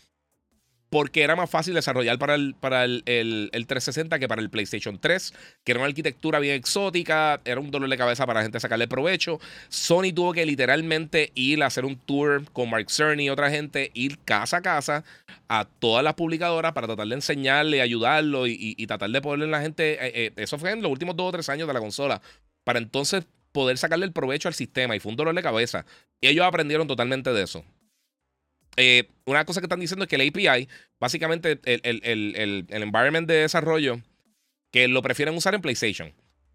porque 0.91 1.23
era 1.23 1.37
más 1.37 1.49
fácil 1.49 1.75
desarrollar 1.75 2.19
para, 2.19 2.35
el, 2.35 2.55
para 2.59 2.85
el, 2.85 3.05
360 3.53 4.19
que 4.19 4.27
para 4.27 4.43
el 4.43 4.51
PlayStation 4.51 4.99
3, 4.99 5.33
que 5.65 5.73
era 5.73 5.79
una 5.79 5.89
arquitectura 5.89 6.41
bien 6.41 6.57
exótica, 6.57 7.41
era 7.45 7.61
un 7.61 7.71
dolor 7.71 7.89
de 7.89 7.97
cabeza 7.97 8.27
para 8.27 8.41
la 8.41 8.43
gente 8.43 8.59
sacarle 8.59 8.89
provecho. 8.89 9.39
Sony 9.69 10.13
tuvo 10.13 10.33
que 10.33 10.45
literalmente 10.45 11.31
ir 11.37 11.63
a 11.63 11.67
hacer 11.67 11.85
un 11.85 11.97
tour 11.97 12.45
con 12.53 12.69
Mark 12.69 12.91
Cerny 12.91 13.27
y 13.27 13.31
otra 13.31 13.51
gente, 13.51 13.93
ir 13.95 14.19
casa 14.25 14.59
a 14.59 14.63
casa 14.63 15.05
a 15.49 15.65
todas 15.65 16.03
las 16.03 16.15
publicadoras 16.15 16.73
para 16.73 16.89
tratar 16.89 17.07
de 17.07 17.15
enseñarle, 17.15 17.81
ayudarlo 17.81 18.49
y, 18.49 18.75
tratar 18.87 19.11
de 19.11 19.23
ponerle 19.23 19.55
a 19.55 19.59
la 19.59 19.63
gente. 19.63 19.93
Eh, 19.95 20.27
eh, 20.27 20.33
eso 20.37 20.59
fue 20.59 20.73
en 20.73 20.83
los 20.83 20.91
últimos 20.91 21.17
dos 21.17 21.29
o 21.29 21.33
tres 21.33 21.49
años 21.49 21.69
de 21.69 21.75
la 21.75 21.81
consola, 21.81 22.21
para 22.65 22.81
entonces 22.81 23.25
poder 23.53 23.79
sacarle 23.79 24.07
el 24.07 24.13
provecho 24.13 24.49
al 24.49 24.55
sistema 24.55 24.97
y 24.97 25.01
fue 25.01 25.11
un 25.11 25.17
dolor 25.17 25.35
de 25.35 25.43
cabeza. 25.43 25.87
Y 26.21 26.29
ellos 26.29 26.45
aprendieron 26.45 26.89
totalmente 26.89 27.33
de 27.33 27.43
eso. 27.43 27.65
Eh, 28.77 29.09
una 29.25 29.45
cosa 29.45 29.61
que 29.61 29.67
están 29.67 29.81
diciendo 29.81 30.05
es 30.05 30.09
que 30.09 30.17
el 30.17 30.29
API, 30.29 30.69
básicamente 30.99 31.61
el, 31.65 32.01
el, 32.05 32.67
environment 32.71 33.29
de 33.29 33.35
desarrollo, 33.35 34.01
que 34.71 34.89
lo 34.89 35.03
prefieren 35.03 35.35
usar 35.35 35.55
en 35.55 35.61
PlayStation. 35.61 36.13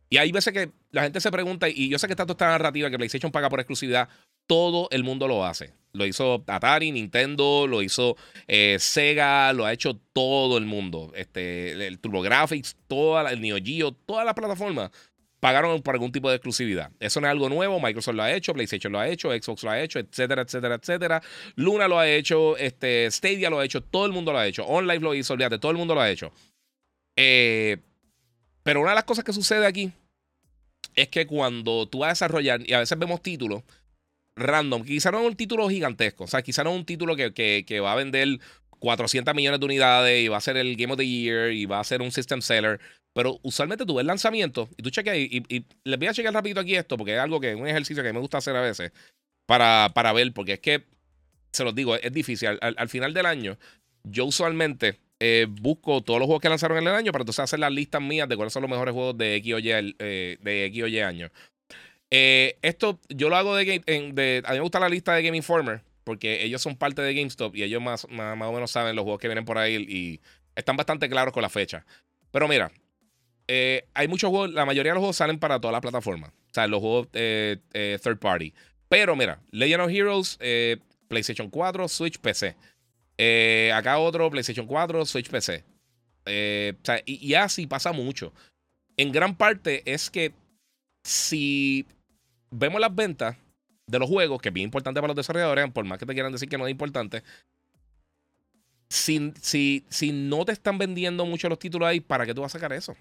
Y 0.09 0.17
hay 0.17 0.31
veces 0.31 0.53
que 0.53 0.71
la 0.91 1.03
gente 1.03 1.19
se 1.19 1.31
pregunta, 1.31 1.67
y 1.67 1.89
yo 1.89 1.99
sé 1.99 2.07
que 2.07 2.13
está 2.13 2.25
toda 2.25 2.33
esta 2.33 2.47
narrativa 2.47 2.89
que 2.89 2.97
PlayStation 2.97 3.31
paga 3.31 3.49
por 3.49 3.59
exclusividad, 3.59 4.07
todo 4.47 4.87
el 4.91 5.03
mundo 5.03 5.27
lo 5.27 5.45
hace. 5.45 5.73
Lo 5.91 6.05
hizo 6.05 6.43
Atari, 6.47 6.91
Nintendo, 6.91 7.67
lo 7.67 7.81
hizo 7.81 8.15
eh, 8.47 8.77
Sega, 8.79 9.51
lo 9.53 9.65
ha 9.65 9.73
hecho 9.73 9.99
todo 10.13 10.57
el 10.57 10.65
mundo. 10.65 11.11
Este, 11.15 11.87
el 11.87 11.99
TurboGrafx, 11.99 12.75
toda 12.87 13.31
el 13.31 13.41
Neo 13.41 13.57
Geo, 13.63 13.91
todas 13.93 14.25
las 14.25 14.35
plataformas 14.35 14.91
pagaron 15.45 15.79
por 15.83 15.93
algún 15.93 16.11
tipo 16.11 16.27
de 16.27 16.37
exclusividad. 16.37 16.89
Eso 16.99 17.21
no 17.21 17.27
es 17.27 17.31
algo 17.31 17.49
nuevo, 17.49 17.79
Microsoft 17.79 18.15
lo 18.15 18.23
ha 18.23 18.33
hecho, 18.33 18.51
PlayStation 18.51 18.91
lo 18.91 18.99
ha 18.99 19.07
hecho, 19.07 19.29
Xbox 19.29 19.61
lo 19.61 19.69
ha 19.69 19.79
hecho, 19.79 19.99
etcétera, 19.99 20.41
etcétera, 20.41 20.73
etcétera. 20.73 21.21
Luna 21.55 21.87
lo 21.87 21.99
ha 21.99 22.09
hecho, 22.09 22.57
este, 22.57 23.11
Stadia 23.11 23.51
lo 23.51 23.59
ha 23.59 23.65
hecho, 23.65 23.83
todo 23.83 24.07
el 24.07 24.11
mundo 24.11 24.31
lo 24.31 24.39
ha 24.39 24.47
hecho. 24.47 24.65
OnLive 24.65 25.01
lo 25.01 25.13
hizo, 25.13 25.33
olvídate, 25.33 25.59
todo 25.59 25.71
el 25.71 25.77
mundo 25.77 25.93
lo 25.93 26.01
ha 26.01 26.09
hecho. 26.09 26.31
Eh, 27.15 27.77
pero 28.63 28.81
una 28.81 28.89
de 28.89 28.95
las 28.95 29.03
cosas 29.03 29.23
que 29.23 29.33
sucede 29.33 29.67
aquí 29.67 29.91
es 30.95 31.09
que 31.09 31.27
cuando 31.27 31.87
tú 31.87 31.99
vas 31.99 32.07
a 32.07 32.13
desarrollar, 32.13 32.67
y 32.67 32.73
a 32.73 32.79
veces 32.79 32.97
vemos 32.97 33.21
títulos 33.21 33.61
random, 34.35 34.83
quizá 34.83 35.11
no 35.11 35.19
es 35.19 35.27
un 35.27 35.35
título 35.35 35.69
gigantesco, 35.69 36.23
o 36.23 36.27
sea, 36.27 36.41
quizá 36.41 36.63
no 36.63 36.71
es 36.71 36.77
un 36.77 36.85
título 36.85 37.15
que, 37.15 37.63
que 37.67 37.79
va 37.79 37.91
a 37.91 37.95
vender 37.95 38.39
400 38.79 39.35
millones 39.35 39.59
de 39.59 39.65
unidades 39.67 40.25
y 40.25 40.27
va 40.27 40.37
a 40.37 40.41
ser 40.41 40.57
el 40.57 40.75
Game 40.75 40.91
of 40.91 40.97
the 40.97 41.07
Year 41.07 41.51
y 41.51 41.67
va 41.67 41.81
a 41.81 41.83
ser 41.83 42.01
un 42.01 42.11
system 42.11 42.41
seller. 42.41 42.79
Pero 43.15 43.39
usualmente 43.43 43.85
tú 43.85 43.95
ves 43.95 44.05
lanzamiento 44.05 44.67
y 44.75 44.83
tú 44.83 44.89
chequeas 44.89 45.15
y, 45.15 45.41
y, 45.47 45.65
les 45.85 45.97
voy 45.97 46.09
a 46.09 46.13
chequear 46.13 46.33
rapidito 46.33 46.59
aquí 46.59 46.75
esto 46.75 46.97
porque 46.97 47.13
es 47.13 47.19
algo 47.19 47.39
que 47.39 47.51
es 47.51 47.55
un 47.55 47.65
ejercicio 47.65 48.03
que 48.03 48.11
me 48.11 48.19
gusta 48.19 48.39
hacer 48.39 48.53
a 48.57 48.61
veces 48.61 48.91
para, 49.45 49.91
para 49.93 50.11
ver, 50.11 50.33
porque 50.33 50.53
es 50.53 50.59
que, 50.59 50.83
se 51.53 51.63
los 51.63 51.73
digo, 51.73 51.95
es, 51.95 52.11
difícil. 52.11 52.59
Al, 52.59 52.89
final 52.89 53.13
del 53.13 53.25
año, 53.25 53.57
yo 54.03 54.25
usualmente 54.25 54.99
eh, 55.21 55.47
busco 55.49 56.03
todos 56.03 56.19
los 56.19 56.25
juegos 56.25 56.41
que 56.41 56.49
lanzaron 56.49 56.77
en 56.77 56.87
el 56.87 56.93
año 56.93 57.13
para 57.13 57.21
entonces 57.21 57.43
hacer 57.43 57.59
las 57.59 57.71
listas 57.71 58.01
mías 58.01 58.27
de 58.27 58.35
cuáles 58.35 58.51
son 58.51 58.63
los 58.63 58.69
mejores 58.69 58.93
juegos 58.93 59.17
de 59.17 59.35
X 59.35 59.53
o 59.53 59.59
Y, 59.59 59.71
eh, 59.71 60.37
de 60.41 60.65
X 60.65 60.83
o 60.83 60.87
Y 60.87 60.99
año. 60.99 61.31
Eh, 62.11 62.57
esto 62.61 62.99
yo 63.07 63.29
lo 63.29 63.37
hago 63.37 63.55
de, 63.55 63.81
A 64.45 64.51
mí 64.51 64.57
me 64.57 64.59
gusta 64.59 64.81
la 64.81 64.89
lista 64.89 65.13
de 65.13 65.23
Game 65.23 65.37
Informer 65.37 65.81
porque 66.03 66.43
ellos 66.43 66.61
son 66.61 66.75
parte 66.75 67.01
de 67.01 67.13
GameStop 67.13 67.55
y 67.55 67.63
ellos 67.63 67.81
más, 67.81 68.07
más 68.09 68.37
o 68.41 68.51
menos 68.51 68.71
saben 68.71 68.95
los 68.95 69.03
juegos 69.03 69.21
que 69.21 69.29
vienen 69.29 69.45
por 69.45 69.57
ahí 69.57 69.75
y 69.75 70.21
están 70.55 70.75
bastante 70.75 71.09
claros 71.09 71.33
con 71.33 71.41
la 71.41 71.49
fecha. 71.49 71.85
Pero 72.31 72.47
mira, 72.47 72.71
eh, 73.47 73.87
hay 73.93 74.07
muchos 74.07 74.29
juegos, 74.29 74.51
la 74.51 74.65
mayoría 74.65 74.91
de 74.91 74.95
los 74.95 75.01
juegos 75.01 75.17
salen 75.17 75.39
para 75.39 75.59
todas 75.59 75.73
las 75.73 75.81
plataformas. 75.81 76.31
O 76.31 76.53
sea, 76.53 76.67
los 76.67 76.79
juegos 76.79 77.07
eh, 77.13 77.57
eh, 77.73 77.99
third 78.01 78.19
party. 78.19 78.53
Pero 78.89 79.15
mira, 79.15 79.39
Legend 79.51 79.83
of 79.83 79.91
Heroes, 79.91 80.39
PlayStation 81.07 81.49
4, 81.49 81.87
Switch, 81.87 82.19
PC. 82.19 82.55
acá 83.73 83.99
otro, 83.99 84.29
PlayStation 84.29 84.65
4, 84.65 85.05
Switch, 85.05 85.29
PC. 85.29 85.63
o 85.63 86.83
sea, 86.83 87.01
y, 87.05 87.33
así 87.33 87.67
pasa 87.67 87.91
mucho. 87.91 88.33
En 88.97 89.11
gran 89.11 89.35
parte 89.35 89.83
es 89.91 90.09
que 90.09 90.33
si 91.03 91.85
vemos 92.51 92.79
las 92.79 92.93
ventas 92.93 93.35
de 93.87 93.99
los 93.99 94.09
juegos, 94.09 94.41
que 94.41 94.49
es 94.49 94.53
bien 94.53 94.65
importante 94.65 95.01
para 95.01 95.09
los 95.09 95.17
desarrolladores, 95.17 95.69
por 95.71 95.85
más 95.85 95.99
que 95.99 96.05
te 96.05 96.13
quieran 96.13 96.31
decir 96.31 96.47
que 96.47 96.57
no 96.57 96.65
es 96.65 96.71
importante, 96.71 97.23
si, 98.89 99.33
si, 99.41 99.83
si 99.89 100.11
no 100.11 100.45
te 100.45 100.51
están 100.51 100.77
vendiendo 100.77 101.25
mucho 101.25 101.49
los 101.49 101.59
títulos 101.59 101.87
ahí, 101.87 101.99
¿para 101.99 102.25
qué 102.25 102.33
tú 102.33 102.41
vas 102.41 102.55
a 102.55 102.59
sacar 102.59 102.71
eso? 102.71 102.95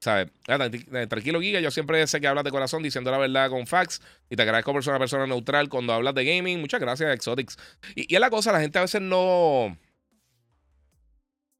¿Sabes? 0.00 0.28
Eh, 0.46 1.06
tranquilo, 1.08 1.40
Giga. 1.40 1.60
Yo 1.60 1.70
siempre 1.70 2.06
sé 2.06 2.20
que 2.20 2.28
hablas 2.28 2.44
de 2.44 2.50
corazón 2.50 2.82
diciendo 2.82 3.10
la 3.10 3.18
verdad 3.18 3.50
con 3.50 3.66
facts. 3.66 4.00
Y 4.30 4.36
te 4.36 4.42
agradezco 4.42 4.72
por 4.72 4.84
ser 4.84 4.92
una 4.92 5.00
persona 5.00 5.26
neutral 5.26 5.68
cuando 5.68 5.92
hablas 5.92 6.14
de 6.14 6.24
gaming. 6.24 6.60
Muchas 6.60 6.80
gracias, 6.80 7.12
Exotics. 7.12 7.56
Y, 7.96 8.14
es 8.14 8.20
la 8.20 8.30
cosa, 8.30 8.52
la 8.52 8.60
gente 8.60 8.78
a 8.78 8.82
veces 8.82 9.00
no. 9.00 9.66
O 9.66 9.76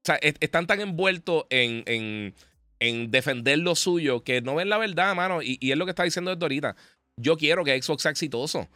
sea, 0.05 0.18
están 0.22 0.66
tan 0.66 0.81
envueltos 0.81 1.44
en, 1.51 1.83
en, 1.87 2.35
en, 2.79 3.11
defender 3.11 3.59
lo 3.59 3.74
suyo 3.74 4.22
que 4.22 4.40
no 4.40 4.55
ven 4.55 4.68
la 4.68 4.79
verdad, 4.79 5.14
mano. 5.16 5.42
Y, 5.42 5.59
y 5.61 5.72
es 5.72 5.77
lo 5.77 5.85
que 5.85 5.90
está 5.90 6.05
diciendo 6.05 6.31
desde 6.31 6.44
ahorita. 6.44 6.77
Yo 7.16 7.37
quiero 7.37 7.64
que 7.64 7.81
Xbox 7.83 8.03
sea 8.03 8.12
exitoso. 8.12 8.68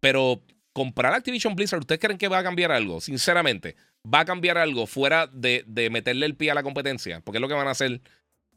Pero 0.00 0.42
comprar 0.72 1.14
Activision 1.14 1.54
Blizzard, 1.54 1.80
¿ustedes 1.80 2.00
creen 2.00 2.18
que 2.18 2.28
va 2.28 2.38
a 2.38 2.42
cambiar 2.42 2.72
algo? 2.72 3.00
Sinceramente, 3.00 3.76
¿va 4.12 4.20
a 4.20 4.24
cambiar 4.24 4.58
algo 4.58 4.86
fuera 4.86 5.28
de, 5.28 5.64
de 5.66 5.88
meterle 5.88 6.26
el 6.26 6.34
pie 6.34 6.50
a 6.50 6.54
la 6.54 6.64
competencia? 6.64 7.20
Porque 7.20 7.38
es 7.38 7.40
lo 7.40 7.48
que 7.48 7.54
van 7.54 7.68
a 7.68 7.70
hacer 7.70 8.02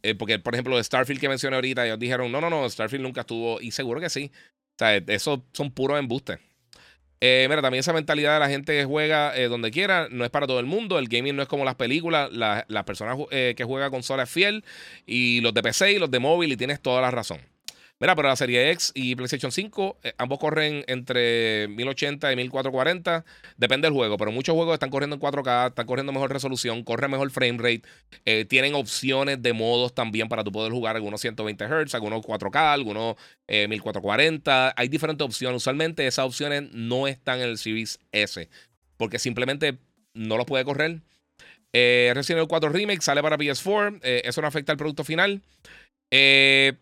eh, 0.03 0.15
porque, 0.15 0.39
por 0.39 0.53
ejemplo, 0.53 0.81
Starfield 0.81 1.19
que 1.19 1.29
mencioné 1.29 1.55
ahorita, 1.55 1.85
ellos 1.85 1.99
dijeron, 1.99 2.31
no, 2.31 2.41
no, 2.41 2.49
no, 2.49 2.69
Starfield 2.69 3.03
nunca 3.03 3.21
estuvo. 3.21 3.61
Y 3.61 3.71
seguro 3.71 3.99
que 3.99 4.09
sí. 4.09 4.31
O 4.33 4.77
sea, 4.77 4.95
eso 4.95 5.45
son 5.53 5.71
puros 5.71 5.99
embustes. 5.99 6.39
Eh, 7.19 7.47
mira, 7.49 7.63
también 7.63 7.79
esa 7.79 7.93
mentalidad 7.93 8.35
de 8.35 8.39
la 8.39 8.49
gente 8.49 8.73
que 8.73 8.85
juega 8.85 9.35
eh, 9.35 9.47
donde 9.47 9.71
quiera 9.71 10.07
no 10.11 10.23
es 10.23 10.29
para 10.29 10.45
todo 10.45 10.59
el 10.59 10.67
mundo. 10.67 10.99
El 10.99 11.07
gaming 11.07 11.35
no 11.35 11.41
es 11.41 11.47
como 11.47 11.65
las 11.65 11.75
películas. 11.75 12.31
las 12.31 12.83
personas 12.85 13.17
que 13.29 13.63
juegan 13.65 13.91
es 13.93 14.29
fiel. 14.29 14.63
Y 15.05 15.41
los 15.41 15.53
de 15.53 15.63
PC 15.63 15.93
y 15.93 15.99
los 15.99 16.11
de 16.11 16.19
móvil, 16.19 16.51
y 16.51 16.57
tienes 16.57 16.81
toda 16.81 17.01
la 17.01 17.11
razón. 17.11 17.39
Mira, 17.99 18.15
pero 18.15 18.27
la 18.27 18.35
serie 18.35 18.69
X 18.71 18.91
y 18.93 19.15
PlayStation 19.15 19.51
5, 19.51 19.97
eh, 20.03 20.13
ambos 20.19 20.37
corren 20.37 20.83
entre 20.87 21.67
1080 21.69 22.31
y 22.31 22.35
1440. 22.35 23.25
Depende 23.57 23.87
del 23.87 23.93
juego, 23.95 24.17
pero 24.17 24.31
muchos 24.31 24.53
juegos 24.53 24.75
están 24.75 24.91
corriendo 24.91 25.15
en 25.15 25.19
4K, 25.19 25.69
están 25.69 25.87
corriendo 25.87 26.11
mejor 26.13 26.31
resolución, 26.31 26.83
corre 26.83 27.07
mejor 27.07 27.31
frame 27.31 27.57
rate. 27.57 27.81
Eh, 28.25 28.45
tienen 28.45 28.75
opciones 28.75 29.41
de 29.41 29.51
modos 29.53 29.95
también 29.95 30.29
para 30.29 30.43
tú 30.43 30.51
poder 30.51 30.71
jugar 30.71 30.95
algunos 30.95 31.21
120 31.21 31.65
Hz, 31.65 31.95
algunos 31.95 32.21
4K, 32.21 32.73
algunos 32.73 33.15
1440. 33.47 34.69
Eh, 34.69 34.73
Hay 34.75 34.89
diferentes 34.89 35.25
opciones. 35.25 35.57
Usualmente 35.57 36.05
esas 36.05 36.25
opciones 36.25 36.69
no 36.73 37.07
están 37.07 37.39
en 37.39 37.49
el 37.49 37.57
Series 37.57 37.99
S, 38.11 38.47
porque 38.97 39.17
simplemente 39.17 39.79
no 40.13 40.37
los 40.37 40.45
puede 40.45 40.63
correr. 40.65 41.01
Resident 41.73 42.37
Evil 42.37 42.47
4 42.47 42.69
Remake 42.69 43.01
sale 43.01 43.21
para 43.23 43.37
PS4. 43.37 43.99
eso 44.03 44.41
no 44.41 44.47
afecta 44.47 44.71
al 44.71 44.77
producto 44.77 45.03
final. 45.03 45.41
Eh. 46.11 46.73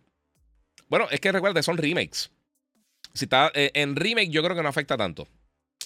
Bueno, 0.90 1.08
es 1.10 1.20
que 1.20 1.32
recuerda, 1.32 1.62
son 1.64 1.78
remakes. 1.78 2.32
Si 3.14 3.26
está 3.26 3.52
eh, 3.54 3.72
en 3.74 3.96
remake, 3.96 4.30
yo 4.30 4.44
creo 4.44 4.56
que 4.56 4.64
no 4.64 4.70
afecta 4.70 4.98
tanto. 4.98 5.28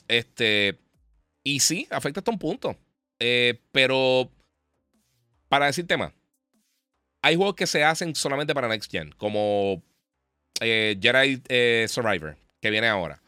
Este. 0.07 0.77
Y 1.43 1.59
sí, 1.59 1.87
afecta 1.91 2.19
hasta 2.19 2.31
un 2.31 2.39
punto. 2.39 2.75
Eh, 3.19 3.59
pero. 3.71 4.29
Para 5.47 5.67
decir 5.67 5.87
tema. 5.87 6.13
Hay 7.21 7.35
juegos 7.35 7.55
que 7.55 7.67
se 7.67 7.83
hacen 7.83 8.15
solamente 8.15 8.53
para 8.53 8.67
Next 8.67 8.91
Gen. 8.91 9.11
Como 9.11 9.83
eh, 10.61 10.97
Jedi 11.01 11.87
Survivor. 11.87 12.37
Que 12.61 12.69
viene 12.69 12.87
ahora. 12.87 13.21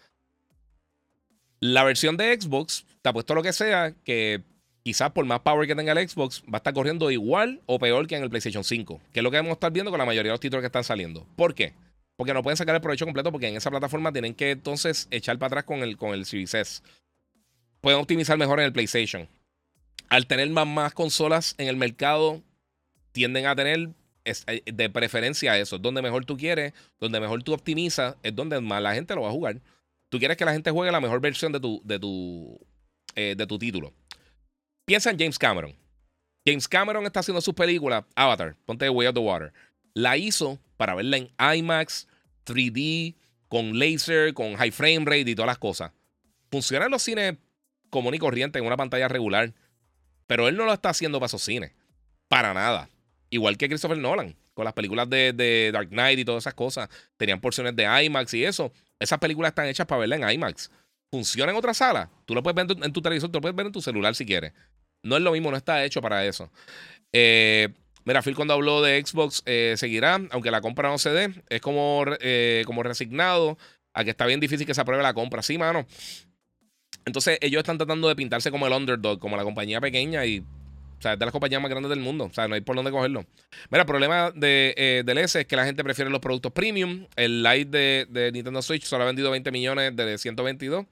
La 1.60 1.84
versión 1.84 2.18
de 2.18 2.40
Xbox. 2.40 2.86
Te 3.02 3.10
ha 3.10 3.14
puesto 3.14 3.36
lo 3.36 3.44
que 3.44 3.54
sea. 3.54 3.94
Que 4.04 4.42
quizás 4.84 5.12
por 5.12 5.26
más 5.26 5.42
power 5.42 5.68
que 5.68 5.76
tenga 5.76 5.94
el 5.94 6.10
Xbox, 6.10 6.44
va 6.44 6.54
a 6.54 6.58
estar 6.58 6.74
corriendo 6.74 7.12
igual 7.12 7.62
o 7.66 7.80
peor 7.80 8.08
que 8.08 8.16
en 8.16 8.24
el 8.24 8.30
PlayStation 8.30 8.64
5, 8.64 9.02
que 9.14 9.20
es 9.20 9.24
lo 9.24 9.32
que 9.32 9.38
vamos 9.38 9.52
a 9.52 9.54
estar 9.54 9.72
viendo 9.72 9.92
con 9.92 10.00
la 10.00 10.06
mayoría 10.06 10.30
de 10.30 10.34
los 10.34 10.40
títulos 10.40 10.62
que 10.62 10.68
están 10.68 10.84
saliendo. 10.84 11.26
¿Por 11.36 11.54
qué? 11.54 11.74
Porque 12.16 12.34
no 12.34 12.44
pueden 12.44 12.58
sacar 12.58 12.76
el 12.76 12.82
provecho 12.82 13.06
completo 13.06 13.32
porque 13.32 13.48
en 13.48 13.56
esa 13.56 13.72
plataforma 13.72 14.12
tienen 14.12 14.34
que 14.34 14.52
entonces 14.52 15.08
echar 15.12 15.38
para 15.40 15.48
atrás 15.48 15.64
con 15.64 15.80
el, 15.80 15.98
con 15.98 16.14
el 16.14 16.26
Series. 16.26 16.84
Pueden 17.80 18.00
optimizar 18.00 18.38
mejor 18.38 18.60
en 18.60 18.66
el 18.66 18.74
PlayStation. 18.74 19.28
Al 20.10 20.28
tener 20.28 20.50
más, 20.50 20.68
más 20.68 20.94
consolas 20.94 21.56
en 21.58 21.68
el 21.68 21.78
mercado, 21.78 22.42
tienden 23.12 23.48
a 23.48 23.56
tener 23.56 23.90
eh, 24.26 24.62
de 24.72 24.90
preferencia 24.90 25.58
eso. 25.58 25.78
Es 25.78 25.82
donde 25.82 26.02
mejor 26.02 26.26
tú 26.26 26.38
quieres, 26.38 26.74
donde 27.00 27.20
mejor 27.20 27.42
tú 27.44 27.54
optimizas, 27.54 28.16
es 28.24 28.36
donde 28.36 28.60
más 28.62 28.82
la 28.82 28.94
gente 28.94 29.16
lo 29.16 29.22
va 29.22 29.30
a 29.30 29.34
jugar. 29.34 29.62
Tú 30.10 30.20
quieres 30.20 30.38
que 30.38 30.46
la 30.46 30.54
gente 30.54 30.72
juegue 30.72 30.92
la 30.92 31.00
mejor 31.00 31.22
versión 31.22 31.52
de 31.52 31.60
tu, 31.60 31.82
de 31.84 31.98
tu, 31.98 32.60
eh, 33.16 33.36
de 33.38 33.48
tu 33.48 33.58
título. 33.58 33.94
Piensa 34.86 35.10
en 35.10 35.20
James 35.20 35.40
Cameron. 35.40 35.76
James 36.46 36.68
Cameron 36.68 37.06
está 37.06 37.20
haciendo 37.20 37.42
su 37.42 37.54
película 37.54 38.08
Avatar, 38.16 38.56
ponte 38.66 38.90
Way 38.90 39.08
of 39.08 39.14
the 39.14 39.20
Water. 39.20 39.54
La 39.94 40.18
hizo 40.18 40.60
para 40.78 40.96
verla 40.96 41.18
en 41.18 41.30
IMAX, 41.38 42.08
3D, 42.46 43.16
con 43.48 43.78
laser, 43.78 44.34
con 44.34 44.56
high 44.56 44.72
frame 44.72 45.06
rate 45.06 45.30
y 45.30 45.36
todas 45.36 45.48
las 45.48 45.60
cosas. 45.60 45.92
Funciona 46.50 46.86
en 46.86 46.92
los 46.92 47.04
cines 47.04 47.38
común 47.92 48.16
y 48.16 48.20
corriente 48.20 48.58
en 48.58 48.66
una 48.66 48.78
pantalla 48.78 49.08
regular. 49.08 49.54
Pero 50.26 50.48
él 50.48 50.58
no 50.58 50.66
lo 50.66 50.74
está 50.74 50.90
haciendo 50.90 51.20
para 51.20 51.28
esos 51.28 51.44
cines. 51.44 51.74
Para 52.28 52.54
nada. 52.54 52.90
Igual 53.30 53.58
que 53.58 53.68
Christopher 53.68 53.98
Nolan, 53.98 54.36
con 54.54 54.66
las 54.66 54.74
películas 54.74 55.10
de, 55.10 55.70
Dark 55.72 55.90
Knight 55.90 56.18
y 56.18 56.26
todas 56.26 56.44
esas 56.44 56.56
cosas. 56.56 56.90
Tenían 57.18 57.40
porciones 57.40 57.76
de 57.76 57.84
IMAX 58.04 58.34
y 58.34 58.46
eso. 58.46 58.74
Esas 59.00 59.20
películas 59.20 59.50
están 59.50 59.68
hechas 59.68 59.86
para 59.86 60.00
verla 60.00 60.16
en 60.16 60.30
IMAX. 60.30 60.72
Funciona 61.12 61.52
en 61.52 61.58
otra 61.58 61.74
sala. 61.74 62.10
Tú 62.26 62.34
lo 62.34 62.42
puedes 62.42 62.56
ver 62.56 62.78
en 62.84 62.94
tu, 62.94 63.02
televisor, 63.02 63.30
tú 63.30 63.38
lo 63.38 63.42
puedes 63.42 63.56
ver 63.56 63.66
en 63.66 63.74
tu 63.74 63.82
celular 63.82 64.16
si 64.16 64.26
quieres. 64.26 64.54
No 65.04 65.18
es 65.18 65.22
lo 65.22 65.34
mismo, 65.34 65.52
no 65.52 65.58
está 65.58 65.84
hecho 65.84 66.02
para 66.02 66.26
eso. 66.26 66.50
Eh, 67.12 67.68
mira, 68.06 68.22
Phil 68.22 68.36
cuando 68.36 68.54
habló 68.54 68.82
de 68.82 69.04
Xbox 69.06 69.44
eh, 69.46 69.74
seguirá, 69.76 70.22
aunque 70.32 70.52
la 70.52 70.62
compra 70.62 70.90
no 70.90 70.98
se 70.98 71.10
dé. 71.10 71.34
Es 71.50 71.60
como, 71.60 72.06
eh, 72.22 72.64
como 72.66 72.82
resignado 72.82 73.58
a 73.94 74.06
que 74.06 74.12
está 74.12 74.26
bien 74.26 74.40
difícil 74.40 74.66
que 74.66 74.74
se 74.74 74.80
apruebe 74.80 75.04
la 75.04 75.14
compra. 75.14 75.42
Sí, 75.42 75.58
mano. 75.58 75.86
Entonces 77.06 77.38
ellos 77.42 77.60
están 77.60 77.78
tratando 77.78 78.08
de 78.08 78.16
pintarse 78.16 78.50
como 78.50 78.68
el 78.68 78.74
underdog, 78.74 79.20
como 79.20 79.36
la 79.36 79.44
compañía 79.44 79.82
pequeña 79.82 80.26
y... 80.26 80.44
O 81.02 81.04
sea, 81.04 81.14
es 81.14 81.20
de 81.20 81.26
las 81.26 81.32
compañías 81.32 81.60
más 81.60 81.72
grandes 81.72 81.90
del 81.90 82.00
mundo. 82.00 82.26
O 82.26 82.34
sea, 82.34 82.48
no 82.48 82.54
hay 82.54 82.62
por 82.62 82.76
dónde 82.76 82.92
cogerlo. 82.92 83.26
Mira, 83.72 83.82
el 83.82 83.88
problema 83.88 84.30
de, 84.36 85.02
del 85.04 85.18
S 85.18 85.40
es 85.40 85.48
que 85.48 85.56
la 85.56 85.66
gente 85.66 85.84
prefiere 85.84 86.12
los 86.12 86.20
productos 86.20 86.52
premium. 86.52 87.08
El 87.16 87.42
Lite 87.42 87.66
de, 87.66 88.08
de 88.08 88.32
Nintendo 88.32 88.62
Switch 88.62 88.84
solo 88.84 89.04
ha 89.04 89.08
vendido 89.08 89.32
20 89.32 89.52
millones 89.52 89.96
de 89.96 90.18
122. 90.20 90.86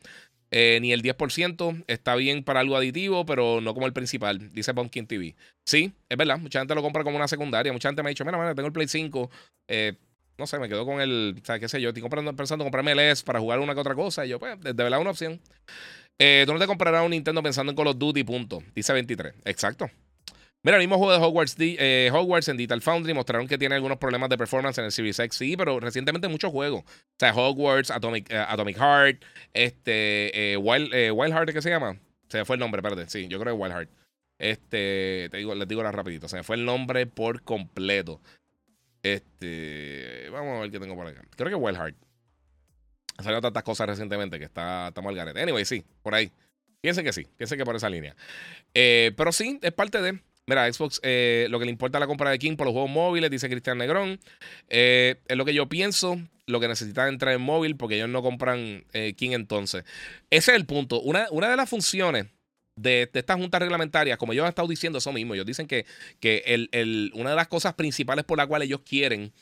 Eh, 0.51 0.79
ni 0.81 0.91
el 0.93 1.03
10%. 1.03 1.83
Está 1.87 2.15
bien 2.15 2.43
para 2.43 2.61
algo 2.61 2.75
aditivo, 2.75 3.25
pero 3.25 3.61
no 3.61 3.73
como 3.73 3.85
el 3.85 3.93
principal, 3.93 4.49
dice 4.51 4.73
Pumpkin 4.73 5.05
TV. 5.05 5.35
Sí, 5.63 5.93
es 6.09 6.17
verdad. 6.17 6.39
Mucha 6.39 6.59
gente 6.59 6.73
lo 6.73 6.81
compra 6.81 7.03
como 7.03 7.17
una 7.17 7.27
secundaria. 7.27 7.71
Mucha 7.71 7.89
gente 7.89 8.01
me 8.01 8.09
ha 8.09 8.11
dicho, 8.11 8.25
mira, 8.25 8.37
mira 8.37 8.55
tengo 8.55 8.67
el 8.67 8.73
Play 8.73 8.87
5. 8.87 9.29
Eh, 9.67 9.93
no 10.37 10.47
sé, 10.47 10.57
me 10.57 10.69
quedo 10.69 10.85
con 10.85 11.01
el. 11.01 11.35
O 11.41 11.45
sea, 11.45 11.59
qué 11.59 11.67
sé 11.67 11.79
yo. 11.81 11.89
Estoy 11.89 12.01
comprando, 12.01 12.35
pensando 12.35 12.63
en 12.63 12.67
comprarme 12.67 12.93
el 12.93 12.99
S 12.99 13.23
para 13.23 13.39
jugar 13.39 13.59
una 13.59 13.73
que 13.75 13.81
otra 13.81 13.95
cosa. 13.95 14.25
Y 14.25 14.29
yo, 14.29 14.39
pues, 14.39 14.59
de 14.61 14.73
verdad, 14.73 14.99
una 14.99 15.11
opción. 15.11 15.39
Eh, 16.19 16.43
¿Dónde 16.45 16.61
te 16.61 16.67
comprarás 16.67 17.03
un 17.03 17.11
Nintendo 17.11 17.41
pensando 17.41 17.71
en 17.71 17.75
Call 17.75 17.87
of 17.87 17.97
Duty? 17.97 18.23
Punto. 18.23 18.61
Dice 18.75 18.93
23. 18.93 19.33
Exacto. 19.45 19.89
Mira, 20.61 20.75
el 20.75 20.81
mismo 20.81 20.97
juego 20.97 21.13
de 21.13 21.25
Hogwarts, 21.25 21.55
eh, 21.57 22.11
Hogwarts 22.13 22.49
en 22.49 22.57
Digital 22.57 22.81
Foundry 22.81 23.13
mostraron 23.13 23.47
que 23.47 23.57
tiene 23.57 23.75
algunos 23.75 23.97
problemas 23.97 24.29
de 24.29 24.37
performance 24.37 24.77
en 24.77 24.85
el 24.85 24.91
Series 24.91 25.17
X. 25.17 25.37
Sí, 25.37 25.55
pero 25.55 25.79
recientemente 25.79 26.27
muchos 26.27 26.51
juegos. 26.51 26.81
O 26.81 27.15
sea, 27.17 27.33
Hogwarts, 27.33 27.91
Atomic, 27.91 28.29
eh, 28.29 28.37
Atomic 28.37 28.77
Heart, 28.77 29.23
este, 29.53 30.51
eh, 30.53 30.57
Wild, 30.57 30.91
Wild 31.13 31.33
Heart, 31.33 31.53
¿qué 31.53 31.61
se 31.61 31.69
llama? 31.69 31.97
Se 32.27 32.39
me 32.39 32.45
fue 32.45 32.57
el 32.57 32.59
nombre, 32.59 32.81
perdón. 32.81 33.09
Sí, 33.09 33.29
yo 33.29 33.39
creo 33.39 33.55
que 33.55 33.61
Wild 33.61 33.73
Heart. 33.73 33.89
Este, 34.37 35.29
te 35.31 35.37
digo, 35.37 35.55
les 35.55 35.67
digo 35.67 35.79
ahora 35.79 35.93
rapidito. 35.93 36.27
Se 36.27 36.35
me 36.35 36.43
fue 36.43 36.57
el 36.57 36.65
nombre 36.65 37.05
por 37.05 37.41
completo. 37.43 38.19
Este, 39.01 40.27
vamos 40.29 40.57
a 40.57 40.61
ver 40.61 40.71
qué 40.71 40.79
tengo 40.79 40.95
por 40.95 41.07
acá. 41.07 41.23
Creo 41.37 41.49
que 41.49 41.55
Wild 41.55 41.77
Heart. 41.77 41.95
Han 43.19 43.23
salido 43.25 43.41
tantas 43.41 43.63
cosas 43.63 43.85
recientemente 43.85 44.39
que 44.39 44.45
está, 44.45 44.87
está 44.87 45.01
mal 45.01 45.13
garete. 45.13 45.41
Anyway, 45.41 45.65
sí, 45.65 45.83
por 46.01 46.15
ahí. 46.15 46.31
Piensen 46.79 47.03
que 47.03 47.11
sí, 47.11 47.27
piensen 47.35 47.57
que 47.57 47.65
por 47.65 47.75
esa 47.75 47.89
línea. 47.89 48.15
pero 48.73 49.33
sí, 49.33 49.59
es 49.61 49.73
parte 49.73 50.01
de. 50.01 50.19
Mira, 50.47 50.71
Xbox, 50.71 50.99
eh, 51.03 51.47
lo 51.49 51.59
que 51.59 51.65
le 51.65 51.71
importa 51.71 51.99
la 51.99 52.07
compra 52.07 52.31
de 52.31 52.39
King 52.39 52.55
por 52.55 52.65
los 52.65 52.71
juegos 52.71 52.89
móviles, 52.89 53.29
dice 53.29 53.49
Cristian 53.49 53.77
Negrón. 53.77 54.19
Eh, 54.69 55.17
es 55.27 55.37
lo 55.37 55.43
que 55.45 55.53
yo 55.53 55.67
pienso, 55.67 56.17
lo 56.47 56.61
que 56.61 56.69
necesitan 56.69 57.09
entrar 57.09 57.35
en 57.35 57.41
móvil, 57.41 57.75
porque 57.75 57.97
ellos 57.97 58.09
no 58.09 58.23
compran 58.23 58.85
eh, 58.93 59.13
King 59.15 59.31
entonces. 59.33 59.83
Ese 60.31 60.51
es 60.51 60.57
el 60.57 60.65
punto. 60.65 61.01
Una, 61.01 61.27
una 61.29 61.49
de 61.49 61.55
las 61.57 61.69
funciones 61.69 62.27
de, 62.75 63.11
estas 63.13 63.37
juntas 63.37 63.61
reglamentarias, 63.61 64.17
como 64.17 64.33
ellos 64.33 64.43
han 64.43 64.49
estado 64.49 64.67
diciendo 64.67 64.97
eso 64.97 65.11
mismo, 65.11 65.35
ellos 65.35 65.45
dicen 65.45 65.67
que, 65.67 65.85
que 66.19 66.41
el, 66.47 67.11
una 67.13 67.31
de 67.31 67.35
las 67.35 67.47
cosas 67.47 67.75
principales 67.75 68.25
por 68.25 68.37
la 68.39 68.47
cual 68.47 68.63
ellos 68.63 68.81
quieren 68.81 69.33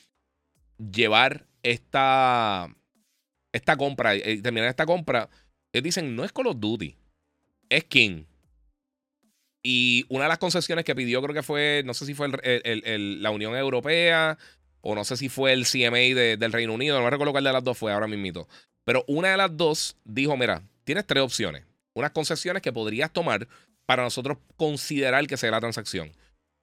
llevar 0.78 1.46
esta, 1.64 2.68
esta 3.58 3.76
compra, 3.76 4.14
terminar 4.42 4.70
esta 4.70 4.86
compra, 4.86 5.30
ellos 5.74 5.84
dicen, 5.84 6.16
no 6.16 6.24
es 6.24 6.32
Call 6.32 6.48
of 6.48 6.60
Duty, 6.60 6.96
es 7.70 7.84
King. 7.84 8.24
Y 9.64 10.06
una 10.08 10.24
de 10.24 10.30
las 10.30 10.38
concesiones 10.38 10.86
que 10.86 10.96
pidió, 10.96 11.22
creo 11.22 11.34
que 11.34 11.44
fue, 11.44 11.82
no 11.86 11.94
sé 11.94 12.06
si 12.06 12.14
fue 12.14 12.30
la 12.30 13.32
Unión 13.32 13.56
Europea 13.56 14.38
o 14.82 14.96
no 14.96 15.04
sé 15.04 15.18
si 15.18 15.28
fue 15.28 15.52
el 15.52 15.66
CMA 15.66 16.16
del 16.38 16.54
Reino 16.54 16.74
Unido, 16.74 16.98
no 16.98 17.04
me 17.04 17.10
recuerdo 17.10 17.34
cuál 17.34 17.44
de 17.44 17.52
las 17.52 17.64
dos 17.64 17.78
fue 17.78 17.92
ahora 17.92 18.08
mismo. 18.08 18.48
Pero 18.86 19.04
una 19.08 19.32
de 19.32 19.38
las 19.38 19.58
dos 19.58 19.98
dijo, 20.06 20.38
mira, 20.38 20.64
tienes 20.86 21.06
tres 21.06 21.22
opciones, 21.22 21.66
unas 21.94 22.12
concesiones 22.12 22.62
que 22.62 22.72
podrías 22.72 23.12
tomar 23.12 23.48
para 23.86 24.04
nosotros 24.04 24.38
considerar 24.56 25.28
que 25.28 25.36
sea 25.36 25.52
la 25.52 25.60
transacción. 25.60 26.12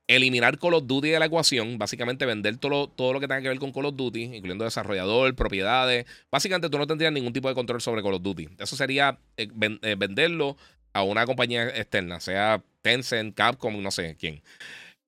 Eliminar 0.06 0.58
Call 0.58 0.74
of 0.74 0.86
Duty 0.86 1.08
de 1.08 1.18
la 1.18 1.26
ecuación, 1.26 1.78
básicamente 1.78 2.26
vender 2.26 2.58
todo, 2.58 2.88
todo 2.88 3.14
lo 3.14 3.20
que 3.20 3.28
tenga 3.28 3.40
que 3.40 3.48
ver 3.48 3.58
con 3.58 3.72
Call 3.72 3.86
of 3.86 3.96
Duty, 3.96 4.24
incluyendo 4.24 4.64
desarrollador, 4.64 5.34
propiedades. 5.34 6.04
Básicamente 6.30 6.68
tú 6.68 6.78
no 6.78 6.86
tendrías 6.86 7.12
ningún 7.12 7.32
tipo 7.32 7.48
de 7.48 7.54
control 7.54 7.80
sobre 7.80 8.02
Call 8.02 8.14
of 8.14 8.22
Duty. 8.22 8.50
Eso 8.58 8.76
sería 8.76 9.18
eh, 9.36 9.48
eh, 9.82 9.96
venderlo 9.96 10.56
a 10.92 11.02
una 11.02 11.24
compañía 11.24 11.68
externa, 11.68 12.20
sea 12.20 12.62
Tencent, 12.82 13.34
Capcom, 13.34 13.82
no 13.82 13.90
sé 13.90 14.16
quién. 14.18 14.42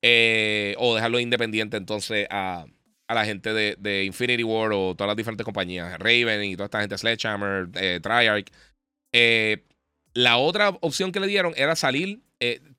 Eh, 0.00 0.74
o 0.78 0.94
dejarlo 0.94 1.20
independiente 1.20 1.76
entonces 1.76 2.26
a, 2.30 2.66
la 3.08 3.24
gente 3.24 3.52
de, 3.52 4.04
Infinity 4.04 4.44
War 4.44 4.72
o 4.72 4.94
todas 4.94 5.08
las 5.08 5.16
diferentes 5.16 5.44
compañías, 5.44 5.98
Raven 5.98 6.42
y 6.44 6.56
toda 6.56 6.66
esta 6.66 6.80
gente, 6.80 6.96
Sledgehammer, 6.96 7.68
eh, 7.74 8.00
Triarch. 8.02 8.50
La 10.14 10.38
otra 10.38 10.70
opción 10.80 11.12
que 11.12 11.20
le 11.20 11.26
dieron 11.26 11.52
era 11.56 11.76
salir 11.76 12.20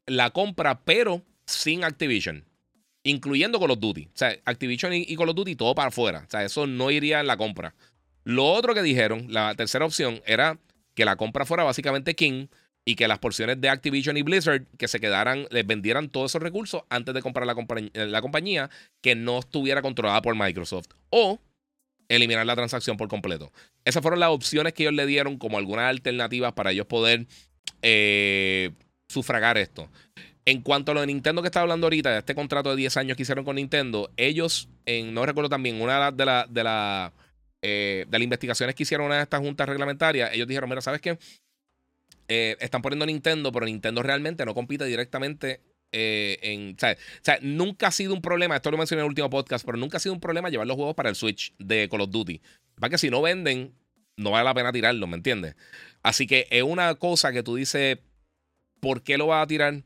la 0.07 0.31
compra, 0.31 0.81
pero 0.83 1.21
sin 1.47 1.83
Activision, 1.83 2.45
incluyendo 3.03 3.59
Call 3.59 3.71
of 3.71 3.79
Duty. 3.79 4.05
O 4.05 4.17
sea, 4.17 4.37
Activision 4.45 4.93
y, 4.93 5.15
Call 5.15 5.29
of 5.29 5.35
Duty 5.35 5.55
todo 5.55 5.73
para 5.73 5.89
afuera. 5.89 6.23
O 6.27 6.29
sea, 6.29 6.43
eso 6.43 6.67
no 6.67 6.91
iría 6.91 7.19
en 7.19 7.27
la 7.27 7.37
compra. 7.37 7.73
Lo 8.23 8.45
otro 8.45 8.73
que 8.73 8.83
dijeron, 8.83 9.27
la 9.29 9.55
tercera 9.55 9.85
opción, 9.85 10.21
era 10.25 10.59
que 10.93 11.05
la 11.05 11.15
compra 11.15 11.45
fuera 11.45 11.63
básicamente 11.63 12.15
King 12.15 12.47
y 12.85 12.95
que 12.95 13.07
las 13.07 13.19
porciones 13.19 13.59
de 13.59 13.69
Activision 13.69 14.17
y 14.17 14.21
Blizzard 14.21 14.65
que 14.77 14.87
se 14.87 14.99
quedaran, 14.99 15.47
les 15.49 15.65
vendieran 15.65 16.09
todos 16.09 16.31
esos 16.31 16.41
recursos 16.41 16.83
antes 16.89 17.13
de 17.13 17.21
comprar 17.21 17.47
la, 17.47 17.55
la 17.93 18.21
compañía 18.21 18.69
que 19.01 19.15
no 19.15 19.39
estuviera 19.39 19.81
controlada 19.81 20.21
por 20.21 20.35
Microsoft. 20.35 20.87
O 21.09 21.39
eliminar 22.09 22.45
la 22.45 22.55
transacción 22.55 22.97
por 22.97 23.07
completo. 23.07 23.51
Esas 23.85 24.01
fueron 24.01 24.19
las 24.19 24.29
opciones 24.29 24.73
que 24.73 24.83
ellos 24.83 24.93
le 24.93 25.05
dieron 25.05 25.37
como 25.37 25.57
algunas 25.57 25.89
alternativas 25.89 26.53
para 26.53 26.71
ellos 26.71 26.85
poder 26.85 27.27
eh, 27.81 28.71
sufragar 29.07 29.57
esto. 29.57 29.89
En 30.47 30.61
cuanto 30.61 30.93
a 30.93 30.95
lo 30.95 31.01
de 31.01 31.07
Nintendo 31.07 31.41
que 31.41 31.49
estaba 31.49 31.63
hablando 31.63 31.87
ahorita, 31.87 32.09
de 32.09 32.19
este 32.19 32.33
contrato 32.33 32.69
de 32.69 32.77
10 32.77 32.95
años 32.95 33.17
que 33.17 33.23
hicieron 33.23 33.43
con 33.43 33.57
Nintendo, 33.57 34.09
ellos, 34.15 34.69
en, 34.85 35.13
no 35.13 35.25
recuerdo 35.25 35.49
también, 35.49 35.81
una 35.81 36.09
de 36.09 36.25
las 36.25 36.53
de 36.53 36.63
la, 36.63 37.11
eh, 37.61 38.05
de 38.07 38.17
las 38.17 38.23
investigaciones 38.23 38.73
que 38.73 38.83
hicieron 38.83 39.07
una 39.07 39.17
de 39.17 39.23
estas 39.23 39.41
juntas 39.41 39.67
reglamentarias, 39.67 40.33
ellos 40.33 40.47
dijeron, 40.47 40.69
mira, 40.69 40.79
¿sabes 40.79 41.01
qué? 41.01 41.19
Eh, 42.29 42.55
están 42.61 42.81
poniendo 42.81 43.05
Nintendo, 43.05 43.51
pero 43.51 43.65
Nintendo 43.65 44.01
realmente 44.01 44.45
no 44.45 44.53
compite 44.53 44.85
directamente 44.85 45.59
eh, 45.91 46.39
en. 46.41 46.75
O 46.75 46.95
sea, 47.23 47.39
nunca 47.41 47.87
ha 47.87 47.91
sido 47.91 48.13
un 48.13 48.21
problema, 48.21 48.55
esto 48.55 48.71
lo 48.71 48.77
mencioné 48.77 49.01
en 49.01 49.05
el 49.07 49.09
último 49.09 49.29
podcast, 49.29 49.65
pero 49.65 49.77
nunca 49.77 49.97
ha 49.97 49.99
sido 49.99 50.13
un 50.13 50.21
problema 50.21 50.47
llevar 50.47 50.65
los 50.65 50.77
juegos 50.77 50.95
para 50.95 51.09
el 51.09 51.15
Switch 51.15 51.53
de 51.59 51.89
Call 51.89 51.99
of 51.99 52.09
Duty. 52.09 52.39
Para 52.75 52.91
que 52.91 52.97
si 52.97 53.09
no 53.09 53.21
venden, 53.21 53.73
no 54.15 54.31
vale 54.31 54.45
la 54.45 54.53
pena 54.53 54.71
tirarlos, 54.71 55.09
¿me 55.09 55.17
entiendes? 55.17 55.57
Así 56.03 56.25
que 56.25 56.47
es 56.51 56.63
una 56.63 56.95
cosa 56.95 57.33
que 57.33 57.43
tú 57.43 57.55
dices, 57.55 57.97
¿por 58.79 59.03
qué 59.03 59.17
lo 59.17 59.27
vas 59.27 59.43
a 59.43 59.47
tirar? 59.47 59.83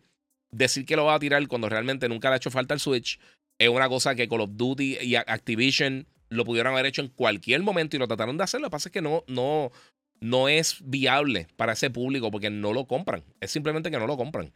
Decir 0.51 0.85
que 0.85 0.95
lo 0.95 1.05
vas 1.05 1.15
a 1.15 1.19
tirar 1.19 1.47
cuando 1.47 1.69
realmente 1.69 2.09
nunca 2.09 2.29
le 2.29 2.35
ha 2.35 2.37
hecho 2.37 2.51
falta 2.51 2.73
el 2.73 2.79
Switch 2.79 3.19
es 3.61 3.69
una 3.69 3.87
cosa 3.89 4.15
que 4.15 4.27
Call 4.27 4.41
of 4.41 4.49
Duty 4.53 4.97
y 5.01 5.15
Activision 5.15 6.07
lo 6.29 6.45
pudieron 6.45 6.73
haber 6.73 6.87
hecho 6.87 7.01
en 7.01 7.09
cualquier 7.09 7.61
momento 7.61 7.95
y 7.95 7.99
lo 7.99 8.07
trataron 8.07 8.37
de 8.37 8.43
hacer. 8.43 8.59
Lo 8.59 8.67
que 8.67 8.71
pasa 8.71 8.89
es 8.89 8.93
que 8.93 9.01
no, 9.01 9.23
no, 9.27 9.71
no 10.19 10.49
es 10.49 10.77
viable 10.83 11.47
para 11.57 11.73
ese 11.73 11.91
público 11.91 12.31
porque 12.31 12.49
no 12.49 12.73
lo 12.73 12.87
compran. 12.87 13.23
Es 13.39 13.51
simplemente 13.51 13.91
que 13.91 13.99
no 13.99 14.07
lo 14.07 14.17
compran. 14.17 14.51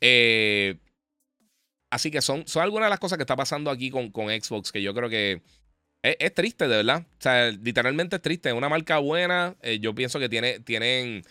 Eh, 0.00 0.76
así 1.90 2.10
que 2.10 2.20
son, 2.20 2.46
son 2.46 2.62
algunas 2.62 2.86
de 2.86 2.90
las 2.90 3.00
cosas 3.00 3.18
que 3.18 3.24
está 3.24 3.34
pasando 3.34 3.70
aquí 3.70 3.90
con, 3.90 4.12
con 4.12 4.28
Xbox 4.28 4.70
que 4.70 4.82
yo 4.82 4.94
creo 4.94 5.08
que 5.08 5.42
es, 6.02 6.34
triste, 6.34 6.68
de 6.68 6.76
verdad. 6.76 7.04
O 7.18 7.22
sea, 7.22 7.50
literalmente 7.50 8.16
es 8.16 8.22
triste. 8.22 8.50
Es 8.50 8.54
una 8.54 8.68
marca 8.68 8.98
buena. 8.98 9.56
Eh, 9.62 9.80
yo 9.80 9.92
pienso 9.92 10.20
que 10.20 10.28
tiene, 10.28 10.60
tienen 10.60 11.24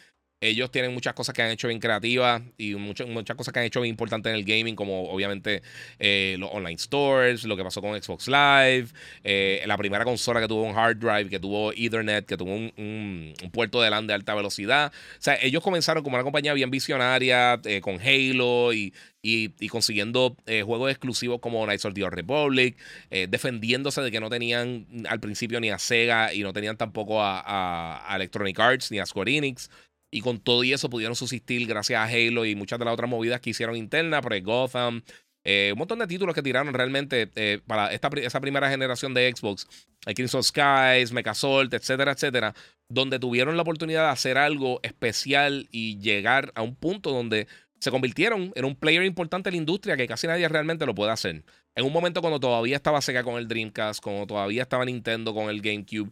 ellos 0.48 0.72
tienen 0.72 0.94
muchas 0.94 1.14
cosas 1.14 1.34
que 1.34 1.42
han 1.42 1.52
hecho 1.52 1.68
bien 1.68 1.80
creativas 1.80 2.42
y 2.58 2.76
muchas, 2.76 3.08
muchas 3.08 3.36
cosas 3.36 3.54
que 3.54 3.60
han 3.60 3.66
hecho 3.66 3.82
bien 3.82 3.92
importantes 3.92 4.30
en 4.32 4.38
el 4.38 4.46
gaming, 4.46 4.76
como 4.76 5.10
obviamente 5.10 5.62
eh, 6.00 6.36
los 6.40 6.50
online 6.52 6.78
stores, 6.78 7.44
lo 7.46 7.58
que 7.58 7.64
pasó 7.64 7.82
con 7.82 8.02
Xbox 8.02 8.28
Live, 8.28 8.88
eh, 9.24 9.64
la 9.66 9.78
primera 9.78 10.04
consola 10.04 10.42
que 10.42 10.48
tuvo 10.48 10.64
un 10.64 10.78
hard 10.78 10.98
drive, 10.98 11.30
que 11.30 11.40
tuvo 11.40 11.72
Ethernet, 11.74 12.26
que 12.26 12.38
tuvo 12.38 12.54
un, 12.54 13.34
puerto 13.52 13.82
de 13.82 13.90
LAN 13.90 14.08
de 14.08 14.14
alta 14.14 14.36
velocidad. 14.36 14.92
O 14.94 15.22
sea, 15.22 15.38
ellos 15.42 15.64
comenzaron 15.64 16.04
como 16.04 16.16
una 16.16 16.24
compañía 16.24 16.54
bien 16.54 16.70
visionaria, 16.70 17.60
eh, 17.64 17.82
con 17.82 18.00
Halo 18.00 18.74
y, 18.74 18.94
y, 19.22 19.70
consiguiendo 19.70 20.36
juegos 20.66 20.92
exclusivos 20.92 21.40
como 21.40 21.64
Knights 21.66 21.86
of 21.86 21.94
the 21.94 22.08
Republic, 22.10 22.78
defendiéndose 23.10 24.02
de 24.02 24.12
que 24.12 24.20
no 24.20 24.30
tenían 24.30 24.86
al 25.10 25.20
principio 25.20 25.60
ni 25.60 25.72
a 25.72 25.80
Sega 25.80 26.32
y 26.34 26.42
no 26.44 26.54
tenían 26.54 26.78
tampoco 26.78 27.22
a, 27.24 28.12
a 28.12 28.16
Electronic 28.16 28.60
Arts 28.60 28.92
ni 28.92 29.00
a 29.00 29.06
Square 29.06 29.36
Enix. 29.36 29.70
Y 30.16 30.22
con 30.22 30.40
todo 30.40 30.64
y 30.64 30.72
eso 30.72 30.90
pudieron 30.90 31.14
subsistir 31.14 31.68
gracias 31.68 32.00
a 32.00 32.06
Halo 32.06 32.46
y 32.46 32.56
muchas 32.56 32.80
de 32.80 32.86
las 32.86 32.94
otras 32.94 33.10
movidas 33.10 33.42
que 33.42 33.50
hicieron 33.50 33.76
internas, 33.76 34.22
por 34.22 34.40
Gotham, 34.42 35.04
eh, 35.44 35.72
un 35.74 35.78
montón 35.78 36.00
de 36.00 36.08
títulos 36.08 36.34
que 36.34 36.42
tiraron 36.42 36.74
realmente 36.74 37.30
eh, 37.36 37.60
para 37.68 37.92
esta, 37.92 38.08
esa 38.22 38.40
primera 38.40 38.70
generación 38.70 39.14
de 39.14 39.30
Xbox. 39.36 39.68
Crimson 40.06 40.42
Skies, 40.42 41.12
Mechasolt, 41.12 41.74
etcétera, 41.74 42.14
etcétera. 42.14 42.56
Donde 42.88 43.20
tuvieron 43.20 43.58
la 43.58 43.64
oportunidad 43.64 44.06
de 44.06 44.12
hacer 44.12 44.38
algo 44.38 44.80
especial 44.84 45.68
y 45.70 46.00
llegar 46.00 46.54
a 46.56 46.62
un 46.62 46.78
punto 46.78 47.12
donde 47.12 47.50
se 47.82 47.92
convirtieron 47.92 48.54
en 48.56 48.64
un 48.64 48.78
player 48.78 49.04
importante 49.04 49.50
en 49.50 49.56
la 49.56 49.58
industria 49.58 49.98
que 49.98 50.08
casi 50.08 50.28
nadie 50.28 50.48
realmente 50.48 50.86
lo 50.86 50.96
puede 50.96 51.12
hacer. 51.12 51.44
En 51.76 51.86
un 51.86 51.92
momento 51.92 52.22
cuando 52.22 52.40
todavía 52.40 52.78
estaba 52.78 53.02
Sega 53.02 53.22
con 53.24 53.36
el 53.36 53.50
Dreamcast, 53.50 54.02
cuando 54.02 54.26
todavía 54.26 54.62
estaba 54.62 54.86
Nintendo 54.86 55.34
con 55.34 55.50
el 55.50 55.62
GameCube, 55.62 56.12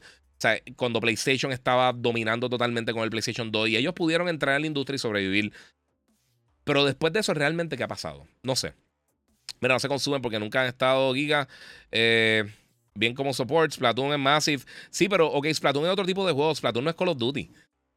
cuando 0.75 0.99
PlayStation 0.99 1.51
estaba 1.51 1.93
dominando 1.93 2.49
totalmente 2.49 2.93
con 2.93 3.03
el 3.03 3.09
PlayStation 3.09 3.51
2 3.51 3.69
y 3.69 3.77
ellos 3.77 3.93
pudieron 3.93 4.27
entrar 4.29 4.55
en 4.55 4.61
la 4.61 4.67
industria 4.67 4.95
y 4.95 4.99
sobrevivir. 4.99 5.53
Pero 6.63 6.85
después 6.85 7.11
de 7.13 7.19
eso, 7.19 7.33
¿realmente 7.33 7.77
qué 7.77 7.83
ha 7.83 7.87
pasado? 7.87 8.27
No 8.41 8.55
sé. 8.55 8.73
Mira, 9.59 9.75
no 9.75 9.79
se 9.79 9.87
consumen 9.87 10.21
porque 10.21 10.39
nunca 10.39 10.61
han 10.61 10.67
estado 10.67 11.13
Giga. 11.13 11.47
Eh, 11.91 12.43
bien 12.95 13.13
como 13.13 13.33
support. 13.33 13.71
Splatoon 13.71 14.13
es 14.13 14.19
Massive. 14.19 14.63
Sí, 14.89 15.09
pero, 15.09 15.27
ok, 15.27 15.47
Splatoon 15.53 15.85
es 15.85 15.91
otro 15.91 16.05
tipo 16.05 16.25
de 16.25 16.33
juego. 16.33 16.53
Splatoon 16.53 16.83
no 16.85 16.89
es 16.89 16.95
Call 16.95 17.09
of 17.09 17.17
Duty. 17.17 17.51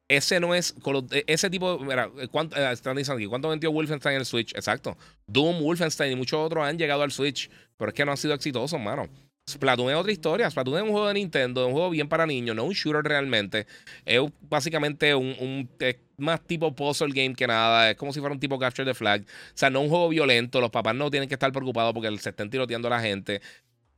Ese 0.09 0.39
no 0.39 0.55
es. 0.55 0.75
E, 1.11 1.25
ese 1.27 1.51
tipo. 1.51 1.79
Mira, 1.81 2.11
¿cuánto, 2.31 2.57
eh, 2.57 2.73
están 2.73 2.97
diciendo 2.97 3.19
aquí? 3.19 3.27
¿Cuánto 3.27 3.49
vendió 3.49 3.73
Wolfenstein 3.73 4.15
en 4.15 4.21
el 4.21 4.27
Switch? 4.27 4.55
Exacto. 4.55 4.97
Doom, 5.27 5.61
Wolfenstein 5.61 6.13
y 6.13 6.17
muchos 6.17 6.39
otros 6.39 6.65
han 6.65 6.79
llegado 6.79 7.03
al 7.03 7.11
Switch. 7.11 7.51
Pero 7.77 7.89
es 7.91 7.95
que 7.95 8.05
no 8.05 8.13
han 8.13 8.17
sido 8.17 8.35
exitosos, 8.35 8.81
mano. 8.81 9.09
Splatoon 9.49 9.91
es 9.91 9.97
otra 9.97 10.11
historia. 10.11 10.51
Splatoon 10.51 10.79
es 10.79 10.83
un 10.83 10.91
juego 10.91 11.07
de 11.07 11.15
Nintendo, 11.15 11.61
es 11.61 11.67
un 11.69 11.73
juego 11.73 11.91
bien 11.91 12.09
para 12.09 12.27
niños, 12.27 12.57
no 12.57 12.65
un 12.65 12.73
shooter 12.73 13.05
realmente. 13.05 13.69
Es 14.05 14.21
básicamente 14.41 15.15
un, 15.15 15.69
más 16.17 16.41
tipo 16.41 16.75
puzzle 16.75 17.13
game 17.13 17.33
que 17.33 17.47
nada. 17.47 17.91
Es 17.91 17.97
como 17.97 18.13
si 18.13 18.19
fuera 18.19 18.33
un 18.33 18.41
tipo 18.41 18.59
Capture 18.59 18.85
the 18.85 18.95
Flag. 18.95 19.23
O 19.23 19.25
sea, 19.55 19.71
no 19.71 19.83
un 19.83 19.89
juego 19.89 20.09
violento. 20.09 20.61
Los 20.61 20.71
papás 20.71 20.97
no 20.97 21.13
tienen 21.13 21.29
que 21.29 21.37
estar 21.37 21.53
preocupados 21.53 21.95
porque 21.95 22.09
se 22.19 22.31
estén 22.31 22.51
tiroteando 22.51 22.89
a 22.89 22.91
la 22.91 23.01
gente. 23.01 23.41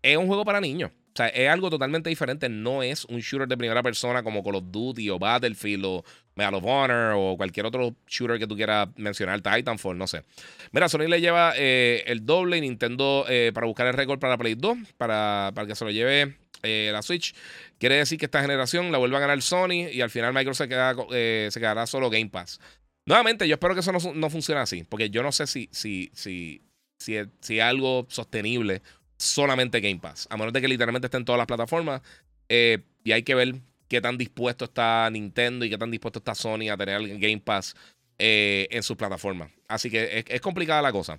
Es 0.03 0.17
un 0.17 0.27
juego 0.27 0.45
para 0.45 0.61
niños. 0.61 0.91
O 0.91 1.17
sea, 1.19 1.29
es 1.29 1.49
algo 1.49 1.69
totalmente 1.69 2.09
diferente. 2.09 2.49
No 2.49 2.83
es 2.83 3.05
un 3.07 3.19
shooter 3.19 3.49
de 3.49 3.57
primera 3.57 3.83
persona 3.83 4.23
como 4.23 4.45
Call 4.45 4.55
of 4.55 4.65
Duty 4.69 5.11
o 5.11 5.19
Battlefield 5.19 5.85
o 5.85 6.05
Medal 6.37 6.55
of 6.55 6.65
Honor 6.65 7.15
o 7.17 7.37
cualquier 7.37 7.67
otro 7.67 7.97
shooter 8.07 8.39
que 8.39 8.47
tú 8.47 8.55
quieras 8.55 8.89
mencionar, 8.95 9.41
Titanfall, 9.41 9.99
no 9.99 10.07
sé. 10.07 10.23
Mira, 10.71 10.89
Sony 10.89 11.09
le 11.09 11.21
lleva 11.21 11.55
eh, 11.57 12.05
el 12.07 12.25
doble 12.25 12.61
Nintendo 12.61 13.27
eh, 13.29 13.51
para 13.53 13.67
buscar 13.67 13.89
el 13.89 13.95
récord 13.95 14.21
para 14.21 14.39
Play 14.39 14.55
2, 14.55 14.79
para, 14.97 15.51
para 15.55 15.67
que 15.67 15.75
se 15.75 15.85
lo 15.85 15.91
lleve 15.91 16.37
eh, 16.63 16.91
la 16.93 17.03
Switch. 17.03 17.35
Quiere 17.79 17.97
decir 17.97 18.19
que 18.19 18.27
esta 18.27 18.41
generación 18.41 18.93
la 18.93 18.99
vuelva 18.99 19.19
a 19.19 19.23
ganar 19.23 19.43
Sony 19.43 19.89
y 19.93 20.01
al 20.01 20.11
final 20.11 20.33
Microsoft 20.33 20.67
se, 20.67 20.69
queda, 20.69 20.95
se 20.95 21.59
quedará 21.59 21.87
solo 21.89 22.11
Game 22.11 22.31
Pass. 22.31 22.61
Nuevamente, 23.07 23.49
yo 23.49 23.55
espero 23.55 23.75
que 23.75 23.81
eso 23.81 23.91
no, 23.91 23.99
no 24.15 24.31
funcione 24.31 24.61
así, 24.61 24.85
porque 24.85 25.11
yo 25.11 25.25
no 25.25 25.33
sé 25.33 25.49
si, 25.49 25.69
si, 25.73 26.11
si, 26.15 26.63
si, 26.99 27.19
si 27.41 27.59
algo 27.59 28.07
sostenible 28.09 28.83
solamente 29.19 29.81
Game 29.81 30.01
Pass, 30.01 30.27
a 30.31 30.37
menos 30.37 30.53
de 30.53 30.61
que 30.61 30.69
literalmente 30.69 31.07
esté 31.07 31.19
en 31.19 31.25
todas 31.25 31.39
las 31.39 31.47
plataformas. 31.47 32.01
y 32.49 33.13
hay 33.13 33.23
que 33.23 33.35
ver 33.35 33.57
qué 33.89 34.01
tan 34.01 34.17
dispuesto 34.17 34.67
está 34.67 35.09
Nintendo 35.11 35.65
y 35.65 35.71
qué 35.71 35.79
tan 35.79 35.91
dispuesto 35.91 36.21
está 36.21 36.35
Sony 36.35 36.71
a 36.71 36.77
tener 36.77 37.01
Game 37.19 37.41
Pass 37.41 37.75
eh, 38.19 38.67
en 38.71 38.83
sus 38.83 38.97
plataformas. 38.97 39.51
Así 39.69 39.91
que 39.91 40.25
es, 40.27 40.41
complicada 40.41 40.83
la 40.83 40.93
cosa. 40.93 41.19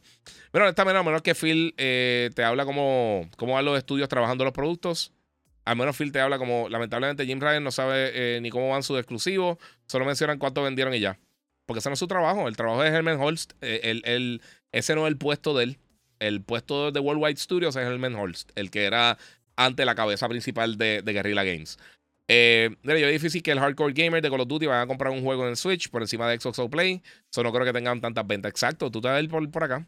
Pero 0.51 0.65
honestamente, 0.65 0.99
a 0.99 1.03
menos 1.03 1.21
que 1.21 1.33
Phil 1.33 1.73
eh, 1.77 2.29
te 2.35 2.43
habla 2.43 2.65
como 2.65 3.29
cómo 3.37 3.53
van 3.53 3.65
los 3.65 3.77
estudios 3.77 4.09
trabajando 4.09 4.43
los 4.43 4.53
productos. 4.53 5.13
Al 5.65 5.75
menos 5.75 5.95
Phil 5.95 6.11
te 6.11 6.19
habla 6.19 6.37
como, 6.37 6.67
lamentablemente, 6.67 7.25
Jim 7.25 7.39
Ryan 7.39 7.63
no 7.63 7.71
sabe 7.71 8.11
eh, 8.13 8.41
ni 8.41 8.49
cómo 8.49 8.69
van 8.69 8.83
sus 8.83 8.97
exclusivos. 8.97 9.57
Solo 9.87 10.05
mencionan 10.05 10.39
cuánto 10.39 10.63
vendieron 10.63 10.93
y 10.93 10.99
ya. 10.99 11.19
Porque 11.65 11.79
ese 11.79 11.89
no 11.89 11.93
es 11.93 11.99
su 11.99 12.07
trabajo. 12.07 12.47
El 12.47 12.57
trabajo 12.57 12.81
de 12.81 12.89
Herman 12.89 13.19
Holst. 13.19 13.53
el, 13.61 14.41
ese 14.71 14.95
no 14.95 15.05
es 15.05 15.11
el 15.11 15.17
puesto 15.17 15.55
de 15.55 15.63
él. 15.65 15.79
El 16.19 16.41
puesto 16.41 16.91
de 16.91 16.99
Worldwide 16.99 17.37
Studios 17.37 17.75
es 17.75 17.83
Herman 17.83 18.15
Holst. 18.15 18.51
El 18.55 18.71
que 18.71 18.85
era 18.85 19.17
ante 19.55 19.85
la 19.85 19.95
cabeza 19.95 20.27
principal 20.29 20.77
de, 20.77 21.01
Guerrilla 21.05 21.43
Games. 21.43 21.77
Eh, 22.27 22.75
yo 22.83 22.93
es 22.93 23.11
difícil 23.11 23.41
que 23.41 23.51
el 23.51 23.59
hardcore 23.59 23.93
gamer 23.93 24.21
de 24.21 24.29
Call 24.29 24.41
of 24.41 24.47
Duty 24.47 24.67
vaya 24.67 24.83
a 24.83 24.87
comprar 24.87 25.11
un 25.11 25.23
juego 25.23 25.47
en 25.47 25.55
Switch 25.55 25.89
por 25.89 26.01
encima 26.01 26.29
de 26.29 26.39
Xbox 26.39 26.59
o 26.59 26.69
Play. 26.69 27.01
Eso 27.29 27.43
no 27.43 27.51
creo 27.51 27.65
que 27.65 27.73
tengan 27.73 27.99
tantas 27.99 28.25
ventas. 28.25 28.49
Exacto, 28.49 28.89
tú 28.91 29.01
te 29.01 29.07
vas 29.07 29.21
ir 29.21 29.29
por, 29.29 29.63
acá. 29.63 29.85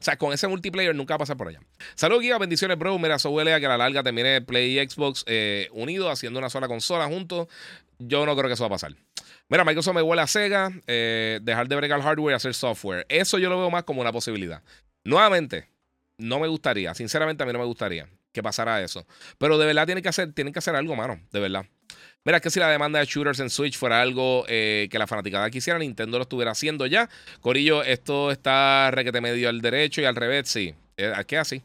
O 0.00 0.02
sea, 0.02 0.16
con 0.16 0.32
ese 0.32 0.48
multiplayer 0.48 0.94
nunca 0.94 1.16
va 1.16 1.24
a 1.28 1.34
por 1.36 1.48
allá. 1.48 1.60
Saludos, 1.94 2.22
Giga. 2.22 2.38
Bendiciones, 2.38 2.78
bro. 2.78 2.98
Mira, 2.98 3.16
eso 3.16 3.30
huele 3.30 3.52
a 3.52 3.60
que 3.60 3.66
a 3.66 3.70
la 3.70 3.78
larga 3.78 4.02
termine 4.02 4.40
Play 4.40 4.78
y 4.78 4.88
Xbox 4.88 5.24
eh, 5.26 5.68
unidos, 5.72 6.10
haciendo 6.10 6.38
una 6.38 6.50
sola 6.50 6.66
consola 6.66 7.06
juntos. 7.06 7.48
Yo 7.98 8.26
no 8.26 8.34
creo 8.34 8.48
que 8.48 8.54
eso 8.54 8.64
va 8.64 8.68
a 8.68 8.70
pasar. 8.70 8.94
Mira, 9.48 9.64
Microsoft 9.64 9.94
me 9.94 10.02
huele 10.02 10.22
a 10.22 10.26
Sega. 10.26 10.72
Eh, 10.86 11.40
dejar 11.42 11.68
de 11.68 11.76
bregar 11.76 12.00
hardware 12.00 12.32
y 12.32 12.36
hacer 12.36 12.54
software. 12.54 13.06
Eso 13.08 13.38
yo 13.38 13.50
lo 13.50 13.58
veo 13.58 13.70
más 13.70 13.84
como 13.84 14.00
una 14.00 14.12
posibilidad. 14.12 14.62
Nuevamente, 15.04 15.68
no 16.18 16.40
me 16.40 16.48
gustaría. 16.48 16.94
Sinceramente, 16.94 17.42
a 17.42 17.46
mí 17.46 17.52
no 17.52 17.58
me 17.58 17.64
gustaría 17.64 18.08
que 18.34 18.42
pasara 18.42 18.82
eso. 18.82 19.06
Pero 19.38 19.56
de 19.56 19.64
verdad 19.64 19.86
tienen 19.86 20.02
que 20.02 20.08
hacer, 20.08 20.32
tienen 20.32 20.52
que 20.52 20.58
hacer 20.58 20.74
algo, 20.74 20.94
mano. 20.96 21.20
De 21.32 21.40
verdad. 21.40 21.64
Mira, 22.24 22.40
que 22.40 22.50
si 22.50 22.58
la 22.58 22.68
demanda 22.68 22.98
de 22.98 23.06
shooters 23.06 23.38
en 23.40 23.48
Switch 23.48 23.78
fuera 23.78 24.02
algo 24.02 24.44
eh, 24.48 24.88
que 24.90 24.98
la 24.98 25.06
fanaticada 25.06 25.48
quisiera, 25.50 25.78
Nintendo 25.78 26.18
lo 26.18 26.22
estuviera 26.22 26.50
haciendo 26.50 26.86
ya. 26.86 27.08
Corillo, 27.40 27.82
esto 27.82 28.30
está 28.30 28.90
requete 28.90 29.20
medio 29.20 29.48
al 29.48 29.60
derecho 29.60 30.00
y 30.00 30.04
al 30.04 30.16
revés, 30.16 30.48
sí. 30.48 30.74
Eh, 30.96 31.12
¿Qué 31.26 31.38
así? 31.38 31.62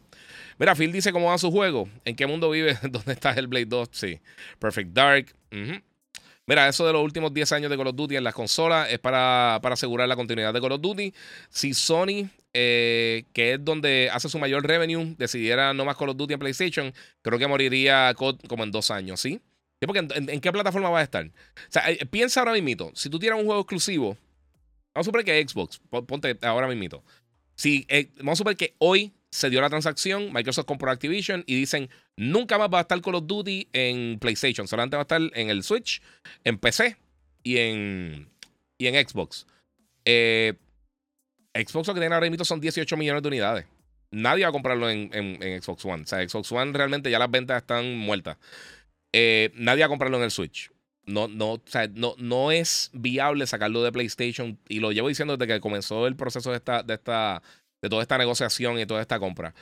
Mira, 0.60 0.76
Phil 0.76 0.92
dice 0.92 1.12
cómo 1.12 1.30
va 1.30 1.38
su 1.38 1.50
juego. 1.50 1.90
¿En 2.06 2.16
qué 2.16 2.28
mundo 2.28 2.50
vive? 2.50 2.78
¿Dónde 2.90 3.14
está 3.14 3.32
el 3.32 3.48
Blade 3.48 3.66
2? 3.66 3.90
Sí. 3.92 4.20
Perfect 4.60 4.92
Dark. 4.92 5.34
Mira, 6.46 6.68
eso 6.68 6.86
de 6.86 6.94
los 6.94 7.04
últimos 7.04 7.34
10 7.34 7.52
años 7.54 7.72
de 7.72 7.78
Call 7.78 7.88
of 7.88 7.96
Duty 7.96 8.18
en 8.18 8.24
las 8.24 8.34
consolas 8.34 8.92
es 8.92 9.00
para, 9.00 9.60
para 9.62 9.74
asegurar 9.74 10.08
la 10.08 10.16
continuidad 10.16 10.54
de 10.54 10.60
Call 10.60 10.74
of 10.74 10.82
Duty. 10.82 11.14
Si 11.50 11.74
Sony, 11.74 12.28
eh, 12.54 13.26
que 13.34 13.54
es 13.54 13.64
donde 13.64 14.10
hace 14.12 14.30
su 14.30 14.40
mayor 14.40 14.66
revenue, 14.66 15.16
decidiera 15.18 15.74
no 15.74 15.86
más 15.86 15.98
Call 15.98 16.10
of 16.10 16.18
Duty 16.18 16.34
en 16.34 16.40
PlayStation, 16.40 16.94
creo 17.22 17.38
que 17.38 17.48
moriría 17.48 18.14
como 18.16 18.64
en 18.64 18.72
dos 18.72 18.92
años, 18.92 19.20
¿sí? 19.20 19.42
porque 19.86 20.00
en, 20.00 20.42
qué 20.42 20.52
plataforma 20.52 20.90
va 20.90 21.00
a 21.00 21.04
estar? 21.04 21.26
O 21.26 21.32
sea, 21.70 21.90
eh, 21.90 22.06
piensa 22.06 22.42
ahora 22.42 22.54
mismo, 22.54 22.92
si 22.96 23.10
tú 23.10 23.20
tienes 23.20 23.40
un 23.40 23.46
juego 23.46 23.62
exclusivo, 23.62 24.18
vamos 24.94 24.96
a 24.96 25.04
suponer 25.04 25.26
que 25.26 25.48
Xbox, 25.48 25.80
ponte 26.08 26.38
ahora 26.42 26.68
mismo. 26.68 27.04
Si, 27.56 27.86
eh, 27.88 28.10
vamos 28.18 28.34
a 28.34 28.36
suponer 28.38 28.58
que 28.58 28.76
hoy 28.80 29.14
se 29.32 29.50
dio 29.50 29.62
la 29.62 29.70
transacción, 29.70 30.34
Microsoft 30.34 30.66
compró 30.66 30.92
Activision 30.92 31.44
y 31.46 31.56
dicen, 31.56 31.90
nunca 32.18 32.58
más 32.58 32.70
va 32.74 32.80
a 32.80 32.82
estar 32.82 33.00
Call 33.02 33.16
of 33.16 33.28
Duty 33.28 33.70
en 33.74 34.18
PlayStation, 34.20 34.68
solamente 34.68 34.98
va 34.98 35.02
a 35.02 35.04
estar 35.04 35.22
en 35.22 35.50
el 35.50 35.64
Switch, 35.64 36.02
en 36.44 36.58
PC 36.58 36.98
y 37.44 37.58
en, 37.58 38.30
y 38.78 38.88
en 38.88 39.08
Xbox. 39.08 39.46
Eh, 40.06 40.56
Xbox 41.54 41.88
lo 41.88 41.94
que 41.94 42.00
tiene 42.00 42.16
ahora 42.16 42.30
mismo 42.30 42.46
son 42.46 42.60
18 42.60 42.98
millones 42.98 43.24
de 43.24 43.28
unidades. 43.28 43.66
Nadie 44.12 44.44
va 44.44 44.50
a 44.50 44.54
comprarlo 44.54 44.90
en, 44.90 45.10
en, 45.14 45.62
Xbox 45.62 45.86
One. 45.86 46.04
O 46.04 46.08
sea, 46.08 46.28
Xbox 46.28 46.52
One 46.52 46.74
realmente 46.74 47.12
ya 47.12 47.20
las 47.20 47.30
ventas 47.30 47.62
están 47.62 47.98
muertas. 47.98 48.38
Eh, 49.14 49.52
nadie 49.56 49.82
va 49.82 49.86
a 49.86 49.90
comprarlo 49.90 50.18
en 50.18 50.24
el 50.24 50.32
Switch. 50.32 50.72
No, 51.06 51.28
no, 51.28 51.54
o 51.54 51.62
sea, 51.66 51.88
no, 51.88 52.16
no 52.18 52.52
es 52.52 52.92
viable 52.94 53.48
sacarlo 53.48 53.84
de 53.84 53.92
PlayStation. 53.92 54.60
Y 54.68 54.80
lo 54.80 54.92
llevo 54.92 55.08
diciendo 55.10 55.38
desde 55.38 55.54
que 55.54 55.60
comenzó 55.60 56.08
el 56.08 56.16
proceso 56.16 56.52
de 56.52 56.58
esta, 56.58 56.84
de 56.84 56.96
esta, 56.96 57.42
de 57.82 57.90
toda 57.90 58.02
esta 58.02 58.18
negociación 58.18 58.80
y 58.80 58.86
toda 58.86 59.02
esta 59.02 59.20
compra. 59.20 59.54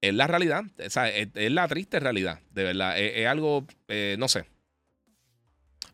Es 0.00 0.14
la 0.14 0.26
realidad. 0.26 0.64
O 0.84 0.90
sea, 0.90 1.08
es, 1.08 1.30
la 1.34 1.68
triste 1.68 2.00
realidad. 2.00 2.40
De 2.50 2.64
verdad. 2.64 2.98
Es, 2.98 3.26
algo. 3.26 3.66
Eh, 3.88 4.16
no 4.18 4.28
sé. 4.28 4.44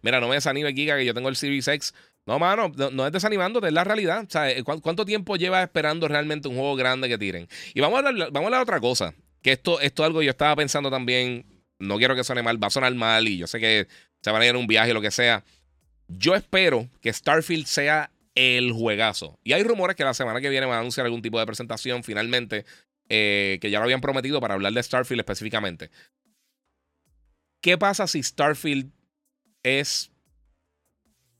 Mira, 0.03 0.21
no 0.21 0.29
me 0.29 0.35
desanime, 0.35 0.75
Giga, 0.75 0.97
que 0.97 1.07
yo 1.07 1.15
tengo 1.15 1.29
el 1.29 1.37
Series 1.37 1.67
X. 1.67 1.95
No, 2.27 2.39
mano, 2.39 2.73
no, 2.93 3.07
es 3.07 3.13
desanimándote, 3.13 3.67
es 3.67 3.73
la 3.73 3.85
realidad. 3.85 4.25
O 4.27 4.31
sea, 4.31 4.51
eh, 4.51 4.63
¿cuánto 4.63 5.05
tiempo 5.05 5.37
llevas 5.37 5.63
esperando 5.63 6.09
realmente 6.09 6.49
un 6.49 6.57
juego 6.57 6.75
grande 6.75 7.09
que 7.09 7.19
tiren? 7.19 7.49
Y 7.75 7.81
vamos 7.81 8.03
a 8.03 8.09
hablar, 8.09 8.33
de 8.33 8.57
otra 8.57 8.81
cosa. 8.81 9.15
Que 9.43 9.53
esto, 9.53 9.79
esto 9.81 10.03
es 10.03 10.07
algo 10.07 10.21
que 10.21 10.27
yo 10.27 10.31
estaba 10.31 10.57
pensando 10.57 10.91
también 10.91 11.45
no 11.79 11.99
quiero 11.99 12.17
que 12.17 12.25
suene 12.25 12.43
mal, 12.43 12.63
va 12.63 12.69
a 12.69 12.71
sonar 12.71 12.95
mal 12.95 13.29
y 13.29 13.37
yo 13.37 13.47
sé 13.47 13.61
que 13.61 13.89
se 14.23 14.31
van 14.31 14.41
a 14.41 14.45
ir 14.47 14.53
en 14.53 14.57
un 14.57 14.67
viaje 14.67 14.93
o 14.93 14.95
lo 14.95 15.03
que 15.03 15.11
sea. 15.11 15.45
Yo 16.09 16.35
espero 16.35 16.89
que 17.03 17.13
Starfield 17.13 17.67
sea 17.67 18.11
el 18.35 18.73
juegazo. 18.73 19.39
Y 19.45 19.53
hay 19.53 19.63
rumores 19.63 19.95
que 19.97 20.05
la 20.05 20.15
semana 20.15 20.41
que 20.41 20.49
viene 20.49 20.67
van 20.67 20.77
a 20.77 20.81
anunciar 20.81 21.05
algún 21.05 21.21
tipo 21.21 21.39
de 21.39 21.45
presentación 21.45 22.05
finalmente, 22.05 22.65
eh, 23.11 23.59
que 23.61 23.71
ya 23.71 23.81
lo 23.81 23.85
habían 23.85 24.01
prometido 24.01 24.41
para 24.41 24.55
hablar 24.55 24.73
de 24.73 24.83
Starfield 24.83 25.21
específicamente. 25.21 25.91
¿Qué 27.61 27.77
pasa 27.77 28.07
si 28.07 28.23
Starfield 28.23 28.91
es 29.63 30.11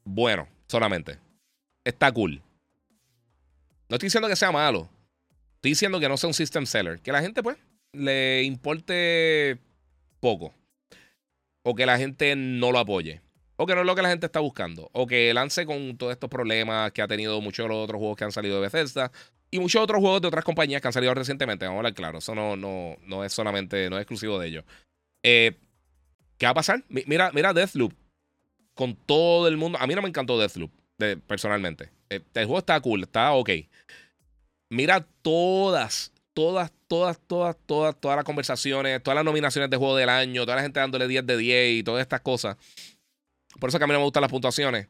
bueno 0.05 0.54
solamente? 0.75 1.21
Está 1.85 2.11
cool. 2.11 2.43
No 3.89 3.95
estoy 3.95 4.09
diciendo 4.09 4.29
que 4.29 4.35
sea 4.35 4.51
malo. 4.51 4.89
Estoy 5.55 5.71
diciendo 5.71 6.01
que 6.01 6.09
no 6.09 6.17
sea 6.17 6.27
un 6.27 6.35
system 6.35 6.67
seller. 6.67 6.99
Que 6.99 7.13
la 7.13 7.21
gente, 7.21 7.45
pues, 7.45 7.57
le 7.93 8.43
importe 8.43 9.61
poco. 10.19 10.53
O 11.63 11.77
que 11.77 11.87
la 11.87 11.97
gente 11.97 12.35
no 12.35 12.73
lo 12.73 12.81
apoye. 12.81 13.21
O 13.55 13.67
que 13.67 13.77
no 13.77 13.83
es 13.83 13.87
lo 13.87 13.95
que 13.95 14.03
la 14.03 14.09
gente 14.09 14.27
está 14.27 14.41
buscando. 14.41 14.91
O 14.93 15.07
que 15.07 15.33
lance 15.33 15.65
con 15.65 15.97
todos 15.97 16.11
estos 16.11 16.29
problemas 16.29 16.91
que 16.91 17.03
ha 17.03 17.07
tenido 17.07 17.41
muchos 17.41 17.67
de 17.67 17.69
los 17.69 17.85
otros 17.85 18.01
juegos 18.01 18.17
que 18.17 18.25
han 18.25 18.33
salido 18.33 18.57
de 18.57 18.63
Bethesda. 18.63 19.13
Y 19.53 19.61
muchos 19.61 19.81
otros 19.81 20.01
juegos 20.01 20.23
de 20.23 20.27
otras 20.27 20.45
compañías 20.45 20.83
que 20.83 20.89
han 20.89 20.93
salido 20.93 21.15
recientemente. 21.15 21.67
Vamos 21.67 21.77
a 21.77 21.81
hablar 21.81 21.95
claro. 21.95 22.19
Eso 22.19 22.35
no, 22.35 22.57
no, 22.57 22.97
no 23.07 23.23
es 23.23 23.33
solamente, 23.33 23.89
no 23.91 23.97
es 23.97 24.03
exclusivo 24.03 24.41
de 24.41 24.49
ellos. 24.49 24.65
Eh, 25.23 25.57
¿Qué 26.37 26.47
va 26.47 26.51
a 26.51 26.55
pasar? 26.55 26.83
Mira, 26.89 27.31
mira 27.33 27.55
Deathloop. 27.55 27.93
Con 28.75 28.95
todo 28.95 29.49
el 29.49 29.57
mundo. 29.57 29.79
A 29.81 29.87
mí 29.87 29.95
no 29.95 30.03
me 30.03 30.09
encantó 30.09 30.39
Deathloop, 30.39 30.71
personalmente. 31.27 31.91
Eh, 32.11 32.21
el 32.35 32.45
juego 32.47 32.59
está 32.59 32.81
cool, 32.81 33.03
está 33.03 33.33
ok. 33.33 33.51
Mira 34.71 35.07
todas 35.23 36.13
todas, 36.35 36.73
todas, 36.89 37.19
todas, 37.27 37.57
todas, 37.65 37.97
todas 37.99 38.17
las 38.17 38.25
conversaciones, 38.25 39.03
todas 39.03 39.15
las 39.15 39.25
nominaciones 39.25 39.71
de 39.71 39.77
juego 39.77 39.97
del 39.97 40.09
año, 40.09 40.43
toda 40.45 40.57
la 40.57 40.63
gente 40.63 40.81
dándole 40.81 41.09
10 41.09 41.25
de 41.27 41.37
10 41.37 41.79
y 41.79 41.83
todas 41.83 42.03
estas 42.03 42.21
cosas. 42.21 42.57
Por 43.59 43.69
eso 43.69 43.79
que 43.79 43.85
a 43.85 43.87
mí 43.87 43.93
no 43.93 44.01
me 44.01 44.05
gustan 44.05 44.21
las 44.21 44.31
puntuaciones. 44.31 44.89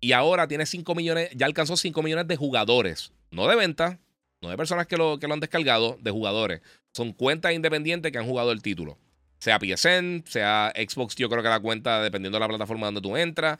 Y 0.00 0.12
ahora 0.12 0.48
tiene 0.48 0.66
5 0.66 0.94
millones, 0.94 1.30
ya 1.34 1.46
alcanzó 1.46 1.76
5 1.76 2.02
millones 2.02 2.26
de 2.26 2.36
jugadores. 2.36 3.12
No 3.30 3.46
de 3.46 3.54
venta, 3.54 4.00
no 4.42 4.50
de 4.50 4.56
personas 4.56 4.86
que 4.86 4.96
lo, 4.96 5.18
que 5.18 5.28
lo 5.28 5.34
han 5.34 5.40
descargado, 5.40 5.96
de 6.00 6.10
jugadores. 6.10 6.60
Son 6.92 7.12
cuentas 7.12 7.52
independientes 7.52 8.10
que 8.10 8.18
han 8.18 8.26
jugado 8.26 8.50
el 8.50 8.62
título. 8.62 8.98
Sea 9.40 9.58
PSN, 9.58 10.24
sea 10.26 10.72
Xbox, 10.76 11.16
yo 11.16 11.28
creo 11.28 11.42
que 11.42 11.48
la 11.48 11.60
cuenta, 11.60 12.02
dependiendo 12.02 12.36
de 12.36 12.40
la 12.40 12.48
plataforma 12.48 12.86
donde 12.86 13.00
tú 13.00 13.16
entras. 13.16 13.58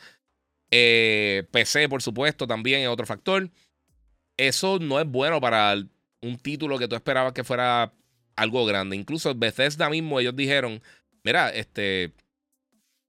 Eh, 0.70 1.44
PC, 1.50 1.88
por 1.88 2.02
supuesto, 2.02 2.46
también 2.46 2.82
es 2.82 2.88
otro 2.88 3.06
factor. 3.06 3.50
Eso 4.36 4.78
no 4.78 5.00
es 5.00 5.06
bueno 5.06 5.40
para 5.40 5.74
un 6.22 6.38
título 6.38 6.78
que 6.78 6.86
tú 6.86 6.94
esperabas 6.94 7.32
que 7.32 7.44
fuera 7.44 7.92
algo 8.36 8.64
grande. 8.66 8.96
Incluso 8.96 9.34
Bethesda 9.34 9.90
mismo, 9.90 10.20
ellos 10.20 10.36
dijeron, 10.36 10.82
mira, 11.24 11.50
este... 11.50 12.12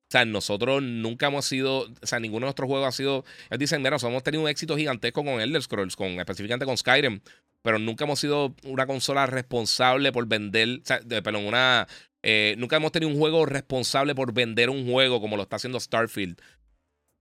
O 0.10 0.12
sea, 0.12 0.26
nosotros 0.26 0.84
nunca 0.84 1.28
hemos 1.28 1.46
sido, 1.46 1.84
o 1.84 2.06
sea, 2.06 2.20
ninguno 2.20 2.44
de 2.44 2.48
nuestros 2.48 2.68
juegos 2.68 2.86
ha 2.86 2.92
sido, 2.92 3.24
ellos 3.50 3.60
dicen, 3.60 3.80
mira, 3.80 3.92
nosotros 3.92 4.12
hemos 4.12 4.24
tenido 4.24 4.44
un 4.44 4.50
éxito 4.50 4.76
gigantesco 4.76 5.24
con 5.24 5.40
Elder 5.40 5.62
Scrolls, 5.62 5.96
con, 5.96 6.20
específicamente 6.20 6.66
con 6.66 6.78
Skyrim, 6.78 7.22
pero 7.62 7.80
nunca 7.80 8.04
hemos 8.04 8.20
sido 8.20 8.54
una 8.66 8.86
consola 8.86 9.26
responsable 9.26 10.12
por 10.12 10.28
vender, 10.28 10.82
o 10.84 10.86
sea, 10.86 11.00
perdón, 11.24 11.46
una, 11.46 11.88
eh, 12.24 12.56
nunca 12.58 12.76
hemos 12.76 12.92
tenido 12.92 13.12
un 13.12 13.18
juego 13.18 13.46
responsable 13.46 14.16
por 14.16 14.34
vender 14.34 14.70
un 14.70 14.90
juego 14.90 15.22
como 15.22 15.38
lo 15.38 15.44
está 15.44 15.56
haciendo 15.56 15.80
Starfield. 15.80 16.40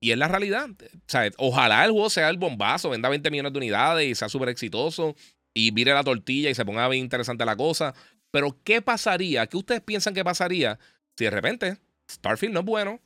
Y 0.00 0.12
es 0.12 0.18
la 0.18 0.28
realidad. 0.28 0.68
Ojalá 1.36 1.84
el 1.84 1.90
juego 1.90 2.08
sea 2.08 2.30
el 2.30 2.38
bombazo, 2.38 2.90
venda 2.90 3.08
20 3.08 3.30
millones 3.30 3.52
de 3.52 3.58
unidades 3.58 4.08
y 4.08 4.14
sea 4.14 4.28
súper 4.28 4.48
exitoso 4.48 5.14
y 5.52 5.70
vire 5.72 5.92
la 5.92 6.04
tortilla 6.04 6.48
y 6.50 6.54
se 6.54 6.64
ponga 6.64 6.88
bien 6.88 7.04
interesante 7.04 7.44
la 7.44 7.56
cosa. 7.56 7.94
Pero, 8.30 8.56
¿qué 8.64 8.80
pasaría? 8.80 9.46
¿Qué 9.46 9.56
ustedes 9.56 9.82
piensan 9.82 10.14
que 10.14 10.24
pasaría 10.24 10.78
si 11.16 11.24
de 11.24 11.30
repente 11.30 11.78
Starfield 12.10 12.54
no 12.54 12.60
es 12.60 12.66
bueno 12.66 13.00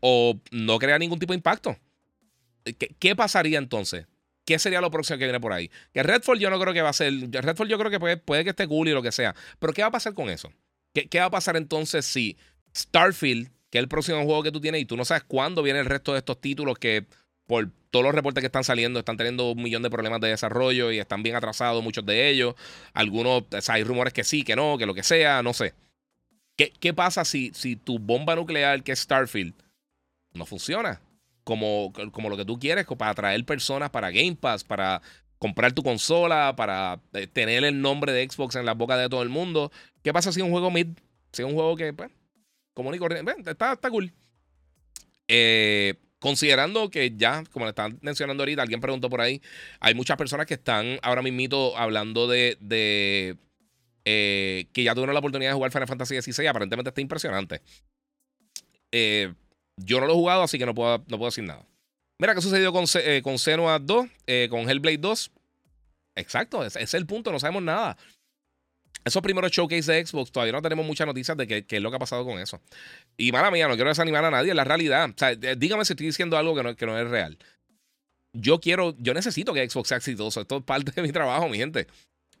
o 0.00 0.38
no 0.50 0.78
crea 0.78 0.98
ningún 0.98 1.18
tipo 1.18 1.32
de 1.32 1.38
impacto? 1.38 1.76
¿Qué, 3.00 3.16
pasaría 3.16 3.58
entonces? 3.58 4.06
¿Qué 4.44 4.58
sería 4.58 4.80
lo 4.80 4.90
próximo 4.90 5.18
que 5.18 5.24
viene 5.24 5.40
por 5.40 5.52
ahí? 5.52 5.70
Que 5.92 6.02
Redfall 6.02 6.38
yo 6.38 6.50
no 6.50 6.60
creo 6.60 6.72
que 6.72 6.82
va 6.82 6.90
a 6.90 6.92
ser. 6.92 7.12
Redfall 7.30 7.68
yo 7.68 7.78
creo 7.78 7.90
que 7.90 7.98
puede, 7.98 8.16
puede 8.16 8.44
que 8.44 8.50
esté 8.50 8.68
cool 8.68 8.88
y 8.88 8.92
lo 8.92 9.02
que 9.02 9.10
sea. 9.10 9.34
Pero 9.58 9.72
¿qué 9.72 9.82
va 9.82 9.88
a 9.88 9.92
pasar 9.92 10.14
con 10.14 10.28
eso? 10.28 10.52
¿Qué, 10.92 11.08
¿Qué 11.08 11.20
va 11.20 11.26
a 11.26 11.30
pasar 11.30 11.56
entonces 11.56 12.04
si 12.04 12.36
Starfield, 12.76 13.50
que 13.70 13.78
es 13.78 13.82
el 13.82 13.88
próximo 13.88 14.22
juego 14.24 14.42
que 14.42 14.52
tú 14.52 14.60
tienes, 14.60 14.80
y 14.82 14.84
tú 14.84 14.96
no 14.96 15.04
sabes 15.04 15.24
cuándo 15.24 15.62
viene 15.62 15.80
el 15.80 15.86
resto 15.86 16.12
de 16.12 16.18
estos 16.18 16.40
títulos 16.40 16.78
que 16.78 17.06
por 17.46 17.68
todos 17.90 18.04
los 18.04 18.14
reportes 18.14 18.40
que 18.40 18.46
están 18.46 18.64
saliendo, 18.64 18.98
están 18.98 19.18
teniendo 19.18 19.50
un 19.50 19.62
millón 19.62 19.82
de 19.82 19.90
problemas 19.90 20.20
de 20.20 20.28
desarrollo 20.28 20.90
y 20.90 20.98
están 20.98 21.22
bien 21.22 21.36
atrasados 21.36 21.82
muchos 21.82 22.06
de 22.06 22.30
ellos. 22.30 22.54
Algunos, 22.94 23.44
hay 23.68 23.84
rumores 23.84 24.14
que 24.14 24.24
sí, 24.24 24.44
que 24.44 24.56
no, 24.56 24.78
que 24.78 24.86
lo 24.86 24.94
que 24.94 25.02
sea, 25.02 25.42
no 25.42 25.52
sé. 25.52 25.74
¿Qué, 26.56 26.72
qué 26.80 26.94
pasa 26.94 27.24
si, 27.24 27.52
si 27.54 27.76
tu 27.76 27.98
bomba 27.98 28.34
nuclear, 28.36 28.82
que 28.82 28.92
es 28.92 29.00
Starfield, 29.00 29.54
no 30.32 30.46
funciona? 30.46 31.02
Como, 31.44 31.92
como 32.12 32.30
lo 32.30 32.36
que 32.36 32.44
tú 32.44 32.58
quieres, 32.58 32.86
para 32.86 33.10
atraer 33.10 33.44
personas 33.44 33.90
para 33.90 34.10
Game 34.10 34.36
Pass, 34.36 34.64
para 34.64 35.02
comprar 35.42 35.72
tu 35.72 35.82
consola, 35.82 36.54
para 36.56 37.00
eh, 37.14 37.26
tener 37.26 37.64
el 37.64 37.82
nombre 37.82 38.12
de 38.12 38.30
Xbox 38.30 38.54
en 38.54 38.64
la 38.64 38.74
boca 38.74 38.96
de 38.96 39.08
todo 39.08 39.22
el 39.22 39.28
mundo. 39.28 39.72
¿Qué 40.04 40.12
pasa 40.12 40.30
si 40.30 40.38
es 40.38 40.44
un 40.44 40.52
juego 40.52 40.70
mid? 40.70 40.86
Si 41.32 41.42
es 41.42 41.48
un 41.48 41.54
juego 41.54 41.74
que, 41.74 41.92
pues, 41.92 42.12
común 42.74 42.94
y 42.94 42.98
corriente, 42.98 43.50
está, 43.50 43.72
está 43.72 43.90
cool. 43.90 44.12
Eh, 45.26 45.94
Considerando 46.20 46.88
que 46.90 47.16
ya, 47.16 47.42
como 47.50 47.64
le 47.64 47.70
están 47.70 47.98
mencionando 48.02 48.44
ahorita, 48.44 48.62
alguien 48.62 48.80
preguntó 48.80 49.10
por 49.10 49.20
ahí, 49.20 49.42
hay 49.80 49.96
muchas 49.96 50.16
personas 50.16 50.46
que 50.46 50.54
están 50.54 51.00
ahora 51.02 51.22
mismo 51.22 51.76
hablando 51.76 52.28
de, 52.28 52.56
de 52.60 53.36
eh, 54.04 54.66
que 54.72 54.84
ya 54.84 54.94
tuvieron 54.94 55.14
la 55.14 55.18
oportunidad 55.18 55.50
de 55.50 55.54
jugar 55.54 55.72
Final 55.72 55.88
Fantasy 55.88 56.22
XVI. 56.22 56.46
Aparentemente 56.46 56.90
está 56.90 57.00
impresionante. 57.00 57.62
Yo 59.76 59.98
no 59.98 60.06
lo 60.06 60.12
he 60.12 60.14
jugado, 60.14 60.42
así 60.42 60.56
que 60.56 60.66
no 60.66 60.74
puedo, 60.76 60.98
no 60.98 61.18
puedo 61.18 61.30
decir 61.30 61.42
nada. 61.42 61.66
Mira, 62.22 62.36
¿qué 62.36 62.40
sucedió 62.40 62.72
con, 62.72 62.84
eh, 62.94 63.20
con 63.20 63.36
Senua 63.36 63.80
2? 63.80 64.06
con 64.48 64.70
Hellblade 64.70 64.98
2. 64.98 65.32
Exacto, 66.14 66.64
ese 66.64 66.80
es 66.80 66.94
el 66.94 67.04
punto, 67.04 67.32
no 67.32 67.40
sabemos 67.40 67.64
nada. 67.64 67.96
Esos 69.04 69.20
primeros 69.22 69.50
showcase 69.50 69.90
de 69.90 70.06
Xbox 70.06 70.30
todavía 70.30 70.52
no 70.52 70.62
tenemos 70.62 70.86
muchas 70.86 71.04
noticias 71.04 71.36
de 71.36 71.48
qué, 71.48 71.66
es 71.68 71.82
lo 71.82 71.90
que 71.90 71.96
ha 71.96 71.98
pasado 71.98 72.24
con 72.24 72.38
eso. 72.38 72.60
Y 73.16 73.32
mala 73.32 73.50
mía, 73.50 73.66
no 73.66 73.74
quiero 73.74 73.88
desanimar 73.88 74.24
a 74.24 74.30
nadie, 74.30 74.50
es 74.50 74.54
la 74.54 74.62
realidad. 74.62 75.10
O 75.10 75.14
sea, 75.16 75.34
dígame 75.34 75.84
si 75.84 75.94
estoy 75.94 76.06
diciendo 76.06 76.38
algo 76.38 76.54
que 76.54 76.62
no, 76.62 76.76
que 76.76 76.86
no 76.86 76.96
es 76.96 77.10
real. 77.10 77.36
Yo 78.32 78.60
quiero, 78.60 78.94
yo 79.00 79.14
necesito 79.14 79.52
que 79.52 79.68
Xbox 79.68 79.88
sea 79.88 79.98
exitoso. 79.98 80.42
Esto 80.42 80.58
es 80.58 80.62
parte 80.62 80.92
de 80.92 81.02
mi 81.02 81.10
trabajo, 81.10 81.48
mi 81.48 81.58
gente. 81.58 81.88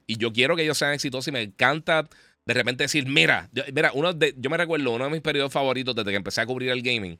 Y 0.06 0.16
yo 0.16 0.32
quiero 0.32 0.54
que 0.54 0.62
ellos 0.62 0.78
sean 0.78 0.92
exitosos 0.92 1.26
y 1.26 1.32
me 1.32 1.42
encanta 1.42 2.08
de 2.46 2.54
repente 2.54 2.84
decir, 2.84 3.04
mira, 3.06 3.50
mira, 3.74 3.90
uno 3.94 4.12
de, 4.12 4.32
yo 4.38 4.48
me 4.48 4.58
recuerdo 4.58 4.92
uno 4.92 5.06
de 5.06 5.10
mis 5.10 5.22
periodos 5.22 5.52
favoritos 5.52 5.92
desde 5.96 6.10
que 6.10 6.16
empecé 6.18 6.40
a 6.40 6.46
cubrir 6.46 6.70
el 6.70 6.82
gaming. 6.82 7.18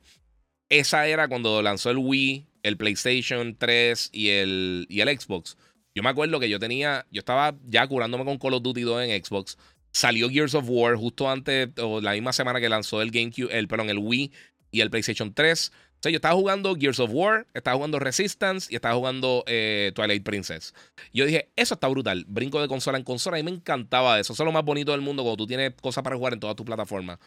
Esa 0.69 1.07
era 1.07 1.27
cuando 1.27 1.61
lanzó 1.61 1.91
el 1.91 1.97
Wii, 1.97 2.52
el 2.63 2.77
PlayStation 2.77 3.55
3 3.57 4.09
y 4.11 4.29
el, 4.29 4.87
y 4.89 5.01
el 5.01 5.19
Xbox. 5.19 5.57
Yo 5.95 6.01
me 6.01 6.09
acuerdo 6.09 6.39
que 6.39 6.49
yo 6.49 6.59
tenía, 6.59 7.05
yo 7.11 7.19
estaba 7.19 7.55
ya 7.67 7.85
curándome 7.87 8.25
con 8.25 8.39
Call 8.39 8.55
of 8.55 8.63
Duty 8.63 8.81
2 8.81 9.03
en 9.03 9.23
Xbox. 9.23 9.57
Salió 9.91 10.29
Gears 10.29 10.55
of 10.55 10.65
War 10.67 10.95
justo 10.95 11.29
antes, 11.29 11.69
o 11.77 12.01
la 12.01 12.13
misma 12.13 12.33
semana 12.33 12.59
que 12.59 12.67
lanzó 12.67 13.01
el 13.01 13.11
GameCube, 13.11 13.55
el, 13.55 13.67
perdón, 13.67 13.91
el 13.91 13.99
Wii 13.99 14.31
y 14.71 14.81
el 14.81 14.89
PlayStation 14.89 15.33
3. 15.33 15.71
O 15.71 16.03
sea, 16.03 16.11
yo 16.11 16.17
estaba 16.17 16.35
jugando 16.35 16.75
Gears 16.75 16.99
of 16.99 17.11
War, 17.13 17.47
estaba 17.53 17.75
jugando 17.77 17.99
Resistance 17.99 18.67
y 18.71 18.75
estaba 18.75 18.95
jugando 18.95 19.43
eh, 19.47 19.91
Twilight 19.95 20.23
Princess. 20.23 20.73
Yo 21.13 21.25
dije, 21.25 21.51
eso 21.55 21.75
está 21.75 21.87
brutal. 21.87 22.25
Brinco 22.27 22.59
de 22.59 22.67
consola 22.67 22.97
en 22.97 23.05
consola. 23.05 23.39
Y 23.39 23.43
me 23.43 23.51
encantaba 23.51 24.19
eso. 24.19 24.33
Eso 24.33 24.43
es 24.43 24.45
lo 24.45 24.51
más 24.51 24.65
bonito 24.65 24.91
del 24.91 24.99
mundo 24.99 25.23
cuando 25.23 25.37
tú 25.37 25.47
tienes 25.47 25.73
cosas 25.79 26.03
para 26.03 26.17
jugar 26.17 26.33
en 26.33 26.41
todas 26.41 26.57
tus 26.57 26.65
plataformas. 26.65 27.19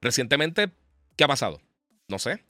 Recientemente, 0.00 0.70
¿qué 1.14 1.22
ha 1.22 1.28
pasado? 1.28 1.60
No 2.08 2.18
sé. 2.18 2.42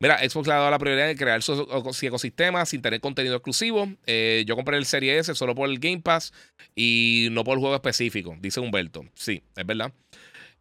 Mira, 0.00 0.18
Xbox 0.18 0.46
le 0.46 0.52
ha 0.52 0.56
dado 0.56 0.70
la 0.70 0.78
prioridad 0.78 1.06
de 1.06 1.16
crear 1.16 1.42
su 1.42 1.66
ecosistema 2.02 2.66
sin 2.66 2.82
tener 2.82 3.00
contenido 3.00 3.36
exclusivo. 3.36 3.88
Eh, 4.06 4.44
yo 4.46 4.56
compré 4.56 4.76
el 4.76 4.86
Serie 4.86 5.18
S 5.18 5.34
solo 5.34 5.54
por 5.54 5.68
el 5.68 5.78
Game 5.78 6.00
Pass 6.00 6.32
y 6.74 7.28
no 7.30 7.44
por 7.44 7.54
el 7.54 7.60
juego 7.60 7.74
específico, 7.74 8.36
dice 8.40 8.60
Humberto. 8.60 9.04
Sí, 9.14 9.42
es 9.56 9.66
verdad. 9.66 9.92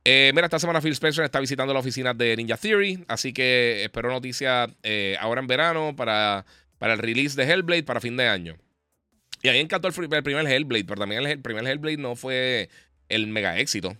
Eh, 0.05 0.31
mira, 0.35 0.45
esta 0.45 0.59
semana 0.59 0.81
Phil 0.81 0.91
Spencer 0.91 1.23
está 1.23 1.39
visitando 1.39 1.73
la 1.73 1.79
oficina 1.79 2.13
de 2.13 2.35
Ninja 2.35 2.57
Theory, 2.57 3.05
así 3.07 3.31
que 3.33 3.83
espero 3.85 4.11
noticias 4.11 4.69
eh, 4.83 5.15
ahora 5.19 5.41
en 5.41 5.47
verano 5.47 5.95
para, 5.95 6.45
para 6.77 6.93
el 6.93 6.99
release 6.99 7.35
de 7.35 7.49
Hellblade 7.49 7.83
para 7.83 8.01
fin 8.01 8.17
de 8.17 8.27
año. 8.27 8.57
Y 9.41 9.49
a 9.49 9.51
mí 9.51 9.57
me 9.57 9.63
encantó 9.63 9.87
el, 9.87 9.93
primer 9.93 10.47
Hellblade, 10.47 10.85
pero 10.85 10.99
también 10.99 11.25
el, 11.25 11.39
primer 11.39 11.65
Hellblade 11.65 11.97
no 11.97 12.15
fue 12.15 12.69
el 13.09 13.27
mega 13.27 13.57
éxito. 13.59 13.97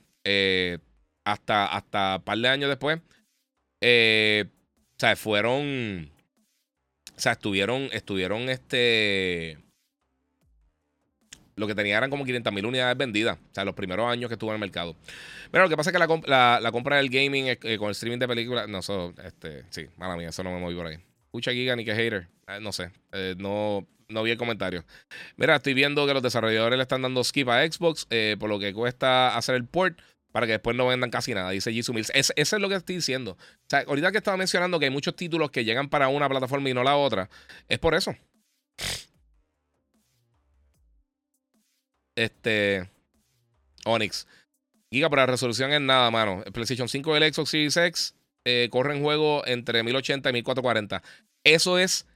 hasta, 1.26 1.66
hasta 1.66 2.18
un 2.18 2.24
par 2.24 2.38
de 2.38 2.48
años 2.50 2.70
después. 2.70 3.00
Eh, 3.82 4.46
sea, 5.04 5.16
fueron. 5.16 6.12
O 7.16 7.20
sea, 7.20 7.34
estuvieron. 7.34 7.90
Estuvieron 7.92 8.50
este. 8.50 9.58
Lo 11.56 11.68
que 11.68 11.76
tenía 11.76 11.98
eran 11.98 12.10
como 12.10 12.26
500.000 12.26 12.66
unidades 12.66 12.98
vendidas. 12.98 13.38
O 13.38 13.54
sea, 13.54 13.64
los 13.64 13.76
primeros 13.76 14.10
años 14.10 14.28
que 14.28 14.34
estuvo 14.34 14.50
en 14.50 14.56
el 14.56 14.60
mercado. 14.60 14.96
Pero 15.52 15.66
lo 15.66 15.70
que 15.70 15.78
pasa 15.78 15.92
es 15.92 15.94
que 15.94 16.00
la, 16.00 16.72
compra 16.72 16.98
del 16.98 17.10
gaming 17.10 17.48
eh, 17.48 17.78
con 17.78 17.90
el 17.90 17.92
streaming 17.92 18.18
de 18.18 18.28
películas. 18.28 18.68
No, 18.68 18.80
eso, 18.80 19.14
este, 19.24 19.66
sí, 19.70 19.88
mala 19.98 20.16
mía, 20.16 20.30
eso 20.30 20.44
no 20.44 20.52
me 20.52 20.60
moví 20.60 20.76
por 20.76 20.88
ahí. 20.88 20.98
Escucha 21.26 21.52
Giga 21.52 21.76
ni 21.76 21.86
que 21.86 21.94
hater. 21.94 22.28
Eh, 22.48 22.60
no 22.60 22.72
sé. 22.72 22.90
Eh, 23.12 23.36
no, 23.38 23.86
no 24.08 24.24
vi 24.24 24.32
el 24.32 24.38
comentario. 24.38 24.84
Mira, 25.36 25.58
estoy 25.58 25.76
viendo 25.76 26.08
que 26.08 26.14
los 26.16 26.24
desarrolladores 26.24 26.78
le 26.78 26.84
están 26.84 27.04
dando 27.04 27.24
skip 27.24 27.50
a 27.50 27.64
Xbox 27.70 28.08
por 28.40 28.50
lo 28.50 28.58
que 28.58 28.74
cuesta 28.74 29.38
hacer 29.38 29.54
el 29.56 29.66
port 29.66 30.00
para 30.34 30.48
que 30.48 30.54
después 30.54 30.76
no 30.76 30.88
vendan 30.88 31.12
casi 31.12 31.34
nada, 31.34 31.52
dice 31.52 31.72
Jisoo 31.72 31.94
Mills. 31.94 32.12
eso 32.14 32.34
es 32.36 32.54
lo 32.54 32.68
que 32.68 32.76
estoy 32.76 32.96
diciendo. 32.96 33.38
O 33.40 33.70
sea, 33.70 33.86
ahorita 33.88 34.12
que 34.12 34.18
estaba 34.18 34.36
mencionando 34.36 34.80
que 34.80 34.86
hay 34.86 34.92
muchos 34.92 35.16
títulos 35.16 35.52
que 35.52 35.64
llegan 35.64 35.90
para 35.90 36.08
una 36.08 36.28
plataforma 36.28 36.70
y 36.70 36.74
no 36.74 36.84
la 36.84 36.98
otra, 36.98 37.30
es 37.70 37.78
por 37.78 37.94
eso. 37.94 38.16
Este. 42.16 42.90
Onyx. 43.86 44.28
Giga 44.92 45.10
para 45.10 45.28
resolución 45.28 45.72
es 45.72 45.82
nada, 45.82 46.10
mano. 46.10 46.44
PlayStation 46.52 46.90
5 46.90 47.14
y 47.14 47.24
el 47.24 47.34
Xbox 47.34 47.50
Series 47.50 47.78
X 47.78 48.16
eh, 48.46 48.70
corren 48.72 49.04
juego 49.04 49.46
entre 49.46 49.84
1080 49.84 50.30
y 50.30 50.34
1440. 50.34 51.04
Eso 51.44 51.78
es 51.78 52.08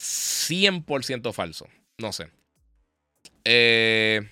100% 0.00 1.32
falso. 1.32 1.68
No 1.98 2.12
sé. 2.12 2.30
Eh, 3.44 4.28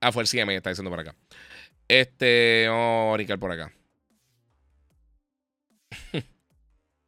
ah, 0.00 0.12
fue 0.12 0.22
el 0.22 0.28
CM, 0.28 0.54
está 0.56 0.70
diciendo 0.70 0.90
por 0.90 1.00
acá. 1.00 1.14
Este, 1.90 2.66
vamos 2.68 3.18
a 3.28 3.36
por 3.36 3.50
acá. 3.50 3.72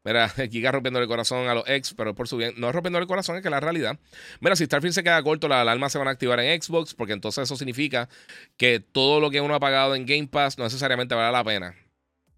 Mira, 0.05 0.29
Giga 0.51 0.73
rompiendo 0.73 0.99
el 0.99 1.07
corazón 1.07 1.49
a 1.49 1.55
los 1.55 1.63
ex, 1.69 1.95
pero 1.95 2.17
por 2.17 2.27
su 2.27 2.37
bien. 2.37 2.55
No 2.57 2.69
es 2.69 2.75
rompiendo 2.75 2.99
el 2.99 3.07
corazón, 3.07 3.37
es 3.37 3.43
que 3.45 3.51
la 3.51 3.61
realidad. 3.61 4.01
Mira, 4.41 4.57
si 4.57 4.65
Starfield 4.65 4.93
se 4.93 5.05
queda 5.05 5.23
corto, 5.23 5.47
las 5.47 5.61
alarmas 5.61 5.93
se 5.93 5.99
van 5.99 6.09
a 6.09 6.11
activar 6.11 6.41
en 6.41 6.61
Xbox, 6.61 6.95
porque 6.95 7.13
entonces 7.13 7.45
eso 7.45 7.55
significa 7.55 8.09
que 8.57 8.81
todo 8.81 9.21
lo 9.21 9.31
que 9.31 9.41
uno 9.41 9.55
ha 9.55 9.61
pagado 9.61 9.95
en 9.95 10.05
Game 10.05 10.27
Pass 10.27 10.59
no 10.59 10.65
necesariamente 10.65 11.15
vale 11.15 11.31
la 11.31 11.45
pena. 11.45 11.77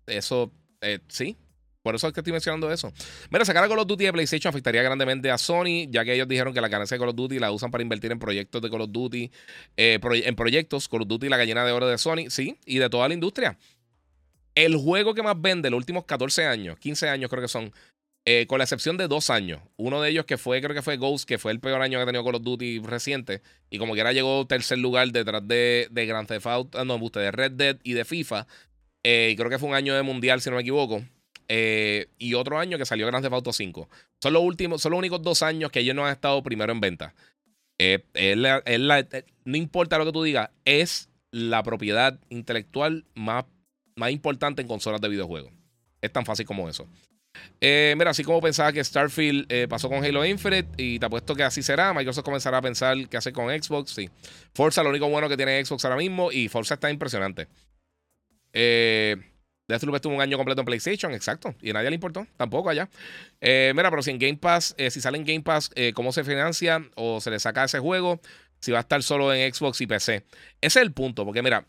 Eso, 0.07 0.53
eh, 0.83 0.99
sí, 1.09 1.39
por 1.85 1.95
eso 1.95 2.09
es 2.09 2.15
que 2.15 2.21
estoy 2.21 2.33
mencionando 2.33 2.73
eso. 2.73 2.91
Mira, 3.29 3.45
sacar 3.45 3.63
a 3.63 3.69
Call 3.69 3.79
of 3.79 3.87
Duty 3.87 4.07
de 4.07 4.13
PlayStation 4.15 4.49
afectaría 4.49 4.83
grandemente 4.83 5.31
a 5.31 5.37
Sony, 5.37 5.87
ya 5.91 6.03
que 6.03 6.15
ellos 6.15 6.27
dijeron 6.27 6.55
que 6.55 6.63
la 6.63 6.69
ganancia 6.69 6.95
de 6.95 6.99
Call 6.99 7.11
of 7.11 7.15
Duty 7.15 7.39
la 7.39 7.53
usan 7.53 7.71
para 7.71 7.83
invertir 7.83 8.11
en 8.11 8.19
proyectos 8.19 8.63
de 8.63 8.71
Call 8.71 8.81
of 8.81 8.91
Duty, 8.91 9.31
eh, 9.77 10.01
en 10.03 10.35
proyectos 10.35 10.89
Call 10.89 11.03
of 11.03 11.09
Duty 11.09 11.29
la 11.29 11.37
gallina 11.37 11.63
de 11.63 11.73
oro 11.73 11.87
de 11.87 11.99
Sony, 11.99 12.31
sí, 12.31 12.59
y 12.65 12.79
de 12.79 12.89
toda 12.89 13.07
la 13.07 13.13
industria. 13.13 13.59
El 14.55 14.77
juego 14.77 15.13
que 15.13 15.23
más 15.23 15.39
vende 15.39 15.69
los 15.69 15.77
últimos 15.77 16.07
14 16.07 16.47
años, 16.47 16.79
15 16.79 17.07
años 17.11 17.29
creo 17.29 17.43
que 17.43 17.49
son, 17.49 17.71
eh, 18.25 18.47
con 18.47 18.57
la 18.57 18.65
excepción 18.65 18.97
de 18.97 19.07
dos 19.07 19.29
años. 19.29 19.61
Uno 19.77 20.01
de 20.01 20.09
ellos 20.09 20.25
que 20.25 20.39
fue, 20.39 20.63
creo 20.63 20.75
que 20.75 20.81
fue 20.81 20.97
Ghost, 20.97 21.29
que 21.29 21.37
fue 21.37 21.53
el 21.53 21.61
peor 21.61 21.83
año 21.83 21.99
que 21.99 22.05
ha 22.05 22.07
tenido 22.07 22.25
Call 22.25 22.37
of 22.37 22.43
Duty 22.45 22.79
reciente. 22.79 23.43
Y 23.69 23.77
como 23.77 23.93
que 23.93 24.01
era 24.01 24.15
llegó 24.15 24.47
tercer 24.47 24.79
lugar 24.79 25.13
detrás 25.13 25.47
de, 25.47 25.89
de 25.91 26.07
Grand 26.07 26.27
Theft 26.27 26.47
Auto, 26.47 26.83
no, 26.87 26.99
de 26.99 27.31
Red 27.31 27.53
Dead 27.53 27.77
y 27.83 27.93
de 27.93 28.07
FIFA. 28.07 28.47
Eh, 29.03 29.29
y 29.33 29.37
creo 29.37 29.51
que 29.51 29.59
fue 29.59 29.69
un 29.69 29.75
año 29.75 29.95
de 29.95 30.03
mundial, 30.03 30.41
si 30.41 30.49
no 30.49 30.57
me 30.57 30.63
equivoco. 30.63 31.05
Eh, 31.49 32.09
y 32.19 32.35
otro 32.35 32.59
año 32.59 32.79
que 32.79 32.87
salió 32.87 33.07
Grand 33.07 33.23
Theft 33.23 33.35
Auto 33.35 33.53
5. 33.53 33.89
Son 34.23 34.33
los 34.33 34.43
últimos, 34.43 34.81
son 34.83 34.93
los 34.93 34.99
únicos 34.99 35.23
dos 35.23 35.43
años 35.43 35.71
que 35.71 35.81
ellos 35.81 35.95
no 35.95 36.07
han 36.07 36.13
estado 36.13 36.43
primero 36.43 36.73
en 36.73 36.81
venta. 36.81 37.15
Eh, 37.79 38.05
eh, 38.15 39.15
no 39.45 39.57
importa 39.57 39.99
lo 39.99 40.05
que 40.05 40.13
tú 40.13 40.23
digas, 40.23 40.51
es 40.65 41.09
la 41.31 41.63
propiedad 41.63 42.19
intelectual 42.29 43.05
más, 43.15 43.45
más 43.97 44.11
importante 44.11 44.63
en 44.63 44.69
consolas 44.69 45.01
de 45.01 45.09
videojuegos. 45.09 45.53
Es 46.01 46.13
tan 46.13 46.25
fácil 46.25 46.47
como 46.47 46.69
eso. 46.69 46.87
mira, 47.61 48.11
así 48.11 48.23
como 48.23 48.41
pensaba 48.41 48.73
que 48.73 48.85
Starfield 48.85 49.69
pasó 49.69 49.89
con 49.89 50.05
Halo 50.05 50.25
Infinite 50.25 50.69
y 50.77 50.99
te 50.99 51.07
apuesto 51.07 51.35
que 51.35 51.43
así 51.43 51.63
será, 51.63 51.93
Microsoft 51.93 52.25
comenzará 52.25 52.59
a 52.59 52.63
pensar 52.63 53.09
qué 53.09 53.17
hace 53.17 53.33
con 53.33 53.49
Xbox. 53.51 53.91
Sí. 53.91 54.09
Forza, 54.55 54.83
lo 54.83 54.91
único 54.91 55.09
bueno 55.09 55.29
que 55.29 55.37
tiene 55.37 55.65
Xbox 55.65 55.85
ahora 55.85 55.97
mismo 55.97 56.31
y 56.31 56.49
Forza 56.49 56.75
está 56.75 56.91
impresionante. 56.91 57.49
Eh, 58.55 59.17
Deathloop 59.69 59.97
estuvo 59.97 60.15
un 60.15 60.21
año 60.21 60.37
completo 60.37 60.61
en 60.61 60.67
PlayStation, 60.67 61.13
exacto. 61.13 61.55
Y 61.63 61.71
a 61.71 61.73
nadie 61.73 61.91
le 61.91 61.95
importó, 61.95 62.27
tampoco 62.37 62.71
allá. 62.71 62.89
Eh, 63.41 63.73
mira, 63.75 63.91
pero 63.91 64.03
si 64.03 64.11
en 64.11 64.19
Game 64.19 64.37
Pass, 64.37 64.75
eh, 64.77 64.91
si 64.91 65.01
sale 65.01 65.17
en 65.17 65.25
Game 65.25 65.43
Pass, 65.43 65.71
eh, 65.75 65.93
¿cómo 65.95 66.13
se 66.13 66.25
financia 66.25 66.85
o 66.97 67.21
se 67.21 67.31
le 67.31 67.41
saca 67.41 67.65
ese 67.65 67.79
juego? 67.79 68.21
Si 68.61 68.73
va 68.73 68.79
a 68.79 68.83
estar 68.83 69.03
solo 69.03 69.33
en 69.33 69.53
Xbox 69.53 69.81
y 69.81 69.87
PC. 69.87 70.17
Ese 70.17 70.27
es 70.61 70.77
el 70.77 70.93
punto, 70.93 71.25
porque 71.25 71.43
mira, 71.43 71.67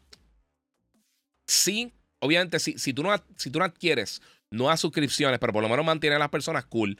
sí, 1.47 1.93
obviamente, 2.19 2.59
si, 2.59 2.77
si, 2.77 2.93
tú, 2.93 3.03
no, 3.03 3.15
si 3.37 3.49
tú 3.49 3.59
no 3.59 3.65
adquieres 3.65 4.21
nuevas 4.51 4.79
suscripciones, 4.79 5.39
pero 5.39 5.53
por 5.53 5.63
lo 5.63 5.69
menos 5.69 5.85
mantiene 5.85 6.17
a 6.17 6.19
las 6.19 6.29
personas 6.29 6.65
cool, 6.65 6.97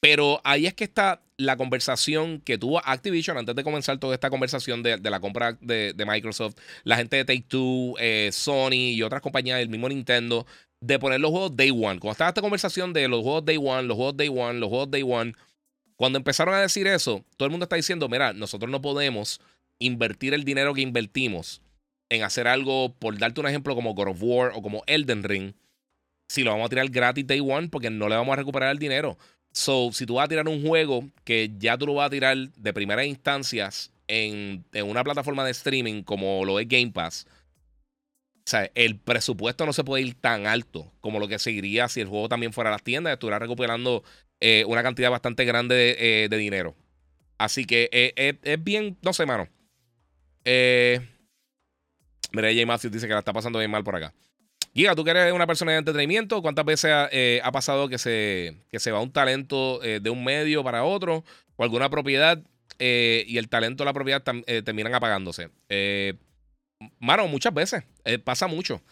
pero 0.00 0.40
ahí 0.42 0.66
es 0.66 0.74
que 0.74 0.84
está 0.84 1.22
la 1.42 1.56
conversación 1.56 2.40
que 2.40 2.58
tuvo 2.58 2.80
Activision 2.84 3.36
antes 3.36 3.54
de 3.54 3.64
comenzar 3.64 3.98
toda 3.98 4.14
esta 4.14 4.30
conversación 4.30 4.82
de, 4.82 4.98
la 4.98 5.20
compra 5.20 5.58
de, 5.60 5.94
Microsoft, 6.06 6.54
la 6.84 6.96
gente 6.96 7.16
de 7.16 7.24
Take 7.24 7.44
Two, 7.48 7.94
eh, 7.98 8.30
Sony 8.32 8.92
y 8.92 9.02
otras 9.02 9.20
compañías, 9.20 9.60
el 9.60 9.68
mismo 9.68 9.88
Nintendo, 9.88 10.46
de 10.80 10.98
poner 10.98 11.20
los 11.20 11.30
juegos 11.30 11.56
Day 11.56 11.70
One. 11.70 11.98
Cuando 11.98 12.12
estaba 12.12 12.28
esta 12.28 12.40
conversación 12.40 12.92
de 12.92 13.08
los 13.08 13.22
juegos 13.22 13.44
Day 13.44 13.56
One, 13.56 13.82
los 13.84 13.96
juegos 13.96 14.16
Day 14.16 14.28
One, 14.28 14.58
los 14.58 14.68
juegos 14.68 14.90
Day 14.90 15.02
One, 15.02 15.34
cuando 15.96 16.18
empezaron 16.18 16.54
a 16.54 16.60
decir 16.60 16.86
eso, 16.86 17.24
todo 17.36 17.46
el 17.46 17.50
mundo 17.50 17.64
está 17.64 17.76
diciendo, 17.76 18.08
mira, 18.08 18.32
nosotros 18.32 18.70
no 18.70 18.80
podemos 18.80 19.40
invertir 19.78 20.34
el 20.34 20.44
dinero 20.44 20.74
que 20.74 20.80
invertimos 20.80 21.62
en 22.08 22.22
hacer 22.22 22.46
algo, 22.46 22.94
por 22.94 23.18
darte 23.18 23.40
un 23.40 23.46
ejemplo, 23.46 23.74
como 23.74 23.94
God 23.94 24.08
of 24.08 24.18
War 24.20 24.52
o 24.54 24.62
como 24.62 24.82
Elden 24.86 25.22
Ring, 25.22 25.54
si 26.28 26.44
lo 26.44 26.50
vamos 26.50 26.66
a 26.66 26.68
tirar 26.68 26.88
gratis 26.88 27.26
Day 27.26 27.40
One 27.40 27.68
porque 27.68 27.90
no 27.90 28.08
le 28.08 28.16
vamos 28.16 28.32
a 28.32 28.36
recuperar 28.36 28.70
el 28.70 28.78
dinero. 28.78 29.18
So, 29.52 29.90
si 29.92 30.06
tú 30.06 30.14
vas 30.14 30.24
a 30.24 30.28
tirar 30.28 30.48
un 30.48 30.66
juego 30.66 31.04
que 31.24 31.50
ya 31.58 31.76
tú 31.76 31.86
lo 31.86 31.94
vas 31.94 32.06
a 32.06 32.10
tirar 32.10 32.36
de 32.36 32.72
primeras 32.72 33.06
instancias 33.06 33.92
en, 34.08 34.64
una 34.84 35.04
plataforma 35.04 35.44
de 35.44 35.50
streaming 35.50 36.02
como 36.02 36.44
lo 36.44 36.58
es 36.58 36.66
Game 36.66 36.90
Pass, 36.90 37.26
o 38.38 38.50
sea, 38.50 38.70
el 38.74 38.98
presupuesto 38.98 39.66
no 39.66 39.72
se 39.72 39.84
puede 39.84 40.02
ir 40.02 40.14
tan 40.14 40.46
alto 40.46 40.90
como 41.00 41.20
lo 41.20 41.28
que 41.28 41.38
seguiría 41.38 41.88
si 41.88 42.00
el 42.00 42.08
juego 42.08 42.28
también 42.28 42.52
fuera 42.52 42.70
a 42.70 42.72
las 42.72 42.82
tiendas, 42.82 43.12
estuviera 43.12 43.38
recuperando 43.38 44.02
eh, 44.40 44.64
una 44.66 44.82
cantidad 44.82 45.10
bastante 45.10 45.44
grande 45.44 45.74
de, 45.74 46.24
eh, 46.24 46.28
dinero. 46.28 46.74
Así 47.38 47.66
que 47.66 47.88
eh, 47.92 48.38
es 48.42 48.64
bien, 48.64 48.96
no 49.02 49.12
sé, 49.12 49.26
mano. 49.26 49.48
Mira, 52.32 52.48
J. 52.48 52.66
Matthews 52.66 52.92
dice 52.92 53.06
que 53.06 53.12
la 53.12 53.18
está 53.18 53.32
pasando 53.32 53.58
bien 53.58 53.70
mal 53.70 53.84
por 53.84 53.96
acá. 53.96 54.14
Giga, 54.74 54.94
tú 54.94 55.04
que 55.04 55.10
eres 55.10 55.32
una 55.32 55.46
persona 55.46 55.72
de 55.72 55.78
entretenimiento, 55.78 56.40
¿cuántas 56.40 56.64
veces 56.64 56.90
ha, 56.90 57.08
eh, 57.12 57.42
pasado 57.52 57.88
que 57.88 57.98
se, 57.98 58.56
que 58.70 58.78
se 58.78 58.90
va 58.90 59.00
un 59.00 59.12
talento 59.12 59.82
eh, 59.82 60.00
de 60.00 60.08
un 60.08 60.24
medio 60.24 60.64
para 60.64 60.82
otro 60.84 61.24
o 61.56 61.62
alguna 61.62 61.90
propiedad 61.90 62.40
eh, 62.78 63.24
y 63.28 63.36
el 63.36 63.50
talento 63.50 63.84
de 63.84 63.86
la 63.86 63.92
propiedad 63.92 64.22
terminan 64.22 64.94
apagándose? 64.94 65.50
mano, 66.98 67.28
muchas 67.28 67.52
veces, 67.54 67.84
pasa 68.24 68.46
mucho. 68.46 68.82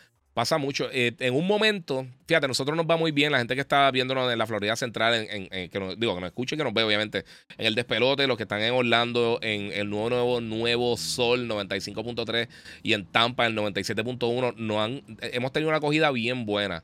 Pasa 0.41 0.57
mucho. 0.57 0.89
Eh, 0.91 1.15
en 1.19 1.35
un 1.35 1.47
momento, 1.47 2.07
fíjate, 2.27 2.49
nosotros 2.49 2.75
nos 2.75 2.87
va 2.87 2.97
muy 2.97 3.13
bien, 3.13 3.31
la 3.31 3.37
gente 3.37 3.55
que 3.55 3.61
está 3.61 3.91
viéndonos 3.91 4.33
en 4.33 4.39
la 4.39 4.47
Florida 4.47 4.75
Central, 4.75 5.29
en, 5.29 5.69
que 5.69 5.79
nos, 5.79 6.01
digo, 6.01 6.15
que 6.15 6.21
nos 6.23 6.29
escuche, 6.29 6.57
que 6.57 6.65
nos 6.65 6.73
ve, 6.73 6.83
obviamente, 6.83 7.27
en 7.59 7.67
el 7.67 7.75
despelote, 7.75 8.27
los 8.27 8.39
que 8.39 8.45
están 8.45 8.63
en 8.63 8.73
Orlando, 8.73 9.39
en 9.43 9.71
el 9.71 9.91
nuevo, 9.91 10.09
nuevo, 10.09 10.41
nuevo 10.41 10.97
Sol 10.97 11.47
95.3 11.47 12.49
y 12.83 12.95
en 12.95 13.05
Tampa 13.05 13.45
el 13.45 13.55
97.1, 13.55 14.55
no 14.57 14.83
han, 14.83 15.03
hemos 15.21 15.53
tenido 15.53 15.69
una 15.69 15.77
acogida 15.77 16.11
bien 16.11 16.47
buena. 16.47 16.83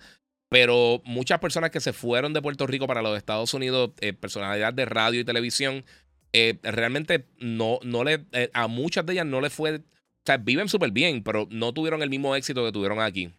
Pero 0.51 1.01
muchas 1.07 1.39
personas 1.39 1.71
que 1.71 1.81
se 1.81 1.95
fueron 1.95 2.35
de 2.35 2.43
Puerto 2.43 2.67
Rico 2.67 2.87
para 2.87 3.01
los 3.01 3.17
Estados 3.17 3.55
Unidos, 3.55 3.93
eh, 4.03 4.13
personalidad 4.13 4.75
de 4.75 4.85
radio 4.85 5.21
y 5.21 5.25
televisión, 5.25 5.83
eh, 6.35 6.59
realmente 6.63 7.25
no, 7.39 7.79
no 7.83 8.05
le, 8.05 8.27
a 8.53 8.67
muchas 8.67 9.07
de 9.07 9.15
ellas 9.15 9.25
no 9.25 9.41
les 9.41 9.55
fue 9.55 9.77
o 9.77 10.27
sea, 10.27 10.39
viven 10.39 10.69
súper 10.69 10.91
bien, 10.91 11.23
pero 11.23 11.47
no 11.51 11.73
tuvieron 11.73 12.03
el 12.03 12.11
mismo 12.11 12.35
éxito 12.35 12.65
que 12.65 12.73
tuvieron 12.73 13.01
aquí. 13.01 13.33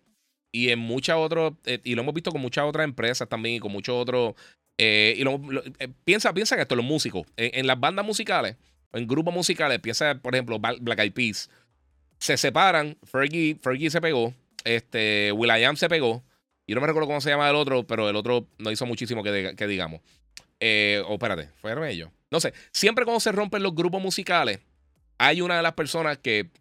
Y 0.51 0.69
en 0.69 0.79
muchas 0.79 1.17
otras, 1.17 1.53
eh, 1.65 1.79
y 1.83 1.95
lo 1.95 2.01
hemos 2.01 2.13
visto 2.13 2.31
con 2.31 2.41
muchas 2.41 2.65
otras 2.65 2.83
empresas 2.83 3.27
también 3.27 3.55
y 3.55 3.59
con 3.59 3.71
muchos 3.71 3.95
otros. 3.95 4.35
Eh, 4.77 5.15
y 5.17 5.23
eh, 5.83 5.89
piensa, 6.03 6.33
piensa 6.33 6.55
que 6.55 6.61
esto, 6.61 6.75
los 6.75 6.85
músicos, 6.85 7.25
en, 7.35 7.67
las 7.67 7.79
bandas 7.79 8.05
musicales, 8.05 8.55
en 8.93 9.07
grupos 9.07 9.33
musicales, 9.33 9.79
piensa, 9.79 10.15
por 10.21 10.35
ejemplo, 10.35 10.59
Black 10.59 10.99
Eyed 10.99 11.13
Peas, 11.13 11.49
se 12.19 12.37
separan, 12.37 12.97
Fergie, 13.03 13.57
Fergie 13.61 13.89
se 13.89 14.01
pegó, 14.01 14.33
este, 14.63 15.31
Will.i.am 15.31 15.75
se 15.75 15.89
pegó, 15.89 16.23
y 16.65 16.75
no 16.75 16.81
me 16.81 16.87
recuerdo 16.87 17.07
cómo 17.07 17.21
se 17.21 17.29
llama 17.29 17.49
el 17.49 17.55
otro, 17.55 17.87
pero 17.87 18.09
el 18.09 18.15
otro 18.15 18.47
no 18.57 18.71
hizo 18.71 18.85
muchísimo 18.85 19.23
que, 19.23 19.67
digamos. 19.67 20.01
o 20.01 21.13
espérate, 21.13 21.49
fueron 21.59 21.85
ellos. 21.85 22.09
No 22.29 22.39
sé, 22.39 22.53
siempre 22.71 23.05
cuando 23.05 23.19
se 23.19 23.31
rompen 23.31 23.63
los 23.63 23.73
grupos 23.73 24.01
musicales, 24.01 24.59
hay 25.17 25.41
una 25.41 25.57
de 25.57 25.63
las 25.63 25.73
personas 25.73 26.17
que 26.17 26.51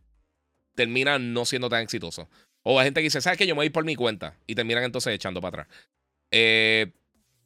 termina 0.74 1.18
no 1.18 1.44
siendo 1.44 1.68
tan 1.68 1.82
exitoso. 1.82 2.28
O 2.68 2.80
hay 2.80 2.86
gente 2.86 2.98
que 2.98 3.04
dice, 3.04 3.20
¿sabes 3.20 3.38
qué? 3.38 3.46
Yo 3.46 3.54
me 3.54 3.60
voy 3.60 3.70
por 3.70 3.84
mi 3.84 3.94
cuenta. 3.94 4.36
Y 4.44 4.56
terminan 4.56 4.82
entonces 4.82 5.14
echando 5.14 5.40
para 5.40 5.62
atrás. 5.62 5.76
Eh, 6.32 6.90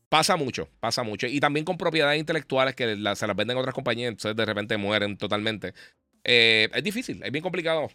pasa 0.08 0.34
mucho, 0.36 0.66
pasa 0.80 1.02
mucho. 1.02 1.26
Y 1.26 1.40
también 1.40 1.66
con 1.66 1.76
propiedades 1.76 2.18
intelectuales 2.18 2.74
que 2.74 2.96
se 3.14 3.26
las 3.26 3.36
venden 3.36 3.58
otras 3.58 3.74
compañías, 3.74 4.08
entonces 4.08 4.34
de 4.34 4.46
repente 4.46 4.78
mueren 4.78 5.18
totalmente. 5.18 5.74
Eh, 6.24 6.70
es 6.72 6.82
difícil, 6.82 7.22
es 7.22 7.30
bien 7.30 7.42
complicado. 7.42 7.82
O 7.82 7.90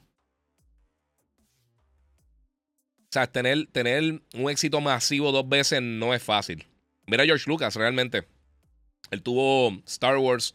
sea, 3.09 3.25
tener, 3.25 3.65
tener 3.71 4.21
un 4.35 4.51
éxito 4.51 4.79
masivo 4.79 5.31
dos 5.31 5.49
veces 5.49 5.81
no 5.81 6.13
es 6.13 6.21
fácil. 6.21 6.63
Mira 7.07 7.25
George 7.25 7.45
Lucas, 7.49 7.75
realmente. 7.75 8.27
Él 9.09 9.23
tuvo 9.23 9.81
Star 9.87 10.17
Wars 10.17 10.53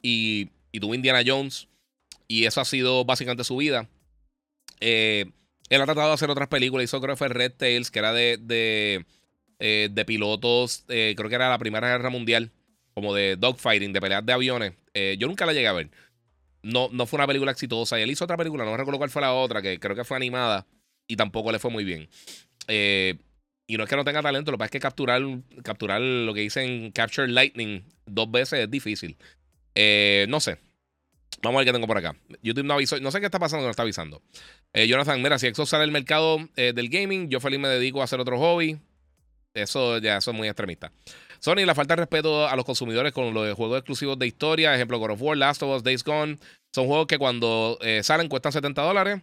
y, 0.00 0.50
y 0.70 0.78
tuvo 0.78 0.94
Indiana 0.94 1.22
Jones. 1.26 1.66
Y 2.28 2.44
eso 2.44 2.60
ha 2.60 2.64
sido 2.64 3.04
básicamente 3.04 3.42
su 3.42 3.56
vida. 3.56 3.88
Eh, 4.78 5.26
él 5.72 5.80
ha 5.80 5.86
tratado 5.86 6.08
de 6.08 6.14
hacer 6.14 6.28
otras 6.28 6.48
películas. 6.48 6.84
Hizo, 6.84 7.00
creo 7.00 7.14
que 7.14 7.18
fue 7.18 7.28
Red 7.28 7.52
Tails, 7.52 7.90
que 7.90 7.98
era 7.98 8.12
de, 8.12 8.36
de, 8.38 9.06
eh, 9.58 10.04
pilotos. 10.06 10.84
Eh, 10.88 11.14
creo 11.16 11.30
que 11.30 11.34
era 11.34 11.48
la 11.48 11.58
Primera 11.58 11.88
Guerra 11.88 12.10
Mundial. 12.10 12.50
Como 12.92 13.14
de 13.14 13.36
dogfighting, 13.36 13.94
de 13.94 14.00
peleas 14.02 14.24
de 14.24 14.34
aviones. 14.34 14.74
yo 15.18 15.26
nunca 15.26 15.46
la 15.46 15.54
llegué 15.54 15.68
a 15.68 15.72
ver. 15.72 15.90
No, 16.62 16.90
no 16.92 17.06
fue 17.06 17.16
una 17.16 17.26
película 17.26 17.52
exitosa. 17.52 17.98
Y 17.98 18.02
él 18.02 18.10
hizo 18.10 18.24
otra 18.24 18.36
película, 18.36 18.66
no 18.66 18.76
recuerdo 18.76 18.98
cuál 18.98 19.08
fue 19.08 19.22
la 19.22 19.32
otra, 19.32 19.62
que 19.62 19.80
creo 19.80 19.96
que 19.96 20.04
fue 20.04 20.18
animada. 20.18 20.66
Y 21.06 21.16
tampoco 21.16 21.50
le 21.52 21.58
fue 21.58 21.70
muy 21.70 21.84
bien. 21.84 22.10
y 22.68 23.76
no 23.78 23.84
es 23.84 23.88
que 23.88 23.96
no 23.96 24.04
tenga 24.04 24.20
talento, 24.20 24.50
lo 24.50 24.58
que 24.58 24.60
pasa 24.60 24.66
es 24.66 24.72
que 24.72 24.80
capturar, 24.80 25.22
capturar 25.62 26.02
lo 26.02 26.34
que 26.34 26.40
dicen 26.40 26.92
Capture 26.92 27.28
Lightning 27.28 27.82
dos 28.04 28.30
veces 28.30 28.60
es 28.60 28.70
difícil. 28.70 29.16
no 30.28 30.38
sé. 30.40 30.58
Vamos 31.42 31.58
a 31.58 31.60
ver 31.60 31.66
qué 31.66 31.72
tengo 31.72 31.86
por 31.86 31.98
acá. 31.98 32.14
YouTube 32.42 32.64
no 32.64 32.74
avisó. 32.74 33.00
No 33.00 33.10
sé 33.10 33.18
qué 33.20 33.26
está 33.26 33.38
pasando, 33.38 33.64
no 33.64 33.70
está 33.70 33.82
avisando. 33.82 34.22
Eh, 34.72 34.86
Jonathan, 34.86 35.20
mira, 35.20 35.38
si 35.38 35.48
eso 35.48 35.66
sale 35.66 35.84
el 35.84 35.90
mercado 35.90 36.38
eh, 36.56 36.72
del 36.72 36.88
gaming, 36.88 37.28
yo 37.28 37.40
feliz 37.40 37.58
me 37.58 37.68
dedico 37.68 38.00
a 38.00 38.04
hacer 38.04 38.20
otro 38.20 38.38
hobby. 38.38 38.78
Eso 39.52 39.98
ya 39.98 40.16
eso 40.16 40.30
es 40.30 40.36
muy 40.36 40.48
extremista. 40.48 40.92
Sony, 41.40 41.66
la 41.66 41.74
falta 41.74 41.96
de 41.96 42.02
respeto 42.02 42.46
a 42.46 42.54
los 42.54 42.64
consumidores 42.64 43.12
con 43.12 43.34
los 43.34 43.54
juegos 43.54 43.78
exclusivos 43.78 44.16
de 44.16 44.28
historia, 44.28 44.74
ejemplo, 44.74 44.98
God 45.00 45.10
of 45.10 45.22
War, 45.22 45.36
Last 45.36 45.62
of 45.64 45.76
Us, 45.76 45.82
Days 45.82 46.04
Gone, 46.04 46.38
son 46.72 46.86
juegos 46.86 47.08
que 47.08 47.18
cuando 47.18 47.76
eh, 47.82 48.04
salen 48.04 48.28
cuestan 48.28 48.52
70 48.52 48.80
dólares. 48.80 49.20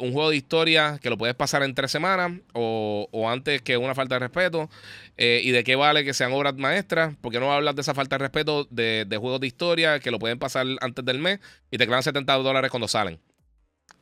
Un 0.00 0.12
juego 0.12 0.30
de 0.30 0.36
historia 0.36 0.98
que 1.02 1.10
lo 1.10 1.18
puedes 1.18 1.34
pasar 1.34 1.62
en 1.62 1.74
tres 1.74 1.90
semanas 1.90 2.32
o, 2.54 3.08
antes 3.28 3.60
que 3.60 3.76
una 3.76 3.94
falta 3.94 4.14
de 4.14 4.20
respeto. 4.20 4.70
y 5.16 5.50
de 5.50 5.62
qué 5.64 5.76
vale 5.76 6.04
que 6.04 6.14
sean 6.14 6.32
obras 6.32 6.54
maestras. 6.56 7.14
Porque 7.20 7.38
no 7.38 7.52
hablas 7.52 7.74
de 7.74 7.82
esa 7.82 7.94
falta 7.94 8.16
de 8.16 8.24
respeto 8.24 8.66
de, 8.70 9.06
juegos 9.20 9.40
de 9.40 9.46
historia 9.46 10.00
que 10.00 10.10
lo 10.10 10.18
pueden 10.18 10.38
pasar 10.38 10.66
antes 10.80 11.04
del 11.04 11.18
mes 11.18 11.40
y 11.70 11.78
te 11.78 11.86
clavan 11.86 12.02
70 12.02 12.32
dólares 12.34 12.70
cuando 12.70 12.88
salen 12.88 13.20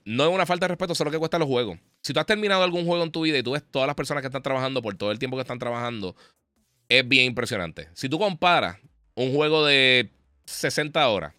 no 0.05 0.25
es 0.25 0.35
una 0.35 0.47
falta 0.47 0.65
de 0.65 0.69
respeto, 0.69 0.95
solo 0.95 1.11
que 1.11 1.19
cuesta 1.19 1.39
los 1.39 1.49
juegos. 1.49 1.79
Si 2.03 2.13
tú 2.13 2.21
has 2.21 2.27
terminado 2.27 2.63
algún 2.63 2.85
juego 2.87 3.05
en 3.05 3.13
tu 3.13 3.23
vida 3.23 3.39
y 3.39 3.43
tú 3.43 3.53
ves 3.53 3.63
todas 3.71 3.87
las 3.87 3.95
personas 3.95 4.23
que 4.23 4.27
están 4.27 4.43
trabajando 4.43 4.83
por 4.83 4.97
todo 4.97 5.13
el 5.13 5.19
tiempo 5.19 5.37
que 5.37 5.43
están 5.43 5.59
trabajando, 5.59 6.17
es 6.89 7.07
bien 7.07 7.27
impresionante. 7.27 7.89
Si 7.95 8.09
tú 8.09 8.19
comparas 8.19 8.79
un 9.15 9.33
juego 9.35 9.65
de 9.65 10.11
60 10.47 11.09
horas, 11.09 11.35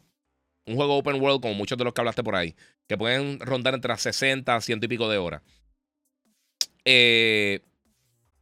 un 0.65 0.75
juego 0.75 0.97
open 0.97 1.21
world 1.21 1.41
como 1.41 1.53
muchos 1.53 1.77
de 1.77 1.83
los 1.83 1.93
que 1.93 2.01
hablaste 2.01 2.23
por 2.23 2.35
ahí, 2.35 2.55
que 2.87 2.97
pueden 2.97 3.39
rondar 3.39 3.73
entre 3.73 3.95
60 3.95 4.55
a 4.55 4.61
100 4.61 4.79
y 4.83 4.87
pico 4.87 5.09
de 5.09 5.17
horas, 5.17 5.41
eh, 6.85 7.61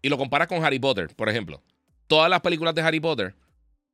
y 0.01 0.09
lo 0.09 0.17
comparas 0.17 0.47
con 0.47 0.63
Harry 0.63 0.79
Potter, 0.79 1.09
por 1.15 1.29
ejemplo, 1.29 1.61
todas 2.07 2.29
las 2.29 2.41
películas 2.41 2.75
de 2.75 2.81
Harry 2.81 2.99
Potter, 2.99 3.35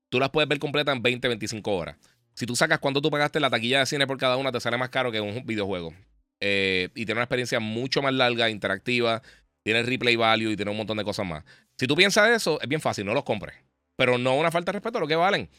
tú 0.09 0.19
las 0.19 0.29
puedes 0.29 0.47
ver 0.47 0.59
completas 0.59 0.95
en 0.95 1.01
20, 1.01 1.27
25 1.27 1.75
horas. 1.75 1.97
Si 2.33 2.45
tú 2.45 2.55
sacas 2.55 2.79
cuánto 2.79 3.01
tú 3.01 3.09
pagaste 3.09 3.39
la 3.39 3.49
taquilla 3.49 3.79
de 3.79 3.85
cine 3.87 4.05
por 4.05 4.17
cada 4.17 4.37
una, 4.37 4.51
te 4.51 4.59
sale 4.59 4.77
más 4.77 4.89
caro 4.89 5.11
que 5.11 5.19
un 5.19 5.45
videojuego. 5.45 5.93
Eh, 6.39 6.89
y 6.93 7.05
tiene 7.05 7.13
una 7.13 7.23
experiencia 7.23 7.59
mucho 7.59 8.01
más 8.01 8.13
larga, 8.13 8.49
interactiva, 8.49 9.23
tiene 9.63 9.83
replay 9.83 10.15
value 10.15 10.51
y 10.51 10.55
tiene 10.55 10.71
un 10.71 10.77
montón 10.77 10.97
de 10.97 11.03
cosas 11.03 11.25
más. 11.25 11.43
Si 11.77 11.87
tú 11.87 11.95
piensas 11.95 12.29
eso, 12.29 12.61
es 12.61 12.67
bien 12.67 12.79
fácil, 12.79 13.05
no 13.05 13.13
los 13.13 13.23
compres. 13.23 13.55
Pero 13.95 14.17
no 14.17 14.35
una 14.35 14.51
falta 14.51 14.71
de 14.71 14.77
respeto 14.77 14.99
a 14.99 15.01
lo 15.01 15.07
que 15.07 15.15
valen. 15.15 15.49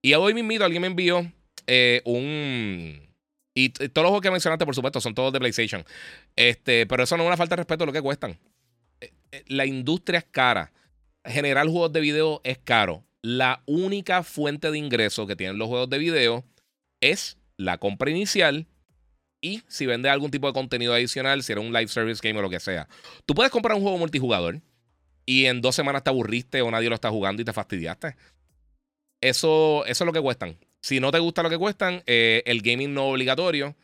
Y 0.00 0.14
hoy 0.14 0.32
mismo 0.32 0.64
alguien 0.64 0.80
me 0.80 0.86
envió 0.86 1.30
eh, 1.68 2.02
un... 2.04 3.06
Y 3.54 3.70
todos 3.70 4.04
los 4.04 4.10
juegos 4.10 4.22
que 4.22 4.30
mencionaste, 4.30 4.64
por 4.64 4.74
supuesto, 4.74 5.00
son 5.00 5.14
todos 5.14 5.32
de 5.32 5.38
PlayStation. 5.40 5.84
Este, 6.36 6.86
pero 6.86 7.02
eso 7.02 7.16
no 7.16 7.24
es 7.24 7.26
una 7.26 7.36
falta 7.36 7.54
de 7.56 7.60
respeto 7.62 7.84
a 7.84 7.86
lo 7.86 7.92
que 7.92 8.02
cuestan. 8.02 8.38
Eh, 9.00 9.12
la 9.46 9.66
industria 9.66 10.18
es 10.18 10.26
cara. 10.30 10.72
Generar 11.24 11.66
juegos 11.66 11.92
de 11.92 12.00
video 12.00 12.40
es 12.44 12.58
caro. 12.58 13.04
La 13.20 13.62
única 13.66 14.22
fuente 14.22 14.70
de 14.70 14.78
ingreso 14.78 15.26
que 15.26 15.36
tienen 15.36 15.58
los 15.58 15.68
juegos 15.68 15.90
de 15.90 15.98
video 15.98 16.44
es 17.00 17.36
la 17.56 17.78
compra 17.78 18.10
inicial 18.10 18.66
y 19.40 19.62
si 19.68 19.86
vende 19.86 20.08
algún 20.08 20.30
tipo 20.30 20.46
de 20.46 20.52
contenido 20.52 20.94
adicional, 20.94 21.42
si 21.42 21.52
era 21.52 21.60
un 21.60 21.72
live 21.72 21.88
service 21.88 22.20
game 22.22 22.38
o 22.38 22.42
lo 22.42 22.50
que 22.50 22.60
sea. 22.60 22.88
Tú 23.26 23.34
puedes 23.34 23.52
comprar 23.52 23.76
un 23.76 23.82
juego 23.82 23.98
multijugador 23.98 24.60
y 25.26 25.46
en 25.46 25.60
dos 25.60 25.74
semanas 25.74 26.02
te 26.04 26.10
aburriste 26.10 26.62
o 26.62 26.70
nadie 26.70 26.88
lo 26.88 26.94
está 26.94 27.10
jugando 27.10 27.42
y 27.42 27.44
te 27.44 27.52
fastidiaste. 27.52 28.16
Eso, 29.20 29.84
eso 29.86 30.04
es 30.04 30.06
lo 30.06 30.12
que 30.12 30.20
cuestan. 30.20 30.56
Si 30.80 31.00
no 31.00 31.10
te 31.10 31.18
gusta 31.18 31.42
lo 31.42 31.50
que 31.50 31.58
cuestan, 31.58 32.02
eh, 32.06 32.42
el 32.46 32.62
gaming 32.62 32.94
no 32.94 33.08
obligatorio, 33.08 33.76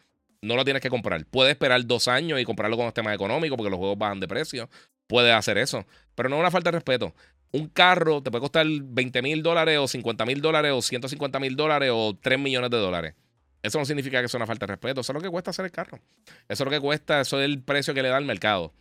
no 0.43 0.57
lo 0.57 0.65
tienes 0.65 0.83
que 0.83 0.91
comprar. 0.91 1.25
Puedes 1.27 1.53
esperar 1.53 1.85
dos 1.87 2.09
años 2.09 2.41
y 2.41 2.45
comprarlo 2.45 2.77
con 2.77 2.91
temas 2.93 3.15
económicos 3.15 3.57
porque 3.57 3.71
los 3.71 3.79
juegos 3.79 3.99
bajan 3.99 4.21
de 4.21 4.29
precio. 4.29 4.69
Puedes 5.07 5.35
hacer 5.35 5.59
eso. 5.59 5.85
Pero 6.15 6.29
no 6.29 6.37
es 6.37 6.41
una 6.41 6.51
falta 6.51 6.71
de 6.71 6.79
respeto. 6.79 7.15
Un 7.53 7.69
carro 7.69 8.23
te 8.23 8.31
puede 8.31 8.41
costar 8.41 8.67
20 8.69 9.23
mil 9.23 9.43
dólares 9.43 9.79
o 9.79 9.89
50 9.89 10.25
mil 10.27 10.41
dólares 10.41 10.73
o 10.73 10.83
150 10.83 11.39
mil 11.41 11.57
dólares 11.57 11.91
o 11.93 12.17
3 12.21 12.39
millones 12.39 12.71
de 12.71 12.79
dólares. 12.79 13.15
Eso 13.63 13.79
no 13.79 13.87
significa 13.87 14.21
que 14.21 14.29
sea 14.29 14.39
una 14.39 14.47
falta 14.47 14.67
de 14.67 14.73
respeto. 14.73 15.01
Eso 15.01 15.13
es 15.13 15.15
lo 15.15 15.23
que 15.23 15.31
cuesta 15.31 15.51
hacer 15.51 15.65
el 15.65 15.71
carro. 15.71 15.99
Eso 16.49 16.63
es 16.63 16.65
lo 16.65 16.71
que 16.71 16.81
cuesta, 16.81 17.21
eso 17.23 17.41
es 17.41 17.47
el 17.47 17.63
precio 17.63 17.95
que 17.95 18.03
le 18.03 18.09
da 18.09 18.19
el 18.19 18.27
mercado. 18.27 18.75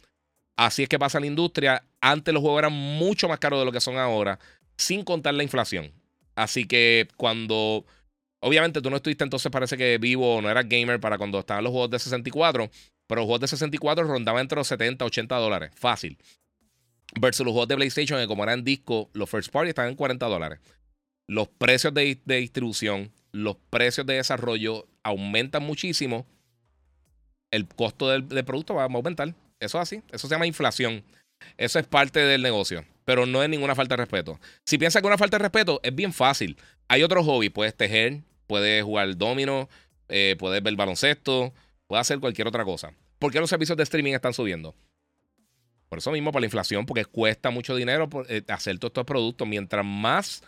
Así 0.57 0.83
es 0.83 0.89
que 0.89 0.99
pasa 0.99 1.17
en 1.17 1.23
la 1.23 1.27
industria. 1.27 1.83
Antes 2.01 2.33
los 2.33 2.41
juegos 2.41 2.59
eran 2.59 2.73
mucho 2.73 3.29
más 3.29 3.39
caros 3.39 3.59
de 3.59 3.65
lo 3.65 3.71
que 3.71 3.79
son 3.79 3.97
ahora, 3.97 4.39
sin 4.75 5.03
contar 5.03 5.33
la 5.33 5.43
inflación. 5.43 5.93
Así 6.35 6.65
que 6.65 7.07
cuando. 7.15 7.85
Obviamente 8.43 8.81
tú 8.81 8.89
no 8.89 8.97
estuviste 8.97 9.23
entonces, 9.23 9.51
parece 9.51 9.77
que 9.77 9.97
vivo 9.97 10.41
no 10.41 10.49
eras 10.49 10.67
gamer 10.67 10.99
para 10.99 11.17
cuando 11.17 11.39
estaban 11.39 11.63
los 11.63 11.71
juegos 11.71 11.89
de 11.89 11.99
64, 11.99 12.69
pero 13.07 13.21
los 13.21 13.25
juegos 13.25 13.41
de 13.41 13.47
64 13.47 14.03
rondaban 14.03 14.41
entre 14.41 14.57
los 14.57 14.67
70 14.67 15.05
80 15.05 15.35
dólares. 15.37 15.71
Fácil. 15.75 16.17
Versus 17.19 17.45
los 17.45 17.53
juegos 17.53 17.67
de 17.67 17.75
PlayStation, 17.75 18.19
que 18.19 18.27
como 18.27 18.43
eran 18.43 18.63
discos, 18.63 19.07
los 19.13 19.29
first 19.29 19.51
party 19.51 19.69
estaban 19.69 19.91
en 19.91 19.95
40 19.95 20.25
dólares. 20.25 20.59
Los 21.27 21.47
precios 21.47 21.93
de, 21.93 22.19
de 22.25 22.35
distribución 22.37 23.11
los 23.33 23.57
precios 23.69 24.05
de 24.05 24.13
desarrollo 24.13 24.87
aumentan 25.01 25.63
muchísimo, 25.63 26.25
el 27.51 27.67
costo 27.67 28.09
del, 28.09 28.45
producto 28.45 28.75
va 28.75 28.83
a 28.83 28.85
aumentar. 28.85 29.35
Eso 29.59 29.77
es 29.79 29.81
así. 29.81 30.01
Eso 30.11 30.27
se 30.27 30.33
llama 30.33 30.47
inflación. 30.47 31.03
Eso 31.57 31.79
es 31.79 31.85
parte 31.85 32.19
del 32.19 32.41
negocio. 32.41 32.85
Pero 33.05 33.25
no 33.25 33.43
es 33.43 33.49
ninguna 33.49 33.75
falta 33.75 33.95
de 33.95 34.03
respeto. 34.03 34.39
Si 34.65 34.77
piensas 34.77 35.01
que 35.01 35.07
una 35.07 35.17
falta 35.17 35.37
de 35.37 35.43
respeto, 35.43 35.79
es 35.83 35.93
bien 35.93 36.13
fácil. 36.13 36.57
Hay 36.87 37.03
otros 37.03 37.25
hobbies. 37.25 37.51
Puedes 37.51 37.75
tejer, 37.75 38.21
puedes 38.53 38.83
jugar 38.83 39.17
domino, 39.17 39.67
eh, 40.09 40.35
puedes 40.37 40.61
ver 40.61 40.75
baloncesto, 40.75 41.51
puedes 41.87 42.01
hacer 42.01 42.19
cualquier 42.19 42.47
otra 42.47 42.63
cosa. 42.63 42.93
¿Por 43.17 43.31
qué 43.31 43.39
los 43.39 43.49
servicios 43.49 43.75
de 43.75 43.81
streaming 43.81 44.13
están 44.13 44.31
subiendo? 44.31 44.75
Por 45.89 45.97
eso 45.97 46.11
mismo, 46.11 46.31
por 46.31 46.39
la 46.39 46.45
inflación, 46.45 46.85
porque 46.85 47.03
cuesta 47.03 47.49
mucho 47.49 47.75
dinero 47.75 48.07
eh, 48.29 48.43
hacer 48.47 48.77
todos 48.77 48.91
estos 48.91 49.05
productos. 49.05 49.47
Mientras 49.47 49.83
más 49.83 50.43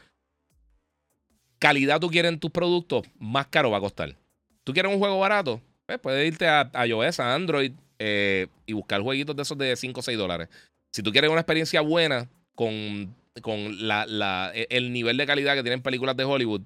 calidad 1.57 1.99
tú 1.99 2.11
quieres 2.11 2.31
en 2.31 2.39
tus 2.39 2.51
productos, 2.51 3.07
más 3.17 3.47
caro 3.47 3.71
va 3.71 3.79
a 3.79 3.81
costar. 3.81 4.15
¿Tú 4.63 4.71
quieres 4.71 4.93
un 4.93 4.99
juego 4.99 5.17
barato? 5.17 5.59
Pues 5.87 5.97
puedes 5.97 6.27
irte 6.27 6.47
a, 6.47 6.69
iOS, 6.85 7.19
a 7.19 7.33
Android, 7.33 7.71
eh, 7.97 8.45
y 8.67 8.73
buscar 8.73 9.01
jueguitos 9.01 9.35
de 9.35 9.41
esos 9.41 9.57
de 9.57 9.75
5 9.75 9.99
o 9.99 10.03
6 10.03 10.15
dólares. 10.15 10.49
Si 10.91 11.01
tú 11.01 11.11
quieres 11.11 11.31
una 11.31 11.41
experiencia 11.41 11.81
buena 11.81 12.29
con, 12.53 13.15
con 13.41 13.87
la, 13.87 14.51
e, 14.53 14.67
el 14.69 14.93
nivel 14.93 15.17
de 15.17 15.25
calidad 15.25 15.55
que 15.55 15.63
tienen 15.63 15.81
películas 15.81 16.15
de 16.15 16.23
Hollywood, 16.23 16.61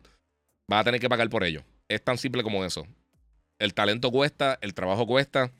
vas 0.70 0.82
a 0.82 0.84
tener 0.86 1.01
que 1.01 1.09
pagar 1.09 1.30
por 1.30 1.43
ello. 1.43 1.63
Es 1.88 2.03
tan 2.03 2.17
simple 2.17 2.43
como 2.43 2.63
eso. 2.63 2.88
El 3.57 3.74
talento 3.74 4.11
cuesta, 4.11 4.57
el 4.61 4.74
trabajo 4.74 5.05
cuesta. 5.05 5.51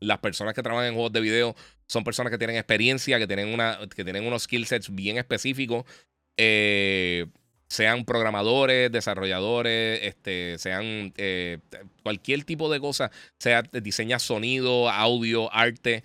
Las 0.00 0.18
personas 0.18 0.54
que 0.54 0.62
trabajan 0.62 0.88
en 0.88 0.94
juegos 0.94 1.12
de 1.12 1.20
video 1.20 1.54
son 1.86 2.02
personas 2.02 2.32
que 2.32 2.38
tienen 2.38 2.56
experiencia, 2.56 3.18
que 3.18 3.26
tienen, 3.26 3.48
una, 3.48 3.78
que 3.94 4.02
tienen 4.02 4.26
unos 4.26 4.44
skill 4.44 4.66
sets 4.66 4.92
bien 4.92 5.18
específicos. 5.18 5.84
Eh, 6.38 7.26
sean 7.68 8.04
programadores, 8.04 8.90
desarrolladores, 8.90 10.00
este, 10.02 10.58
sean 10.58 11.12
eh, 11.16 11.58
cualquier 12.02 12.44
tipo 12.44 12.70
de 12.70 12.80
cosa, 12.80 13.10
sea 13.38 13.62
diseña 13.62 14.18
sonido, 14.18 14.90
audio, 14.90 15.52
arte, 15.52 16.02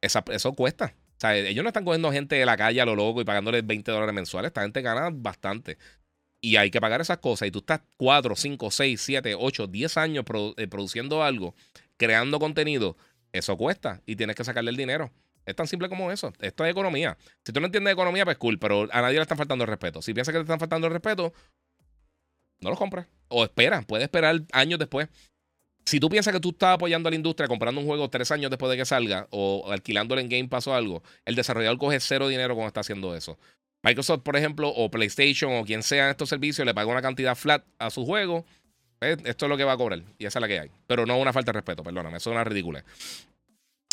eso 0.00 0.52
cuesta. 0.52 0.94
O 1.16 1.20
sea, 1.20 1.36
ellos 1.36 1.64
no 1.64 1.68
están 1.68 1.84
cogiendo 1.84 2.12
gente 2.12 2.36
de 2.36 2.46
la 2.46 2.56
calle 2.56 2.80
a 2.80 2.86
lo 2.86 2.94
loco 2.94 3.20
y 3.20 3.24
pagándoles 3.24 3.66
20 3.66 3.90
dólares 3.90 4.14
mensuales. 4.14 4.50
Esta 4.50 4.62
gente 4.62 4.82
gana 4.82 5.10
bastante. 5.12 5.78
Y 6.40 6.56
hay 6.56 6.70
que 6.70 6.80
pagar 6.80 7.00
esas 7.00 7.18
cosas. 7.18 7.48
Y 7.48 7.50
tú 7.50 7.58
estás 7.58 7.80
4, 7.96 8.36
5, 8.36 8.70
6, 8.70 9.00
7, 9.00 9.34
8, 9.38 9.66
10 9.66 9.96
años 9.96 10.24
eh, 10.56 10.68
produciendo 10.68 11.22
algo, 11.22 11.54
creando 11.96 12.38
contenido. 12.38 12.96
Eso 13.32 13.56
cuesta 13.56 14.02
y 14.06 14.16
tienes 14.16 14.36
que 14.36 14.44
sacarle 14.44 14.70
el 14.70 14.76
dinero. 14.76 15.10
Es 15.44 15.56
tan 15.56 15.66
simple 15.66 15.88
como 15.88 16.12
eso. 16.12 16.32
Esto 16.40 16.64
es 16.64 16.70
economía. 16.70 17.16
Si 17.44 17.52
tú 17.52 17.60
no 17.60 17.66
entiendes 17.66 17.92
economía, 17.92 18.24
pues 18.24 18.36
cool, 18.36 18.58
pero 18.58 18.86
a 18.92 19.00
nadie 19.00 19.16
le 19.16 19.22
están 19.22 19.38
faltando 19.38 19.64
el 19.64 19.68
respeto. 19.68 20.02
Si 20.02 20.12
piensas 20.12 20.32
que 20.32 20.38
te 20.38 20.42
están 20.42 20.60
faltando 20.60 20.86
el 20.86 20.92
respeto, 20.92 21.32
no 22.60 22.70
lo 22.70 22.76
compres. 22.76 23.06
O 23.28 23.44
espera, 23.44 23.82
puedes 23.82 24.04
esperar 24.04 24.42
años 24.52 24.78
después. 24.78 25.08
Si 25.86 26.00
tú 26.00 26.10
piensas 26.10 26.34
que 26.34 26.40
tú 26.40 26.50
estás 26.50 26.74
apoyando 26.74 27.08
a 27.08 27.10
la 27.10 27.16
industria 27.16 27.48
comprando 27.48 27.80
un 27.80 27.86
juego 27.86 28.10
tres 28.10 28.30
años 28.30 28.50
después 28.50 28.70
de 28.70 28.76
que 28.76 28.84
salga 28.84 29.26
o 29.30 29.70
alquilándolo 29.72 30.20
en 30.20 30.28
Game 30.28 30.48
Pass 30.48 30.66
o 30.66 30.74
algo, 30.74 31.02
el 31.24 31.34
desarrollador 31.34 31.78
coge 31.78 31.98
cero 32.00 32.28
dinero 32.28 32.54
cuando 32.54 32.68
está 32.68 32.80
haciendo 32.80 33.16
eso. 33.16 33.38
Microsoft, 33.82 34.22
por 34.22 34.36
ejemplo, 34.36 34.68
o 34.68 34.90
PlayStation 34.90 35.52
o 35.54 35.64
quien 35.64 35.82
sea 35.82 36.04
en 36.04 36.10
estos 36.10 36.28
servicios, 36.28 36.66
le 36.66 36.74
paga 36.74 36.90
una 36.90 37.02
cantidad 37.02 37.34
flat 37.36 37.64
a 37.78 37.90
su 37.90 38.04
juego. 38.04 38.44
Pues, 38.98 39.18
esto 39.24 39.46
es 39.46 39.48
lo 39.50 39.56
que 39.56 39.64
va 39.64 39.72
a 39.72 39.76
cobrar 39.76 40.02
y 40.18 40.26
esa 40.26 40.38
es 40.38 40.40
la 40.40 40.48
que 40.48 40.60
hay. 40.60 40.70
Pero 40.86 41.06
no 41.06 41.18
una 41.18 41.32
falta 41.32 41.52
de 41.52 41.58
respeto, 41.58 41.84
perdóname, 41.84 42.16
eso 42.16 42.30
es 42.30 42.34
una 42.34 42.44
ridícula. 42.44 42.84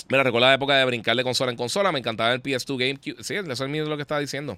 Mira, 0.10 0.24
recuerdo 0.24 0.48
la 0.48 0.54
época 0.54 0.78
de 0.78 0.86
brincar 0.86 1.16
de 1.16 1.24
consola 1.24 1.52
en 1.52 1.58
consola. 1.58 1.92
Me 1.92 2.00
encantaba 2.00 2.34
el 2.34 2.42
PS2 2.42 2.78
GameCube. 2.78 3.24
Sí, 3.24 3.36
eso 3.36 3.66
es 3.66 3.88
lo 3.88 3.96
que 3.96 4.02
estaba 4.02 4.22
diciendo. 4.22 4.58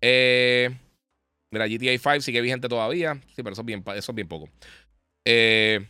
Eh, 0.00 0.70
mira, 1.50 1.66
GTA 1.66 1.98
5 1.98 2.20
sigue 2.22 2.40
vigente 2.40 2.68
todavía. 2.68 3.14
Sí, 3.34 3.42
pero 3.42 3.50
eso 3.50 3.60
es 3.60 3.66
bien, 3.66 3.84
eso 3.94 4.12
es 4.12 4.16
bien 4.16 4.28
poco. 4.28 4.48
Eh, 5.26 5.86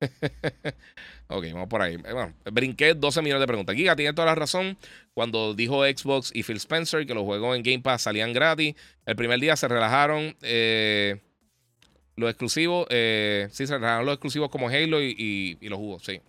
ok, 1.28 1.44
vamos 1.52 1.68
por 1.68 1.82
ahí. 1.82 1.94
Eh, 1.94 2.12
bueno, 2.12 2.34
brinqué 2.52 2.94
12 2.94 3.22
millones 3.22 3.40
de 3.40 3.46
preguntas. 3.46 3.76
Giga 3.76 3.94
tiene 3.94 4.12
toda 4.12 4.26
la 4.26 4.34
razón. 4.34 4.76
Cuando 5.16 5.54
dijo 5.54 5.82
Xbox 5.82 6.30
y 6.34 6.42
Phil 6.42 6.58
Spencer 6.58 7.06
que 7.06 7.14
los 7.14 7.24
juegos 7.24 7.56
en 7.56 7.62
Game 7.62 7.80
Pass 7.80 8.02
salían 8.02 8.34
gratis, 8.34 8.74
el 9.06 9.16
primer 9.16 9.40
día 9.40 9.56
se 9.56 9.66
relajaron 9.66 10.36
los 12.16 12.30
exclusivos. 12.30 12.86
sí, 12.90 13.66
se 13.66 13.74
relajaron 13.74 14.04
los 14.04 14.14
exclusivos 14.14 14.50
como 14.50 14.68
Halo 14.68 15.02
y, 15.02 15.56
y 15.58 15.68
los 15.68 15.78
jugos, 15.78 16.04
sí. 16.04 16.20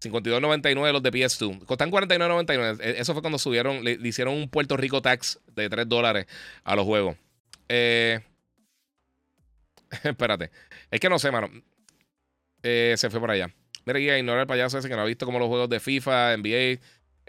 52.99 0.00 0.92
los 0.92 1.02
de 1.02 1.12
PS2. 1.12 1.64
Costan 1.64 1.90
49.99. 1.90 2.80
E, 2.80 3.00
eso 3.00 3.12
fue 3.12 3.22
cuando 3.22 3.38
subieron, 3.38 3.84
le, 3.84 3.92
hicieron 4.02 4.34
un 4.34 4.48
Puerto 4.48 4.76
Rico 4.76 5.02
tax 5.02 5.38
de 5.54 5.68
3 5.68 5.88
dólares 5.88 6.26
a 6.64 6.74
los 6.74 6.84
juegos. 6.84 7.16
Eh, 7.68 8.20
espérate. 10.04 10.50
Es 10.90 11.00
que 11.00 11.08
no 11.08 11.18
sé, 11.18 11.30
mano. 11.30 11.50
Eh, 12.62 12.94
se 12.96 13.10
fue 13.10 13.20
por 13.20 13.30
allá. 13.30 13.52
Mira, 13.84 14.18
ignora 14.18 14.42
el 14.42 14.46
payaso 14.46 14.78
ese 14.78 14.88
que 14.88 14.96
no 14.96 15.02
ha 15.02 15.06
visto 15.06 15.26
como 15.26 15.38
los 15.38 15.48
juegos 15.48 15.68
de 15.68 15.80
FIFA, 15.80 16.36
NBA, 16.36 16.80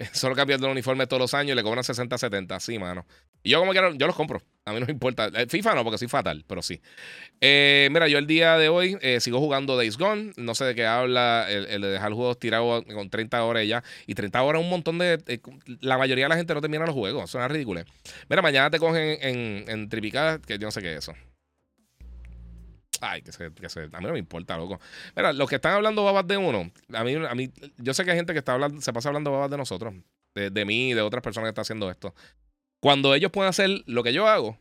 solo 0.12 0.36
cambiando 0.36 0.68
el 0.68 0.72
uniforme 0.72 1.08
todos 1.08 1.20
los 1.20 1.34
años 1.34 1.54
y 1.54 1.56
le 1.56 1.64
cobran 1.64 1.84
60, 1.84 2.18
70. 2.18 2.60
Sí, 2.60 2.80
mano. 2.80 3.06
Y 3.44 3.52
yo 3.52 3.60
como 3.60 3.72
quiero, 3.72 3.94
yo 3.94 4.08
los 4.08 4.16
compro. 4.16 4.42
A 4.66 4.74
mí 4.74 4.80
no 4.80 4.86
me 4.86 4.92
importa. 4.92 5.28
Eh, 5.34 5.48
FIFA 5.48 5.76
no, 5.76 5.84
porque 5.84 5.98
soy 5.98 6.08
fatal, 6.08 6.44
pero 6.48 6.62
sí. 6.62 6.82
Eh, 7.40 7.90
mira, 7.92 8.08
yo 8.08 8.18
el 8.18 8.28
día 8.28 8.58
de 8.58 8.70
hoy 8.70 8.98
eh, 9.02 9.20
sigo 9.20 9.40
jugando 9.40 9.78
Days 9.78 9.98
Gone. 9.98 10.34
No 10.38 10.56
sé 10.56 10.66
de 10.66 10.76
qué 10.76 10.86
habla 10.86 11.48
el, 11.50 11.82
de 11.82 11.88
dejar 11.88 12.14
juegos 12.14 12.40
tirados 12.40 12.84
con 12.86 13.10
30 13.10 13.44
horas 13.44 13.68
ya. 13.68 13.84
Y 14.06 14.16
30 14.16 14.42
horas 14.42 14.62
un 14.62 14.70
montón 14.70 14.98
de... 14.98 15.42
la 15.80 15.98
mayoría 15.98 16.26
de 16.26 16.30
la 16.30 16.38
gente 16.38 16.54
no 16.54 16.62
termina 16.62 16.86
los 16.86 16.96
juegos. 16.96 17.30
Suena 17.30 17.48
ridículo. 17.48 17.82
Mira, 18.30 18.42
mañana 18.42 18.70
te 18.70 18.80
cogen 18.80 19.18
en, 19.22 19.66
en 19.68 19.90
Tripicada, 19.90 20.40
que 20.40 20.58
yo 20.58 20.68
no 20.68 20.72
sé 20.72 20.82
qué 20.82 20.94
es 20.94 21.00
eso. 21.00 21.14
Ay, 23.02 23.22
que 23.22 23.32
se, 23.32 23.52
que 23.52 23.70
se, 23.70 23.82
a 23.92 24.00
mí 24.00 24.06
no 24.06 24.14
me 24.14 24.20
importa, 24.20 24.58
loco. 24.58 24.80
Mira, 25.16 25.34
los 25.34 25.50
que 25.50 25.56
están 25.56 25.74
hablando 25.74 26.04
babas 26.04 26.28
de 26.28 26.38
uno, 26.38 26.72
a 26.94 27.04
mí, 27.04 27.16
a 27.16 27.36
mí, 27.36 27.52
yo 27.78 27.94
sé 27.94 28.06
que 28.06 28.12
hay 28.12 28.18
gente 28.18 28.34
que 28.34 28.40
está 28.40 28.54
hablando, 28.54 28.80
se 28.80 28.94
pasa 28.94 29.10
hablando 29.10 29.32
babas 29.32 29.50
de 29.50 29.58
nosotros, 29.58 29.94
de, 30.36 30.50
de 30.50 30.66
mí 30.66 30.92
y 30.92 30.94
de 30.94 31.02
otras 31.02 31.24
personas 31.24 31.48
que 31.48 31.50
están 31.50 31.64
haciendo 31.64 31.90
esto. 31.90 32.14
Cuando 32.80 33.14
ellos 33.14 33.32
puedan 33.32 33.50
hacer 33.50 33.70
lo 33.86 34.04
que 34.04 34.14
yo 34.14 34.28
hago, 34.28 34.58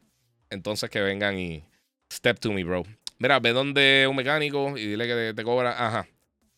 entonces 0.51 0.91
que 0.91 1.01
vengan 1.01 1.39
y 1.39 1.65
step 2.13 2.39
to 2.41 2.53
me, 2.53 2.65
bro. 2.65 2.85
Mira, 3.19 3.39
ve 3.39 3.53
donde 3.53 4.07
un 4.09 4.17
mecánico 4.17 4.77
y 4.77 4.87
dile 4.87 5.07
que 5.07 5.33
te, 5.35 5.45
cobra, 5.45 5.87
ajá, 5.87 6.07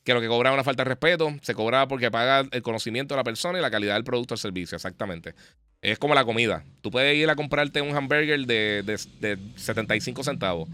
que 0.04 0.14
lo 0.14 0.20
que 0.20 0.28
cobra 0.28 0.50
es 0.50 0.54
una 0.54 0.64
falta 0.64 0.84
de 0.84 0.90
respeto, 0.90 1.34
se 1.42 1.54
cobra 1.54 1.88
porque 1.88 2.10
paga 2.10 2.46
el 2.50 2.62
conocimiento 2.62 3.14
de 3.14 3.18
la 3.18 3.24
persona 3.24 3.58
y 3.58 3.62
la 3.62 3.70
calidad 3.70 3.94
del 3.94 4.04
producto 4.04 4.34
o 4.34 4.36
servicio, 4.36 4.76
exactamente. 4.76 5.34
Es 5.80 5.98
como 5.98 6.14
la 6.14 6.24
comida. 6.24 6.64
Tú 6.80 6.90
puedes 6.90 7.16
ir 7.16 7.28
a 7.28 7.36
comprarte 7.36 7.80
un 7.80 7.96
hamburger 7.96 8.46
de, 8.46 8.82
de, 8.84 9.38
75 9.56 10.22
centavos. 10.22 10.68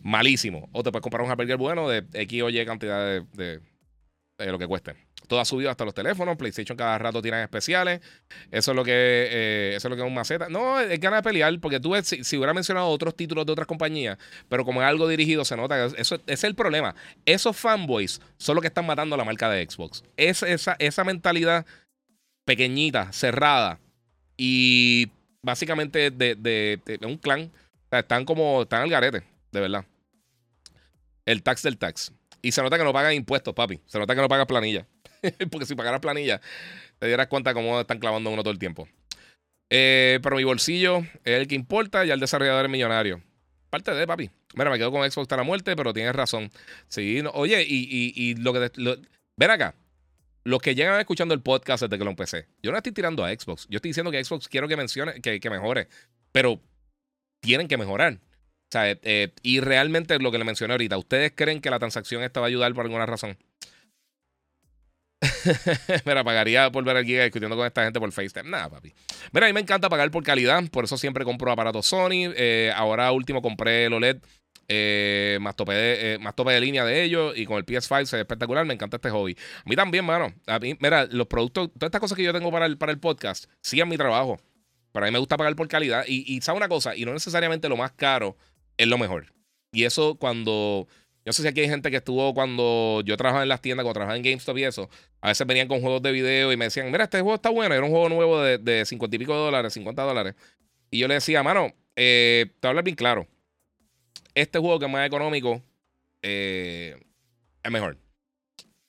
Malísimo. 0.00 0.68
O 0.72 0.82
te 0.82 0.90
puedes 0.90 1.02
comprar 1.02 1.22
un 1.22 1.30
hamburger 1.30 1.56
bueno 1.56 1.88
de 1.88 2.04
X 2.12 2.42
o 2.42 2.50
Y 2.50 2.64
cantidad 2.64 3.22
de, 3.32 3.60
de 4.44 4.52
lo 4.52 4.58
que 4.58 4.66
cueste. 4.66 4.94
Todo 5.28 5.38
ha 5.38 5.44
subido 5.44 5.70
hasta 5.70 5.84
los 5.84 5.94
teléfonos. 5.94 6.36
PlayStation 6.36 6.76
cada 6.76 6.98
rato 6.98 7.22
tiran 7.22 7.40
especiales. 7.40 8.00
Eso 8.50 8.72
es 8.72 8.76
lo 8.76 8.84
que, 8.84 8.92
eh, 8.92 9.72
eso 9.76 9.86
es, 9.86 9.90
lo 9.90 9.96
que 9.96 10.02
es 10.02 10.08
un 10.08 10.14
maceta. 10.14 10.48
No, 10.48 10.80
es 10.80 10.98
ganas 10.98 11.22
de 11.22 11.28
pelear 11.28 11.60
porque 11.60 11.78
tú 11.78 11.90
ves, 11.90 12.08
si, 12.08 12.36
hubiera 12.36 12.52
mencionado 12.52 12.88
otros 12.88 13.14
títulos 13.14 13.46
de 13.46 13.52
otras 13.52 13.68
compañías, 13.68 14.18
pero 14.48 14.64
como 14.64 14.82
es 14.82 14.88
algo 14.88 15.06
dirigido, 15.06 15.44
se 15.44 15.56
nota 15.56 15.86
eso, 15.86 16.20
es 16.26 16.44
el 16.44 16.54
problema. 16.54 16.94
Esos 17.24 17.56
fanboys 17.56 18.20
son 18.38 18.56
los 18.56 18.62
que 18.62 18.68
están 18.68 18.86
matando 18.86 19.16
la 19.16 19.24
marca 19.24 19.48
de 19.48 19.64
Xbox. 19.64 20.02
Es 20.16 20.42
esa, 20.42 20.74
esa 20.80 21.04
mentalidad 21.04 21.64
pequeñita, 22.44 23.12
cerrada 23.12 23.78
y 24.36 25.10
básicamente 25.42 26.10
de, 26.10 26.34
de, 26.34 27.06
un 27.06 27.18
clan. 27.18 27.52
están 27.92 28.24
como, 28.24 28.62
están 28.62 28.82
al 28.82 28.90
garete, 28.90 29.22
de 29.52 29.60
verdad. 29.60 29.84
El 31.26 31.42
tax 31.42 31.62
del 31.62 31.78
tax. 31.78 32.12
Y 32.42 32.52
se 32.52 32.62
nota 32.62 32.78
que 32.78 32.84
no 32.84 32.92
pagan 32.92 33.12
impuestos, 33.12 33.54
papi. 33.54 33.80
Se 33.86 33.98
nota 33.98 34.14
que 34.14 34.20
no 34.20 34.28
pagan 34.28 34.46
planilla. 34.46 34.86
Porque 35.50 35.66
si 35.66 35.74
pagaras 35.74 36.00
planilla, 36.00 36.40
te 36.98 37.06
dieras 37.06 37.26
cuenta 37.26 37.54
cómo 37.54 37.80
están 37.80 37.98
clavando 37.98 38.30
uno 38.30 38.42
todo 38.42 38.52
el 38.52 38.58
tiempo. 38.58 38.88
Eh, 39.72 40.18
pero 40.22 40.36
mi 40.36 40.44
bolsillo 40.44 40.98
es 41.24 41.40
el 41.40 41.46
que 41.46 41.54
importa 41.54 42.04
y 42.04 42.10
el 42.10 42.18
desarrollador 42.18 42.64
es 42.64 42.70
millonario. 42.70 43.22
Parte 43.70 43.94
de, 43.94 44.06
papi. 44.06 44.30
Mira, 44.54 44.70
me 44.70 44.78
quedo 44.78 44.90
con 44.90 45.08
Xbox 45.08 45.24
hasta 45.24 45.36
la 45.36 45.44
muerte, 45.44 45.76
pero 45.76 45.92
tienes 45.92 46.14
razón. 46.14 46.50
Sí, 46.88 47.22
oye, 47.32 47.64
y, 47.68 48.34
lo 48.34 48.52
que. 48.52 48.70
ven 49.36 49.50
acá. 49.50 49.74
Los 50.42 50.60
que 50.60 50.74
llegan 50.74 50.98
escuchando 50.98 51.34
el 51.34 51.42
podcast 51.42 51.82
desde 51.82 51.98
que 51.98 52.04
lo 52.04 52.10
empecé, 52.10 52.46
yo 52.62 52.72
no 52.72 52.78
estoy 52.78 52.92
tirando 52.92 53.24
a 53.24 53.30
Xbox. 53.30 53.66
Yo 53.68 53.76
estoy 53.76 53.90
diciendo 53.90 54.10
que 54.10 54.24
Xbox 54.24 54.48
quiero 54.48 54.66
que 54.66 54.76
mencione, 54.76 55.20
que, 55.20 55.38
que 55.38 55.50
mejore. 55.50 55.88
Pero 56.32 56.60
tienen 57.40 57.68
que 57.68 57.76
mejorar. 57.76 58.18
Sea, 58.70 58.96
eh, 59.02 59.32
y 59.42 59.60
realmente 59.60 60.16
lo 60.20 60.30
que 60.30 60.38
le 60.38 60.44
mencioné 60.44 60.74
ahorita, 60.74 60.96
¿ustedes 60.96 61.32
creen 61.34 61.60
que 61.60 61.70
la 61.70 61.80
transacción 61.80 62.22
esta 62.22 62.40
va 62.40 62.46
a 62.46 62.48
ayudar 62.48 62.72
por 62.72 62.84
alguna 62.84 63.04
razón? 63.04 63.36
Mira, 66.06 66.24
pagaría 66.24 66.70
por 66.70 66.84
ver 66.84 66.96
el 66.96 67.04
Giga 67.04 67.24
discutiendo 67.24 67.56
con 67.56 67.66
esta 67.66 67.82
gente 67.82 67.98
por 67.98 68.10
FaceTime. 68.12 68.48
Nada, 68.48 68.70
papi. 68.70 68.94
Mira, 69.32 69.46
a 69.46 69.48
mí 69.48 69.52
me 69.52 69.60
encanta 69.60 69.88
pagar 69.88 70.10
por 70.10 70.22
calidad, 70.22 70.62
por 70.70 70.84
eso 70.84 70.96
siempre 70.96 71.24
compro 71.24 71.50
aparatos 71.50 71.86
Sony. 71.86 72.32
Eh, 72.36 72.72
ahora 72.74 73.10
último 73.10 73.42
compré 73.42 73.86
el 73.86 73.92
OLED, 73.92 74.18
eh, 74.68 75.38
más, 75.40 75.56
tope 75.56 75.72
de, 75.74 76.18
más 76.20 76.36
tope 76.36 76.52
de 76.52 76.60
línea 76.60 76.84
de 76.84 77.02
ellos 77.02 77.36
y 77.36 77.46
con 77.46 77.56
el 77.58 77.66
PS5 77.66 78.06
se 78.06 78.16
ve 78.16 78.22
espectacular. 78.22 78.64
Me 78.64 78.74
encanta 78.74 78.96
este 78.96 79.10
hobby. 79.10 79.36
A 79.64 79.68
mí 79.68 79.74
también, 79.74 80.04
mano. 80.04 80.32
A 80.46 80.60
mí, 80.60 80.76
mira, 80.80 81.06
los 81.10 81.26
productos, 81.26 81.70
todas 81.72 81.88
estas 81.88 82.00
cosas 82.00 82.16
que 82.16 82.22
yo 82.22 82.32
tengo 82.32 82.52
para 82.52 82.66
el, 82.66 82.78
para 82.78 82.92
el 82.92 83.00
podcast, 83.00 83.46
sí 83.62 83.84
mi 83.84 83.96
trabajo. 83.96 84.40
Pero 84.92 85.04
a 85.04 85.08
mí 85.08 85.12
me 85.12 85.18
gusta 85.18 85.36
pagar 85.36 85.56
por 85.56 85.68
calidad. 85.68 86.04
Y, 86.06 86.24
y 86.34 86.40
sabe 86.40 86.56
una 86.56 86.68
cosa, 86.68 86.96
y 86.96 87.04
no 87.04 87.12
necesariamente 87.12 87.68
lo 87.68 87.76
más 87.76 87.92
caro 87.92 88.36
es 88.76 88.86
lo 88.86 88.98
mejor. 88.98 89.32
Y 89.72 89.84
eso 89.84 90.16
cuando. 90.16 90.88
Yo 91.24 91.32
sé 91.34 91.42
si 91.42 91.48
aquí 91.48 91.60
hay 91.60 91.68
gente 91.68 91.90
que 91.90 91.98
estuvo 91.98 92.32
cuando 92.32 93.02
yo 93.04 93.16
trabajaba 93.16 93.42
en 93.42 93.50
las 93.50 93.60
tiendas, 93.60 93.84
cuando 93.84 93.94
trabajaba 93.94 94.16
en 94.16 94.22
GameStop 94.22 94.56
y 94.56 94.64
eso. 94.64 94.88
A 95.20 95.28
veces 95.28 95.46
venían 95.46 95.68
con 95.68 95.80
juegos 95.80 96.00
de 96.00 96.12
video 96.12 96.50
y 96.50 96.56
me 96.56 96.64
decían, 96.64 96.90
mira, 96.90 97.04
este 97.04 97.20
juego 97.20 97.34
está 97.34 97.50
bueno. 97.50 97.74
Era 97.74 97.84
un 97.84 97.90
juego 97.90 98.08
nuevo 98.08 98.40
de, 98.40 98.56
de 98.56 98.86
50 98.86 99.14
y 99.14 99.18
pico 99.18 99.34
de 99.34 99.40
dólares, 99.40 99.74
50 99.74 100.02
dólares. 100.02 100.34
Y 100.90 100.98
yo 100.98 101.08
le 101.08 101.14
decía, 101.14 101.42
mano, 101.42 101.72
eh, 101.94 102.46
te 102.48 102.66
voy 102.66 102.70
hablar 102.70 102.84
bien 102.84 102.96
claro. 102.96 103.28
Este 104.34 104.58
juego 104.58 104.78
que 104.78 104.86
es 104.86 104.90
más 104.90 105.06
económico 105.06 105.62
eh, 106.22 106.98
es 107.62 107.70
mejor. 107.70 107.98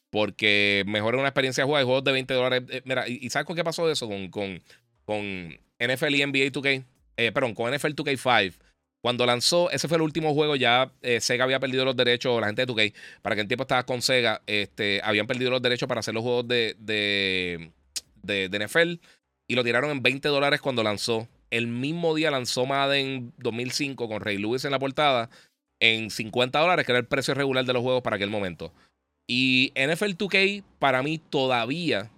Porque 0.10 0.84
mejora 0.88 1.18
una 1.18 1.28
experiencia 1.28 1.64
de 1.64 1.70
juego. 1.70 1.86
Juegos 1.86 2.04
de 2.06 2.12
20 2.14 2.34
dólares. 2.34 2.64
Eh, 2.70 2.82
mira, 2.86 3.08
¿y, 3.08 3.30
sabes 3.30 3.46
con 3.46 3.56
qué 3.56 3.64
pasó 3.64 3.92
eso? 3.92 4.08
Con, 4.08 4.30
con, 4.30 4.62
con 5.04 5.50
NFL 5.80 6.16
y 6.16 6.26
NBA 6.26 6.52
2K. 6.52 6.86
perdón, 7.34 7.54
con 7.54 7.74
NFL 7.74 7.94
2K5 7.94 8.54
Cuando 9.02 9.26
lanzó, 9.26 9.72
ese 9.72 9.88
fue 9.88 9.98
el 9.98 10.04
último 10.04 10.34
juego, 10.36 10.56
ya 10.56 10.92
eh, 11.02 11.20
Sega 11.22 11.44
había 11.44 11.60
perdido 11.60 11.84
los 11.86 11.98
derechos, 11.98 12.40
la 12.40 12.48
gente 12.48 12.66
de 12.66 12.72
2K, 12.72 12.94
para 13.24 13.36
que 13.36 13.42
en 13.42 13.48
tiempo 13.48 13.64
estabas 13.64 13.86
con 13.86 14.02
Sega, 14.04 14.44
este, 14.46 15.02
habían 15.04 15.26
perdido 15.26 15.50
los 15.50 15.62
derechos 15.62 15.88
para 15.88 16.02
hacer 16.02 16.14
los 16.14 16.22
juegos 16.22 16.48
de, 16.48 16.76
de, 16.78 17.72
de, 18.22 18.68
NFL 18.68 19.04
y 19.48 19.56
lo 19.56 19.64
tiraron 19.64 19.90
en 19.90 20.04
20 20.04 20.28
dólares 20.30 20.62
cuando 20.62 20.84
lanzó. 20.84 21.28
El 21.50 21.68
mismo 21.68 22.14
día 22.14 22.30
lanzó 22.30 22.68
Madden 22.68 23.34
2005 23.40 24.08
con 24.08 24.22
Ray 24.22 24.38
Lewis 24.38 24.66
en 24.66 24.72
la 24.72 24.80
portada 24.80 25.32
en 25.80 26.12
50 26.12 26.60
dólares, 26.60 26.86
que 26.86 26.92
era 26.92 27.00
el 27.00 27.08
precio 27.08 27.34
regular 27.34 27.66
de 27.66 27.74
los 27.74 27.82
juegos 27.82 28.04
para 28.04 28.18
aquel 28.18 28.30
momento. 28.30 28.72
Y 29.28 29.74
NFL 29.76 30.12
2K, 30.12 30.64
para 30.78 31.02
mí 31.02 31.18
todavía, 31.18 32.12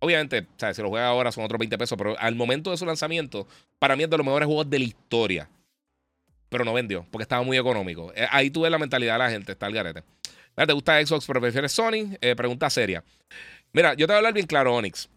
obviamente, 0.00 0.46
si 0.74 0.82
lo 0.82 0.90
juega 0.90 1.08
ahora 1.08 1.32
son 1.32 1.44
otros 1.44 1.58
20 1.58 1.78
pesos, 1.78 1.96
pero 1.96 2.18
al 2.18 2.34
momento 2.34 2.72
de 2.72 2.76
su 2.76 2.84
lanzamiento, 2.84 3.48
para 3.78 3.96
mí 3.96 4.04
es 4.04 4.10
de 4.10 4.18
los 4.18 4.26
mejores 4.26 4.46
juegos 4.46 4.68
de 4.68 4.78
la 4.80 4.84
historia 4.84 5.48
pero 6.48 6.64
no 6.64 6.72
vendió 6.72 7.06
porque 7.10 7.22
estaba 7.22 7.42
muy 7.42 7.56
económico. 7.56 8.12
Eh, 8.14 8.26
ahí 8.30 8.50
tuve 8.50 8.70
la 8.70 8.78
mentalidad 8.78 9.14
de 9.14 9.18
la 9.18 9.30
gente, 9.30 9.52
está 9.52 9.66
el 9.66 9.74
garete. 9.74 10.02
¿Te 10.54 10.72
gusta 10.72 11.04
Xbox 11.04 11.26
pero 11.26 11.40
prefieres 11.40 11.72
Sony? 11.72 12.16
Eh, 12.20 12.34
pregunta 12.34 12.70
seria. 12.70 13.04
Mira, 13.72 13.92
yo 13.94 14.06
te 14.06 14.12
voy 14.12 14.14
a 14.14 14.18
hablar 14.18 14.32
bien 14.32 14.46
claro, 14.46 14.74
Onyx. 14.74 15.08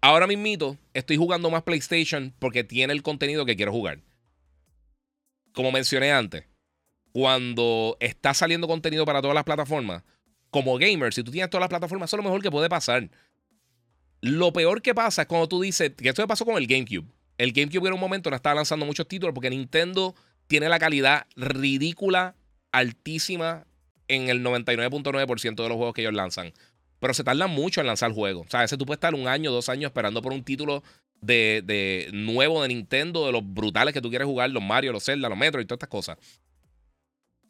Ahora 0.00 0.26
mismito 0.26 0.76
estoy 0.94 1.16
jugando 1.16 1.50
más 1.50 1.62
PlayStation 1.62 2.34
porque 2.38 2.64
tiene 2.64 2.92
el 2.92 3.02
contenido 3.02 3.44
que 3.44 3.54
quiero 3.54 3.70
jugar. 3.70 4.00
Como 5.52 5.70
mencioné 5.70 6.10
antes, 6.12 6.44
cuando 7.12 7.96
está 8.00 8.34
saliendo 8.34 8.66
contenido 8.66 9.04
para 9.04 9.20
todas 9.20 9.34
las 9.34 9.44
plataformas, 9.44 10.02
como 10.50 10.78
gamer, 10.78 11.12
si 11.12 11.22
tú 11.22 11.30
tienes 11.30 11.50
todas 11.50 11.62
las 11.62 11.68
plataformas, 11.68 12.08
eso 12.08 12.16
es 12.16 12.18
lo 12.18 12.28
mejor 12.28 12.42
que 12.42 12.50
puede 12.50 12.68
pasar. 12.68 13.08
Lo 14.20 14.52
peor 14.52 14.82
que 14.82 14.94
pasa 14.94 15.22
es 15.22 15.28
cuando 15.28 15.48
tú 15.48 15.60
dices, 15.60 15.92
que 15.96 16.08
esto 16.08 16.22
me 16.22 16.28
pasó 16.28 16.44
con 16.44 16.56
el 16.56 16.66
GameCube. 16.66 17.06
El 17.38 17.52
GameCube 17.52 17.88
en 17.88 17.94
un 17.94 18.00
momento 18.00 18.30
no 18.30 18.36
estaba 18.36 18.56
lanzando 18.56 18.84
muchos 18.84 19.08
títulos 19.08 19.34
porque 19.34 19.48
Nintendo 19.48 20.14
tiene 20.50 20.68
la 20.68 20.80
calidad 20.80 21.28
ridícula, 21.36 22.34
altísima 22.72 23.68
en 24.08 24.28
el 24.28 24.44
99.9% 24.44 25.62
de 25.62 25.68
los 25.68 25.76
juegos 25.76 25.94
que 25.94 26.00
ellos 26.00 26.12
lanzan. 26.12 26.52
Pero 26.98 27.14
se 27.14 27.22
tardan 27.22 27.50
mucho 27.50 27.80
en 27.80 27.86
lanzar 27.86 28.10
juegos. 28.10 28.48
O 28.48 28.50
sea, 28.50 28.58
a 28.58 28.62
veces 28.64 28.76
tú 28.76 28.84
puedes 28.84 28.96
estar 28.96 29.14
un 29.14 29.28
año, 29.28 29.52
dos 29.52 29.68
años 29.68 29.90
esperando 29.90 30.20
por 30.20 30.32
un 30.32 30.42
título 30.42 30.82
de, 31.20 32.10
nuevo 32.12 32.62
de 32.62 32.68
Nintendo, 32.68 33.26
de 33.26 33.32
los 33.32 33.42
brutales 33.44 33.94
que 33.94 34.00
tú 34.00 34.10
quieres 34.10 34.26
jugar, 34.26 34.50
los 34.50 34.60
Mario, 34.60 34.90
los 34.90 35.04
Zelda, 35.04 35.28
los 35.28 35.38
Metro 35.38 35.60
y 35.60 35.66
todas 35.66 35.76
estas 35.76 35.88
cosas. 35.88 36.18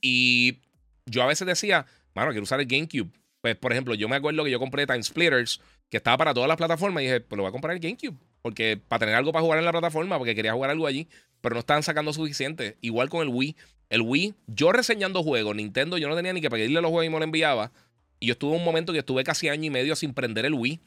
Y 0.03 0.59
yo 1.07 1.23
a 1.23 1.27
veces 1.27 1.47
decía, 1.47 1.87
mano, 2.15 2.33
quiero 2.33 2.43
usar 2.43 2.61
el 2.61 2.67
GameCube. 2.67 3.11
Pues, 3.41 3.57
por 3.57 3.73
ejemplo, 3.73 3.95
yo 3.95 4.11
me 4.11 4.17
acuerdo 4.17 4.45
que 4.45 4.51
yo 4.51 4.59
compré 4.59 4.87
Time 4.87 5.03
Splitters, 5.03 5.63
que 5.89 5.97
estaba 5.97 6.19
para 6.19 6.35
todas 6.35 6.49
las 6.49 6.59
plataformas, 6.59 7.03
y 7.03 7.07
dije, 7.07 7.21
pues 7.23 7.39
lo 7.39 7.45
voy 7.45 7.49
a 7.49 7.53
comprar 7.53 7.75
el 7.75 7.81
GameCube. 7.81 8.19
Porque 8.43 8.77
para 8.77 9.01
tener 9.01 9.15
algo 9.15 9.33
para 9.33 9.43
jugar 9.43 9.59
en 9.59 9.65
la 9.65 9.73
plataforma, 9.73 10.19
porque 10.19 10.35
quería 10.35 10.53
jugar 10.53 10.69
algo 10.69 10.87
allí 10.87 11.09
pero 11.41 11.55
no 11.55 11.61
estaban 11.61 11.83
sacando 11.83 12.13
suficiente. 12.13 12.77
Igual 12.81 13.09
con 13.09 13.23
el 13.23 13.29
Wii. 13.29 13.57
El 13.91 14.03
Wii, 14.03 14.35
yo 14.47 14.73
reseñando 14.73 15.23
juegos, 15.23 15.57
Nintendo, 15.57 15.99
yo 15.99 16.09
no 16.09 16.15
tenía 16.17 16.33
ni 16.33 16.41
que 16.41 16.49
pedirle 16.49 16.81
los 16.81 16.91
juegos 16.91 17.07
y 17.07 17.11
me 17.11 17.19
lo 17.19 17.25
enviaba. 17.25 17.73
Y 18.21 18.27
yo 18.27 18.33
estuve 18.33 18.57
un 18.57 18.65
momento 18.65 18.93
que 18.93 19.01
estuve 19.01 19.25
casi 19.25 19.49
año 19.49 19.65
y 19.65 19.71
medio 19.71 19.97
sin 19.97 20.15
prender 20.15 20.45
el 20.45 20.55
Wii. 20.55 20.81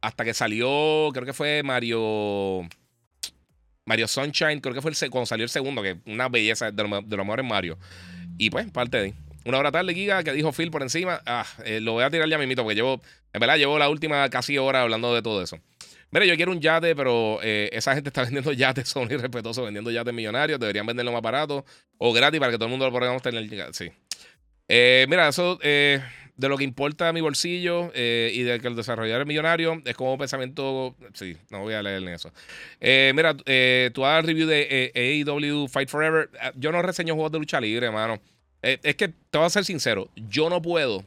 Hasta 0.00 0.24
que 0.24 0.32
salió, 0.32 1.10
creo 1.12 1.26
que 1.26 1.32
fue 1.32 1.62
Mario. 1.62 2.62
Mario 3.84 4.08
Sunshine, 4.08 4.60
creo 4.60 4.74
que 4.74 4.82
fue 4.82 4.90
el, 4.90 5.10
cuando 5.10 5.26
salió 5.26 5.44
el 5.44 5.50
segundo, 5.50 5.82
que 5.82 5.98
una 6.06 6.28
belleza 6.28 6.70
de 6.70 6.82
lo, 6.82 7.02
de 7.02 7.16
mejores 7.16 7.44
Mario. 7.44 7.78
Y 8.38 8.50
pues, 8.50 8.70
parte 8.70 8.98
de 8.98 9.14
Una 9.44 9.58
hora 9.58 9.70
tarde, 9.70 9.94
Giga, 9.94 10.24
que 10.24 10.32
dijo 10.32 10.52
Phil 10.52 10.70
por 10.70 10.82
encima. 10.82 11.22
Ah, 11.26 11.46
eh, 11.64 11.80
lo 11.80 11.92
voy 11.92 12.04
a 12.04 12.10
tirar 12.10 12.28
ya 12.28 12.38
mismito, 12.38 12.62
porque 12.62 12.74
llevo, 12.74 13.00
en 13.32 13.40
verdad, 13.40 13.56
llevo 13.56 13.78
la 13.78 13.88
última 13.88 14.28
casi 14.30 14.58
hora 14.58 14.82
hablando 14.82 15.14
de 15.14 15.22
todo 15.22 15.42
eso. 15.42 15.60
Mire, 16.10 16.26
yo 16.28 16.36
quiero 16.36 16.52
un 16.52 16.60
yate, 16.60 16.94
pero 16.94 17.40
eh, 17.42 17.68
esa 17.72 17.94
gente 17.94 18.10
está 18.10 18.22
vendiendo 18.24 18.52
yates, 18.52 18.88
son 18.88 19.10
irrespetuosos 19.10 19.64
vendiendo 19.64 19.90
yates 19.90 20.14
millonarios. 20.14 20.60
Deberían 20.60 20.86
venderlo 20.86 21.12
más 21.12 21.22
barato 21.22 21.64
o 21.98 22.12
gratis 22.12 22.38
para 22.38 22.52
que 22.52 22.58
todo 22.58 22.66
el 22.66 22.70
mundo 22.70 22.86
lo 22.86 22.92
podamos 22.92 23.22
tener. 23.22 23.48
Sí. 23.74 23.90
Eh, 24.68 25.06
mira, 25.08 25.28
eso 25.28 25.58
eh, 25.62 26.02
de 26.36 26.48
lo 26.48 26.56
que 26.56 26.64
importa 26.64 27.12
mi 27.12 27.20
bolsillo 27.20 27.92
y 27.94 28.42
de 28.42 28.58
que 28.60 28.68
el 28.68 28.76
desarrollador 28.76 29.22
es 29.22 29.26
millonario 29.26 29.80
es 29.84 29.94
como 29.94 30.12
un 30.12 30.18
pensamiento. 30.18 30.94
Sí, 31.14 31.36
no 31.50 31.60
voy 31.60 31.74
a 31.74 31.82
leer 31.82 32.02
en 32.02 32.08
eso. 32.08 32.32
mira, 32.80 33.34
tú 33.92 34.04
hagas 34.04 34.26
review 34.26 34.46
de 34.46 34.92
AEW 34.94 35.68
Fight 35.68 35.88
Forever. 35.88 36.30
Yo 36.56 36.72
no 36.72 36.82
reseño 36.82 37.14
juegos 37.14 37.32
de 37.32 37.38
lucha 37.38 37.60
libre, 37.60 37.86
hermano. 37.86 38.20
es 38.62 38.96
que 38.96 39.08
te 39.08 39.38
voy 39.38 39.46
a 39.46 39.50
ser 39.50 39.64
sincero. 39.64 40.10
Yo 40.14 40.50
no 40.50 40.60
puedo 40.60 41.04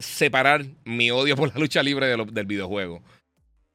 separar 0.00 0.64
mi 0.84 1.10
odio 1.10 1.36
por 1.36 1.48
la 1.54 1.60
lucha 1.60 1.82
libre 1.82 2.08
del 2.08 2.46
videojuego. 2.46 3.02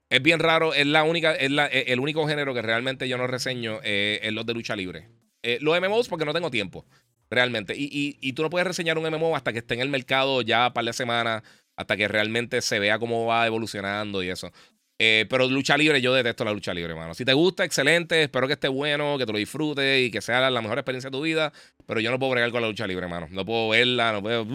Es 0.09 0.21
bien 0.21 0.39
raro, 0.39 0.73
es 0.73 0.85
la 0.85 1.03
única, 1.03 1.33
es 1.33 1.51
la, 1.51 1.67
e, 1.67 1.93
el 1.93 1.99
único 1.99 2.27
género 2.27 2.53
que 2.53 2.61
realmente 2.61 3.07
yo 3.07 3.17
no 3.17 3.27
reseño 3.27 3.79
eh, 3.83 4.19
es 4.21 4.33
los 4.33 4.45
de 4.45 4.53
lucha 4.53 4.75
libre. 4.75 5.07
Eh, 5.43 5.57
los 5.61 5.79
MMOs 5.79 6.09
porque 6.09 6.25
no 6.25 6.33
tengo 6.33 6.51
tiempo, 6.51 6.85
realmente. 7.29 7.73
Y, 7.75 8.17
y, 8.19 8.33
tú 8.33 8.41
no 8.43 8.49
puedes 8.49 8.67
reseñar 8.67 8.97
un 8.97 9.09
MMO 9.09 9.35
hasta 9.35 9.53
que 9.53 9.59
esté 9.59 9.75
en 9.75 9.81
el 9.81 9.89
mercado 9.89 10.41
ya 10.41 10.73
para 10.73 10.85
la 10.85 10.93
semana, 10.93 11.43
hasta 11.75 11.97
que 11.97 12.07
realmente 12.07 12.61
se 12.61 12.79
vea 12.79 12.99
cómo 12.99 13.25
va 13.25 13.45
evolucionando 13.47 14.23
y 14.23 14.29
eso. 14.29 14.51
Eh, 14.97 15.25
pero 15.29 15.47
lucha 15.47 15.75
libre, 15.75 15.99
yo 15.99 16.13
detesto 16.13 16.45
la 16.45 16.53
lucha 16.53 16.73
libre, 16.73 16.91
hermano. 16.93 17.13
Si 17.13 17.25
te 17.25 17.33
gusta, 17.33 17.65
excelente. 17.65 18.23
Espero 18.23 18.47
que 18.47 18.53
esté 18.53 18.67
bueno, 18.67 19.17
que 19.17 19.25
te 19.25 19.31
lo 19.31 19.37
disfrutes 19.37 20.07
y 20.07 20.11
que 20.11 20.21
sea 20.21 20.49
la, 20.49 20.61
mejor 20.61 20.77
experiencia 20.77 21.09
de 21.09 21.17
tu 21.17 21.23
vida. 21.23 21.51
Pero 21.85 21.99
yo 21.99 22.11
no 22.11 22.19
puedo 22.19 22.31
bregar 22.31 22.51
con 22.51 22.61
la 22.61 22.67
lucha 22.67 22.87
libre, 22.87 23.05
hermano. 23.05 23.27
No 23.31 23.45
puedo 23.45 23.69
verla, 23.69 24.13
no 24.13 24.21
puedo. 24.21 24.45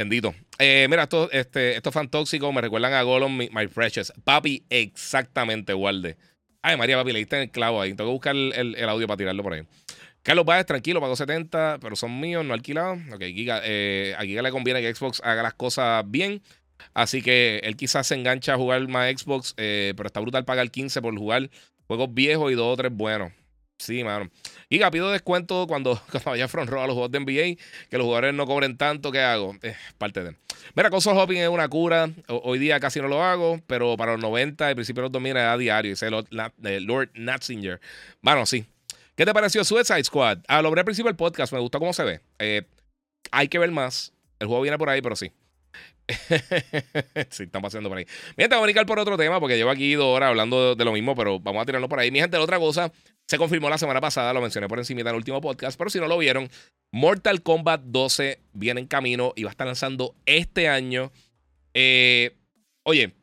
Bendito. 0.00 0.34
Eh, 0.58 0.86
mira, 0.88 1.02
estos, 1.02 1.28
este, 1.30 1.76
estos 1.76 1.92
fan 1.92 2.08
tóxicos 2.08 2.54
me 2.54 2.62
recuerdan 2.62 2.94
a 2.94 3.02
Gollum, 3.02 3.36
My, 3.36 3.66
Precious. 3.66 4.14
Papi, 4.24 4.64
exactamente, 4.70 5.74
Walde. 5.74 6.16
Ay, 6.62 6.78
María, 6.78 6.96
papi, 6.96 7.12
le 7.12 7.18
diste 7.18 7.36
en 7.36 7.42
el 7.42 7.50
clavo 7.50 7.82
ahí. 7.82 7.92
Tengo 7.92 8.08
que 8.08 8.12
buscar 8.14 8.34
el, 8.34 8.88
audio 8.88 9.06
para 9.06 9.18
tirarlo 9.18 9.42
por 9.42 9.52
ahí. 9.52 9.62
Carlos 10.22 10.46
Báez, 10.46 10.64
tranquilo, 10.64 11.02
pagó 11.02 11.16
70, 11.16 11.80
pero 11.82 11.96
son 11.96 12.18
míos, 12.18 12.42
no 12.46 12.54
alquilados. 12.54 12.98
Ok, 13.12 13.24
Giga, 13.24 13.60
eh, 13.62 14.14
a 14.16 14.22
Giga 14.22 14.40
le 14.40 14.50
conviene 14.50 14.80
que 14.80 14.94
Xbox 14.94 15.20
haga 15.22 15.42
las 15.42 15.52
cosas 15.52 16.02
bien. 16.10 16.40
Así 16.94 17.20
que 17.20 17.60
él 17.62 17.76
quizás 17.76 18.06
se 18.06 18.14
engancha 18.14 18.54
a 18.54 18.56
jugar 18.56 18.88
más 18.88 19.12
Xbox, 19.12 19.52
eh, 19.58 19.92
pero 19.98 20.06
está 20.06 20.20
brutal 20.20 20.46
pagar 20.46 20.70
15 20.70 21.02
por 21.02 21.14
jugar 21.14 21.50
juegos 21.88 22.14
viejos 22.14 22.50
y 22.50 22.54
dos 22.54 22.72
o 22.72 22.76
tres 22.78 22.90
buenos. 22.90 23.32
Sí, 23.80 24.04
mano. 24.04 24.30
Y 24.68 24.78
pido 24.90 25.10
descuento 25.10 25.66
cuando, 25.66 26.00
cuando 26.10 26.30
vaya 26.30 26.46
front 26.48 26.68
row 26.68 26.82
a 26.82 26.86
los 26.86 26.94
juegos 26.94 27.10
de 27.10 27.20
NBA, 27.20 27.62
que 27.88 27.96
los 27.96 28.04
jugadores 28.04 28.34
no 28.34 28.46
cobren 28.46 28.76
tanto, 28.76 29.10
¿qué 29.10 29.20
hago? 29.20 29.56
Eh, 29.62 29.74
parte 29.96 30.22
de. 30.22 30.36
Mira, 30.74 30.90
console 30.90 31.18
hopping 31.18 31.38
es 31.38 31.48
una 31.48 31.66
cura. 31.66 32.10
hoy 32.28 32.58
día 32.58 32.78
casi 32.78 33.00
no 33.00 33.08
lo 33.08 33.22
hago, 33.24 33.58
pero 33.66 33.96
para 33.96 34.12
los 34.12 34.20
90 34.20 34.70
y 34.70 34.74
principios 34.74 35.00
de 35.00 35.06
los 35.06 35.12
2000 35.12 35.30
era 35.30 35.56
diario. 35.56 35.90
Dice 35.92 36.10
Lord, 36.10 36.26
eh, 36.62 36.80
Lord 36.80 37.08
Natzinger. 37.14 37.80
Bueno, 38.20 38.44
sí. 38.44 38.66
¿Qué 39.16 39.24
te 39.24 39.32
pareció 39.32 39.64
Suicide 39.64 40.04
Squad? 40.04 40.40
Ah, 40.46 40.60
lo 40.60 40.68
hablé 40.68 40.82
al 40.82 40.84
principio 40.84 41.08
del 41.08 41.16
podcast, 41.16 41.52
me 41.52 41.58
gustó 41.58 41.78
cómo 41.78 41.94
se 41.94 42.04
ve. 42.04 42.20
Eh, 42.38 42.62
hay 43.30 43.48
que 43.48 43.58
ver 43.58 43.70
más. 43.70 44.12
El 44.38 44.46
juego 44.46 44.62
viene 44.62 44.76
por 44.76 44.90
ahí, 44.90 45.00
pero 45.00 45.16
sí. 45.16 45.32
sí, 47.30 47.44
están 47.44 47.62
pasando 47.62 47.88
por 47.88 47.98
ahí. 47.98 48.06
Mira, 48.36 48.48
te 48.48 48.54
voy 48.54 48.62
a 48.62 48.64
brincar 48.64 48.86
por 48.86 48.98
otro 48.98 49.16
tema 49.16 49.40
porque 49.40 49.56
llevo 49.56 49.70
aquí 49.70 49.94
dos 49.94 50.06
horas 50.06 50.28
hablando 50.28 50.74
de, 50.74 50.84
lo 50.84 50.92
mismo, 50.92 51.14
pero 51.14 51.40
vamos 51.40 51.62
a 51.62 51.66
tirarlo 51.66 51.88
por 51.88 51.98
ahí. 51.98 52.10
Mi 52.10 52.20
gente, 52.20 52.36
otra 52.36 52.58
cosa, 52.58 52.92
se 53.26 53.38
confirmó 53.38 53.68
la 53.70 53.78
semana 53.78 54.00
pasada, 54.00 54.32
lo 54.32 54.40
mencioné 54.40 54.68
por 54.68 54.78
encima 54.78 55.00
en 55.00 55.08
el 55.08 55.14
último 55.14 55.40
podcast, 55.40 55.78
pero 55.78 55.90
si 55.90 55.98
no 55.98 56.08
lo 56.08 56.18
vieron, 56.18 56.50
Mortal 56.92 57.42
Kombat 57.42 57.82
12 57.84 58.40
viene 58.52 58.80
en 58.80 58.86
camino 58.86 59.32
y 59.36 59.44
va 59.44 59.50
a 59.50 59.52
estar 59.52 59.66
lanzando 59.66 60.14
este 60.26 60.68
año. 60.68 61.12
Eh, 61.74 62.36
oye, 62.82 63.14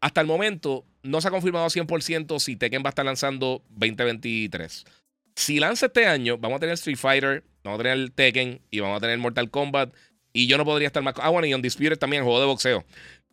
hasta 0.00 0.20
el 0.20 0.26
momento 0.26 0.86
no 1.02 1.20
se 1.20 1.28
ha 1.28 1.30
confirmado 1.30 1.66
100% 1.66 2.38
si 2.38 2.56
Tekken 2.56 2.82
va 2.82 2.88
a 2.88 2.90
estar 2.90 3.04
lanzando 3.04 3.62
2023. 3.70 4.84
Si 5.36 5.58
lanza 5.58 5.86
este 5.86 6.06
año, 6.06 6.38
vamos 6.38 6.56
a 6.56 6.60
tener 6.60 6.74
Street 6.74 6.98
Fighter, 6.98 7.44
vamos 7.62 7.80
a 7.80 7.82
tener 7.82 8.10
Tekken 8.10 8.60
y 8.70 8.80
vamos 8.80 8.98
a 8.98 9.00
tener 9.00 9.18
Mortal 9.18 9.50
Kombat. 9.50 9.94
Y 10.32 10.46
yo 10.46 10.58
no 10.58 10.64
podría 10.64 10.86
estar 10.86 11.02
más. 11.02 11.14
Ah, 11.18 11.30
bueno, 11.30 11.46
y 11.46 11.54
Undisputed 11.54 11.98
también, 11.98 12.22
juego 12.22 12.40
de 12.40 12.46
boxeo. 12.46 12.84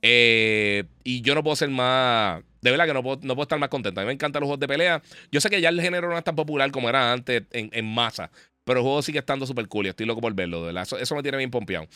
Eh, 0.01 0.83
y 1.03 1.21
yo 1.21 1.35
no 1.35 1.43
puedo 1.43 1.55
ser 1.55 1.69
más. 1.69 2.43
De 2.61 2.71
verdad 2.71 2.85
que 2.85 2.93
no 2.93 3.03
puedo, 3.03 3.19
no 3.21 3.35
puedo 3.35 3.43
estar 3.43 3.59
más 3.59 3.69
contento. 3.69 3.99
A 3.99 4.03
mí 4.03 4.07
me 4.07 4.13
encantan 4.13 4.41
los 4.41 4.47
juegos 4.47 4.59
de 4.59 4.67
pelea. 4.67 5.01
Yo 5.31 5.41
sé 5.41 5.49
que 5.49 5.61
ya 5.61 5.69
el 5.69 5.81
género 5.81 6.09
no 6.09 6.17
es 6.17 6.23
tan 6.23 6.35
popular 6.35 6.71
como 6.71 6.89
era 6.89 7.11
antes 7.13 7.43
en, 7.51 7.85
masa. 7.85 8.31
Pero 8.63 8.79
el 8.79 8.83
juego 8.83 9.01
sigue 9.01 9.19
estando 9.19 9.45
súper 9.45 9.67
cool 9.67 9.85
y 9.85 9.89
estoy 9.89 10.05
loco 10.05 10.21
por 10.21 10.33
verlo. 10.33 10.61
De 10.61 10.73
verdad. 10.73 10.87
Eso, 10.99 11.15
me 11.15 11.21
tiene 11.21 11.37
bien 11.37 11.51
pompeado. 11.51 11.87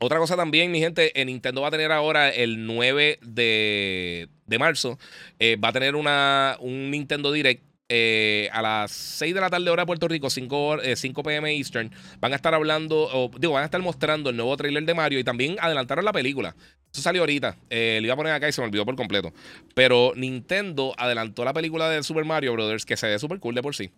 Otra 0.00 0.18
cosa 0.18 0.36
también, 0.36 0.72
mi 0.72 0.80
gente, 0.80 1.18
en 1.18 1.28
Nintendo 1.28 1.60
va 1.62 1.68
a 1.68 1.70
tener 1.70 1.92
ahora 1.92 2.28
el 2.28 2.66
9 2.66 3.20
de, 3.22 4.28
de 4.44 4.58
marzo. 4.58 4.98
Eh, 5.38 5.56
va 5.56 5.68
a 5.68 5.72
tener 5.72 5.94
una, 5.94 6.56
un 6.58 6.90
Nintendo 6.90 7.30
Direct 7.30 7.62
eh, 7.88 8.48
a 8.52 8.62
las 8.62 8.90
6 8.90 9.34
de 9.34 9.40
la 9.40 9.50
tarde 9.50 9.70
hora 9.70 9.82
de 9.82 9.86
Puerto 9.86 10.08
Rico, 10.08 10.30
5, 10.30 10.78
5 10.94 11.22
pm 11.22 11.56
Eastern, 11.56 11.90
van 12.20 12.32
a 12.32 12.36
estar 12.36 12.54
hablando, 12.54 13.30
digo, 13.38 13.54
van 13.54 13.62
a 13.62 13.66
estar 13.66 13.80
mostrando 13.80 14.30
el 14.30 14.36
nuevo 14.36 14.56
trailer 14.56 14.84
de 14.84 14.94
Mario 14.94 15.18
y 15.18 15.24
también 15.24 15.56
adelantaron 15.60 16.04
la 16.04 16.12
película. 16.12 16.54
Eso 16.96 17.02
salió 17.02 17.20
ahorita. 17.20 17.56
Eh, 17.68 17.98
lo 18.00 18.06
iba 18.06 18.14
a 18.14 18.16
poner 18.16 18.32
acá 18.32 18.48
y 18.48 18.52
se 18.52 18.62
me 18.62 18.68
olvidó 18.68 18.86
por 18.86 18.96
completo. 18.96 19.30
Pero 19.74 20.14
Nintendo 20.16 20.94
adelantó 20.96 21.44
la 21.44 21.52
película 21.52 21.90
de 21.90 22.02
Super 22.02 22.24
Mario 22.24 22.54
Brothers, 22.54 22.86
que 22.86 22.96
se 22.96 23.06
ve 23.06 23.18
súper 23.18 23.38
cool 23.38 23.54
de 23.54 23.62
por 23.62 23.76
sí. 23.76 23.90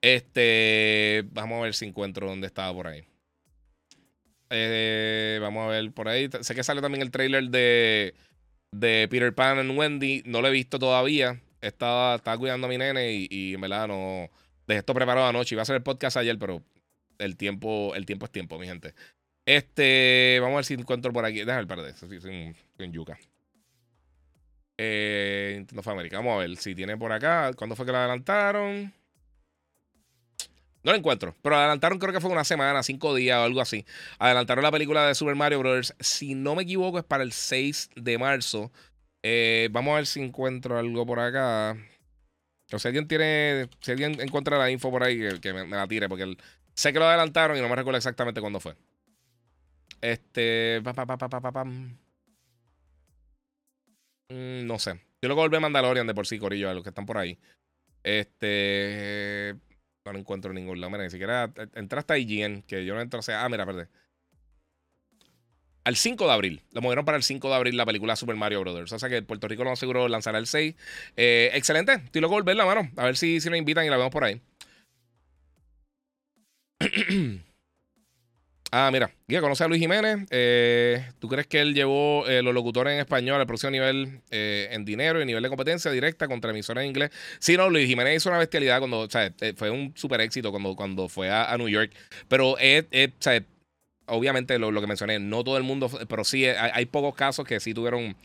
Este, 0.00 1.24
vamos 1.32 1.58
a 1.58 1.64
ver 1.64 1.74
si 1.74 1.84
encuentro 1.84 2.26
dónde 2.26 2.46
estaba 2.46 2.72
por 2.72 2.86
ahí. 2.86 3.04
Eh, 4.48 5.38
vamos 5.42 5.66
a 5.66 5.68
ver 5.68 5.92
por 5.92 6.08
ahí. 6.08 6.30
Sé 6.40 6.54
que 6.54 6.64
sale 6.64 6.80
también 6.80 7.02
el 7.02 7.10
trailer 7.10 7.50
de, 7.50 8.14
de 8.72 9.08
Peter 9.10 9.34
Pan 9.34 9.58
and 9.58 9.76
Wendy. 9.76 10.22
No 10.24 10.40
lo 10.40 10.48
he 10.48 10.52
visto 10.52 10.78
todavía. 10.78 11.38
Estaba, 11.60 12.16
estaba 12.16 12.38
cuidando 12.38 12.66
a 12.66 12.70
mi 12.70 12.78
nene 12.78 13.12
y, 13.12 13.28
y 13.30 13.54
en 13.54 13.60
verdad 13.60 13.88
no. 13.88 14.30
Dejé 14.66 14.80
esto 14.80 14.94
preparado 14.94 15.26
anoche. 15.26 15.54
Iba 15.54 15.62
a 15.62 15.64
hacer 15.64 15.76
el 15.76 15.82
podcast 15.82 16.16
ayer, 16.16 16.38
pero 16.38 16.62
el 17.18 17.36
tiempo, 17.36 17.94
el 17.94 18.06
tiempo 18.06 18.26
es 18.26 18.32
tiempo, 18.32 18.58
mi 18.58 18.66
gente. 18.66 18.94
Este, 19.46 20.38
vamos 20.40 20.54
a 20.54 20.56
ver 20.56 20.64
si 20.66 20.74
encuentro 20.74 21.12
por 21.12 21.24
aquí. 21.24 21.44
Déjame 21.44 21.88
eso 21.88 22.06
sí, 22.08 22.20
sin, 22.20 22.54
sin 22.76 22.92
yuca. 22.92 23.18
Eh, 24.76 25.54
Nintendo 25.56 25.82
Vamos 26.12 26.34
a 26.34 26.38
ver 26.38 26.56
si 26.56 26.74
tiene 26.74 26.96
por 26.96 27.12
acá. 27.12 27.52
¿Cuándo 27.54 27.74
fue 27.74 27.86
que 27.86 27.92
la 27.92 28.00
adelantaron? 28.00 28.92
No 30.84 30.92
la 30.92 30.98
encuentro, 30.98 31.34
pero 31.42 31.56
adelantaron 31.56 31.98
creo 31.98 32.12
que 32.12 32.20
fue 32.20 32.30
una 32.30 32.44
semana, 32.44 32.82
cinco 32.84 33.14
días 33.14 33.38
o 33.38 33.42
algo 33.42 33.60
así. 33.60 33.84
Adelantaron 34.18 34.62
la 34.62 34.70
película 34.70 35.06
de 35.06 35.14
Super 35.14 35.34
Mario 35.34 35.58
Bros. 35.58 35.94
Si 35.98 36.34
no 36.34 36.54
me 36.54 36.62
equivoco, 36.62 36.98
es 36.98 37.04
para 37.04 37.24
el 37.24 37.32
6 37.32 37.90
de 37.96 38.16
marzo. 38.16 38.70
Eh, 39.30 39.68
vamos 39.70 39.92
a 39.92 39.96
ver 39.96 40.06
si 40.06 40.22
encuentro 40.22 40.78
algo 40.78 41.04
por 41.04 41.20
acá. 41.20 41.76
O 42.72 42.78
si 42.78 42.88
alguien 42.88 43.06
tiene, 43.06 43.68
si 43.80 43.90
alguien 43.90 44.18
encuentra 44.22 44.56
la 44.56 44.70
info 44.70 44.90
por 44.90 45.02
ahí, 45.02 45.38
que, 45.40 45.52
me, 45.52 45.66
la 45.66 45.86
tire, 45.86 46.08
porque 46.08 46.34
sé 46.72 46.94
que 46.94 46.98
lo 46.98 47.04
adelantaron 47.04 47.58
y 47.58 47.60
no 47.60 47.68
me 47.68 47.76
recuerdo 47.76 47.98
exactamente 47.98 48.40
cuándo 48.40 48.58
fue. 48.58 48.74
Este. 50.00 50.80
Pa, 50.82 50.94
pa, 50.94 51.64
mm, 51.64 51.96
no 54.66 54.78
sé. 54.78 54.94
Yo 55.20 55.28
luego 55.28 55.42
volví 55.42 55.56
a 55.56 55.60
Mandalorian 55.60 56.06
de 56.06 56.14
por 56.14 56.26
sí, 56.26 56.38
Corillo, 56.38 56.70
a 56.70 56.74
los 56.74 56.82
que 56.82 56.88
están 56.88 57.04
por 57.04 57.18
ahí. 57.18 57.38
Este. 58.02 59.56
No 60.06 60.18
encuentro 60.18 60.52
en 60.52 60.54
ningún 60.54 60.80
lado. 60.80 60.90
Mira, 60.90 61.04
ni 61.04 61.10
siquiera 61.10 61.52
entraste 61.74 62.14
a 62.14 62.18
IGN, 62.18 62.62
que 62.62 62.86
yo 62.86 62.94
no 62.94 63.02
entro. 63.02 63.20
O 63.20 63.22
sea, 63.22 63.44
ah, 63.44 63.48
mira, 63.50 63.66
perdón. 63.66 63.90
Al 65.88 65.96
5 65.96 66.26
de 66.26 66.32
abril. 66.34 66.60
Lo 66.72 66.82
movieron 66.82 67.06
para 67.06 67.16
el 67.16 67.22
5 67.22 67.48
de 67.48 67.54
abril 67.54 67.74
la 67.74 67.86
película 67.86 68.14
Super 68.14 68.36
Mario 68.36 68.60
Brothers. 68.60 68.92
O 68.92 68.98
sea 68.98 69.08
que 69.08 69.22
Puerto 69.22 69.48
Rico 69.48 69.64
lo 69.64 69.74
seguro 69.74 70.06
lanzará 70.06 70.36
el 70.36 70.46
6. 70.46 70.74
Eh, 71.16 71.50
excelente. 71.54 71.94
Estoy 71.94 72.20
loco 72.20 72.34
volver 72.34 72.56
la 72.56 72.66
mano. 72.66 72.90
A 72.98 73.06
ver 73.06 73.16
si, 73.16 73.40
si 73.40 73.48
nos 73.48 73.58
invitan 73.58 73.86
y 73.86 73.88
la 73.88 73.96
vemos 73.96 74.12
por 74.12 74.22
ahí. 74.22 74.38
Ah, 78.70 78.90
mira, 78.92 79.10
Guía, 79.26 79.40
conoce 79.40 79.64
a 79.64 79.68
Luis 79.68 79.80
Jiménez. 79.80 80.26
Eh, 80.28 81.02
¿Tú 81.20 81.28
crees 81.28 81.46
que 81.46 81.58
él 81.62 81.72
llevó 81.72 82.28
eh, 82.28 82.42
los 82.42 82.52
locutores 82.52 82.92
en 82.92 83.00
español 83.00 83.40
al 83.40 83.46
próximo 83.46 83.70
nivel 83.70 84.20
eh, 84.30 84.68
en 84.72 84.84
dinero 84.84 85.22
y 85.22 85.24
nivel 85.24 85.42
de 85.42 85.48
competencia 85.48 85.90
directa 85.90 86.28
contra 86.28 86.50
emisoras 86.50 86.82
en 86.82 86.88
inglés? 86.88 87.10
Sí, 87.38 87.56
no, 87.56 87.70
Luis 87.70 87.88
Jiménez 87.88 88.16
hizo 88.18 88.28
una 88.28 88.36
bestialidad 88.38 88.80
cuando, 88.80 89.00
o 89.00 89.08
sea, 89.08 89.32
fue 89.56 89.70
un 89.70 89.94
super 89.96 90.20
éxito 90.20 90.50
cuando, 90.50 90.76
cuando 90.76 91.08
fue 91.08 91.30
a, 91.30 91.56
New 91.56 91.70
York. 91.70 91.92
Pero, 92.28 92.50
o 92.50 92.56
obviamente 94.08 94.58
lo, 94.58 94.80
que 94.80 94.86
mencioné, 94.86 95.18
no 95.18 95.44
todo 95.44 95.56
el 95.56 95.62
mundo, 95.62 95.90
pero 96.08 96.24
sí 96.24 96.46
hay, 96.46 96.86
pocos 96.86 97.14
casos 97.14 97.46
que 97.46 97.60
sí 97.60 97.74
tuvieron 97.74 98.16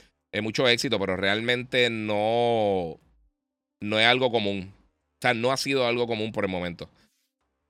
mucho 0.41 0.67
éxito, 0.67 0.99
pero 0.99 1.15
realmente 1.15 1.89
no, 1.89 2.99
no 3.81 3.99
es 3.99 4.05
algo 4.05 4.31
común. 4.31 4.73
O 4.75 5.21
sea, 5.21 5.33
no 5.33 5.51
ha 5.51 5.57
sido 5.57 5.85
algo 5.87 6.07
común 6.07 6.31
por 6.31 6.43
el 6.43 6.51
momento. 6.51 6.89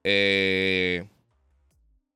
Eh. 0.03 1.05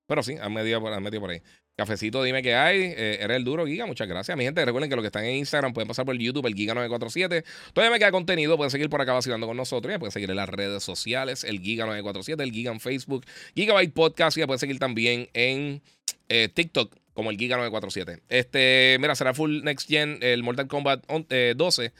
Pero 0.07 0.23
sí, 0.23 0.35
han 0.41 0.53
metido, 0.53 0.81
por, 0.81 0.99
metido 1.01 1.21
por 1.21 1.31
ahí. 1.31 1.41
Cafecito, 1.77 2.23
dime 2.23 2.41
qué 2.41 2.55
hay. 2.55 2.81
Eh, 2.81 3.19
eres 3.21 3.37
el 3.37 3.43
duro, 3.43 3.67
Giga. 3.67 3.85
Muchas 3.85 4.07
gracias. 4.07 4.35
Mi 4.35 4.45
gente, 4.45 4.65
recuerden 4.65 4.89
que 4.89 4.95
los 4.95 5.03
que 5.03 5.07
están 5.07 5.23
en 5.25 5.35
Instagram 5.35 5.73
pueden 5.73 5.87
pasar 5.87 6.05
por 6.05 6.15
el 6.15 6.21
YouTube, 6.21 6.47
el 6.47 6.55
Giga947. 6.55 7.43
Todavía 7.71 7.91
me 7.91 7.99
queda 7.99 8.11
contenido. 8.11 8.57
Pueden 8.57 8.71
seguir 8.71 8.89
por 8.89 8.99
acá 8.99 9.13
vacilando 9.13 9.45
con 9.45 9.55
nosotros. 9.55 9.91
Ya 9.91 9.99
pueden 9.99 10.11
seguir 10.11 10.31
en 10.31 10.37
las 10.37 10.49
redes 10.49 10.81
sociales, 10.81 11.43
el 11.43 11.61
Giga947, 11.61 12.41
el 12.41 12.51
Giga 12.51 12.71
en 12.71 12.79
Facebook, 12.79 13.25
Gigabyte 13.55 13.93
Podcast. 13.93 14.37
Y 14.37 14.39
ya 14.39 14.47
pueden 14.47 14.59
seguir 14.59 14.79
también 14.79 15.29
en 15.33 15.83
eh, 16.29 16.49
TikTok 16.51 16.95
como 17.13 17.29
el 17.29 17.37
Giga947. 17.37 18.21
Este, 18.27 18.97
mira, 18.99 19.13
será 19.13 19.35
full 19.35 19.61
Next 19.63 19.87
Gen, 19.87 20.17
el 20.21 20.41
Mortal 20.41 20.67
Kombat 20.67 21.05
12. 21.05 21.85
Eh, 21.85 21.91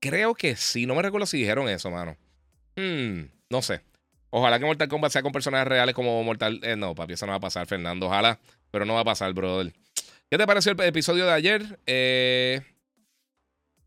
Creo 0.00 0.34
que 0.34 0.56
sí. 0.56 0.84
No 0.84 0.96
me 0.96 1.02
recuerdo 1.02 1.26
si 1.26 1.38
dijeron 1.38 1.68
eso, 1.68 1.88
mano. 1.92 2.16
Hmm, 2.74 3.26
no 3.48 3.62
sé. 3.62 3.82
Ojalá 4.30 4.58
que 4.58 4.64
Mortal 4.64 4.88
Kombat 4.88 5.12
sea 5.12 5.22
con 5.22 5.30
personajes 5.30 5.68
reales 5.68 5.94
como 5.94 6.20
Mortal. 6.24 6.58
Eh, 6.64 6.74
no, 6.74 6.96
papi, 6.96 7.12
eso 7.12 7.26
no 7.26 7.30
va 7.30 7.36
a 7.36 7.40
pasar, 7.40 7.68
Fernando. 7.68 8.06
Ojalá, 8.06 8.40
pero 8.72 8.84
no 8.84 8.94
va 8.94 9.00
a 9.00 9.04
pasar, 9.04 9.32
brother. 9.32 9.72
¿Qué 10.28 10.38
te 10.38 10.46
pareció 10.46 10.72
el 10.72 10.80
episodio 10.80 11.26
de 11.26 11.30
ayer? 11.30 11.78
Eh, 11.86 12.60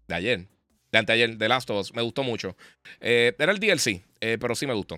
de 0.07 0.15
ayer. 0.15 0.47
De 0.91 0.99
anteayer, 0.99 1.37
de 1.37 1.49
Last 1.49 1.69
of 1.71 1.81
Us. 1.81 1.93
Me 1.93 2.01
gustó 2.01 2.23
mucho. 2.23 2.55
Eh, 3.01 3.35
era 3.37 3.51
el 3.51 3.59
DLC, 3.59 4.05
pero 4.19 4.55
sí 4.55 4.65
me 4.65 4.73
gustó. 4.73 4.97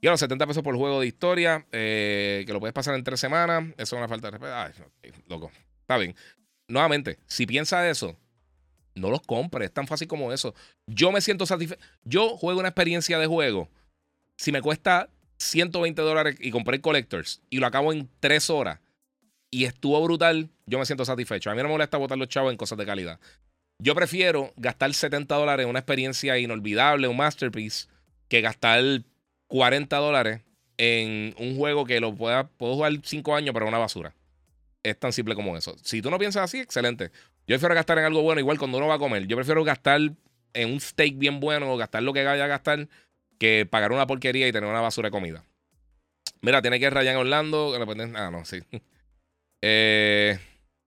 Y 0.00 0.06
ahora 0.06 0.16
70 0.16 0.46
pesos 0.46 0.62
por 0.64 0.74
juego 0.76 1.00
de 1.00 1.06
historia, 1.06 1.66
que 1.70 2.46
lo 2.48 2.58
puedes 2.58 2.74
pasar 2.74 2.94
en 2.96 3.04
tres 3.04 3.20
semanas. 3.20 3.64
Eso 3.76 3.94
es 3.94 3.98
una 3.98 4.08
falta 4.08 4.28
de 4.28 4.38
respeto. 4.38 4.54
Ay, 4.54 4.72
loco. 5.28 5.52
Está 5.82 5.98
bien. 5.98 6.16
Nuevamente, 6.66 7.18
si 7.26 7.46
piensas 7.46 7.84
eso, 7.86 8.16
no 8.94 9.10
los 9.10 9.20
compres. 9.20 9.68
Es 9.68 9.74
tan 9.74 9.86
fácil 9.86 10.08
como 10.08 10.32
eso. 10.32 10.54
Yo 10.86 11.12
me 11.12 11.20
siento 11.20 11.46
satisfecho. 11.46 11.80
Yo 12.02 12.36
juego 12.36 12.60
una 12.60 12.70
experiencia 12.70 13.18
de 13.18 13.26
juego 13.26 13.68
si 14.38 14.52
me 14.52 14.62
cuesta 14.62 15.10
120 15.38 16.00
dólares 16.00 16.36
y 16.40 16.50
compré 16.50 16.80
Collectors 16.80 17.42
y 17.50 17.58
lo 17.58 17.66
acabo 17.66 17.92
en 17.92 18.08
3 18.20 18.50
horas 18.50 18.80
y 19.50 19.64
estuvo 19.64 20.02
brutal, 20.02 20.50
yo 20.66 20.78
me 20.78 20.86
siento 20.86 21.04
satisfecho. 21.04 21.50
A 21.50 21.54
mí 21.54 21.58
no 21.58 21.68
me 21.68 21.74
molesta 21.74 21.96
botar 21.96 22.18
los 22.18 22.28
chavos 22.28 22.50
en 22.50 22.56
cosas 22.56 22.78
de 22.78 22.86
calidad. 22.86 23.18
Yo 23.80 23.94
prefiero 23.94 24.52
gastar 24.56 24.92
70 24.92 25.34
dólares 25.34 25.64
en 25.64 25.70
una 25.70 25.78
experiencia 25.78 26.36
inolvidable, 26.38 27.08
un 27.08 27.16
masterpiece, 27.16 27.86
que 28.28 28.40
gastar 28.40 28.82
40 29.46 29.96
dólares 29.96 30.42
en 30.76 31.34
un 31.38 31.56
juego 31.56 31.84
que 31.84 32.00
lo 32.00 32.14
pueda, 32.14 32.48
puedo 32.48 32.74
jugar 32.74 32.92
5 33.02 33.34
años, 33.34 33.52
pero 33.54 33.68
una 33.68 33.78
basura. 33.78 34.14
Es 34.82 34.98
tan 34.98 35.12
simple 35.12 35.34
como 35.34 35.56
eso. 35.56 35.76
Si 35.82 36.02
tú 36.02 36.10
no 36.10 36.18
piensas 36.18 36.44
así, 36.44 36.58
excelente. 36.58 37.10
Yo 37.46 37.54
prefiero 37.54 37.74
gastar 37.74 37.98
en 37.98 38.04
algo 38.04 38.22
bueno, 38.22 38.40
igual 38.40 38.58
cuando 38.58 38.78
uno 38.78 38.88
va 38.88 38.94
a 38.94 38.98
comer. 38.98 39.26
Yo 39.26 39.36
prefiero 39.36 39.64
gastar 39.64 40.00
en 40.54 40.72
un 40.72 40.80
steak 40.80 41.18
bien 41.18 41.40
bueno 41.40 41.72
o 41.72 41.76
gastar 41.76 42.02
lo 42.02 42.12
que 42.12 42.24
vaya 42.24 42.44
a 42.44 42.48
gastar 42.48 42.88
que 43.38 43.66
pagar 43.66 43.92
una 43.92 44.06
porquería 44.06 44.48
y 44.48 44.52
tener 44.52 44.68
una 44.68 44.80
basura 44.80 45.06
de 45.08 45.12
comida. 45.12 45.44
Mira, 46.40 46.62
tiene 46.62 46.78
que 46.78 46.86
ir 46.86 46.94
Ryan 46.94 47.16
Orlando. 47.16 47.74
Ah, 48.16 48.30
no, 48.30 48.44
sí. 48.44 48.60
Eh, 49.62 50.38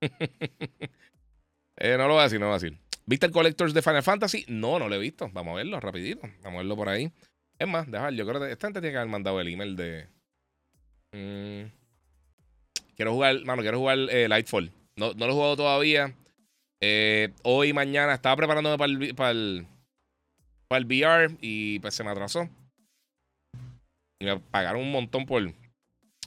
eh... 1.76 1.96
no 1.96 2.08
lo 2.08 2.14
voy 2.14 2.20
a 2.20 2.24
decir, 2.24 2.40
no 2.40 2.46
lo 2.46 2.52
voy 2.52 2.56
a 2.56 2.60
decir. 2.60 2.78
¿Viste 3.06 3.26
el 3.26 3.32
Collectors 3.32 3.74
de 3.74 3.82
Final 3.82 4.02
Fantasy? 4.02 4.44
No, 4.48 4.78
no 4.78 4.88
lo 4.88 4.94
he 4.94 4.98
visto. 4.98 5.28
Vamos 5.32 5.52
a 5.52 5.56
verlo 5.56 5.80
rapidito. 5.80 6.22
Vamos 6.42 6.58
a 6.58 6.62
verlo 6.62 6.76
por 6.76 6.88
ahí. 6.88 7.12
Es 7.58 7.68
más, 7.68 7.90
déjame, 7.90 8.16
yo 8.16 8.26
creo 8.26 8.40
que 8.40 8.52
esta 8.52 8.68
gente 8.68 8.80
tiene 8.80 8.92
que 8.92 8.98
haber 8.98 9.10
mandado 9.10 9.40
el 9.40 9.48
email 9.48 9.76
de... 9.76 10.08
Mm, 11.12 11.70
quiero 12.96 13.12
jugar, 13.12 13.44
mano, 13.44 13.62
quiero 13.62 13.78
jugar 13.78 13.98
eh, 14.10 14.28
Lightfall. 14.28 14.72
No, 14.96 15.12
no, 15.14 15.26
lo 15.26 15.32
he 15.32 15.34
jugado 15.34 15.56
todavía. 15.56 16.14
Hoy 17.42 17.72
mañana 17.72 18.14
estaba 18.14 18.36
preparándome 18.36 18.78
para 18.78 18.92
el, 18.92 19.14
para 19.14 19.30
el, 19.30 19.66
el 20.70 20.84
VR 20.86 21.36
y 21.40 21.78
pues 21.80 21.94
se 21.94 22.04
me 22.04 22.10
atrasó. 22.10 22.48
Y 24.20 24.24
me 24.24 24.38
pagaron 24.38 24.82
un 24.82 24.92
montón 24.92 25.26
por. 25.26 25.42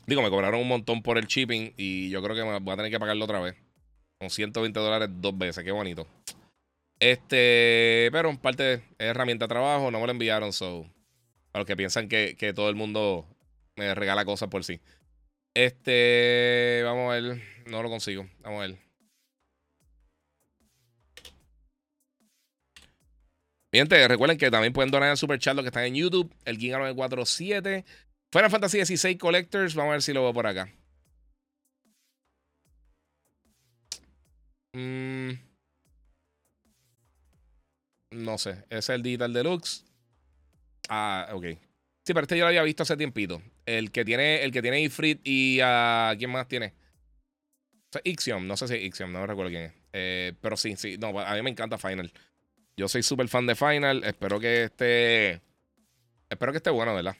Digo, 0.07 0.21
me 0.21 0.29
cobraron 0.29 0.61
un 0.61 0.67
montón 0.67 1.01
por 1.01 1.17
el 1.17 1.25
shipping 1.25 1.73
y 1.77 2.09
yo 2.09 2.21
creo 2.21 2.35
que 2.35 2.41
voy 2.41 2.73
a 2.73 2.75
tener 2.75 2.91
que 2.91 2.99
pagarlo 2.99 3.25
otra 3.25 3.39
vez. 3.39 3.55
Con 4.19 4.29
120 4.29 4.79
dólares 4.79 5.09
dos 5.11 5.37
veces, 5.37 5.63
qué 5.63 5.71
bonito. 5.71 6.07
Este, 6.99 8.09
pero 8.11 8.29
en 8.29 8.37
parte 8.37 8.73
es 8.75 8.81
herramienta 8.97 9.45
de 9.45 9.49
trabajo, 9.49 9.91
no 9.91 9.99
me 9.99 10.05
lo 10.05 10.11
enviaron, 10.11 10.53
so. 10.53 10.85
Para 11.51 11.61
los 11.61 11.67
que 11.67 11.75
piensan 11.75 12.07
que, 12.07 12.53
todo 12.55 12.69
el 12.69 12.75
mundo 12.75 13.25
me 13.75 13.93
regala 13.95 14.25
cosas 14.25 14.49
por 14.49 14.63
sí. 14.63 14.79
Este, 15.53 16.81
vamos 16.83 17.11
a 17.11 17.15
ver, 17.15 17.41
no 17.65 17.81
lo 17.81 17.89
consigo, 17.89 18.27
vamos 18.41 18.59
a 18.63 18.67
ver. 18.67 18.85
Gente, 23.73 24.07
recuerden 24.07 24.37
que 24.37 24.49
también 24.49 24.71
pueden 24.71 24.89
donar 24.89 25.09
en 25.09 25.17
Super 25.17 25.37
Chat 25.37 25.53
los 25.53 25.63
que 25.63 25.67
están 25.67 25.83
en 25.83 25.95
YouTube. 25.95 26.33
El 26.45 26.57
Giga 26.57 26.77
947. 26.77 27.83
Final 28.31 28.51
Fantasy 28.51 28.77
16 28.77 29.17
Collectors. 29.17 29.75
Vamos 29.75 29.91
a 29.91 29.93
ver 29.93 30.01
si 30.01 30.13
lo 30.13 30.23
veo 30.23 30.33
por 30.33 30.47
acá. 30.47 30.69
Mm. 34.73 35.31
no 38.11 38.37
sé. 38.37 38.65
Es 38.69 38.89
el 38.89 39.01
Digital 39.03 39.33
Deluxe. 39.33 39.85
Ah, 40.89 41.29
ok. 41.33 41.45
Sí, 42.05 42.13
pero 42.13 42.21
este 42.21 42.37
yo 42.37 42.43
lo 42.43 42.49
había 42.49 42.63
visto 42.63 42.83
hace 42.83 42.97
tiempito. 42.97 43.41
El 43.65 43.91
que 43.91 44.05
tiene, 44.05 44.43
el 44.43 44.51
que 44.51 44.61
tiene 44.61 44.81
Ifrit 44.81 45.21
y 45.23 45.59
a. 45.63 46.13
¿Quién 46.17 46.31
más 46.31 46.47
tiene? 46.47 46.73
Ixiom. 48.03 48.45
No 48.45 48.57
sé 48.57 48.67
si 48.67 48.75
Ixiom, 48.75 49.11
no 49.11 49.25
recuerdo 49.25 49.51
quién 49.51 49.63
es. 49.63 49.73
Eh, 49.93 50.33
pero 50.41 50.57
sí, 50.57 50.75
sí. 50.75 50.97
No, 50.97 51.17
a 51.19 51.33
mí 51.33 51.41
me 51.41 51.49
encanta 51.49 51.77
Final. 51.77 52.11
Yo 52.77 52.87
soy 52.87 53.03
súper 53.03 53.29
fan 53.29 53.45
de 53.47 53.55
Final. 53.55 54.03
Espero 54.03 54.39
que 54.39 54.65
esté. 54.65 55.41
Espero 56.29 56.51
que 56.51 56.57
esté 56.57 56.69
bueno, 56.69 56.93
¿verdad? 56.93 57.15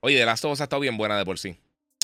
Oye, 0.00 0.18
The 0.18 0.26
Last 0.26 0.44
of 0.44 0.52
Us 0.52 0.60
ha 0.60 0.64
estado 0.64 0.80
bien 0.80 0.96
buena 0.96 1.16
de 1.18 1.24
por 1.24 1.38
sí. 1.38 1.56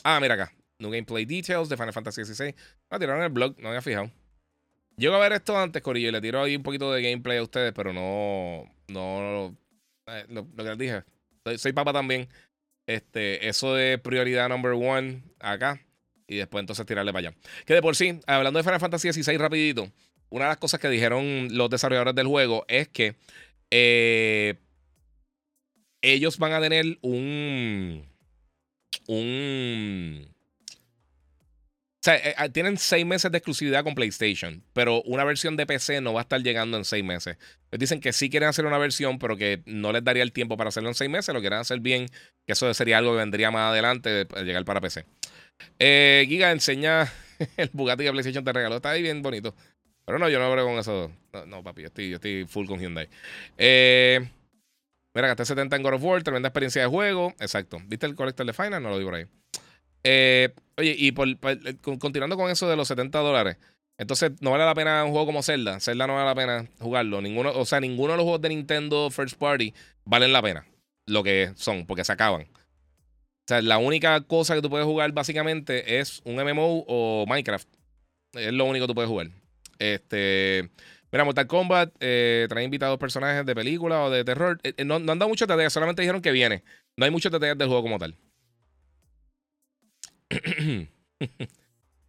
Ah, 0.02 0.18
mira 0.20 0.34
acá. 0.34 0.52
New 0.78 0.90
Gameplay 0.90 1.24
Details 1.24 1.68
de 1.68 1.76
Final 1.76 1.92
Fantasy 1.92 2.24
XVI. 2.24 2.54
Ah, 2.90 2.98
tiraron 2.98 3.20
en 3.20 3.26
el 3.26 3.32
blog, 3.32 3.54
no 3.56 3.64
me 3.64 3.68
había 3.68 3.82
fijado. 3.82 4.10
Llego 4.96 5.14
a 5.14 5.18
ver 5.18 5.32
esto 5.32 5.56
antes, 5.58 5.82
Corillo, 5.82 6.08
y 6.08 6.12
le 6.12 6.20
tiro 6.20 6.42
ahí 6.42 6.56
un 6.56 6.62
poquito 6.62 6.92
de 6.92 7.02
gameplay 7.02 7.38
a 7.38 7.42
ustedes, 7.42 7.72
pero 7.72 7.92
no. 7.92 8.64
No. 8.88 9.56
Eh, 10.06 10.26
lo, 10.28 10.46
que 10.54 10.62
les 10.62 10.78
dije. 10.78 11.04
Soy, 11.44 11.58
soy 11.58 11.72
papa 11.72 11.92
también. 11.92 12.28
Este, 12.86 13.48
eso 13.48 13.74
de 13.74 13.98
prioridad 13.98 14.48
number 14.48 14.72
one 14.72 15.22
acá. 15.40 15.80
Y 16.26 16.36
después 16.36 16.60
entonces 16.60 16.86
tirarle 16.86 17.12
para 17.12 17.28
allá. 17.28 17.36
Que 17.64 17.74
de 17.74 17.82
por 17.82 17.96
sí, 17.96 18.20
hablando 18.26 18.58
de 18.58 18.64
Final 18.64 18.80
Fantasy 18.80 19.12
XVI 19.12 19.36
rapidito 19.36 19.90
una 20.34 20.46
de 20.46 20.50
las 20.50 20.58
cosas 20.58 20.80
que 20.80 20.88
dijeron 20.88 21.48
los 21.52 21.70
desarrolladores 21.70 22.14
del 22.16 22.26
juego 22.26 22.64
es 22.68 22.88
que 22.88 23.14
Eh, 23.70 24.54
ellos 26.12 26.38
van 26.38 26.52
a 26.52 26.60
tener 26.60 26.98
un. 27.02 28.04
Un. 29.06 30.28
O 30.28 32.04
sea, 32.04 32.16
eh, 32.16 32.34
ah, 32.36 32.50
tienen 32.50 32.76
seis 32.76 33.06
meses 33.06 33.32
de 33.32 33.38
exclusividad 33.38 33.82
con 33.82 33.94
PlayStation, 33.94 34.62
pero 34.74 35.00
una 35.02 35.24
versión 35.24 35.56
de 35.56 35.64
PC 35.64 36.02
no 36.02 36.12
va 36.12 36.20
a 36.20 36.22
estar 36.22 36.42
llegando 36.42 36.76
en 36.76 36.84
seis 36.84 37.02
meses. 37.02 37.38
Les 37.70 37.80
dicen 37.80 38.00
que 38.00 38.12
sí 38.12 38.28
quieren 38.28 38.50
hacer 38.50 38.66
una 38.66 38.76
versión, 38.76 39.18
pero 39.18 39.38
que 39.38 39.62
no 39.64 39.90
les 39.90 40.04
daría 40.04 40.22
el 40.22 40.32
tiempo 40.32 40.58
para 40.58 40.68
hacerlo 40.68 40.90
en 40.90 40.94
seis 40.94 41.10
meses. 41.10 41.34
Lo 41.34 41.40
quieren 41.40 41.60
hacer 41.60 41.80
bien, 41.80 42.08
que 42.46 42.52
eso 42.52 42.72
sería 42.74 42.98
algo 42.98 43.12
que 43.12 43.18
vendría 43.18 43.50
más 43.50 43.70
adelante 43.70 44.10
de 44.10 44.44
llegar 44.44 44.66
para 44.66 44.82
PC. 44.82 45.06
Eh, 45.78 46.26
Giga 46.28 46.52
enseña 46.52 47.10
el 47.56 47.70
Bugatti 47.72 48.04
que 48.04 48.10
PlayStation 48.10 48.44
te 48.44 48.52
regaló. 48.52 48.76
Está 48.76 48.90
ahí 48.90 49.02
bien 49.02 49.22
bonito. 49.22 49.54
Pero 50.04 50.18
no, 50.18 50.28
yo 50.28 50.38
no 50.38 50.44
hablo 50.44 50.64
con 50.66 50.78
eso. 50.78 51.10
No, 51.46 51.62
papi, 51.62 51.82
yo 51.82 51.86
estoy, 51.86 52.10
yo 52.10 52.16
estoy 52.16 52.44
full 52.46 52.66
con 52.66 52.78
Hyundai. 52.78 53.08
Eh, 53.56 54.28
mira, 55.14 55.28
gasté 55.28 55.44
70 55.44 55.76
en 55.76 55.82
God 55.82 55.94
of 55.94 56.02
War, 56.02 56.22
tremenda 56.22 56.48
experiencia 56.48 56.82
de 56.82 56.88
juego. 56.88 57.34
Exacto. 57.40 57.78
¿Viste 57.86 58.06
el 58.06 58.14
Collector 58.14 58.46
de 58.46 58.52
Final? 58.52 58.82
No 58.82 58.90
lo 58.90 58.98
vi 58.98 59.04
por 59.04 59.14
ahí. 59.14 59.26
Eh, 60.04 60.54
oye, 60.76 60.94
y 60.98 61.08
eh, 61.08 61.76
continuando 61.98 62.36
con 62.36 62.50
eso 62.50 62.68
de 62.68 62.76
los 62.76 62.88
70 62.88 63.18
dólares. 63.20 63.56
Entonces, 63.96 64.32
no 64.40 64.50
vale 64.50 64.64
la 64.64 64.74
pena 64.74 65.04
un 65.04 65.12
juego 65.12 65.26
como 65.26 65.42
Zelda. 65.42 65.80
Zelda 65.80 66.06
no 66.06 66.14
vale 66.14 66.26
la 66.26 66.34
pena 66.34 66.68
jugarlo. 66.80 67.22
Ninguno, 67.22 67.52
o 67.52 67.64
sea, 67.64 67.80
ninguno 67.80 68.12
de 68.12 68.16
los 68.18 68.24
juegos 68.24 68.42
de 68.42 68.48
Nintendo 68.48 69.10
First 69.10 69.38
Party 69.38 69.72
valen 70.04 70.32
la 70.32 70.42
pena. 70.42 70.66
Lo 71.06 71.22
que 71.22 71.52
son, 71.56 71.86
porque 71.86 72.04
se 72.04 72.12
acaban. 72.12 72.42
O 72.42 73.46
sea, 73.46 73.62
la 73.62 73.78
única 73.78 74.20
cosa 74.22 74.54
que 74.54 74.62
tú 74.62 74.70
puedes 74.70 74.86
jugar 74.86 75.12
básicamente 75.12 76.00
es 76.00 76.22
un 76.24 76.36
MMO 76.36 76.84
o 76.88 77.24
Minecraft. 77.26 77.68
Es 78.32 78.52
lo 78.52 78.64
único 78.64 78.84
que 78.84 78.88
tú 78.88 78.94
puedes 78.94 79.10
jugar. 79.10 79.28
Este. 79.78 80.70
Mira, 81.14 81.22
Mortal 81.22 81.46
Kombat 81.46 81.94
eh, 82.00 82.46
trae 82.48 82.64
invitados 82.64 82.98
personajes 82.98 83.46
de 83.46 83.54
película 83.54 84.02
o 84.02 84.10
de 84.10 84.24
terror. 84.24 84.58
Eh, 84.64 84.84
no, 84.84 84.98
no, 84.98 85.12
han 85.12 85.18
dado 85.20 85.28
muchos 85.28 85.46
detalles, 85.46 85.72
solamente 85.72 86.02
dijeron 86.02 86.20
que 86.20 86.32
viene. 86.32 86.64
No 86.96 87.04
hay 87.04 87.12
muchos 87.12 87.30
detalles 87.30 87.56
del 87.56 87.68
juego 87.68 87.82
como 87.82 88.00
tal. 88.00 88.16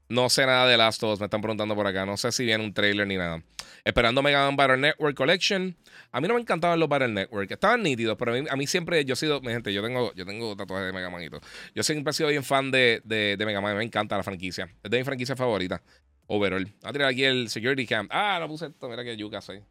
no 0.10 0.30
sé 0.32 0.48
nada 0.48 0.68
de 0.68 0.76
Last 0.76 1.03
of 1.03 1.14
Us, 1.14 1.19
me 1.19 1.26
están 1.26 1.41
preguntando 1.41 1.76
por 1.76 1.86
acá. 1.86 2.07
No 2.07 2.18
sé 2.18 2.32
si 2.32 2.45
viene 2.45 2.64
un 2.64 2.73
trailer 2.73 3.06
ni 3.06 3.15
nada. 3.15 3.44
Esperando 3.84 4.23
Mega 4.23 4.44
Man 4.44 4.56
Battle 4.56 4.77
Network 4.77 5.15
Collection. 5.15 5.77
A 6.11 6.19
mí 6.19 6.27
no 6.27 6.34
me 6.34 6.41
encantaban 6.41 6.80
los 6.80 6.90
Battle 6.90 7.10
Network. 7.10 7.52
Estaban 7.52 7.84
nítidos, 7.84 8.18
pero 8.18 8.34
a 8.49 8.56
mí, 8.56 8.65
siempre, 8.65 9.06
yo 9.06 9.14
he 9.14 9.18
sido, 9.18 9.40
mi 9.40 9.52
gente, 9.52 9.72
yo 9.72 9.84
tengo, 9.84 10.15
yo 10.15 10.26
tengo 10.26 10.56
tatuajes 10.56 10.88
de 10.88 10.94
Mega 10.94 11.11
Man 11.11 11.22
y 11.22 11.30
todo. 11.30 11.41
Yo 11.76 11.84
siempre 11.84 12.10
he 12.10 12.14
sido 12.15 12.30
bien 12.30 12.44
fan 12.44 12.72
de 12.72 13.36
Mega 13.38 13.61
Man. 13.61 13.77
Me 13.77 13.84
encanta 13.84 14.18
la 14.18 14.23
franquicia. 14.23 14.68
Es 14.82 14.90
de 14.90 14.98
mi 14.98 15.03
franquicia 15.03 15.36
favorita. 15.36 15.84
Overall. 16.28 16.66
Voy 16.66 16.90
a 16.90 16.92
tirar 16.92 17.10
aquí 17.10 17.24
el 17.24 17.50
security 17.50 17.86
cam. 17.86 18.08
Ah, 18.12 18.38
no 18.40 18.48
puse 18.48 18.68
esto. 18.68 18.90
Mira 18.90 19.04
que 19.04 19.16
yuca 19.16 19.42
soy. 19.42 19.64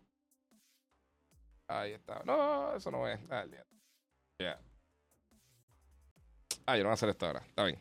Ahí 1.66 1.92
está. 1.92 2.22
No, 2.24 2.76
eso 2.76 2.90
no 2.90 3.08
es. 3.08 3.18
Ah, 3.30 3.44
yeah. 4.38 4.58
ah, 6.66 6.76
yo 6.76 6.82
no 6.82 6.88
voy 6.88 6.92
a 6.92 6.94
hacer 6.94 7.08
esto 7.08 7.26
ahora. 7.26 7.42
Está 7.46 7.64
bien. 7.64 7.78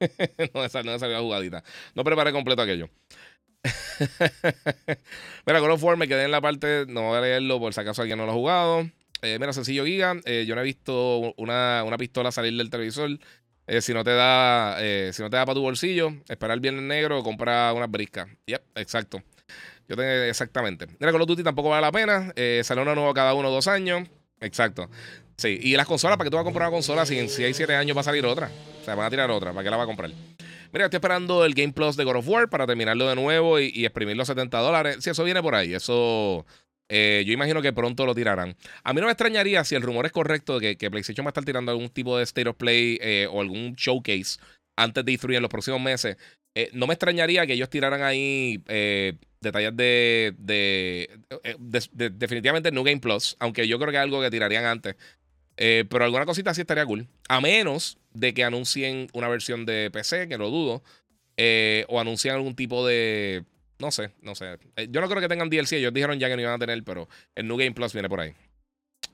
no, 0.54 0.60
me 0.60 0.68
salió, 0.68 0.98
no 0.98 1.22
jugadita. 1.22 1.62
No 1.94 2.04
preparé 2.04 2.32
completo 2.32 2.62
aquello. 2.62 2.88
mira, 5.46 5.60
con 5.60 5.70
of 5.70 5.96
me 5.96 6.08
quedé 6.08 6.24
en 6.24 6.30
la 6.30 6.40
parte. 6.40 6.86
No 6.88 7.02
voy 7.08 7.18
a 7.18 7.20
leerlo 7.20 7.58
por 7.58 7.74
si 7.74 7.80
acaso 7.80 8.02
alguien 8.02 8.18
no 8.18 8.26
lo 8.26 8.32
ha 8.32 8.34
jugado. 8.34 8.90
Eh, 9.22 9.38
mira, 9.38 9.52
sencillo 9.52 9.84
Giga. 9.84 10.16
Eh, 10.24 10.44
yo 10.46 10.54
no 10.54 10.60
he 10.60 10.64
visto 10.64 11.34
una, 11.36 11.84
una 11.84 11.98
pistola 11.98 12.32
salir 12.32 12.56
del 12.56 12.70
televisor. 12.70 13.18
Eh, 13.66 13.80
si 13.80 13.92
no 13.92 14.04
te 14.04 14.14
da, 14.14 14.76
eh, 14.80 15.10
si 15.12 15.22
no 15.22 15.30
te 15.30 15.36
da 15.36 15.44
para 15.44 15.54
tu 15.54 15.62
bolsillo, 15.62 16.12
esperar 16.28 16.54
el 16.54 16.60
viernes 16.60 16.84
negro 16.84 17.18
o 17.18 17.22
comprar 17.22 17.74
unas 17.74 17.90
briscas. 17.90 18.28
Yep, 18.46 18.62
exacto. 18.76 19.22
Yo 19.88 19.96
tengo 19.96 20.08
exactamente. 20.08 20.86
Mira, 20.98 21.12
Call 21.12 21.22
of 21.22 21.28
Duty 21.28 21.42
tampoco 21.42 21.68
vale 21.68 21.82
la 21.82 21.92
pena. 21.92 22.32
Eh, 22.36 22.62
sale 22.64 22.82
una 22.82 22.94
nueva 22.94 23.14
cada 23.14 23.34
uno 23.34 23.50
dos 23.50 23.68
años. 23.68 24.08
Exacto. 24.40 24.90
Sí, 25.36 25.58
y 25.62 25.76
las 25.76 25.86
consolas, 25.86 26.16
¿para 26.16 26.26
qué 26.26 26.30
tú 26.30 26.36
vas 26.36 26.42
a 26.42 26.44
comprar 26.44 26.68
una 26.68 26.76
consola 26.76 27.04
si 27.04 27.18
en 27.18 27.28
6, 27.28 27.56
7 27.56 27.74
años 27.74 27.96
va 27.96 28.00
a 28.00 28.04
salir 28.04 28.24
otra? 28.24 28.50
O 28.80 28.84
sea, 28.84 28.94
van 28.94 29.06
a 29.06 29.10
tirar 29.10 29.30
otra, 29.30 29.52
¿para 29.52 29.64
qué 29.64 29.70
la 29.70 29.76
va 29.76 29.82
a 29.82 29.86
comprar? 29.86 30.10
Mira, 30.72 30.86
estoy 30.86 30.96
esperando 30.96 31.44
el 31.44 31.54
Game 31.54 31.72
Plus 31.72 31.96
de 31.96 32.04
God 32.04 32.16
of 32.16 32.28
War 32.28 32.48
para 32.48 32.66
terminarlo 32.66 33.08
de 33.08 33.14
nuevo 33.14 33.60
y, 33.60 33.84
exprimir 33.84 34.16
los 34.16 34.26
70 34.26 34.58
dólares. 34.58 34.96
Si 35.00 35.10
eso 35.10 35.24
viene 35.24 35.42
por 35.42 35.54
ahí, 35.54 35.74
eso 35.74 36.46
eh, 36.88 37.24
yo 37.26 37.32
imagino 37.32 37.62
que 37.62 37.72
pronto 37.72 38.06
lo 38.06 38.14
tirarán. 38.14 38.56
A 38.84 38.92
mí 38.92 39.00
no 39.00 39.06
me 39.06 39.12
extrañaría 39.12 39.64
si 39.64 39.74
el 39.74 39.82
rumor 39.82 40.06
es 40.06 40.12
correcto 40.12 40.58
de 40.58 40.76
que, 40.76 40.90
PlayStation 40.90 41.24
va 41.26 41.28
a 41.28 41.32
estar 41.32 41.44
tirando 41.44 41.72
algún 41.72 41.88
tipo 41.88 42.16
de 42.16 42.24
State 42.24 42.48
of 42.48 42.56
Play 42.56 42.98
eh, 43.00 43.28
o 43.30 43.40
algún 43.40 43.74
showcase 43.74 44.38
antes 44.76 45.04
de 45.04 45.12
destruir 45.12 45.36
en 45.36 45.42
los 45.42 45.50
próximos 45.50 45.80
meses. 45.80 46.16
Eh, 46.54 46.70
no 46.72 46.86
me 46.86 46.94
extrañaría 46.94 47.46
que 47.46 47.54
ellos 47.54 47.68
tiraran 47.68 48.02
ahí 48.02 48.62
detalles 49.40 49.76
de, 49.76 51.10
definitivamente 51.92 52.70
New 52.72 52.84
Game 52.84 53.00
Plus, 53.00 53.36
aunque 53.40 53.68
yo 53.68 53.78
creo 53.78 53.90
que 53.90 53.96
es 53.96 54.02
algo 54.02 54.22
que 54.22 54.30
tirarían 54.30 54.64
antes. 54.64 54.96
pero 55.56 56.04
alguna 56.04 56.24
cosita 56.24 56.54
sí 56.54 56.62
estaría 56.62 56.86
cool. 56.86 57.06
A 57.28 57.40
menos 57.40 57.98
de 58.14 58.32
que 58.32 58.44
anuncien 58.44 59.08
una 59.12 59.28
versión 59.28 59.66
de 59.66 59.90
PC, 59.90 60.28
que 60.28 60.38
lo 60.38 60.50
dudo, 60.50 60.82
o 61.88 62.00
anuncien 62.00 62.34
algún 62.34 62.54
tipo 62.54 62.86
de 62.86 63.44
no 63.78 63.90
sé, 63.90 64.10
no 64.22 64.34
sé. 64.34 64.58
Eh, 64.76 64.88
yo 64.90 65.00
no 65.00 65.08
creo 65.08 65.20
que 65.20 65.28
tengan 65.28 65.50
DLC. 65.50 65.74
Ellos 65.74 65.92
dijeron 65.92 66.18
ya 66.18 66.28
que 66.28 66.36
no 66.36 66.42
iban 66.42 66.54
a 66.54 66.58
tener, 66.58 66.82
pero 66.84 67.08
el 67.34 67.46
New 67.46 67.56
Game 67.56 67.72
Plus 67.72 67.92
viene 67.92 68.08
por 68.08 68.20
ahí. 68.20 68.34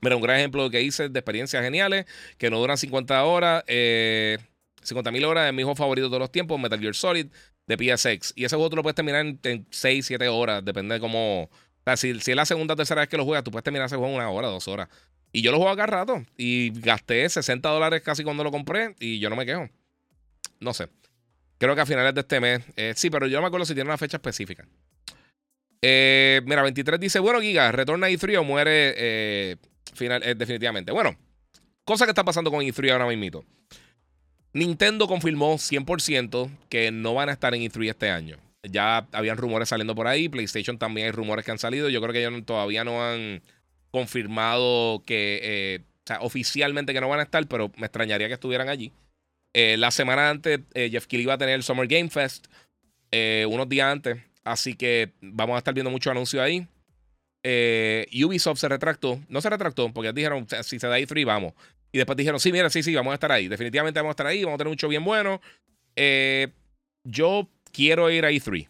Mira, 0.01 0.15
un 0.15 0.21
gran 0.21 0.37
ejemplo 0.37 0.69
que 0.69 0.81
hice 0.81 1.09
de 1.09 1.19
experiencias 1.19 1.63
geniales 1.63 2.05
que 2.37 2.49
no 2.49 2.59
duran 2.59 2.77
50 2.77 3.23
horas. 3.23 3.63
Eh, 3.67 4.37
50 4.81 5.11
mil 5.11 5.25
horas 5.25 5.47
es 5.47 5.53
mi 5.53 5.63
juego 5.63 5.75
favorito 5.75 6.07
de 6.07 6.09
todos 6.09 6.19
los 6.19 6.31
tiempos, 6.31 6.59
Metal 6.59 6.79
Gear 6.79 6.95
Solid 6.95 7.27
de 7.67 7.77
PSX. 7.77 8.33
Y 8.35 8.43
ese 8.45 8.55
juego 8.55 8.69
tú 8.69 8.75
lo 8.75 8.83
puedes 8.83 8.95
terminar 8.95 9.25
en, 9.25 9.67
6, 9.69 10.05
7 10.05 10.27
horas, 10.27 10.63
depende 10.63 10.95
de 10.95 10.99
cómo. 10.99 11.43
O 11.43 11.49
sea, 11.85 11.97
si, 11.97 12.19
si, 12.19 12.31
es 12.31 12.37
la 12.37 12.45
segunda 12.45 12.73
o 12.73 12.77
tercera 12.77 13.01
vez 13.01 13.09
que 13.09 13.17
lo 13.17 13.25
juegas, 13.25 13.43
tú 13.43 13.51
puedes 13.51 13.63
terminar 13.63 13.85
ese 13.85 13.95
juego 13.95 14.11
en 14.11 14.17
una 14.17 14.29
hora, 14.29 14.47
dos 14.47 14.67
horas. 14.67 14.89
Y 15.31 15.41
yo 15.41 15.51
lo 15.51 15.57
juego 15.57 15.71
acá 15.71 15.85
rato. 15.85 16.23
Y 16.37 16.71
gasté 16.79 17.27
60 17.27 17.67
dólares 17.67 18.01
casi 18.01 18.23
cuando 18.23 18.43
lo 18.43 18.51
compré. 18.51 18.95
Y 18.99 19.19
yo 19.19 19.29
no 19.29 19.35
me 19.35 19.45
quejo. 19.45 19.67
No 20.59 20.73
sé. 20.73 20.89
Creo 21.63 21.75
que 21.75 21.81
a 21.81 21.85
finales 21.85 22.13
de 22.13 22.19
este 22.19 22.41
mes. 22.41 22.61
Eh, 22.75 22.91
sí, 22.93 23.09
pero 23.09 23.25
yo 23.25 23.37
no 23.37 23.43
me 23.43 23.47
acuerdo 23.47 23.65
si 23.65 23.73
tiene 23.73 23.89
una 23.89 23.97
fecha 23.97 24.17
específica. 24.17 24.67
Eh, 25.81 26.41
mira, 26.43 26.61
23 26.61 26.99
dice: 26.99 27.19
Bueno, 27.19 27.39
Giga, 27.39 27.71
retorna 27.71 28.09
E3 28.09 28.39
o 28.39 28.43
muere 28.43 28.93
eh, 28.97 29.55
final, 29.93 30.21
definitivamente. 30.37 30.91
Bueno, 30.91 31.15
cosa 31.85 32.03
que 32.03 32.11
está 32.11 32.25
pasando 32.25 32.51
con 32.51 32.65
E3 32.65 32.91
ahora 32.91 33.07
mismo. 33.07 33.45
Nintendo 34.51 35.07
confirmó 35.07 35.53
100% 35.53 36.49
que 36.67 36.91
no 36.91 37.13
van 37.13 37.29
a 37.29 37.31
estar 37.31 37.55
en 37.55 37.61
E3 37.61 37.91
este 37.91 38.09
año. 38.09 38.39
Ya 38.63 39.07
habían 39.13 39.37
rumores 39.37 39.69
saliendo 39.69 39.95
por 39.95 40.07
ahí. 40.07 40.27
PlayStation 40.27 40.77
también 40.77 41.05
hay 41.05 41.11
rumores 41.11 41.45
que 41.45 41.51
han 41.51 41.59
salido. 41.59 41.87
Yo 41.87 42.01
creo 42.01 42.11
que 42.11 42.25
ellos 42.25 42.45
todavía 42.45 42.83
no 42.83 43.01
han 43.05 43.41
confirmado 43.89 45.01
que, 45.05 45.85
o 46.03 46.07
sea, 46.07 46.19
oficialmente 46.19 46.91
que 46.91 46.99
no 46.99 47.07
van 47.07 47.21
a 47.21 47.23
estar, 47.23 47.47
pero 47.47 47.71
me 47.77 47.85
extrañaría 47.85 48.27
que 48.27 48.33
estuvieran 48.33 48.67
allí. 48.67 48.91
Eh, 49.53 49.77
la 49.77 49.91
semana 49.91 50.29
antes, 50.29 50.61
eh, 50.73 50.89
Jeff 50.91 51.05
Keighley 51.05 51.23
iba 51.23 51.35
a 51.35 51.37
tener 51.37 51.55
el 51.55 51.63
Summer 51.63 51.87
Game 51.87 52.09
Fest, 52.09 52.47
eh, 53.11 53.45
unos 53.47 53.69
días 53.69 53.91
antes. 53.91 54.17
Así 54.43 54.73
que 54.73 55.13
vamos 55.21 55.55
a 55.55 55.59
estar 55.59 55.73
viendo 55.73 55.91
muchos 55.91 56.11
anuncios 56.11 56.41
ahí. 56.41 56.67
Ubisoft 58.23 58.59
se 58.59 58.67
retractó. 58.67 59.21
No 59.29 59.41
se 59.41 59.49
retractó 59.49 59.93
porque 59.93 60.11
dijeron, 60.11 60.47
si 60.63 60.79
se 60.79 60.87
da 60.87 60.99
E3, 60.99 61.25
vamos. 61.25 61.53
Y 61.91 61.97
después 61.97 62.17
dijeron, 62.17 62.39
sí, 62.39 62.51
mira, 62.51 62.69
sí, 62.69 62.81
sí, 62.81 62.93
vamos 62.95 63.11
a 63.11 63.15
estar 63.15 63.31
ahí. 63.31 63.47
Definitivamente 63.47 63.99
vamos 63.99 64.11
a 64.11 64.13
estar 64.13 64.27
ahí, 64.27 64.43
vamos 64.43 64.55
a 64.55 64.57
tener 64.57 64.71
un 64.71 64.77
show 64.77 64.89
bien 64.89 65.05
bueno. 65.05 65.39
yo 67.03 67.47
quiero 67.71 68.09
ir 68.09 68.25
a 68.25 68.31
E3. 68.31 68.67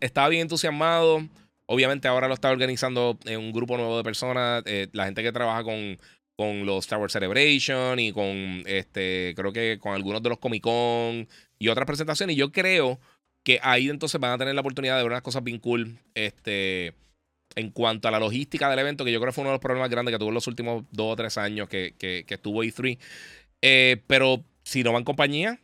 estaba 0.00 0.28
bien 0.28 0.42
entusiasmado. 0.42 1.26
Obviamente 1.66 2.08
ahora 2.08 2.28
lo 2.28 2.34
está 2.34 2.50
organizando 2.50 3.18
un 3.26 3.52
grupo 3.52 3.76
nuevo 3.76 3.98
de 3.98 4.04
personas. 4.04 4.62
la 4.92 5.04
gente 5.04 5.22
que 5.22 5.32
trabaja 5.32 5.64
con 5.64 5.98
con 6.38 6.64
los 6.64 6.84
Star 6.84 7.00
Wars 7.00 7.12
Celebration 7.12 7.98
y 7.98 8.12
con 8.12 8.62
este, 8.64 9.32
creo 9.34 9.52
que 9.52 9.78
con 9.80 9.94
algunos 9.94 10.22
de 10.22 10.28
los 10.28 10.38
Comic 10.38 10.62
Con 10.62 11.28
y 11.58 11.66
otras 11.66 11.84
presentaciones. 11.84 12.36
Y 12.36 12.38
yo 12.38 12.52
creo 12.52 13.00
que 13.42 13.58
ahí 13.60 13.88
entonces 13.88 14.20
van 14.20 14.30
a 14.30 14.38
tener 14.38 14.54
la 14.54 14.60
oportunidad 14.60 14.96
de 14.96 15.02
ver 15.02 15.10
unas 15.10 15.22
cosas 15.22 15.42
bien 15.42 15.58
cool. 15.58 15.98
Este, 16.14 16.94
en 17.56 17.70
cuanto 17.70 18.06
a 18.06 18.12
la 18.12 18.20
logística 18.20 18.70
del 18.70 18.78
evento, 18.78 19.04
que 19.04 19.10
yo 19.10 19.18
creo 19.18 19.32
que 19.32 19.34
fue 19.34 19.42
uno 19.42 19.50
de 19.50 19.54
los 19.54 19.60
problemas 19.60 19.90
grandes 19.90 20.14
que 20.14 20.18
tuvo 20.20 20.28
en 20.28 20.34
los 20.34 20.46
últimos 20.46 20.84
dos 20.92 21.12
o 21.12 21.16
tres 21.16 21.36
años 21.38 21.68
que, 21.68 21.96
que, 21.98 22.24
estuvo 22.28 22.62
E3. 22.62 22.98
Eh, 23.60 24.00
pero 24.06 24.44
si 24.62 24.84
no 24.84 24.92
van 24.92 25.02
compañía, 25.02 25.58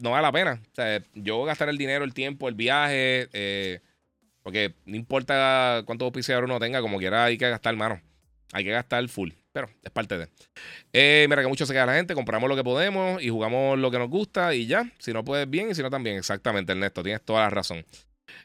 no 0.00 0.10
vale 0.10 0.22
la 0.22 0.32
pena. 0.32 0.60
O 0.72 0.74
sea, 0.74 1.04
yo 1.14 1.44
gastar 1.44 1.68
el 1.68 1.78
dinero, 1.78 2.04
el 2.04 2.14
tiempo, 2.14 2.48
el 2.48 2.56
viaje, 2.56 3.28
eh, 3.32 3.78
porque 4.42 4.74
no 4.86 4.96
importa 4.96 5.84
cuántos 5.86 6.06
auspiciadores 6.06 6.50
uno 6.50 6.58
tenga, 6.58 6.80
como 6.80 6.98
quiera 6.98 7.26
hay 7.26 7.38
que 7.38 7.48
gastar, 7.48 7.76
mano. 7.76 8.00
Hay 8.52 8.64
que 8.64 8.70
gastar 8.70 9.08
full. 9.08 9.30
Pero 9.52 9.68
es 9.82 9.90
parte 9.90 10.16
de. 10.16 10.28
Eh, 10.92 11.26
mira 11.28 11.42
que 11.42 11.48
mucho 11.48 11.66
se 11.66 11.72
queda 11.72 11.86
la 11.86 11.94
gente, 11.94 12.14
compramos 12.14 12.48
lo 12.48 12.56
que 12.56 12.62
podemos 12.62 13.22
y 13.22 13.30
jugamos 13.30 13.78
lo 13.78 13.90
que 13.90 13.98
nos 13.98 14.08
gusta 14.08 14.54
y 14.54 14.66
ya. 14.66 14.90
Si 14.98 15.12
no 15.12 15.24
puedes 15.24 15.48
bien 15.50 15.70
y 15.70 15.74
si 15.74 15.82
no 15.82 15.90
también. 15.90 16.16
Exactamente, 16.16 16.72
Ernesto, 16.72 17.02
tienes 17.02 17.22
toda 17.22 17.40
la 17.40 17.50
razón. 17.50 17.84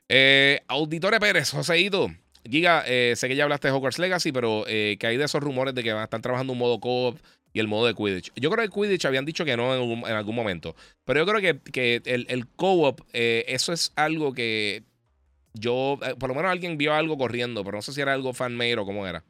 Eh, 0.09 0.61
Auditore 0.67 1.19
Pérez, 1.19 1.51
Joseito. 1.51 2.11
Giga, 2.43 2.83
eh, 2.87 3.13
sé 3.15 3.27
que 3.27 3.35
ya 3.35 3.43
hablaste 3.43 3.67
de 3.67 3.73
Hogwarts 3.73 3.99
Legacy, 3.99 4.31
pero 4.31 4.65
eh, 4.67 4.97
que 4.99 5.07
hay 5.07 5.17
de 5.17 5.25
esos 5.25 5.41
rumores 5.41 5.73
de 5.73 5.83
que 5.83 5.93
van 5.93 6.01
a 6.01 6.05
estar 6.05 6.21
trabajando 6.21 6.53
un 6.53 6.59
modo 6.59 6.79
co-op 6.79 7.17
y 7.53 7.59
el 7.59 7.67
modo 7.67 7.87
de 7.87 7.95
Quidditch. 7.95 8.31
Yo 8.35 8.51
creo 8.51 8.67
que 8.67 8.73
Quidditch 8.73 9.05
habían 9.05 9.25
dicho 9.25 9.45
que 9.45 9.57
no 9.57 9.73
en, 9.73 10.05
algún 10.05 10.35
momento. 10.35 10.75
Pero 11.05 11.21
yo 11.21 11.25
creo 11.25 11.41
que, 11.41 11.71
que 11.71 12.01
el, 12.05 12.27
el 12.29 12.47
co-op, 12.47 13.01
eso 13.13 13.73
es 13.73 13.93
algo 13.95 14.33
que 14.33 14.83
yo, 15.55 15.97
eh, 16.05 16.15
por 16.19 16.29
lo 16.29 16.35
menos 16.35 16.51
alguien 16.51 16.77
vio 16.77 16.93
algo 16.93 17.17
corriendo, 17.17 17.63
pero 17.63 17.77
no 17.77 17.81
sé 17.81 17.93
si 17.93 18.01
era 18.01 18.13
algo 18.13 18.33
fanmade 18.33 18.77
o 18.77 18.85
cómo 18.85 19.07
era. 19.07 19.23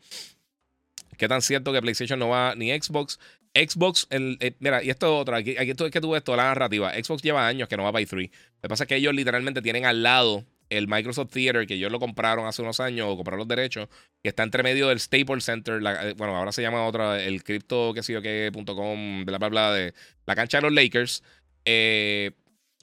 Qué 1.17 1.27
tan 1.27 1.41
cierto 1.41 1.73
que 1.73 1.81
PlayStation 1.81 2.19
no 2.19 2.29
va 2.29 2.55
ni 2.55 2.71
Xbox. 2.71 3.19
Xbox, 3.53 4.07
el, 4.09 4.37
eh, 4.41 4.55
mira, 4.59 4.83
y 4.83 4.89
esto 4.89 5.05
es 5.05 5.21
otra, 5.21 5.37
aquí, 5.37 5.55
aquí 5.57 5.71
es 5.71 5.91
que 5.91 6.01
tú 6.01 6.11
ves 6.11 6.23
toda 6.23 6.37
la 6.37 6.43
narrativa. 6.45 6.91
Xbox 6.93 7.21
lleva 7.21 7.47
años 7.47 7.69
que 7.69 7.77
no 7.77 7.83
va 7.83 7.91
para 7.91 8.03
E3. 8.03 8.29
Lo 8.29 8.61
que 8.61 8.67
pasa 8.69 8.83
es 8.83 8.87
que 8.87 8.95
ellos 8.97 9.13
literalmente 9.13 9.61
tienen 9.61 9.85
al 9.85 10.03
lado 10.03 10.45
el 10.69 10.87
Microsoft 10.87 11.31
Theater, 11.31 11.65
que 11.67 11.75
ellos 11.75 11.91
lo 11.91 11.99
compraron 11.99 12.47
hace 12.47 12.61
unos 12.61 12.79
años 12.79 13.07
o 13.09 13.15
compraron 13.15 13.39
los 13.39 13.47
derechos, 13.47 13.87
que 14.21 14.29
está 14.29 14.43
entre 14.43 14.63
medio 14.63 14.87
del 14.87 14.99
Staples 14.99 15.45
Center, 15.45 15.75
eh, 15.75 16.13
bueno, 16.17 16.35
ahora 16.35 16.51
se 16.51 16.61
llama 16.61 16.85
otra, 16.85 17.23
el 17.23 17.43
cripto, 17.43 17.93
que 17.93 18.03
sé 18.03 18.13
yo 18.13 18.21
qué, 18.21 18.49
punto 18.51 18.75
com, 18.75 19.23
bla, 19.25 19.37
bla, 19.37 19.49
bla, 19.49 19.73
de 19.73 19.93
la 20.25 20.35
cancha 20.35 20.57
de 20.57 20.63
los 20.63 20.73
Lakers. 20.73 21.23
Eh, 21.65 22.31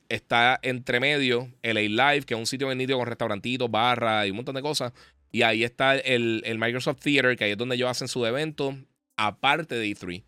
está 0.09 0.59
entre 0.63 1.01
medio 1.01 1.51
LA 1.63 1.81
Live, 1.83 2.23
que 2.27 2.35
es 2.35 2.41
un 2.41 2.47
sitio 2.47 2.69
bendito 2.69 2.97
con 2.97 3.07
restaurantitos, 3.07 3.71
barra 3.71 4.27
y 4.27 4.31
un 4.31 4.37
montón 4.37 4.55
de 4.55 4.63
cosas. 4.63 4.93
Y 5.33 5.43
ahí 5.43 5.65
está 5.65 5.97
el, 5.97 6.43
el, 6.45 6.59
Microsoft 6.59 7.01
Theater, 7.01 7.37
que 7.37 7.45
ahí 7.45 7.53
es 7.53 7.59
donde 7.59 7.77
ellos 7.77 7.89
hacen 7.89 8.07
su 8.07 8.25
evento, 8.27 8.77
aparte 9.17 9.75
de 9.75 9.87
E3. 9.87 10.23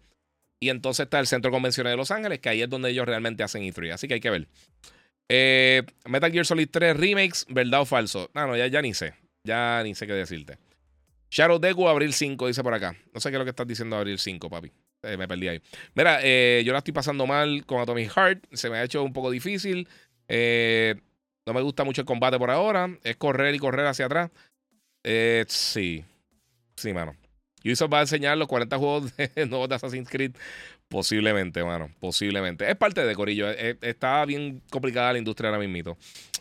Y 0.60 0.70
entonces 0.70 1.04
está 1.04 1.20
el 1.20 1.26
Centro 1.26 1.50
Convencional 1.50 1.92
de 1.92 1.98
Los 1.98 2.10
Ángeles, 2.10 2.38
que 2.40 2.48
ahí 2.48 2.62
es 2.62 2.70
donde 2.70 2.88
ellos 2.90 3.04
realmente 3.04 3.42
hacen 3.42 3.62
E3. 3.62 3.92
Así 3.92 4.08
que 4.08 4.14
hay 4.14 4.20
que 4.20 4.30
ver. 4.30 4.48
Eh, 5.28 5.82
Metal 6.08 6.32
Gear 6.32 6.46
Solid 6.46 6.68
3 6.70 6.96
Remakes, 6.96 7.44
¿verdad 7.50 7.82
o 7.82 7.84
falso? 7.84 8.30
No, 8.34 8.46
no, 8.46 8.56
ya, 8.56 8.66
ya 8.68 8.80
ni 8.80 8.94
sé. 8.94 9.14
Ya 9.44 9.82
ni 9.84 9.94
sé 9.94 10.06
qué 10.06 10.14
decirte. 10.14 10.56
Shadow 11.30 11.58
Deku, 11.58 11.86
abril 11.86 12.14
5, 12.14 12.46
dice 12.46 12.62
por 12.62 12.72
acá. 12.72 12.96
No 13.12 13.20
sé 13.20 13.28
qué 13.28 13.36
es 13.36 13.38
lo 13.38 13.44
que 13.44 13.50
estás 13.50 13.66
diciendo 13.66 13.96
abril 13.96 14.18
5, 14.18 14.48
papi. 14.48 14.72
Eh, 15.02 15.18
me 15.18 15.28
perdí 15.28 15.48
ahí. 15.48 15.60
Mira, 15.94 16.20
eh, 16.22 16.62
yo 16.64 16.72
la 16.72 16.78
estoy 16.78 16.94
pasando 16.94 17.26
mal 17.26 17.66
con 17.66 17.80
Atomic 17.80 18.10
Heart. 18.10 18.46
Se 18.52 18.70
me 18.70 18.78
ha 18.78 18.84
hecho 18.84 19.02
un 19.02 19.12
poco 19.12 19.30
difícil. 19.30 19.86
no 20.28 21.52
me 21.52 21.60
gusta 21.60 21.84
mucho 21.84 22.00
el 22.00 22.06
combate 22.06 22.38
por 22.38 22.50
ahora. 22.50 22.88
Es 23.02 23.16
correr 23.16 23.54
y 23.54 23.58
correr 23.58 23.84
hacia 23.84 24.06
atrás. 24.06 24.30
Sí. 25.48 26.04
Sí, 26.76 26.92
mano. 26.92 27.14
Ubisoft 27.64 27.92
va 27.92 27.98
a 27.98 28.02
enseñar 28.02 28.36
los 28.36 28.46
40 28.46 28.76
juegos 28.78 29.16
de, 29.16 29.46
nuevos 29.48 29.68
de 29.68 29.74
Assassin's 29.74 30.08
Creed. 30.08 30.32
Posiblemente, 30.88 31.64
mano. 31.64 31.90
Posiblemente. 31.98 32.70
Es 32.70 32.76
parte 32.76 33.04
de 33.04 33.14
Corillo. 33.14 33.50
Eh, 33.50 33.56
eh, 33.58 33.76
está 33.80 34.24
bien 34.26 34.62
complicada 34.70 35.14
la 35.14 35.18
industria 35.18 35.48
ahora 35.50 35.66
mismo. 35.66 35.96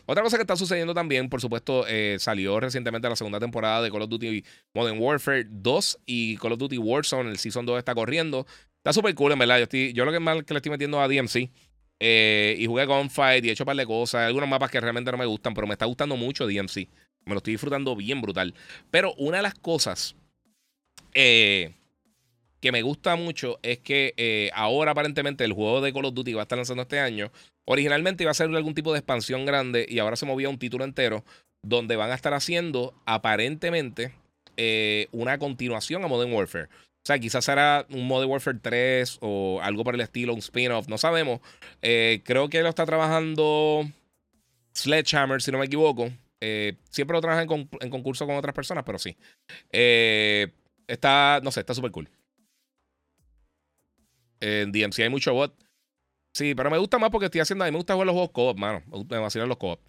Otra 0.06 0.22
cosa 0.22 0.36
que 0.36 0.42
está 0.42 0.54
sucediendo 0.54 0.92
también, 0.92 1.30
por 1.30 1.40
supuesto, 1.40 1.86
eh, 1.88 2.16
salió 2.20 2.60
recientemente 2.60 3.08
la 3.08 3.16
segunda 3.16 3.40
temporada 3.40 3.80
de 3.80 3.90
Call 3.90 4.02
of 4.02 4.10
Duty 4.10 4.44
Modern 4.74 4.98
Warfare 5.00 5.46
2 5.48 6.00
y 6.04 6.36
Call 6.36 6.52
of 6.52 6.58
Duty 6.58 6.76
Warzone. 6.76 7.30
El 7.30 7.38
Season 7.38 7.64
2 7.64 7.78
está 7.78 7.94
corriendo. 7.94 8.46
Está 8.76 8.92
súper 8.92 9.14
cool, 9.14 9.32
en 9.32 9.38
verdad. 9.38 9.66
Yo 9.94 10.04
lo 10.04 10.12
que 10.12 10.20
más 10.20 10.42
que 10.42 10.52
le 10.52 10.58
estoy 10.58 10.70
metiendo 10.70 11.00
a 11.00 11.08
DMC. 11.08 11.50
y 12.00 12.66
jugué 12.66 12.84
Gunfight 12.84 13.44
y 13.46 13.48
he 13.48 13.52
hecho 13.52 13.64
un 13.64 13.66
par 13.66 13.76
de 13.76 13.86
cosas. 13.86 14.26
Algunos 14.26 14.48
mapas 14.48 14.70
que 14.70 14.78
realmente 14.78 15.10
no 15.10 15.16
me 15.16 15.24
gustan, 15.24 15.54
pero 15.54 15.66
me 15.66 15.72
está 15.72 15.86
gustando 15.86 16.18
mucho 16.18 16.46
DMC. 16.46 16.86
Me 17.26 17.34
lo 17.34 17.38
estoy 17.38 17.54
disfrutando 17.54 17.96
bien 17.96 18.20
brutal. 18.20 18.54
Pero 18.90 19.14
una 19.14 19.38
de 19.38 19.42
las 19.42 19.54
cosas 19.54 20.14
eh, 21.14 21.72
que 22.60 22.72
me 22.72 22.82
gusta 22.82 23.16
mucho 23.16 23.58
es 23.62 23.78
que 23.78 24.14
eh, 24.16 24.50
ahora 24.54 24.92
aparentemente 24.92 25.44
el 25.44 25.52
juego 25.52 25.80
de 25.80 25.92
Call 25.92 26.06
of 26.06 26.14
Duty 26.14 26.34
va 26.34 26.42
a 26.42 26.44
estar 26.44 26.58
lanzando 26.58 26.82
este 26.82 26.98
año. 26.98 27.30
Originalmente 27.66 28.24
iba 28.24 28.30
a 28.30 28.34
ser 28.34 28.54
algún 28.54 28.74
tipo 28.74 28.92
de 28.92 28.98
expansión 28.98 29.46
grande 29.46 29.86
y 29.88 29.98
ahora 29.98 30.16
se 30.16 30.26
movía 30.26 30.48
un 30.48 30.58
título 30.58 30.84
entero 30.84 31.24
donde 31.62 31.96
van 31.96 32.10
a 32.10 32.14
estar 32.14 32.34
haciendo 32.34 32.94
aparentemente 33.06 34.12
eh, 34.56 35.08
una 35.12 35.38
continuación 35.38 36.04
a 36.04 36.08
Modern 36.08 36.32
Warfare. 36.32 36.64
O 36.66 37.06
sea, 37.06 37.18
quizás 37.18 37.44
será 37.44 37.86
un 37.90 38.06
Modern 38.06 38.30
Warfare 38.30 38.58
3 38.60 39.18
o 39.20 39.60
algo 39.62 39.84
por 39.84 39.94
el 39.94 40.00
estilo, 40.00 40.32
un 40.32 40.38
spin-off, 40.38 40.88
no 40.88 40.96
sabemos. 40.96 41.40
creo 41.80 42.48
que 42.48 42.62
lo 42.62 42.70
está 42.70 42.86
trabajando 42.86 43.86
Sledgehammer, 44.74 45.42
si 45.42 45.52
no 45.52 45.58
me 45.58 45.66
equivoco. 45.66 46.10
Siempre 46.90 47.14
lo 47.14 47.20
trabajan 47.20 47.48
en, 47.80 47.90
concurso 47.90 48.26
con 48.26 48.36
otras 48.36 48.54
personas, 48.54 48.84
pero 48.84 48.98
sí. 48.98 49.16
Eh, 49.70 50.52
Está, 50.86 51.40
no 51.42 51.50
sé, 51.50 51.60
está 51.60 51.74
súper 51.74 51.90
cool. 51.90 52.08
En 54.40 54.72
DMC 54.72 55.00
hay 55.00 55.08
mucho 55.08 55.32
bot. 55.32 55.54
Sí, 56.32 56.54
pero 56.54 56.70
me 56.70 56.78
gusta 56.78 56.98
más 56.98 57.10
porque 57.10 57.26
estoy 57.26 57.40
haciendo. 57.40 57.64
A 57.64 57.68
mí 57.68 57.72
me 57.72 57.78
gusta 57.78 57.94
jugar 57.94 58.06
los 58.06 58.14
juegos 58.14 58.30
co-op, 58.32 58.58
mano. 58.58 58.82
Me 59.08 59.18
vacilan 59.18 59.48
los 59.48 59.56
co-op. 59.56 59.80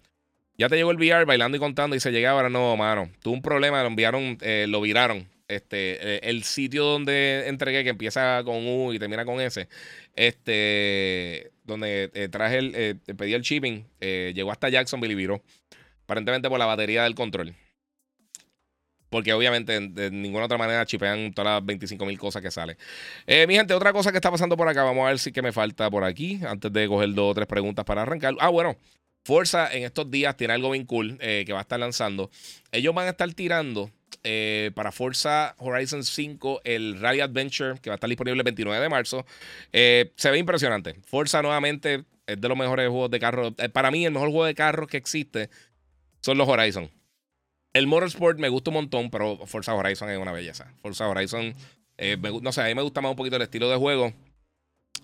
Ya 0.56 0.68
te 0.68 0.76
llegó 0.76 0.90
el 0.90 0.96
VR 0.96 1.26
bailando 1.26 1.56
y 1.56 1.60
contando 1.60 1.96
y 1.96 2.00
se 2.00 2.12
llega 2.12 2.30
ahora. 2.30 2.48
No, 2.48 2.76
mano. 2.76 3.10
Tuve 3.20 3.34
un 3.34 3.42
problema, 3.42 3.82
lo 3.82 3.88
enviaron, 3.88 4.38
eh, 4.40 4.66
lo 4.68 4.80
viraron. 4.80 5.28
Este, 5.48 6.16
eh, 6.16 6.20
el 6.24 6.44
sitio 6.44 6.84
donde 6.84 7.44
entregué, 7.46 7.84
que 7.84 7.90
empieza 7.90 8.42
con 8.44 8.66
U 8.66 8.92
y 8.92 8.98
termina 8.98 9.24
con 9.24 9.40
S, 9.40 9.68
este, 10.16 11.52
donde 11.62 12.10
eh, 12.14 12.28
traje 12.28 12.58
el, 12.58 13.00
pedí 13.16 13.34
el 13.34 13.42
shipping, 13.42 13.84
llegó 14.00 14.50
hasta 14.50 14.68
Jacksonville 14.68 15.12
y 15.12 15.16
viró. 15.16 15.42
Aparentemente 16.06 16.48
por 16.48 16.60
la 16.60 16.66
batería 16.66 17.02
del 17.02 17.16
control. 17.16 17.56
Porque 19.10 19.32
obviamente 19.32 19.80
de 19.80 20.10
ninguna 20.12 20.44
otra 20.44 20.56
manera 20.56 20.86
chipean 20.86 21.32
todas 21.32 21.54
las 21.54 21.66
25 21.66 22.06
mil 22.06 22.16
cosas 22.16 22.42
que 22.42 22.50
salen. 22.52 22.76
Eh, 23.26 23.44
mi 23.48 23.56
gente, 23.56 23.74
otra 23.74 23.92
cosa 23.92 24.12
que 24.12 24.18
está 24.18 24.30
pasando 24.30 24.56
por 24.56 24.68
acá. 24.68 24.84
Vamos 24.84 25.04
a 25.04 25.08
ver 25.08 25.18
si 25.18 25.32
que 25.32 25.42
me 25.42 25.52
falta 25.52 25.90
por 25.90 26.04
aquí. 26.04 26.40
Antes 26.46 26.72
de 26.72 26.86
coger 26.86 27.12
dos 27.12 27.32
o 27.32 27.34
tres 27.34 27.48
preguntas 27.48 27.84
para 27.84 28.02
arrancar. 28.02 28.34
Ah, 28.38 28.50
bueno. 28.50 28.76
Forza 29.24 29.68
en 29.72 29.82
estos 29.82 30.08
días 30.08 30.36
tiene 30.36 30.54
algo 30.54 30.70
bien 30.70 30.86
cool 30.86 31.18
eh, 31.20 31.42
que 31.44 31.52
va 31.52 31.58
a 31.58 31.62
estar 31.62 31.80
lanzando. 31.80 32.30
Ellos 32.70 32.94
van 32.94 33.08
a 33.08 33.10
estar 33.10 33.32
tirando 33.34 33.90
eh, 34.22 34.70
para 34.76 34.92
Forza 34.92 35.56
Horizon 35.58 36.04
5 36.04 36.60
el 36.62 37.00
Rally 37.00 37.20
Adventure 37.20 37.80
que 37.80 37.90
va 37.90 37.94
a 37.94 37.96
estar 37.96 38.08
disponible 38.08 38.38
el 38.38 38.44
29 38.44 38.80
de 38.80 38.88
marzo. 38.88 39.26
se 39.72 40.30
ve 40.30 40.38
impresionante. 40.38 40.94
Forza 41.04 41.42
nuevamente 41.42 42.04
es 42.26 42.40
de 42.40 42.48
los 42.48 42.56
mejores 42.56 42.88
juegos 42.88 43.10
de 43.10 43.18
carro. 43.18 43.52
para 43.72 43.90
mí 43.90 44.04
el 44.04 44.12
mejor 44.12 44.28
juego 44.28 44.44
de 44.44 44.54
carros 44.54 44.88
que 44.88 44.96
existe 44.96 45.50
son 46.26 46.38
los 46.38 46.48
Horizon. 46.48 46.90
El 47.72 47.86
Motorsport 47.86 48.40
me 48.40 48.48
gusta 48.48 48.70
un 48.70 48.74
montón, 48.74 49.10
pero 49.10 49.46
Forza 49.46 49.74
Horizon 49.74 50.10
es 50.10 50.18
una 50.18 50.32
belleza. 50.32 50.74
Forza 50.82 51.08
Horizon, 51.08 51.54
eh, 51.98 52.16
no 52.42 52.50
sé, 52.50 52.62
a 52.62 52.64
mí 52.64 52.74
me 52.74 52.82
gusta 52.82 53.00
más 53.00 53.10
un 53.10 53.16
poquito 53.16 53.36
el 53.36 53.42
estilo 53.42 53.70
de 53.70 53.76
juego. 53.76 54.12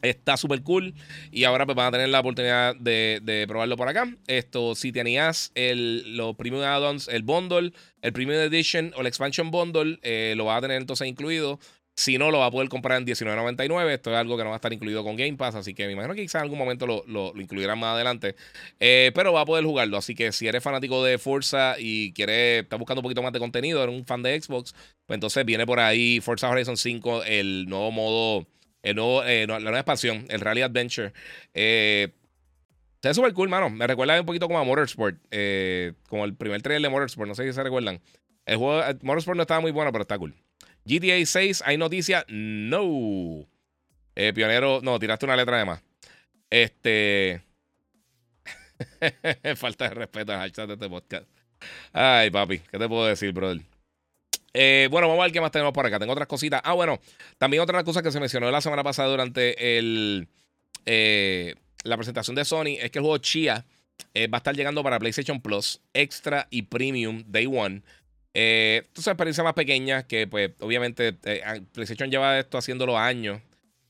Está 0.01 0.36
súper 0.36 0.65
cool. 0.65 0.94
Y 1.31 1.44
ahora 1.44 1.65
pues 1.65 1.77
van 1.77 1.86
a 1.86 1.93
tener 1.93 2.09
la 2.09 2.19
oportunidad 2.19 2.74
de, 2.74 3.44
probarlo 3.47 3.77
por 3.77 3.86
acá. 3.86 4.12
Esto, 4.27 4.74
si 4.74 4.90
tenías 4.90 5.53
el, 5.55 6.16
los 6.16 6.35
premium 6.35 6.65
add-ons, 6.65 7.07
el 7.07 7.23
bundle, 7.23 7.73
el 8.01 8.12
premium 8.12 8.40
edition 8.40 8.93
o 8.97 9.03
el 9.03 9.07
expansion 9.07 9.53
bundle, 9.53 10.01
eh, 10.03 10.35
lo 10.36 10.47
vas 10.47 10.59
a 10.59 10.62
tener 10.62 10.78
entonces 10.78 11.07
incluido. 11.07 11.61
Si 11.94 12.16
no, 12.16 12.31
lo 12.31 12.39
va 12.39 12.47
a 12.47 12.51
poder 12.51 12.69
comprar 12.69 12.98
en 12.98 13.06
$19.99. 13.06 13.90
Esto 13.93 14.10
es 14.10 14.16
algo 14.16 14.36
que 14.36 14.44
no 14.44 14.51
va 14.51 14.56
a 14.56 14.59
estar 14.59 14.73
incluido 14.73 15.05
con 15.05 15.16
Game 15.16 15.36
Pass. 15.36 15.55
Así 15.55 15.74
que 15.74 15.86
me 15.86 15.93
imagino 15.93 16.14
que 16.14 16.23
quizás 16.23 16.36
en 16.36 16.43
algún 16.43 16.59
momento 16.59 16.86
lo, 16.86 17.05
lo, 17.06 17.39
incluirán 17.40 17.78
más 17.78 17.94
adelante. 17.94 18.35
Eh, 18.81 19.12
pero 19.14 19.32
va 19.32 19.43
a 19.43 19.44
poder 19.44 19.64
jugarlo. 19.64 19.98
Así 19.98 20.14
que 20.14 20.32
si 20.32 20.48
eres 20.48 20.62
fanático 20.62 21.05
de 21.05 21.19
Forza 21.19 21.77
y 21.78 22.12
quieres, 22.12 22.62
estás 22.62 22.78
buscando 22.78 23.01
un 23.01 23.05
poquito 23.05 23.23
más 23.23 23.32
de 23.32 23.39
contenido, 23.39 23.82
eres 23.82 23.94
un 23.94 24.06
fan 24.06 24.23
de 24.23 24.40
Xbox, 24.40 24.73
pues 25.06 25.16
entonces 25.16 25.44
viene 25.44 25.66
por 25.66 25.81
ahí 25.81 26.20
Forza 26.20 26.48
Horizon 26.48 26.77
5, 26.77 27.24
el 27.24 27.66
nuevo 27.69 27.90
modo, 27.90 28.47
el 28.82 28.97
nuevo, 28.97 29.23
eh, 29.24 29.47
la 29.47 29.60
nueva 29.60 29.78
expansión, 29.81 30.24
el 30.28 30.40
Rally 30.40 30.62
Adventure. 30.62 31.12
Eh, 31.52 32.09
es 33.02 33.16
súper 33.16 33.32
cool, 33.32 33.48
mano. 33.48 33.69
Me 33.69 33.86
recuerda 33.86 34.19
un 34.19 34.27
poquito 34.27 34.47
como 34.47 34.59
a 34.60 34.64
Motorsport. 34.64 35.19
Eh, 35.31 35.93
como 36.09 36.24
el 36.24 36.35
primer 36.36 36.62
trailer 36.62 36.82
de 36.82 36.89
Motorsport. 36.89 37.28
No 37.28 37.35
sé 37.35 37.47
si 37.47 37.52
se 37.52 37.62
recuerdan. 37.62 38.01
El 38.47 38.56
juego 38.56 38.82
Motorsport 39.02 39.36
no 39.36 39.43
estaba 39.43 39.60
muy 39.60 39.73
bueno, 39.73 39.90
pero 39.93 40.02
está 40.02 40.19
cool. 40.19 40.35
GTA 40.85 41.25
6, 41.25 41.63
¿hay 41.65 41.79
noticias? 41.79 42.25
No. 42.29 43.47
Eh, 44.15 44.33
pionero, 44.35 44.81
no, 44.83 44.99
tiraste 44.99 45.27
una 45.27 45.37
letra 45.37 45.59
de 45.59 45.65
más. 45.65 45.83
Este. 46.51 47.43
Falta 49.57 49.89
de 49.89 49.95
respeto 49.95 50.33
al 50.33 50.53
chat 50.53 50.67
de 50.67 50.75
este 50.75 50.89
podcast. 50.89 51.27
Ay, 51.93 52.31
papi, 52.31 52.59
¿qué 52.59 52.79
te 52.79 52.89
puedo 52.89 53.07
decir, 53.07 53.33
brother? 53.33 53.63
Eh, 54.53 54.89
bueno, 54.91 55.09
vamos 55.09 55.23
a 55.23 55.27
ver 55.27 55.33
qué 55.33 55.41
más 55.41 55.51
tenemos 55.51 55.73
por 55.73 55.87
acá. 55.87 55.99
Tengo 55.99 56.13
otras 56.13 56.29
cositas. 56.29 56.61
Ah, 56.65 56.75
bueno, 56.75 57.01
también 57.39 57.63
otra 57.63 57.85
cosa 57.85 58.03
que 58.03 58.11
se 58.11 58.21
mencionó 58.21 58.51
la 58.51 58.61
semana 58.61 58.83
pasada 58.83 59.09
durante 59.09 59.79
el, 59.79 60.29
eh, 60.85 61.55
la 61.85 61.97
presentación 61.97 62.37
de 62.37 62.45
Sony 62.45 62.77
es 62.81 62.91
que 62.91 62.99
el 62.99 63.05
juego 63.05 63.19
Chia 63.19 63.65
va 64.17 64.37
a 64.37 64.39
estar 64.39 64.55
llegando 64.55 64.83
para 64.83 64.99
PlayStation 64.99 65.41
Plus, 65.41 65.81
Extra 65.95 66.49
y 66.51 66.63
Premium 66.63 67.23
Day 67.27 67.47
One. 67.47 67.83
Eh, 68.35 68.83
entonces, 68.87 69.09
experiencia 69.09 69.45
más 69.45 69.55
pequeña 69.55 70.07
que, 70.07 70.27
pues, 70.27 70.53
obviamente, 70.61 71.17
eh, 71.25 71.63
PlayStation 71.73 72.11
lleva 72.11 72.39
esto 72.39 72.59
haciéndolo 72.59 72.99
años 72.99 73.41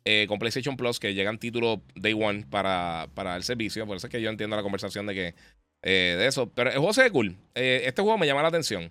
eh, 0.05 0.27
con 0.29 0.39
PlayStation 0.39 0.77
Plus, 0.77 0.99
que 0.99 1.15
llegan 1.15 1.39
títulos 1.39 1.79
Day 1.95 2.13
One 2.13 2.47
para, 2.51 3.09
para 3.15 3.37
el 3.37 3.45
servicio. 3.45 3.87
Por 3.87 3.97
eso 3.97 4.09
es 4.09 4.11
que 4.11 4.21
yo 4.21 4.31
entiendo 4.31 4.57
la 4.57 4.63
conversación 4.63 5.07
de 5.07 5.15
que 5.15 5.35
de 5.83 6.27
eso. 6.27 6.49
Pero 6.49 6.71
el 6.71 6.77
juego 6.77 6.93
se 6.93 7.03
ve 7.03 7.11
cool. 7.11 7.37
este 7.55 8.03
juego 8.03 8.17
me 8.17 8.27
llama 8.27 8.43
la 8.43 8.49
atención. 8.49 8.91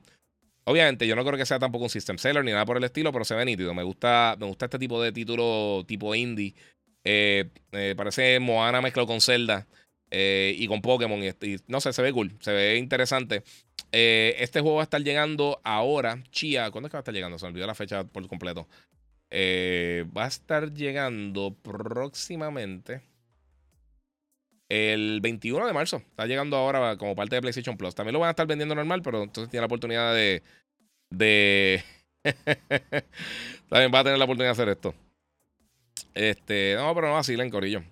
Obviamente, 0.66 1.08
yo 1.08 1.16
no 1.16 1.24
creo 1.24 1.38
que 1.38 1.46
sea 1.46 1.58
tampoco 1.58 1.86
un 1.86 1.90
system 1.90 2.18
seller 2.18 2.44
ni 2.44 2.52
nada 2.52 2.66
por 2.66 2.76
el 2.76 2.84
estilo, 2.84 3.14
pero 3.14 3.24
se 3.24 3.34
ve 3.34 3.46
nítido. 3.46 3.74
Me 3.74 3.84
gusta, 3.84 4.36
me 4.38 4.46
gusta 4.46 4.66
este 4.66 4.78
tipo 4.78 5.02
de 5.02 5.14
título 5.14 5.86
tipo 5.88 6.14
indie. 6.16 6.54
parece 7.96 8.40
Moana 8.42 8.82
mezclado 8.82 9.08
con 9.08 9.22
Zelda 9.22 9.68
y 10.12 10.68
con 10.68 10.82
Pokémon. 10.82 11.22
no 11.68 11.80
sé, 11.80 11.94
se 11.94 12.02
ve 12.02 12.12
cool, 12.12 12.36
se 12.42 12.52
ve 12.52 12.78
interesante. 12.78 13.44
Eh, 13.92 14.36
este 14.40 14.62
juego 14.62 14.78
va 14.78 14.84
a 14.84 14.86
estar 14.86 15.02
llegando 15.02 15.60
ahora. 15.64 16.24
Chia, 16.32 16.72
¿cuándo 16.72 16.88
es 16.88 16.92
que 16.92 16.98
va 16.98 17.00
a 17.00 17.02
estar 17.02 17.14
llegando? 17.14 17.38
Se 17.38 17.46
me 17.46 17.52
olvidó 17.52 17.68
la 17.68 17.76
fecha 17.76 18.04
por 18.04 18.28
completo. 18.28 18.68
Eh, 19.30 20.06
va 20.16 20.26
a 20.26 20.28
estar 20.28 20.74
llegando 20.74 21.56
próximamente. 21.62 23.02
el 24.70 25.20
21 25.22 25.68
de 25.68 25.74
marzo. 25.74 25.98
Está 25.98 26.26
llegando 26.26 26.56
ahora 26.58 26.96
como 26.98 27.16
parte 27.16 27.36
de 27.36 27.42
PlayStation 27.42 27.78
Plus. 27.78 27.96
También 27.96 28.14
lo 28.14 28.20
van 28.20 28.28
a 28.28 28.32
estar 28.32 28.48
vendiendo 28.48 28.76
normal, 28.76 29.02
pero 29.02 29.24
entonces 29.24 29.50
tiene 29.50 29.62
la 29.62 29.68
oportunidad 29.68 30.14
de. 30.14 30.44
de 31.10 31.84
También 33.70 33.92
va 33.94 34.00
a 34.00 34.04
tener 34.04 34.18
la 34.18 34.26
oportunidad 34.26 34.50
de 34.50 34.62
hacer 34.64 34.70
esto. 34.70 34.94
Este, 36.14 36.76
no, 36.78 36.94
pero 36.94 37.08
no 37.08 37.14
vacilen, 37.14 37.50
Corillo. 37.50 37.84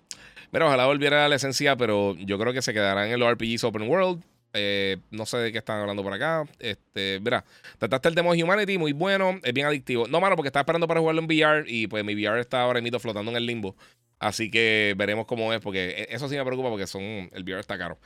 Mira, 0.52 0.66
ojalá 0.66 0.86
volviera 0.86 1.24
a 1.24 1.28
la 1.28 1.36
esencia, 1.36 1.76
pero 1.76 2.16
yo 2.16 2.38
creo 2.38 2.52
que 2.52 2.62
se 2.62 2.72
quedará 2.72 3.06
en 3.06 3.12
el 3.12 3.22
RPGs 3.22 3.64
Open 3.64 3.88
World. 3.88 4.22
Eh, 4.52 4.98
no 5.10 5.26
sé 5.26 5.38
de 5.38 5.52
qué 5.52 5.58
están 5.58 5.80
hablando 5.80 6.02
por 6.02 6.12
acá. 6.12 6.44
Este, 6.58 7.20
mira, 7.20 7.44
trataste 7.78 8.08
el 8.08 8.14
demo 8.14 8.34
de 8.34 8.42
Humanity, 8.42 8.78
muy 8.78 8.92
bueno, 8.92 9.38
es 9.42 9.52
bien 9.52 9.66
adictivo. 9.66 10.06
No, 10.08 10.20
mano, 10.20 10.36
porque 10.36 10.48
estaba 10.48 10.62
esperando 10.62 10.88
para 10.88 11.00
jugarlo 11.00 11.20
en 11.20 11.26
VR 11.26 11.64
y 11.66 11.86
pues 11.86 12.04
mi 12.04 12.14
VR 12.14 12.40
está 12.40 12.62
ahora 12.62 12.80
mismo 12.80 12.98
flotando 12.98 13.30
en 13.30 13.36
el 13.36 13.46
limbo. 13.46 13.76
Así 14.18 14.50
que 14.50 14.94
veremos 14.96 15.26
cómo 15.26 15.52
es, 15.52 15.60
porque 15.60 15.90
e, 15.90 16.14
eso 16.14 16.28
sí 16.28 16.36
me 16.36 16.44
preocupa 16.44 16.68
porque 16.68 16.86
son 16.86 17.02
el 17.32 17.42
VR 17.42 17.60
está 17.60 17.78
caro. 17.78 17.98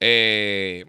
Eh, 0.00 0.84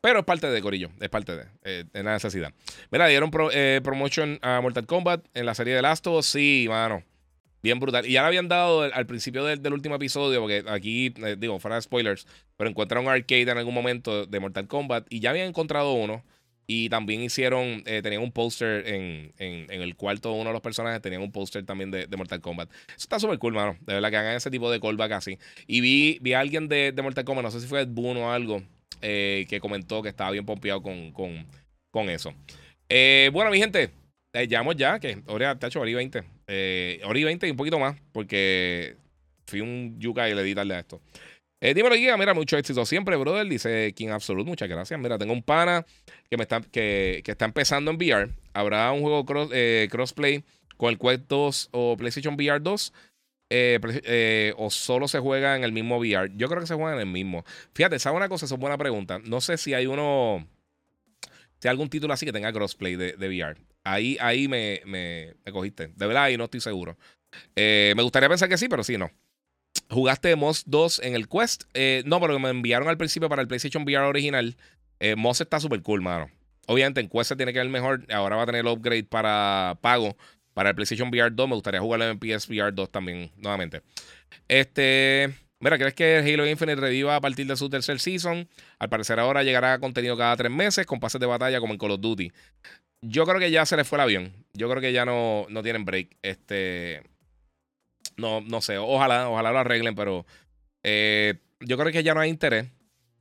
pero 0.00 0.20
es 0.20 0.24
parte 0.24 0.48
de 0.48 0.60
Corillo, 0.60 0.90
es 1.00 1.08
parte 1.08 1.36
de, 1.36 1.44
eh, 1.62 1.84
de 1.92 2.02
la 2.02 2.12
necesidad. 2.12 2.52
Mira, 2.90 3.06
dieron 3.06 3.30
promotion 3.30 4.38
a 4.42 4.60
Mortal 4.60 4.86
Kombat 4.86 5.24
en 5.34 5.46
la 5.46 5.54
serie 5.54 5.74
de 5.74 5.82
Last 5.82 6.06
of 6.06 6.18
Us. 6.18 6.26
Sí, 6.26 6.66
mano. 6.68 7.04
Bien 7.62 7.78
brutal. 7.78 8.04
Y 8.06 8.12
ya 8.12 8.22
lo 8.22 8.26
habían 8.26 8.48
dado 8.48 8.82
al 8.82 9.06
principio 9.06 9.44
del, 9.44 9.72
último 9.72 9.94
episodio, 9.94 10.40
porque 10.40 10.64
aquí, 10.66 11.14
eh, 11.24 11.36
digo, 11.38 11.60
fuera 11.60 11.76
de 11.76 11.82
spoilers, 11.82 12.26
pero 12.56 12.68
encontraron 12.68 13.08
arcade 13.08 13.42
en 13.42 13.56
algún 13.56 13.74
momento 13.74 14.26
de 14.26 14.40
Mortal 14.40 14.66
Kombat 14.66 15.06
y 15.10 15.20
ya 15.20 15.30
habían 15.30 15.48
encontrado 15.48 15.92
uno. 15.92 16.24
Y 16.66 16.88
también 16.88 17.22
hicieron, 17.22 17.82
eh, 17.86 18.00
tenían 18.02 18.22
un 18.22 18.32
póster 18.32 18.86
en, 18.86 19.32
en, 19.38 19.70
el 19.70 19.96
cuarto 19.96 20.32
uno 20.32 20.50
de 20.50 20.52
los 20.52 20.62
personajes, 20.62 21.02
tenían 21.02 21.20
un 21.20 21.32
póster 21.32 21.64
también 21.64 21.90
de, 21.90 22.06
Mortal 22.16 22.40
Kombat. 22.40 22.70
Eso 22.88 22.96
está 22.98 23.18
súper 23.18 23.38
cool, 23.38 23.52
mano. 23.52 23.76
De 23.80 23.94
verdad 23.94 24.10
que 24.10 24.16
hagan 24.16 24.36
ese 24.36 24.50
tipo 24.50 24.70
de 24.70 24.80
callback 24.80 25.12
así. 25.12 25.38
Y 25.66 25.80
vi, 25.80 26.18
vi 26.20 26.32
a 26.32 26.40
alguien 26.40 26.68
de, 26.68 26.94
Mortal 27.02 27.24
Kombat, 27.24 27.44
no 27.44 27.50
sé 27.50 27.60
si 27.60 27.66
fue 27.66 27.82
Ed 27.82 27.88
Boon 27.88 28.16
o 28.16 28.32
algo, 28.32 28.62
eh, 29.02 29.46
que 29.48 29.60
comentó 29.60 30.02
que 30.02 30.08
estaba 30.08 30.30
bien 30.30 30.46
pompeado 30.46 30.82
con, 30.82 31.12
con, 31.12 31.46
con 31.90 32.08
eso. 32.08 32.32
bueno, 32.88 33.50
mi 33.50 33.58
gente, 33.58 33.90
llamo 34.32 34.72
ya, 34.72 34.98
que 34.98 35.18
ahora 35.26 35.58
te 35.58 35.66
ha 35.66 35.68
hecho 35.68 35.80
hora 35.80 35.94
20. 35.94 36.22
Eh, 36.46 37.00
hora 37.04 37.24
20 37.24 37.46
y 37.46 37.50
un 37.50 37.56
poquito 37.56 37.78
más, 37.78 37.96
porque 38.12 38.96
fui 39.46 39.60
un 39.60 39.98
yuca 39.98 40.28
y 40.28 40.34
le 40.34 40.42
di 40.42 40.54
tarde 40.54 40.74
a 40.74 40.80
esto. 40.80 41.00
Eh, 41.60 41.74
dímelo, 41.74 41.94
guía, 41.94 42.16
mira, 42.16 42.34
mucho 42.34 42.58
éxito 42.58 42.84
siempre, 42.84 43.16
brother. 43.16 43.46
Dice 43.46 43.92
King 43.94 44.08
Absolute, 44.08 44.48
muchas 44.48 44.68
gracias. 44.68 44.98
Mira, 44.98 45.16
tengo 45.16 45.32
un 45.32 45.42
pana 45.42 45.86
que 46.28 46.36
me 46.36 46.42
está, 46.42 46.60
que, 46.60 47.22
está 47.24 47.44
empezando 47.44 47.90
en 47.90 47.96
VR. 47.96 48.30
Habrá 48.52 48.90
un 48.90 49.02
juego 49.02 49.24
cross, 49.24 49.50
eh, 49.52 49.88
crossplay 49.90 50.42
con 50.76 50.90
el 50.90 50.98
Quest 50.98 51.24
2 51.28 51.68
o 51.72 51.96
PlayStation 51.96 52.34
VR 52.34 52.60
2. 52.60 52.92
o 54.56 54.70
solo 54.70 55.06
se 55.06 55.20
juega 55.20 55.56
en 55.56 55.62
el 55.62 55.72
mismo 55.72 55.98
VR. 55.98 56.32
Yo 56.34 56.48
creo 56.48 56.60
que 56.60 56.66
se 56.66 56.74
juega 56.74 56.94
en 56.94 57.00
el 57.00 57.06
mismo. 57.06 57.44
Fíjate, 57.74 57.98
¿sabes 58.00 58.16
una 58.16 58.28
cosa? 58.28 58.46
Esa 58.46 58.56
es 58.56 58.60
buena 58.60 58.76
pregunta. 58.76 59.20
No 59.24 59.40
sé 59.40 59.56
si 59.56 59.72
hay 59.72 59.86
uno. 59.86 60.48
Si 61.60 61.68
hay 61.68 61.70
algún 61.70 61.88
título 61.88 62.12
así 62.12 62.26
que 62.26 62.32
tenga 62.32 62.52
crossplay 62.52 62.96
de, 62.96 63.12
de 63.12 63.28
VR. 63.28 63.71
Ahí, 63.84 64.16
ahí 64.20 64.48
me, 64.48 64.80
me, 64.84 65.34
cogiste. 65.52 65.88
De 65.88 66.06
verdad, 66.06 66.24
ahí 66.24 66.36
no 66.36 66.44
estoy 66.44 66.60
seguro. 66.60 66.96
Eh, 67.56 67.92
me 67.96 68.02
gustaría 68.02 68.28
pensar 68.28 68.48
que 68.48 68.58
sí, 68.58 68.68
pero 68.68 68.84
sí, 68.84 68.96
no. 68.96 69.10
¿Jugaste 69.90 70.36
Moss 70.36 70.64
2 70.66 71.00
en 71.00 71.14
el 71.14 71.28
Quest? 71.28 71.64
Eh, 71.74 72.02
no, 72.06 72.20
pero 72.20 72.38
me 72.38 72.50
enviaron 72.50 72.88
al 72.88 72.96
principio 72.96 73.28
para 73.28 73.42
el 73.42 73.48
PlayStation 73.48 73.82
VR 73.82 74.06
original. 74.06 74.56
Eh, 75.00 75.16
Moss 75.16 75.40
está 75.40 75.60
súper 75.60 75.82
cool, 75.82 76.02
mano. 76.02 76.30
Obviamente 76.66 77.00
en 77.00 77.08
Quest 77.08 77.30
se 77.30 77.36
tiene 77.36 77.52
que 77.52 77.58
ver 77.58 77.68
mejor. 77.68 78.06
Ahora 78.12 78.36
va 78.36 78.42
a 78.42 78.46
tener 78.46 78.60
el 78.60 78.68
upgrade 78.68 79.04
para 79.04 79.78
pago 79.80 80.16
para 80.54 80.70
el 80.70 80.74
PlayStation 80.74 81.08
VR 81.08 81.30
2. 81.30 81.48
Me 81.48 81.54
gustaría 81.54 81.80
jugarlo 81.80 82.08
en 82.08 82.18
PSVR 82.18 82.72
2 82.72 82.90
también, 82.90 83.30
nuevamente. 83.36 83.82
Este. 84.48 85.34
Mira, 85.58 85.78
¿crees 85.78 85.94
que 85.94 86.18
Halo 86.18 86.44
Infinite 86.44 86.80
reviva 86.80 87.14
a 87.14 87.20
partir 87.20 87.46
de 87.46 87.56
su 87.56 87.70
tercer 87.70 88.00
season? 88.00 88.48
Al 88.80 88.88
parecer 88.88 89.20
ahora 89.20 89.44
llegará 89.44 89.78
contenido 89.78 90.16
cada 90.16 90.36
tres 90.36 90.50
meses 90.50 90.86
con 90.86 90.98
pases 90.98 91.20
de 91.20 91.26
batalla 91.26 91.60
como 91.60 91.72
en 91.72 91.78
Call 91.78 91.92
of 91.92 92.00
Duty 92.00 92.32
yo 93.02 93.26
creo 93.26 93.40
que 93.40 93.50
ya 93.50 93.66
se 93.66 93.76
les 93.76 93.86
fue 93.86 93.98
el 93.98 94.02
avión. 94.02 94.32
Yo 94.54 94.70
creo 94.70 94.80
que 94.80 94.92
ya 94.92 95.04
no, 95.04 95.46
no 95.50 95.62
tienen 95.62 95.84
break. 95.84 96.16
Este. 96.22 97.02
No, 98.16 98.40
no 98.40 98.60
sé. 98.60 98.78
Ojalá, 98.78 99.28
ojalá 99.28 99.52
lo 99.52 99.58
arreglen, 99.58 99.94
pero. 99.94 100.24
Eh, 100.82 101.34
yo 101.60 101.76
creo 101.76 101.92
que 101.92 102.02
ya 102.02 102.14
no 102.14 102.20
hay 102.20 102.30
interés. 102.30 102.68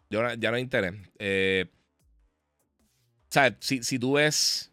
ya 0.09 0.51
no 0.51 0.55
hay 0.55 0.61
interés. 0.61 0.93
Eh, 1.19 1.65
o 3.23 3.33
sea, 3.33 3.57
si, 3.59 3.83
si 3.83 3.97
tú 3.97 4.13
ves. 4.13 4.71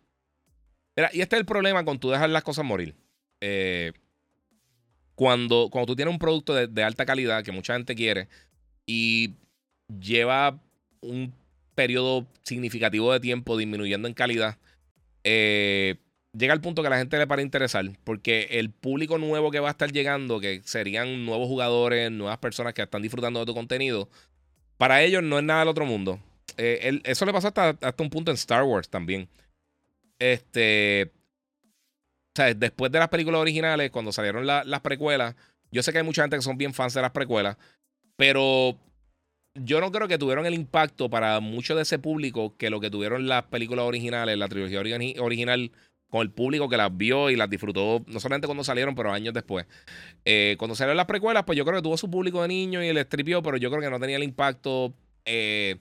Mira, 0.96 1.10
y 1.12 1.20
este 1.20 1.36
es 1.36 1.40
el 1.40 1.46
problema 1.46 1.84
con 1.84 1.98
tú 1.98 2.10
dejar 2.10 2.28
las 2.28 2.42
cosas 2.42 2.64
morir. 2.64 2.94
Eh, 3.40 3.92
cuando, 5.14 5.68
cuando 5.70 5.86
tú 5.86 5.96
tienes 5.96 6.12
un 6.12 6.18
producto 6.18 6.54
de, 6.54 6.66
de 6.66 6.82
alta 6.82 7.06
calidad 7.06 7.42
que 7.44 7.52
mucha 7.52 7.74
gente 7.74 7.94
quiere 7.94 8.28
y 8.84 9.36
lleva 10.00 10.60
un 11.00 11.32
periodo 11.74 12.26
significativo 12.42 13.12
de 13.12 13.20
tiempo 13.20 13.56
disminuyendo 13.56 14.08
en 14.08 14.14
calidad 14.14 14.58
eh, 15.24 15.96
llega 16.32 16.52
al 16.52 16.60
punto 16.60 16.82
que 16.82 16.88
a 16.88 16.90
la 16.90 16.98
gente 16.98 17.18
le 17.18 17.26
para 17.26 17.42
interesar, 17.42 17.84
porque 18.04 18.48
el 18.52 18.70
público 18.70 19.18
nuevo 19.18 19.50
que 19.50 19.60
va 19.60 19.68
a 19.68 19.72
estar 19.72 19.92
llegando, 19.92 20.40
que 20.40 20.62
serían 20.64 21.24
nuevos 21.24 21.48
jugadores, 21.48 22.10
nuevas 22.10 22.38
personas 22.38 22.74
que 22.74 22.82
están 22.82 23.02
disfrutando 23.02 23.40
de 23.40 23.46
tu 23.46 23.54
contenido, 23.54 24.08
para 24.76 25.02
ellos 25.02 25.22
no 25.22 25.38
es 25.38 25.44
nada 25.44 25.60
del 25.60 25.68
otro 25.68 25.84
mundo. 25.84 26.20
Eh, 26.56 27.00
eso 27.04 27.26
le 27.26 27.32
pasó 27.32 27.48
hasta, 27.48 27.70
hasta 27.70 28.02
un 28.02 28.10
punto 28.10 28.30
en 28.30 28.36
Star 28.36 28.62
Wars 28.62 28.88
también. 28.88 29.28
Este. 30.18 31.12
O 32.32 32.36
sea, 32.36 32.54
después 32.54 32.90
de 32.92 32.98
las 32.98 33.08
películas 33.08 33.40
originales, 33.40 33.90
cuando 33.90 34.12
salieron 34.12 34.46
las 34.46 34.80
precuelas, 34.80 35.34
yo 35.70 35.82
sé 35.82 35.92
que 35.92 35.98
hay 35.98 36.04
mucha 36.04 36.22
gente 36.22 36.36
que 36.36 36.42
son 36.42 36.56
bien 36.56 36.72
fans 36.72 36.94
de 36.94 37.02
las 37.02 37.10
precuelas, 37.10 37.56
pero 38.16 38.78
yo 39.62 39.80
no 39.80 39.92
creo 39.92 40.08
que 40.08 40.18
tuvieron 40.18 40.46
el 40.46 40.54
impacto 40.54 41.10
para 41.10 41.40
mucho 41.40 41.74
de 41.74 41.82
ese 41.82 41.98
público 41.98 42.56
que 42.56 42.70
lo 42.70 42.80
que 42.80 42.90
tuvieron 42.90 43.28
las 43.28 43.44
películas 43.44 43.84
originales, 43.84 44.36
la 44.38 44.48
trilogía 44.48 44.80
original, 44.80 45.72
con 46.10 46.22
el 46.22 46.30
público 46.30 46.68
que 46.68 46.76
las 46.76 46.96
vio 46.96 47.30
y 47.30 47.36
las 47.36 47.50
disfrutó, 47.50 48.02
no 48.06 48.18
solamente 48.20 48.46
cuando 48.46 48.64
salieron, 48.64 48.94
pero 48.94 49.12
años 49.12 49.34
después. 49.34 49.66
Eh, 50.24 50.56
cuando 50.58 50.74
salieron 50.74 50.96
las 50.96 51.06
precuelas, 51.06 51.44
pues 51.44 51.56
yo 51.56 51.64
creo 51.64 51.76
que 51.76 51.82
tuvo 51.82 51.96
su 51.96 52.10
público 52.10 52.42
de 52.42 52.48
niños 52.48 52.82
y 52.82 52.88
el 52.88 52.96
estripió, 52.96 53.42
pero 53.42 53.56
yo 53.56 53.70
creo 53.70 53.82
que 53.82 53.90
no 53.90 54.00
tenía 54.00 54.16
el 54.16 54.22
impacto 54.22 54.94
eh, 55.24 55.76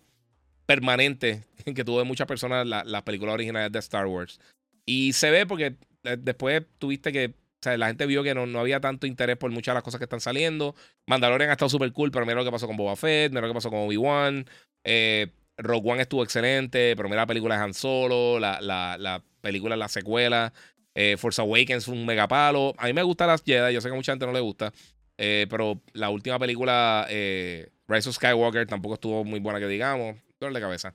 permanente 0.65 1.45
que 1.75 1.85
tuvo 1.85 1.99
de 1.99 2.05
muchas 2.05 2.27
personas 2.27 2.67
las 2.67 3.01
películas 3.03 3.33
originales 3.33 3.71
de 3.71 3.79
Star 3.79 4.07
Wars. 4.07 4.39
Y 4.85 5.13
se 5.13 5.31
ve 5.31 5.45
porque 5.45 5.75
eh, 6.03 6.17
después 6.19 6.63
tuviste 6.77 7.11
que 7.11 7.33
o 7.59 7.63
sea, 7.63 7.75
la 7.75 7.87
gente 7.87 8.05
vio 8.05 8.21
que 8.21 8.35
no, 8.35 8.45
no, 8.45 8.59
había 8.59 8.79
tanto 8.79 9.07
interés 9.07 9.35
por 9.35 9.49
muchas 9.49 9.73
de 9.73 9.77
las 9.77 9.83
cosas 9.83 9.97
que 9.97 10.03
están 10.03 10.21
saliendo. 10.21 10.75
Mandalorian 11.07 11.49
ha 11.49 11.53
estado 11.53 11.69
súper 11.69 11.91
cool, 11.91 12.11
pero 12.11 12.25
mira 12.25 12.37
lo 12.37 12.45
que 12.45 12.51
pasó 12.51 12.67
con 12.67 12.77
Boba 12.77 12.95
Fett, 12.95 13.31
mira 13.31 13.41
lo 13.41 13.47
que 13.47 13.53
pasó 13.55 13.71
con 13.71 13.79
Obi-Wan. 13.79 14.45
Eh, 14.83 15.33
Rogue 15.57 15.91
One 15.91 16.01
estuvo 16.03 16.23
excelente, 16.23 16.95
pero 16.95 17.09
mira 17.09 17.23
la 17.23 17.27
película 17.27 17.57
de 17.57 17.63
Han 17.63 17.73
Solo, 17.73 18.39
la, 18.39 18.61
la, 18.61 18.97
la 18.99 19.23
película, 19.41 19.75
la 19.75 19.87
secuela. 19.87 20.53
Eh, 20.93 21.17
Force 21.17 21.41
Awakens 21.41 21.85
fue 21.85 21.95
un 21.95 22.05
megapalo. 22.05 22.75
A 22.77 22.85
mí 22.85 22.93
me 22.93 23.01
gusta 23.01 23.25
las 23.25 23.43
Jedi, 23.43 23.73
yo 23.73 23.81
sé 23.81 23.87
que 23.87 23.93
a 23.93 23.97
mucha 23.97 24.11
gente 24.11 24.27
no 24.27 24.33
le 24.33 24.39
gusta. 24.39 24.71
Eh, 25.17 25.47
pero 25.49 25.81
la 25.93 26.11
última 26.11 26.37
película, 26.37 27.07
Rise 27.09 28.09
of 28.09 28.15
Skywalker, 28.15 28.67
tampoco 28.67 28.95
estuvo 28.95 29.23
muy 29.23 29.39
buena 29.39 29.59
que 29.59 29.67
digamos. 29.67 30.15
Dolor 30.39 30.53
de 30.53 30.61
cabeza. 30.61 30.93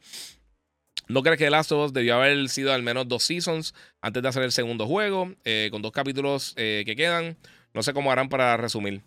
¿No 1.08 1.22
crees 1.22 1.38
que 1.38 1.50
Last 1.50 1.72
of 1.72 1.86
Us 1.86 1.92
debió 1.92 2.16
haber 2.16 2.48
sido 2.48 2.72
al 2.72 2.82
menos 2.82 3.08
dos 3.08 3.24
seasons 3.24 3.74
antes 4.00 4.22
de 4.22 4.28
hacer 4.28 4.42
el 4.42 4.52
segundo 4.52 4.86
juego? 4.86 5.32
Eh, 5.44 5.68
con 5.70 5.82
dos 5.82 5.92
capítulos 5.92 6.54
eh, 6.56 6.82
que 6.86 6.96
quedan. 6.96 7.36
No 7.74 7.82
sé 7.82 7.92
cómo 7.92 8.12
harán 8.12 8.28
para 8.28 8.56
resumir. 8.56 9.02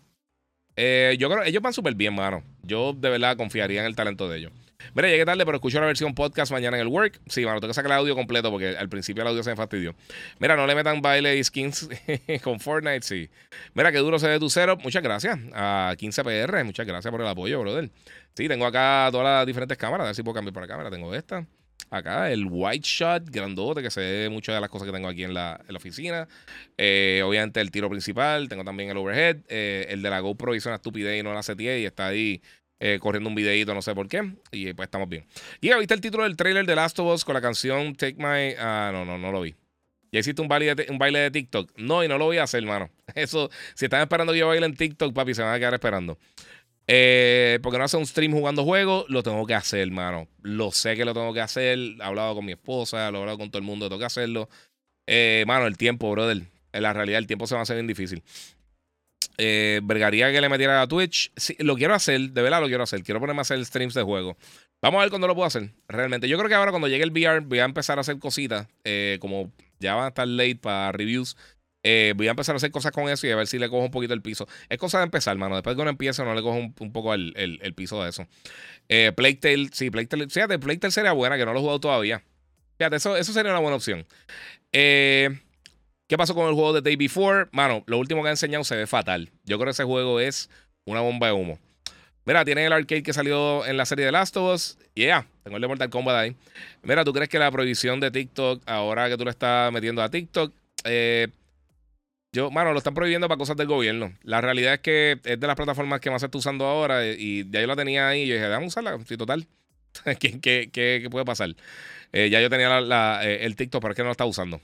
Eh, 0.76 1.16
yo 1.18 1.30
creo 1.30 1.42
ellos 1.42 1.62
van 1.62 1.72
súper 1.72 1.94
bien, 1.94 2.14
mano. 2.14 2.42
Yo 2.62 2.92
de 2.92 3.08
verdad 3.08 3.36
confiaría 3.36 3.80
en 3.80 3.86
el 3.86 3.96
talento 3.96 4.28
de 4.28 4.38
ellos. 4.38 4.52
Mira, 4.94 5.08
llegué 5.08 5.24
tarde, 5.24 5.44
pero 5.44 5.56
escucho 5.56 5.80
la 5.80 5.86
versión 5.86 6.14
podcast 6.14 6.52
mañana 6.52 6.76
en 6.76 6.82
el 6.82 6.88
work. 6.88 7.18
Sí, 7.26 7.44
mano, 7.44 7.60
tengo 7.60 7.70
que 7.70 7.74
sacar 7.74 7.90
el 7.92 7.98
audio 7.98 8.14
completo 8.14 8.50
porque 8.50 8.76
al 8.76 8.88
principio 8.88 9.22
el 9.22 9.28
audio 9.28 9.42
se 9.42 9.50
me 9.50 9.56
fastidió. 9.56 9.94
Mira, 10.38 10.54
no 10.54 10.66
le 10.66 10.74
metan 10.74 11.00
baile 11.00 11.36
y 11.36 11.42
skins 11.42 11.88
con 12.42 12.60
Fortnite, 12.60 13.02
sí. 13.02 13.30
Mira, 13.74 13.90
qué 13.90 13.98
duro 13.98 14.18
se 14.18 14.28
ve 14.28 14.38
tu 14.38 14.50
cero. 14.50 14.76
Muchas 14.82 15.02
gracias 15.02 15.38
a 15.54 15.94
15PR. 15.98 16.64
Muchas 16.64 16.86
gracias 16.86 17.10
por 17.10 17.20
el 17.20 17.26
apoyo, 17.26 17.60
brother. 17.60 17.90
Sí, 18.34 18.48
tengo 18.48 18.66
acá 18.66 19.08
todas 19.10 19.24
las 19.24 19.46
diferentes 19.46 19.78
cámaras. 19.78 20.04
A 20.04 20.08
ver 20.08 20.14
si 20.14 20.22
puedo 20.22 20.34
cambiar 20.34 20.52
para 20.52 20.66
cámara. 20.66 20.90
Tengo 20.90 21.14
esta. 21.14 21.46
Acá 21.90 22.32
el 22.32 22.46
White 22.50 22.86
Shot 22.86 23.30
grandote, 23.30 23.80
que 23.80 23.90
se 23.90 24.00
ve 24.00 24.28
muchas 24.28 24.56
de 24.56 24.60
las 24.60 24.70
cosas 24.70 24.86
que 24.86 24.92
tengo 24.92 25.08
aquí 25.08 25.22
en 25.22 25.34
la, 25.34 25.60
oficina. 25.74 26.26
Eh, 26.76 27.22
obviamente 27.24 27.60
el 27.60 27.70
tiro 27.70 27.88
principal, 27.88 28.48
tengo 28.48 28.64
también 28.64 28.90
el 28.90 28.96
overhead. 28.96 29.38
Eh, 29.48 29.86
el 29.90 30.02
de 30.02 30.10
la 30.10 30.20
GoPro 30.20 30.54
hizo 30.54 30.68
una 30.68 30.76
estupidez 30.76 31.20
y 31.20 31.22
no 31.22 31.32
la 31.32 31.42
seteé 31.42 31.80
y 31.80 31.84
está 31.84 32.08
ahí 32.08 32.42
eh, 32.80 32.98
corriendo 33.00 33.28
un 33.28 33.36
videito, 33.36 33.72
no 33.72 33.82
sé 33.82 33.94
por 33.94 34.08
qué. 34.08 34.34
Y 34.50 34.72
pues 34.72 34.86
estamos 34.86 35.08
bien. 35.08 35.26
Y 35.60 35.72
¿viste 35.74 35.94
el 35.94 36.00
título 36.00 36.24
del 36.24 36.36
trailer 36.36 36.66
de 36.66 36.74
Last 36.74 36.98
of 36.98 37.14
Us 37.14 37.24
con 37.24 37.34
la 37.34 37.40
canción 37.40 37.94
Take 37.94 38.16
My... 38.18 38.56
Ah, 38.58 38.90
no, 38.92 39.04
no, 39.04 39.16
no 39.16 39.30
lo 39.30 39.42
vi. 39.42 39.54
¿Ya 40.12 40.20
hiciste 40.20 40.40
un 40.40 40.48
baile, 40.48 40.74
de, 40.74 40.86
un 40.90 40.98
baile 40.98 41.18
de 41.18 41.30
TikTok? 41.30 41.72
No, 41.76 42.04
y 42.04 42.08
no 42.08 42.18
lo 42.18 42.26
voy 42.26 42.38
a 42.38 42.44
hacer, 42.44 42.62
hermano. 42.62 42.90
Eso, 43.14 43.50
si 43.74 43.86
están 43.86 44.00
esperando 44.02 44.32
que 44.32 44.38
yo 44.38 44.48
baile 44.48 44.66
en 44.66 44.76
TikTok, 44.76 45.12
papi, 45.12 45.34
se 45.34 45.42
van 45.42 45.54
a 45.54 45.58
quedar 45.58 45.74
esperando. 45.74 46.18
Eh, 46.88 47.58
porque 47.62 47.78
no 47.78 47.84
hace 47.84 47.96
un 47.96 48.06
stream 48.06 48.32
jugando 48.32 48.64
juegos, 48.64 49.06
lo 49.08 49.22
tengo 49.22 49.44
que 49.46 49.54
hacer, 49.54 49.80
hermano. 49.80 50.28
Lo 50.42 50.70
sé 50.70 50.94
que 50.94 51.04
lo 51.04 51.14
tengo 51.14 51.32
que 51.34 51.40
hacer. 51.40 51.78
He 51.78 52.02
hablado 52.02 52.34
con 52.34 52.44
mi 52.44 52.52
esposa, 52.52 53.10
lo 53.10 53.18
he 53.18 53.20
hablado 53.22 53.38
con 53.38 53.50
todo 53.50 53.58
el 53.58 53.64
mundo, 53.64 53.88
tengo 53.88 53.98
que 53.98 54.06
hacerlo. 54.06 54.48
Eh, 55.06 55.44
mano, 55.46 55.66
el 55.66 55.76
tiempo, 55.76 56.10
brother. 56.10 56.42
En 56.72 56.82
la 56.82 56.92
realidad, 56.92 57.18
el 57.18 57.26
tiempo 57.26 57.46
se 57.46 57.54
va 57.54 57.60
a 57.60 57.62
hacer 57.62 57.76
bien 57.76 57.86
difícil. 57.86 58.22
Eh, 59.38 59.80
vergaría 59.82 60.32
que 60.32 60.40
le 60.40 60.48
metiera 60.48 60.80
a 60.80 60.86
Twitch. 60.86 61.32
Sí, 61.36 61.56
lo 61.58 61.76
quiero 61.76 61.94
hacer, 61.94 62.30
de 62.30 62.42
verdad 62.42 62.60
lo 62.60 62.68
quiero 62.68 62.84
hacer. 62.84 63.02
Quiero 63.02 63.20
ponerme 63.20 63.40
a 63.40 63.42
hacer 63.42 63.64
streams 63.64 63.94
de 63.94 64.02
juego. 64.02 64.36
Vamos 64.82 64.98
a 64.98 65.02
ver 65.02 65.10
cuándo 65.10 65.26
lo 65.26 65.34
puedo 65.34 65.46
hacer. 65.46 65.70
Realmente. 65.88 66.28
Yo 66.28 66.36
creo 66.38 66.48
que 66.48 66.54
ahora 66.54 66.70
cuando 66.70 66.88
llegue 66.88 67.04
el 67.04 67.10
VR 67.10 67.40
voy 67.40 67.58
a 67.58 67.64
empezar 67.64 67.98
a 67.98 68.02
hacer 68.02 68.18
cositas. 68.18 68.68
Eh, 68.84 69.18
como 69.20 69.52
ya 69.78 69.94
van 69.94 70.04
a 70.04 70.08
estar 70.08 70.28
late 70.28 70.56
para 70.56 70.92
reviews. 70.92 71.36
Eh, 71.88 72.14
voy 72.16 72.26
a 72.26 72.32
empezar 72.32 72.52
a 72.52 72.56
hacer 72.56 72.72
cosas 72.72 72.90
con 72.90 73.08
eso 73.08 73.28
y 73.28 73.30
a 73.30 73.36
ver 73.36 73.46
si 73.46 73.60
le 73.60 73.68
cojo 73.68 73.84
un 73.84 73.92
poquito 73.92 74.12
el 74.12 74.20
piso. 74.20 74.48
Es 74.68 74.76
cosa 74.76 74.98
de 74.98 75.04
empezar, 75.04 75.36
mano. 75.36 75.54
Después 75.54 75.76
que 75.76 75.82
uno 75.82 75.90
empiece, 75.90 76.24
no 76.24 76.34
le 76.34 76.42
cojo 76.42 76.56
un, 76.56 76.92
poco 76.92 77.14
el, 77.14 77.74
piso 77.76 78.02
de 78.02 78.10
eso. 78.10 78.26
Eh, 78.88 79.12
Playtale, 79.14 79.68
sí, 79.72 79.88
Playtale. 79.88 80.28
Fíjate, 80.28 80.58
Playtale 80.58 80.90
sería 80.90 81.12
buena, 81.12 81.36
que 81.36 81.46
no 81.46 81.52
lo 81.52 81.60
he 81.60 81.60
jugado 81.60 81.78
todavía. 81.78 82.24
Fíjate, 82.76 82.96
eso, 82.96 83.16
eso 83.16 83.32
sería 83.32 83.52
una 83.52 83.60
buena 83.60 83.76
opción. 83.76 84.04
Eh, 84.72 85.38
¿Qué 86.08 86.18
pasó 86.18 86.34
con 86.34 86.48
el 86.48 86.54
juego 86.54 86.72
de 86.72 86.80
Day 86.80 86.96
Before? 86.96 87.46
Mano, 87.52 87.84
lo 87.86 87.98
último 87.98 88.20
que 88.24 88.30
ha 88.30 88.32
enseñado 88.32 88.64
se 88.64 88.74
ve 88.74 88.88
fatal. 88.88 89.30
Yo 89.44 89.56
creo 89.56 89.66
que 89.66 89.70
ese 89.70 89.84
juego 89.84 90.18
es 90.18 90.50
una 90.86 91.02
bomba 91.02 91.28
de 91.28 91.34
humo. 91.34 91.60
Mira, 92.24 92.44
tiene 92.44 92.66
el 92.66 92.72
arcade 92.72 93.04
que 93.04 93.12
salió 93.12 93.64
en 93.64 93.76
la 93.76 93.86
serie 93.86 94.06
de 94.06 94.10
Last 94.10 94.36
of 94.36 94.52
Us. 94.52 94.76
Yeah, 94.94 95.24
tengo 95.44 95.58
el 95.58 95.62
de 95.62 95.68
Mortal 95.68 95.90
Kombat 95.90 96.16
ahí. 96.16 96.36
Mira, 96.82 97.04
¿tú 97.04 97.12
crees 97.12 97.28
que 97.28 97.38
la 97.38 97.48
prohibición 97.52 98.00
de 98.00 98.10
TikTok, 98.10 98.64
ahora 98.66 99.08
que 99.08 99.16
tú 99.16 99.22
le 99.22 99.30
estás 99.30 99.72
metiendo 99.72 100.02
a 100.02 100.10
TikTok, 100.10 100.52
eh, 100.82 101.28
yo, 102.36 102.50
mano, 102.50 102.72
lo 102.72 102.78
están 102.78 102.92
prohibiendo 102.92 103.28
para 103.28 103.38
cosas 103.38 103.56
del 103.56 103.66
gobierno. 103.66 104.12
La 104.22 104.42
realidad 104.42 104.74
es 104.74 104.80
que 104.80 105.18
es 105.24 105.40
de 105.40 105.46
las 105.46 105.56
plataformas 105.56 106.00
que 106.00 106.10
más 106.10 106.20
se 106.20 106.26
está 106.26 106.36
usando 106.36 106.66
ahora 106.66 107.06
y 107.06 107.48
ya 107.50 107.62
yo 107.62 107.66
la 107.66 107.76
tenía 107.76 108.08
ahí 108.08 108.26
yo 108.26 108.34
dije, 108.34 108.46
déjame 108.46 108.66
usarla, 108.66 108.98
sí, 109.06 109.16
total. 109.16 109.46
¿Qué, 110.20 110.38
qué, 110.40 110.68
qué, 110.70 111.08
puede 111.10 111.24
pasar? 111.24 111.56
Eh, 112.12 112.28
ya 112.28 112.42
yo 112.42 112.50
tenía 112.50 112.78
eh, 113.22 113.46
el 113.46 113.56
TikTok, 113.56 113.80
pero 113.80 113.92
es 113.92 113.96
que 113.96 114.02
no 114.02 114.08
lo 114.08 114.12
está 114.12 114.26
usando. 114.26 114.60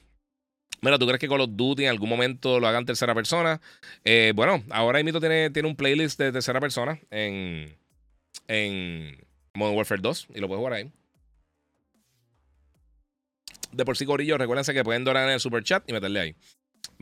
Mira, 0.83 0.99
¿tú 0.99 1.07
crees 1.07 1.19
que 1.19 1.29
Call 1.29 1.41
of 1.41 1.51
Duty 1.53 1.85
en 1.85 1.91
algún 1.91 2.11
momento 2.11 2.61
lo 2.61 2.69
hagan 2.69 2.85
tercera 2.85 3.15
persona? 3.15 3.61
Eh, 4.05 4.33
bueno, 4.35 4.63
ahora 4.71 5.03
Mito 5.03 5.21
tiene, 5.21 5.49
tiene 5.49 5.69
un 5.69 5.77
playlist 5.77 6.19
de 6.19 6.31
tercera 6.31 6.61
persona 6.61 6.99
en, 7.11 7.75
en 8.49 9.17
Modern 9.55 9.77
Warfare 9.79 10.03
2 10.03 10.29
y 10.35 10.41
lo 10.41 10.49
puedes 10.49 10.59
jugar 10.59 10.75
ahí. 10.75 10.91
De 13.73 13.87
por 13.87 13.97
sí, 13.97 14.05
Corillo, 14.05 14.37
recuérdense 14.37 14.75
que 14.75 14.85
pueden 14.85 15.05
donar 15.05 15.27
en 15.29 15.35
el 15.35 15.41
super 15.41 15.65
chat 15.65 15.89
y 15.89 15.95
meterle 15.95 16.21
ahí. 16.21 16.37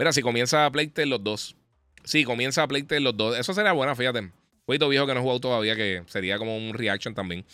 Mira, 0.00 0.14
si 0.14 0.22
comienza 0.22 0.64
a 0.64 0.70
los 1.04 1.22
dos. 1.22 1.56
Sí, 2.04 2.24
comienza 2.24 2.62
a 2.62 2.68
Playtale 2.68 3.02
los 3.02 3.14
dos. 3.14 3.38
Eso 3.38 3.52
sería 3.52 3.72
bueno, 3.72 3.94
fíjate. 3.94 4.30
Jueguito 4.64 4.88
viejo 4.88 5.06
que 5.06 5.12
no 5.12 5.20
he 5.20 5.22
jugado 5.22 5.40
todavía, 5.40 5.76
que 5.76 6.04
sería 6.06 6.38
como 6.38 6.56
un 6.56 6.72
reaction 6.72 7.14
también. 7.14 7.44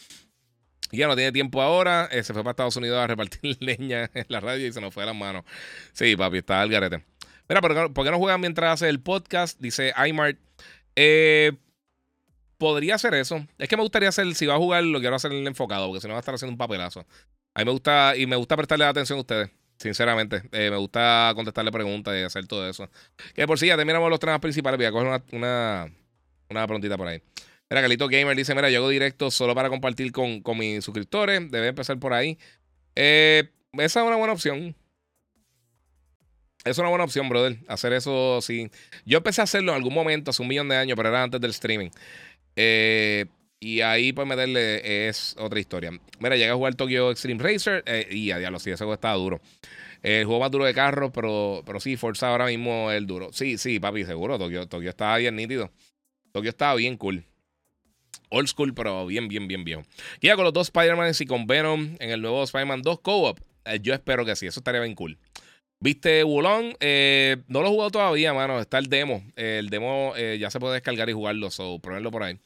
Y 0.92 0.98
ya 0.98 1.08
no 1.08 1.16
tiene 1.16 1.32
tiempo 1.32 1.60
ahora. 1.60 2.08
Eh, 2.12 2.22
se 2.22 2.32
fue 2.32 2.44
para 2.44 2.52
Estados 2.52 2.76
Unidos 2.76 2.98
a 3.02 3.08
repartir 3.08 3.56
leña 3.60 4.08
en 4.14 4.26
la 4.28 4.38
radio 4.38 4.64
y 4.64 4.72
se 4.72 4.80
nos 4.80 4.94
fue 4.94 5.02
de 5.02 5.08
las 5.08 5.16
manos. 5.16 5.44
Sí, 5.92 6.14
papi, 6.14 6.36
está 6.38 6.60
al 6.60 6.70
garete. 6.70 7.04
Mira, 7.48 7.60
¿por 7.60 8.04
qué, 8.04 8.10
no 8.12 8.18
juegan 8.18 8.40
mientras 8.40 8.74
hace 8.74 8.90
el 8.90 9.00
podcast? 9.00 9.58
Dice 9.60 9.92
Aymar. 9.96 10.36
Eh, 10.94 11.50
podría 12.58 12.94
hacer 12.94 13.14
eso. 13.14 13.44
Es 13.58 13.68
que 13.68 13.76
me 13.76 13.82
gustaría 13.82 14.10
hacer, 14.10 14.32
si 14.36 14.46
va 14.46 14.54
a 14.54 14.58
jugar, 14.58 14.84
lo 14.84 15.00
quiero 15.00 15.16
hacer 15.16 15.32
enfocado, 15.32 15.88
porque 15.88 16.00
si 16.00 16.06
no 16.06 16.12
va 16.12 16.18
a 16.18 16.20
estar 16.20 16.36
haciendo 16.36 16.52
un 16.52 16.58
papelazo. 16.58 17.06
A 17.54 17.58
mí 17.58 17.64
me 17.64 17.72
gusta, 17.72 18.16
y 18.16 18.24
me 18.26 18.36
gusta 18.36 18.56
prestarle 18.56 18.84
atención 18.84 19.16
a 19.16 19.22
ustedes. 19.22 19.50
Sinceramente, 19.78 20.42
eh, 20.52 20.70
me 20.70 20.76
gusta 20.76 21.32
contestarle 21.34 21.70
preguntas 21.70 22.14
y 22.16 22.22
hacer 22.22 22.46
todo 22.46 22.68
eso. 22.68 22.88
Que 23.34 23.46
por 23.46 23.58
si 23.58 23.66
ya 23.66 23.76
terminamos 23.76 24.08
los 24.10 24.18
temas 24.18 24.40
principales, 24.40 24.78
voy 24.78 24.86
a 24.86 24.92
coger 24.92 25.06
una, 25.06 25.22
una, 25.32 25.92
una 26.48 26.66
prontita 26.66 26.96
por 26.96 27.08
ahí. 27.08 27.22
Mira, 27.68 27.82
Galito 27.82 28.08
Gamer 28.08 28.36
dice: 28.36 28.54
Mira, 28.54 28.70
yo 28.70 28.78
hago 28.78 28.88
directo 28.88 29.30
solo 29.30 29.54
para 29.54 29.68
compartir 29.68 30.12
con, 30.12 30.40
con 30.40 30.58
mis 30.58 30.84
suscriptores. 30.84 31.50
Debe 31.50 31.68
empezar 31.68 31.98
por 31.98 32.12
ahí. 32.12 32.38
Eh, 32.94 33.50
esa 33.72 34.00
es 34.00 34.06
una 34.06 34.16
buena 34.16 34.32
opción. 34.32 34.74
Es 36.64 36.78
una 36.78 36.88
buena 36.88 37.04
opción, 37.04 37.28
brother. 37.28 37.58
Hacer 37.68 37.92
eso 37.92 38.40
sí. 38.40 38.70
Yo 39.04 39.18
empecé 39.18 39.40
a 39.40 39.44
hacerlo 39.44 39.72
en 39.72 39.76
algún 39.76 39.94
momento, 39.94 40.30
hace 40.30 40.42
un 40.42 40.48
millón 40.48 40.68
de 40.68 40.76
años, 40.76 40.96
pero 40.96 41.10
era 41.10 41.22
antes 41.22 41.40
del 41.40 41.50
streaming. 41.50 41.90
Eh, 42.56 43.26
y 43.58 43.80
ahí, 43.80 44.12
pues, 44.12 44.26
meterle 44.26 45.08
es 45.08 45.34
otra 45.38 45.58
historia. 45.58 45.90
Mira, 46.18 46.36
llegué 46.36 46.50
a 46.50 46.54
jugar 46.54 46.74
Tokyo 46.74 47.10
Extreme 47.10 47.42
Racer 47.42 47.82
eh, 47.86 48.06
y 48.10 48.30
a 48.30 48.38
diablo, 48.38 48.58
sí, 48.58 48.70
ese 48.70 48.78
juego 48.78 48.94
estaba 48.94 49.14
duro. 49.14 49.40
El 50.02 50.24
juego 50.26 50.40
más 50.40 50.50
duro 50.50 50.64
de 50.64 50.74
carro, 50.74 51.10
pero, 51.10 51.62
pero 51.64 51.80
sí, 51.80 51.96
Forza 51.96 52.28
ahora 52.28 52.46
mismo 52.46 52.90
es 52.90 52.98
el 52.98 53.06
duro. 53.06 53.30
Sí, 53.32 53.58
sí, 53.58 53.80
papi, 53.80 54.04
seguro. 54.04 54.38
Tokyo, 54.38 54.68
Tokyo 54.68 54.90
estaba 54.90 55.16
bien 55.16 55.36
nítido. 55.36 55.70
Tokyo 56.32 56.50
estaba 56.50 56.74
bien 56.74 56.96
cool. 56.96 57.24
Old 58.28 58.48
school, 58.48 58.74
pero 58.74 59.06
bien, 59.06 59.26
bien, 59.26 59.48
bien 59.48 59.64
viejo. 59.64 59.82
Ya 60.20 60.36
con 60.36 60.44
los 60.44 60.52
dos 60.52 60.68
Spider-Man 60.68 61.12
y 61.18 61.26
con 61.26 61.46
Venom 61.46 61.96
en 61.98 62.10
el 62.10 62.20
nuevo 62.20 62.42
Spider-Man 62.44 62.82
2 62.82 63.00
Co-op. 63.00 63.40
Eh, 63.64 63.80
yo 63.80 63.94
espero 63.94 64.24
que 64.24 64.36
sí, 64.36 64.46
eso 64.46 64.60
estaría 64.60 64.80
bien 64.80 64.94
cool. 64.94 65.18
¿Viste 65.80 66.24
Wulong? 66.24 66.74
Eh, 66.80 67.38
no 67.48 67.62
lo 67.62 67.68
he 67.68 67.70
jugado 67.70 67.90
todavía, 67.90 68.32
mano. 68.34 68.60
Está 68.60 68.78
el 68.78 68.88
demo. 68.88 69.24
el 69.34 69.70
demo 69.70 70.14
ya 70.16 70.50
se 70.50 70.60
puede 70.60 70.74
descargar 70.74 71.08
y 71.08 71.12
jugarlo, 71.14 71.48
o 71.58 71.78
ponerlo 71.80 72.10
por 72.10 72.22
ahí. 72.22 72.38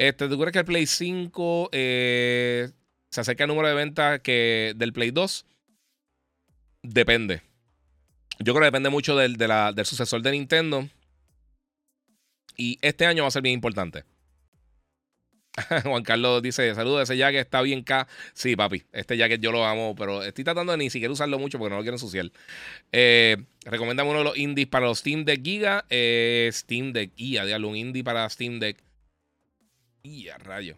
Este, 0.00 0.30
¿Tú 0.30 0.38
crees 0.38 0.52
que 0.54 0.60
el 0.60 0.64
Play 0.64 0.86
5 0.86 1.68
eh, 1.72 2.70
se 3.10 3.20
acerca 3.20 3.44
el 3.44 3.48
número 3.48 3.68
de 3.68 3.74
ventas 3.74 4.20
que 4.20 4.72
del 4.74 4.94
Play 4.94 5.10
2? 5.10 5.44
Depende. 6.82 7.42
Yo 8.38 8.54
creo 8.54 8.60
que 8.60 8.68
depende 8.68 8.88
mucho 8.88 9.14
del, 9.14 9.36
del 9.36 9.84
sucesor 9.84 10.22
de 10.22 10.30
Nintendo. 10.30 10.88
Y 12.56 12.78
este 12.80 13.04
año 13.04 13.24
va 13.24 13.28
a 13.28 13.30
ser 13.30 13.42
bien 13.42 13.52
importante. 13.52 14.04
Juan 15.84 16.02
Carlos 16.02 16.40
dice: 16.40 16.74
Saludos, 16.74 17.02
ese 17.02 17.18
jacket 17.18 17.40
está 17.40 17.60
bien 17.60 17.82
K. 17.82 18.08
Sí, 18.32 18.56
papi, 18.56 18.82
este 18.92 19.18
jacket 19.18 19.42
yo 19.42 19.52
lo 19.52 19.66
amo, 19.66 19.94
pero 19.94 20.22
estoy 20.22 20.44
tratando 20.44 20.72
de 20.72 20.78
ni 20.78 20.88
siquiera 20.88 21.12
usarlo 21.12 21.38
mucho 21.38 21.58
porque 21.58 21.72
no 21.72 21.76
lo 21.76 21.82
quiero 21.82 21.96
ensuciar. 21.96 22.32
Eh, 22.90 23.36
uno 23.66 24.18
de 24.18 24.24
los 24.24 24.38
indies 24.38 24.68
para 24.68 24.86
los 24.86 25.00
Steam 25.00 25.26
Deck 25.26 25.44
Giga. 25.44 25.84
Eh, 25.90 26.48
Steam 26.54 26.94
Deck 26.94 27.14
Giga, 27.16 27.44
diablo, 27.44 27.68
un 27.68 27.76
indie 27.76 28.02
para 28.02 28.26
Steam 28.30 28.60
Deck. 28.60 28.82
Y 30.02 30.28
a 30.28 30.38
rayo. 30.38 30.76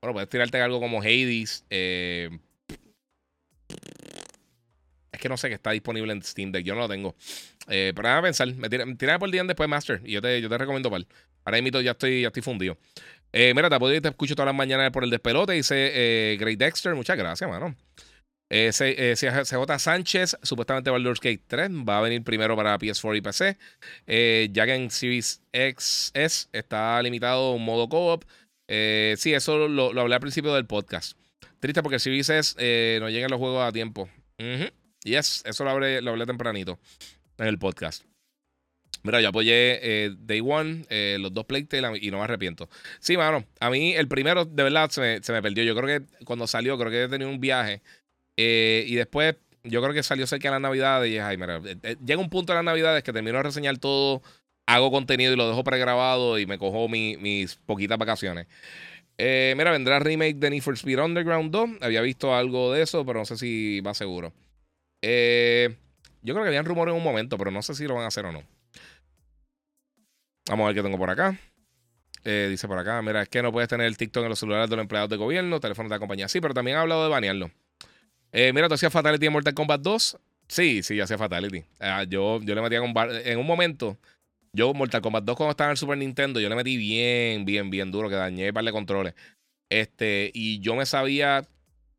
Bueno, 0.00 0.14
puedes 0.14 0.28
tirarte 0.28 0.60
algo 0.60 0.80
como 0.80 1.00
Hades. 1.00 1.64
Eh, 1.70 2.30
es 5.12 5.20
que 5.20 5.28
no 5.28 5.36
sé 5.36 5.48
que 5.48 5.54
está 5.54 5.72
disponible 5.72 6.12
en 6.12 6.22
Steam 6.22 6.52
Deck. 6.52 6.64
Yo 6.64 6.74
no 6.74 6.80
lo 6.80 6.88
tengo. 6.88 7.14
Eh, 7.68 7.92
pero 7.94 8.08
nada 8.08 8.22
pensar. 8.22 8.52
Me 8.54 8.68
tira, 8.68 9.18
por 9.18 9.28
el 9.28 9.32
día 9.32 9.44
después 9.44 9.68
Master. 9.68 10.00
Y 10.04 10.12
yo 10.12 10.22
te, 10.22 10.40
yo 10.40 10.48
te 10.48 10.58
recomiendo 10.58 10.90
para 10.90 11.04
Ahora 11.44 11.62
mismo 11.62 11.80
ya 11.80 11.92
estoy, 11.92 12.22
ya 12.22 12.28
estoy 12.28 12.42
fundido. 12.42 12.78
Eh, 13.32 13.52
mira, 13.54 13.70
te 13.70 14.00
te 14.00 14.08
escucho 14.08 14.34
todas 14.34 14.46
las 14.46 14.54
mañanas 14.54 14.90
por 14.90 15.04
el 15.04 15.10
despelote. 15.10 15.52
Dice 15.52 15.90
eh, 15.94 16.36
Great 16.38 16.58
Dexter. 16.58 16.94
Muchas 16.94 17.16
gracias, 17.16 17.48
mano. 17.48 17.74
Eh, 18.52 18.72
CJ 18.72 19.78
Sánchez, 19.78 20.36
supuestamente 20.42 20.90
Baldur's 20.90 21.20
Gate 21.20 21.40
3 21.46 21.70
va 21.88 21.98
a 21.98 22.00
venir 22.00 22.24
primero 22.24 22.56
para 22.56 22.76
PS4 22.76 23.16
y 23.16 23.20
PC. 23.20 23.58
Eh, 24.08 24.48
ya 24.52 24.66
que 24.66 24.74
en 24.74 24.90
Series 24.90 25.40
XS 25.52 26.48
está 26.52 27.00
limitado 27.00 27.52
un 27.52 27.64
modo 27.64 27.88
co-op. 27.88 28.24
Eh, 28.66 29.14
sí, 29.18 29.32
eso 29.32 29.68
lo, 29.68 29.98
hablé 30.00 30.14
al 30.16 30.20
principio 30.20 30.52
del 30.52 30.66
podcast. 30.66 31.16
Triste 31.60 31.82
porque 31.82 32.00
Series 32.00 32.28
S 32.28 32.56
eh, 32.58 32.98
no 33.00 33.08
llegan 33.08 33.30
los 33.30 33.38
juegos 33.38 33.64
a 33.66 33.72
tiempo. 33.72 34.08
Y 34.36 35.10
Yes, 35.10 35.42
eso 35.46 35.64
lo 35.64 35.70
hablé, 35.70 36.02
lo 36.02 36.10
hablé 36.10 36.26
tempranito 36.26 36.78
en 37.38 37.46
el 37.46 37.58
podcast. 37.58 38.04
Mira, 39.02 39.20
yo 39.20 39.28
apoyé 39.28 40.10
Day 40.18 40.42
One, 40.44 40.84
los 41.18 41.32
dos 41.32 41.46
Playtale 41.46 41.98
y 42.02 42.10
no 42.10 42.18
me 42.18 42.24
arrepiento. 42.24 42.68
Sí, 42.98 43.16
mano, 43.16 43.46
a 43.60 43.70
mí 43.70 43.94
el 43.94 44.08
primero 44.08 44.44
de 44.44 44.62
verdad 44.62 44.90
se 44.90 45.32
me 45.32 45.42
perdió. 45.42 45.64
Yo 45.64 45.74
creo 45.74 46.00
que 46.00 46.24
cuando 46.24 46.46
salió, 46.46 46.76
creo 46.78 46.90
que 46.90 47.04
he 47.04 47.08
tenido 47.08 47.30
un 47.30 47.40
viaje 47.40 47.80
eh, 48.42 48.84
y 48.86 48.94
después, 48.94 49.36
yo 49.64 49.82
creo 49.82 49.92
que 49.92 50.02
salió 50.02 50.26
cerca 50.26 50.48
de 50.48 50.52
las 50.52 50.62
Navidades 50.62 51.12
y 51.12 51.18
ay, 51.18 51.36
mira, 51.36 51.60
eh, 51.62 51.76
eh, 51.82 51.96
llega 52.02 52.18
un 52.18 52.30
punto 52.30 52.52
de 52.52 52.56
las 52.56 52.64
Navidades 52.64 53.02
que 53.02 53.12
termino 53.12 53.36
de 53.36 53.42
reseñar 53.42 53.76
todo, 53.76 54.22
hago 54.64 54.90
contenido 54.90 55.34
y 55.34 55.36
lo 55.36 55.46
dejo 55.46 55.62
pregrabado 55.62 56.38
y 56.38 56.46
me 56.46 56.56
cojo 56.56 56.88
mis 56.88 57.56
poquitas 57.66 57.98
vacaciones. 57.98 58.46
mira, 59.18 59.72
vendrá 59.72 59.98
remake 59.98 60.36
de 60.36 60.48
Need 60.48 60.62
for 60.62 60.72
Speed 60.72 61.00
Underground 61.00 61.50
2. 61.50 61.70
Había 61.82 62.00
visto 62.00 62.34
algo 62.34 62.72
de 62.72 62.80
eso, 62.80 63.04
pero 63.04 63.18
no 63.18 63.26
sé 63.26 63.36
si 63.36 63.80
va 63.82 63.92
seguro. 63.92 64.32
yo 65.02 65.08
creo 66.34 66.42
que 66.42 66.48
habían 66.48 66.64
rumores 66.64 66.92
en 66.92 66.98
un 66.98 67.04
momento, 67.04 67.36
pero 67.36 67.50
no 67.50 67.60
sé 67.60 67.74
si 67.74 67.86
lo 67.86 67.96
van 67.96 68.04
a 68.04 68.08
hacer 68.08 68.24
o 68.24 68.32
no. 68.32 68.42
Vamos 70.48 70.64
a 70.64 70.66
ver 70.68 70.76
qué 70.76 70.82
tengo 70.82 70.96
por 70.96 71.10
acá. 71.10 71.38
dice 72.24 72.66
por 72.66 72.78
acá, 72.78 73.02
mira, 73.02 73.20
es 73.20 73.28
que 73.28 73.42
no 73.42 73.52
puedes 73.52 73.68
tener 73.68 73.86
el 73.86 73.98
TikTok 73.98 74.22
en 74.22 74.30
los 74.30 74.38
celulares 74.38 74.70
de 74.70 74.76
los 74.76 74.84
empleados 74.84 75.10
de 75.10 75.16
gobierno, 75.16 75.60
teléfonos 75.60 75.90
de 75.90 75.96
la 75.96 76.00
compañía. 76.00 76.28
Sí, 76.28 76.40
pero 76.40 76.54
también 76.54 76.78
ha 76.78 76.80
hablado 76.80 77.04
de 77.04 77.10
banearlo. 77.10 77.50
Eh, 78.32 78.52
mira, 78.52 78.68
¿tú 78.68 78.74
hacías 78.74 78.92
Fatality 78.92 79.26
en 79.26 79.32
Mortal 79.32 79.54
Kombat 79.54 79.80
2? 79.80 80.18
Sí, 80.48 80.82
sí, 80.82 80.96
yo 80.96 81.04
hacía 81.04 81.18
Fatality. 81.18 81.64
Ah, 81.80 82.04
yo, 82.04 82.40
yo 82.42 82.54
le 82.54 82.62
metía 82.62 82.80
con 82.80 82.92
en 82.96 83.38
un 83.38 83.46
momento. 83.46 83.98
Yo, 84.52 84.72
Mortal 84.74 85.00
Kombat 85.00 85.24
2, 85.24 85.36
cuando 85.36 85.50
estaba 85.52 85.68
en 85.68 85.72
el 85.72 85.76
Super 85.76 85.98
Nintendo, 85.98 86.40
yo 86.40 86.48
le 86.48 86.56
metí 86.56 86.76
bien, 86.76 87.44
bien, 87.44 87.70
bien 87.70 87.90
duro, 87.90 88.08
que 88.08 88.16
dañé 88.16 88.52
par 88.52 88.64
de 88.64 88.72
controles. 88.72 89.14
Este, 89.68 90.30
y 90.34 90.60
yo 90.60 90.74
me 90.74 90.86
sabía 90.86 91.46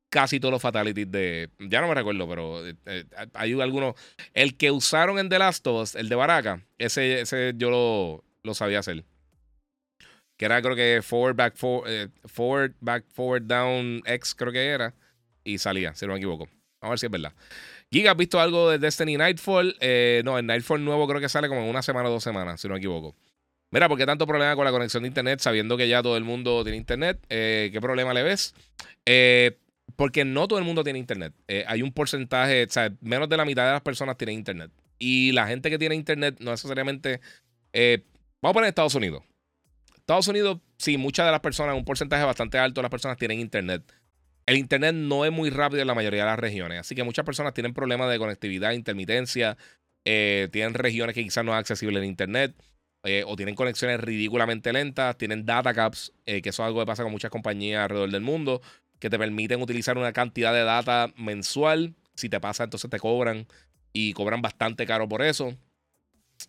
casi 0.10 0.40
todos 0.40 0.52
los 0.52 0.62
fatalities 0.62 1.10
de. 1.10 1.49
Ya 1.60 1.80
no 1.80 1.88
me 1.88 1.95
recuerdo, 1.95 2.28
pero 2.28 2.68
eh, 2.68 2.76
eh, 2.86 3.06
hay 3.34 3.60
algunos. 3.60 3.95
El 4.34 4.58
que 4.58 4.72
usaron 4.72 5.20
en 5.20 5.30
The 5.30 5.40
Last 5.40 5.66
of 5.68 5.84
Us, 5.84 5.95
el 5.95 6.10
de 6.10 6.16
Baraka, 6.16 6.62
ese, 6.78 7.22
ese 7.22 7.53
yo 7.56 7.70
lo, 7.70 8.24
lo 8.44 8.53
sabía 8.53 8.80
hacer. 8.80 9.06
Que 10.38 10.45
era, 10.45 10.62
creo 10.62 10.76
que 10.76 11.02
forward, 11.02 11.36
back, 11.36 11.56
forward, 11.56 12.12
forward, 12.26 12.74
back, 12.82 13.06
forward, 13.14 13.44
down, 13.44 14.02
X, 14.06 14.36
creo 14.36 14.52
que 14.52 14.66
era 14.66 14.94
y 15.44 15.58
salía, 15.58 15.94
si 15.96 16.06
no 16.06 16.14
me 16.14 16.20
equivoco. 16.20 16.46
Vamos 16.82 16.82
a 16.82 16.90
ver 16.90 17.00
si 17.00 17.06
es 17.06 17.12
verdad. 17.12 17.34
Giga, 17.92 18.12
¿has 18.12 18.18
visto 18.18 18.40
algo 18.40 18.72
de 18.72 18.80
Destiny 18.80 19.18
Nightfall? 19.18 19.76
Eh, 19.80 20.22
no, 20.26 20.38
el 20.40 20.46
Nightfall 20.46 20.84
nuevo 20.84 21.08
creo 21.08 21.22
que 21.22 21.30
sale 21.30 21.48
como 21.48 21.62
en 21.62 21.70
una 21.70 21.84
semana 21.84 22.10
o 22.10 22.12
dos 22.12 22.24
semanas, 22.24 22.60
si 22.60 22.68
no 22.68 22.74
me 22.74 22.80
equivoco. 22.80 23.16
Mira, 23.70 23.88
¿por 23.88 23.98
qué 23.98 24.06
tanto 24.06 24.26
problema 24.26 24.56
con 24.56 24.66
la 24.66 24.72
conexión 24.72 25.04
de 25.04 25.08
internet 25.08 25.40
sabiendo 25.42 25.78
que 25.78 25.88
ya 25.88 26.02
todo 26.02 26.18
el 26.18 26.24
mundo 26.24 26.64
tiene 26.64 26.78
internet? 26.78 27.24
Eh, 27.30 27.70
¿Qué 27.72 27.80
problema 27.80 28.14
le 28.14 28.24
ves? 28.24 28.56
Eh, 29.06 29.60
porque 29.96 30.26
no 30.26 30.48
todo 30.48 30.58
el 30.58 30.66
mundo 30.66 30.84
tiene 30.84 30.98
internet. 30.98 31.34
Hay 31.68 31.82
un 31.82 31.92
porcentaje, 31.92 32.64
o 32.64 32.70
sea, 32.70 32.92
menos 33.02 33.30
de 33.30 33.38
la 33.38 33.46
mitad 33.46 33.66
de 33.68 33.74
las 33.74 33.82
personas 33.82 34.18
tienen 34.18 34.36
internet. 34.36 34.72
Y 34.98 35.32
la 35.34 35.48
gente 35.48 35.70
que 35.70 35.78
tiene 35.78 35.96
internet 35.96 36.38
no 36.40 36.52
necesariamente... 36.52 37.22
vamos 37.74 38.52
a 38.52 38.54
poner 38.54 38.70
Estados 38.70 38.96
Unidos. 38.96 39.24
Estados 39.98 40.28
Unidos, 40.28 40.60
sí, 40.78 40.98
muchas 40.98 41.28
de 41.28 41.32
las 41.32 41.42
personas, 41.42 41.76
un 41.76 41.86
porcentaje 41.86 42.24
bastante 42.24 42.58
alto 42.58 42.82
de 42.82 42.84
las 42.84 42.92
personas 42.92 43.18
tienen 43.18 43.40
internet. 43.40 43.84
El 44.52 44.57
internet 44.57 44.94
no 44.94 45.23
es 45.23 45.32
muy 45.32 45.49
rápido 45.49 45.82
en 45.82 45.88
la 45.88 45.95
mayoría 45.95 46.23
de 46.23 46.30
las 46.30 46.40
regiones, 46.40 46.80
así 46.80 46.95
que 46.95 47.03
muchas 47.03 47.23
personas 47.23 47.53
tienen 47.53 47.73
problemas 47.73 48.10
de 48.11 48.19
conectividad, 48.19 48.72
intermitencia, 48.73 49.57
tienen 50.03 50.73
regiones 50.73 51.15
que 51.15 51.23
quizás 51.23 51.45
no 51.45 51.53
es 51.53 51.60
accesible 51.60 51.99
en 51.99 52.06
internet. 52.06 52.56
Eh, 53.03 53.23
o 53.26 53.36
tienen 53.36 53.56
conexiones 53.56 53.99
ridículamente 53.99 54.72
lentas, 54.72 55.18
tienen 55.18 55.44
data 55.44 55.73
caps, 55.73 56.14
eh, 56.28 56.41
que 56.41 56.49
eso 56.49 56.61
es 56.61 56.68
algo 56.68 56.82
que 56.82 56.86
pasa 56.86 57.02
con 57.02 57.11
muchas 57.11 57.32
compañías 57.32 57.84
alrededor 57.84 58.11
del 58.11 58.22
mundo, 58.22 58.61
que 58.99 59.10
te 59.10 59.18
permiten 59.18 59.60
utilizar 59.60 59.98
una 59.98 60.14
cantidad 60.14 60.53
de 60.53 60.64
data 60.64 61.11
mensual. 61.18 61.95
Si 62.14 62.30
te 62.30 62.40
pasa, 62.40 62.65
entonces 62.65 62.90
te 62.91 62.99
cobran 62.99 63.48
y 63.91 64.14
cobran 64.14 64.44
bastante 64.44 64.86
caro 64.86 65.10
por 65.10 65.23
eso. 65.23 65.57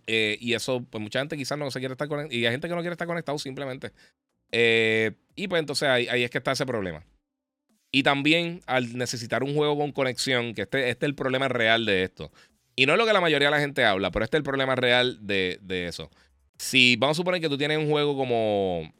Eh, 0.06 0.36
y 0.40 0.52
eso, 0.52 0.84
pues 0.90 1.02
mucha 1.02 1.20
gente 1.20 1.38
quizás 1.38 1.56
no 1.56 1.70
se 1.70 1.78
quiere 1.78 1.92
estar 1.92 2.08
conectado. 2.08 2.38
Y 2.38 2.44
hay 2.44 2.52
gente 2.52 2.68
que 2.68 2.74
no 2.74 2.80
quiere 2.82 2.92
estar 2.92 3.06
conectado 3.06 3.38
simplemente. 3.38 3.92
y 5.34 5.48
pues 5.48 5.60
entonces 5.60 5.88
ahí, 5.88 6.22
es 6.22 6.30
que 6.30 6.38
está 6.38 6.52
ese 6.52 6.66
problema. 6.66 7.02
Y 7.92 8.02
también 8.02 8.62
al 8.66 8.96
necesitar 8.96 9.42
un 9.42 9.54
juego 9.54 9.76
con 9.76 9.92
conexión, 9.92 10.54
que 10.54 10.62
este, 10.62 10.88
este 10.88 11.06
es 11.06 11.08
el 11.08 11.14
problema 11.14 11.48
real 11.48 11.84
de 11.84 12.02
esto. 12.02 12.32
Y 12.74 12.86
no 12.86 12.94
es 12.94 12.98
lo 12.98 13.06
que 13.06 13.12
la 13.12 13.20
mayoría 13.20 13.48
de 13.48 13.54
la 13.54 13.60
gente 13.60 13.84
habla, 13.84 14.10
pero 14.10 14.24
este 14.24 14.38
es 14.38 14.40
el 14.40 14.44
problema 14.44 14.74
real 14.74 15.18
de, 15.20 15.58
de 15.60 15.86
eso. 15.88 16.10
Si 16.56 16.96
vamos 16.96 17.16
a 17.16 17.20
suponer 17.20 17.40
que 17.40 17.48
tú 17.48 17.58
tienes 17.58 17.76
un 17.76 17.90
juego 17.90 18.16
como. 18.16 18.90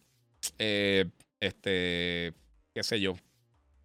Eh, 0.59 1.07
este. 1.41 2.35
qué 2.75 2.83
sé 2.83 3.01
yo. 3.01 3.15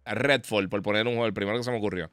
Redfall, 0.04 0.68
por 0.68 0.82
poner 0.82 1.06
un 1.06 1.14
juego, 1.14 1.26
el 1.26 1.34
primero 1.34 1.58
que 1.58 1.64
se 1.64 1.70
me 1.70 1.78
ocurrió. 1.78 2.10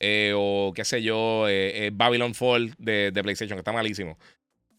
Eh, 0.00 0.32
o 0.36 0.72
qué 0.74 0.84
sé 0.84 1.02
yo, 1.02 1.46
eh, 1.48 1.90
Babylon 1.92 2.34
Fall 2.34 2.74
de, 2.78 3.12
PlayStation, 3.22 3.56
que 3.56 3.60
está 3.60 3.72
malísimo. 3.72 4.18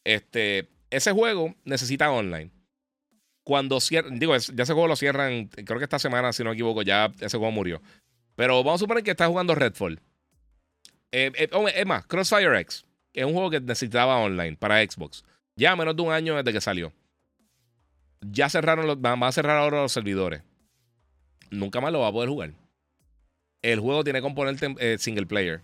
Este, 0.04 0.68
ese 0.90 1.12
juego 1.14 1.56
necesita 1.64 2.12
online. 2.12 2.52
Cuando 3.46 3.80
cierran, 3.80 4.18
digo, 4.18 4.36
ya 4.36 4.64
ese 4.64 4.74
juego 4.74 4.88
lo 4.88 4.96
cierran, 4.96 5.48
creo 5.50 5.78
que 5.78 5.84
esta 5.84 6.00
semana, 6.00 6.34
si 6.34 6.44
no 6.44 6.50
me 6.50 6.56
equivoco, 6.56 6.82
ya 6.82 7.12
ese 7.20 7.38
juego 7.38 7.52
murió. 7.52 7.80
Pero 8.36 8.64
vamos 8.64 8.82
a 8.82 8.84
suponer 8.84 9.04
que 9.04 9.12
estás 9.12 9.28
jugando 9.28 9.54
Redfall. 9.54 10.02
es 11.12 11.86
más, 11.86 12.08
Crossfire 12.08 12.60
X, 12.62 12.86
que 13.14 13.20
es 13.20 13.26
un 13.26 13.34
juego 13.34 13.52
que 13.52 13.62
necesitaba 13.62 14.18
online 14.18 14.58
para 14.58 14.84
Xbox. 14.84 15.24
Ya 15.56 15.76
menos 15.76 15.96
de 15.96 16.02
un 16.02 16.12
año 16.12 16.36
desde 16.36 16.54
que 16.54 16.60
salió. 16.60 16.92
Ya 18.20 18.50
cerraron 18.50 18.88
los. 18.88 19.00
Van 19.00 19.22
a 19.22 19.32
cerrar 19.32 19.58
ahora 19.58 19.84
los 19.84 19.92
servidores. 19.92 20.42
Nunca 21.52 21.80
más 21.80 21.92
lo 21.94 22.00
va 22.00 22.08
a 22.08 22.12
poder 22.12 22.30
jugar. 22.30 22.52
El 23.62 23.80
juego 23.80 24.04
tiene 24.04 24.24
componente 24.24 24.76
eh, 24.80 24.98
single 24.98 25.28
player. 25.28 25.62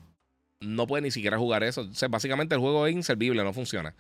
No 0.60 0.86
puede 0.86 1.02
ni 1.02 1.10
siquiera 1.10 1.40
jugar 1.40 1.64
eso. 1.64 1.82
O 1.82 2.10
básicamente 2.10 2.54
el 2.54 2.62
juego 2.62 2.86
es 2.86 2.94
inservible, 2.94 3.44
no 3.44 3.54
funciona. 3.54 3.96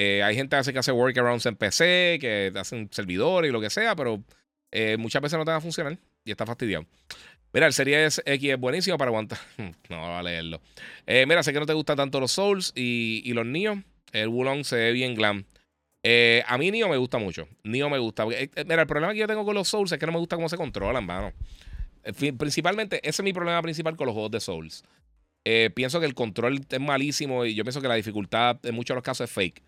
Eh, 0.00 0.22
hay 0.22 0.36
gente 0.36 0.56
que 0.72 0.78
hace 0.78 0.92
workarounds 0.92 1.46
en 1.46 1.56
PC, 1.56 2.18
que 2.20 2.52
hacen 2.54 2.88
servidores 2.92 3.48
y 3.48 3.52
lo 3.52 3.60
que 3.60 3.68
sea, 3.68 3.96
pero 3.96 4.22
eh, 4.70 4.96
muchas 4.96 5.20
veces 5.20 5.38
no 5.38 5.44
te 5.44 5.50
va 5.50 5.56
a 5.56 5.60
funcionar 5.60 5.98
y 6.24 6.30
está 6.30 6.46
fastidiado. 6.46 6.86
Mira, 7.52 7.66
el 7.66 7.72
Series 7.72 8.22
X 8.24 8.50
es 8.50 8.60
buenísimo 8.60 8.96
para 8.96 9.08
aguantar. 9.08 9.38
no 9.88 10.00
va 10.00 10.20
a 10.20 10.22
leerlo. 10.22 10.60
mira, 11.06 11.42
sé 11.42 11.52
que 11.52 11.58
no 11.58 11.66
te 11.66 11.72
gustan 11.72 11.96
tanto 11.96 12.20
los 12.20 12.30
Souls 12.30 12.72
y, 12.76 13.32
los 13.32 13.44
Neo. 13.44 13.82
El 14.12 14.28
Wulong 14.28 14.64
se 14.64 14.76
ve 14.76 14.92
bien 14.92 15.14
glam. 15.14 15.44
Eh, 16.02 16.42
a 16.46 16.56
mí 16.58 16.70
Nio 16.70 16.88
me 16.88 16.96
gusta 16.96 17.18
mucho. 17.18 17.48
Nio 17.64 17.90
me 17.90 17.98
gusta. 17.98 18.24
Eh, 18.30 18.50
mira, 18.66 18.82
el 18.82 18.86
problema 18.86 19.12
que 19.12 19.18
yo 19.18 19.26
tengo 19.26 19.44
con 19.44 19.54
los 19.54 19.68
Souls 19.68 19.90
es 19.90 19.98
que 19.98 20.06
no 20.06 20.12
me 20.12 20.18
gusta 20.18 20.36
cómo 20.36 20.48
se 20.48 20.56
controlan, 20.56 21.04
mano. 21.04 21.32
Principalmente, 22.38 23.00
ese 23.02 23.22
es 23.22 23.24
mi 23.24 23.32
problema 23.32 23.60
principal 23.60 23.96
con 23.96 24.06
los 24.06 24.14
juegos 24.14 24.30
de 24.30 24.40
Souls. 24.40 24.84
Eh, 25.44 25.70
pienso 25.74 26.00
que 26.00 26.06
el 26.06 26.14
control 26.14 26.60
es 26.68 26.80
malísimo 26.80 27.44
y 27.44 27.54
yo 27.54 27.64
pienso 27.64 27.80
que 27.80 27.88
la 27.88 27.94
dificultad 27.94 28.58
en 28.64 28.74
muchos 28.74 28.94
de 28.94 28.96
los 28.96 29.04
casos 29.04 29.28
es 29.28 29.34
fake. 29.34 29.62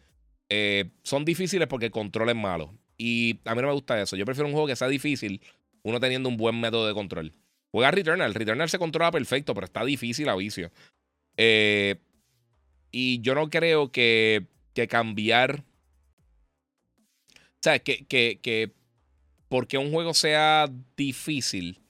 Son 1.03 1.25
difíciles 1.25 1.69
porque 1.69 1.87
el 1.87 1.93
control 1.93 2.31
es 2.31 2.37
malo. 2.37 2.75
Y 2.99 3.41
a 3.45 3.55
mí 3.55 3.63
no 3.63 3.69
me 3.69 3.75
gusta 3.75 4.01
eso. 4.01 4.17
Yo 4.17 4.27
prefiero 4.27 4.47
un 4.47 4.53
juego 4.53 4.67
que 4.67 4.77
sea 4.77 4.89
difícil, 4.89 5.41
uno 5.83 6.01
teniendo 6.01 6.29
un 6.29 6.37
buen 6.37 6.61
método 6.61 6.87
de 6.87 6.95
control. 6.95 7.33
Juega 7.71 7.91
Returnal. 7.91 8.35
Returnal 8.35 8.69
se 8.69 8.79
controla 8.79 9.11
perfecto, 9.11 9.55
pero 9.55 9.65
está 9.65 9.85
difícil 9.85 10.29
a 10.29 10.37
vicio. 10.37 10.71
Eh, 11.37 11.97
y 12.91 13.21
yo 13.21 13.35
no 13.35 13.49
creo 13.49 13.91
que, 13.93 14.47
que 14.75 14.89
cambiar. 14.89 15.65
O 17.33 17.63
sea, 17.63 17.79
que, 17.79 18.05
que, 18.07 18.41
que 18.43 18.73
porque 19.49 19.79
un 19.79 19.93
juego 19.93 20.15
sea 20.15 20.71
difícil, 20.97 21.81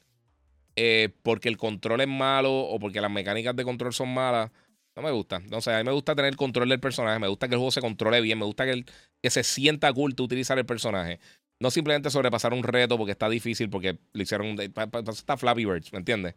eh, 0.77 1.11
porque 1.23 1.49
el 1.49 1.57
control 1.57 2.01
es 2.01 2.09
malo 2.09 2.53
o 2.53 2.78
porque 2.78 3.01
las 3.01 3.11
mecánicas 3.11 3.55
de 3.57 3.65
control 3.65 3.93
son 3.93 4.12
malas, 4.12 4.51
no 4.97 5.03
me 5.03 5.11
gusta. 5.11 5.41
No 5.51 5.61
sé, 5.61 5.73
a 5.73 5.79
mí 5.79 5.85
me 5.85 5.93
gusta 5.93 6.15
tener 6.15 6.37
control 6.37 6.69
del 6.69 6.81
personaje, 6.81 7.19
me 7.19 7.29
gusta 7.29 7.49
que 7.49 7.55
el 7.55 7.59
juego 7.59 7.71
se 7.71 7.81
controle 7.81 8.21
bien, 8.21 8.39
me 8.39 8.45
gusta 8.45 8.65
que, 8.65 8.85
se 9.31 9.43
sienta 9.43 9.93
culto 9.93 10.23
utilizar 10.23 10.59
el 10.59 10.67
personaje. 10.67 11.21
No 11.61 11.71
simplemente 11.71 12.11
sobrepasar 12.11 12.55
un 12.55 12.62
reto 12.62 12.97
porque 12.97 13.12
está 13.12 13.29
difícil, 13.29 13.69
porque 13.69 13.99
le 14.12 14.23
hicieron. 14.23 14.57
Está 14.59 15.37
Flappy 15.37 15.65
Birds, 15.65 15.93
¿me 15.93 15.99
entiendes? 15.99 16.35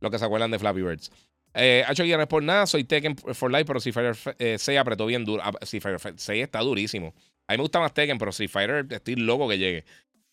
Lo 0.00 0.10
que 0.10 0.18
se 0.18 0.24
acuerdan 0.24 0.50
de 0.50 0.58
Flappy 0.58 0.82
Birds. 0.82 1.10
Eh, 1.54 1.84
hecho 1.88 2.04
no 2.04 2.22
es 2.22 2.26
por 2.26 2.42
nada, 2.42 2.66
soy 2.66 2.82
Tekken 2.82 3.16
for 3.16 3.50
Life, 3.50 3.64
pero 3.64 3.78
si 3.78 3.92
Fighter 3.92 4.16
6 4.16 4.68
eh, 4.68 4.78
apretó 4.78 5.06
bien 5.06 5.24
duro. 5.24 5.42
Si 5.62 5.78
Fighter 5.78 6.14
6 6.16 6.42
está 6.42 6.60
durísimo. 6.60 7.14
A 7.46 7.52
mí 7.52 7.58
me 7.58 7.62
gusta 7.62 7.78
más 7.78 7.94
Tekken, 7.94 8.18
pero 8.18 8.32
si 8.32 8.48
Fighter 8.48 8.86
estoy 8.90 9.14
loco 9.14 9.48
que 9.48 9.58
llegue. 9.58 9.84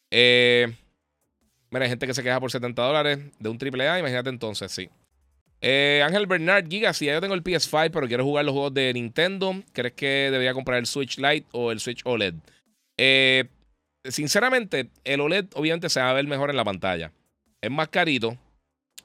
Eh, 0.09 0.73
mira, 1.69 1.85
hay 1.85 1.89
gente 1.89 2.07
que 2.07 2.13
se 2.13 2.23
queja 2.23 2.39
por 2.39 2.51
70 2.51 2.81
dólares 2.81 3.19
de 3.39 3.49
un 3.49 3.57
AAA, 3.57 3.99
imagínate 3.99 4.29
entonces, 4.29 4.71
sí. 4.71 4.89
Eh, 5.63 6.01
Ángel 6.03 6.25
Bernard 6.25 6.67
Giga, 6.67 6.91
si 6.91 7.05
ya 7.05 7.13
yo 7.13 7.21
tengo 7.21 7.35
el 7.35 7.43
PS5, 7.43 7.91
pero 7.91 8.07
quiero 8.07 8.23
jugar 8.23 8.45
los 8.45 8.53
juegos 8.53 8.73
de 8.73 8.91
Nintendo, 8.93 9.53
¿crees 9.73 9.93
que 9.93 10.29
debería 10.31 10.55
comprar 10.55 10.79
el 10.79 10.87
Switch 10.87 11.17
Lite 11.17 11.47
o 11.51 11.71
el 11.71 11.79
Switch 11.79 12.01
OLED? 12.03 12.33
Eh, 12.97 13.47
sinceramente, 14.03 14.89
el 15.03 15.21
OLED 15.21 15.45
obviamente 15.53 15.89
se 15.89 15.99
va 15.99 16.09
a 16.09 16.13
ver 16.13 16.25
mejor 16.25 16.49
en 16.49 16.57
la 16.57 16.65
pantalla. 16.65 17.11
Es 17.61 17.69
más 17.69 17.89
carito, 17.89 18.37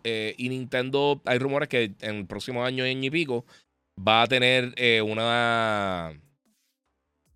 eh, 0.03 0.35
y 0.39 0.49
Nintendo, 0.49 1.20
hay 1.27 1.39
rumores 1.39 1.69
que 1.69 1.93
en 2.01 2.16
el 2.16 2.27
próximo 2.27 2.65
año, 2.65 2.85
año 2.85 3.05
y 3.05 3.11
pico, 3.11 3.45
va 3.99 4.23
a 4.23 4.27
tener 4.27 4.74
una, 5.03 6.19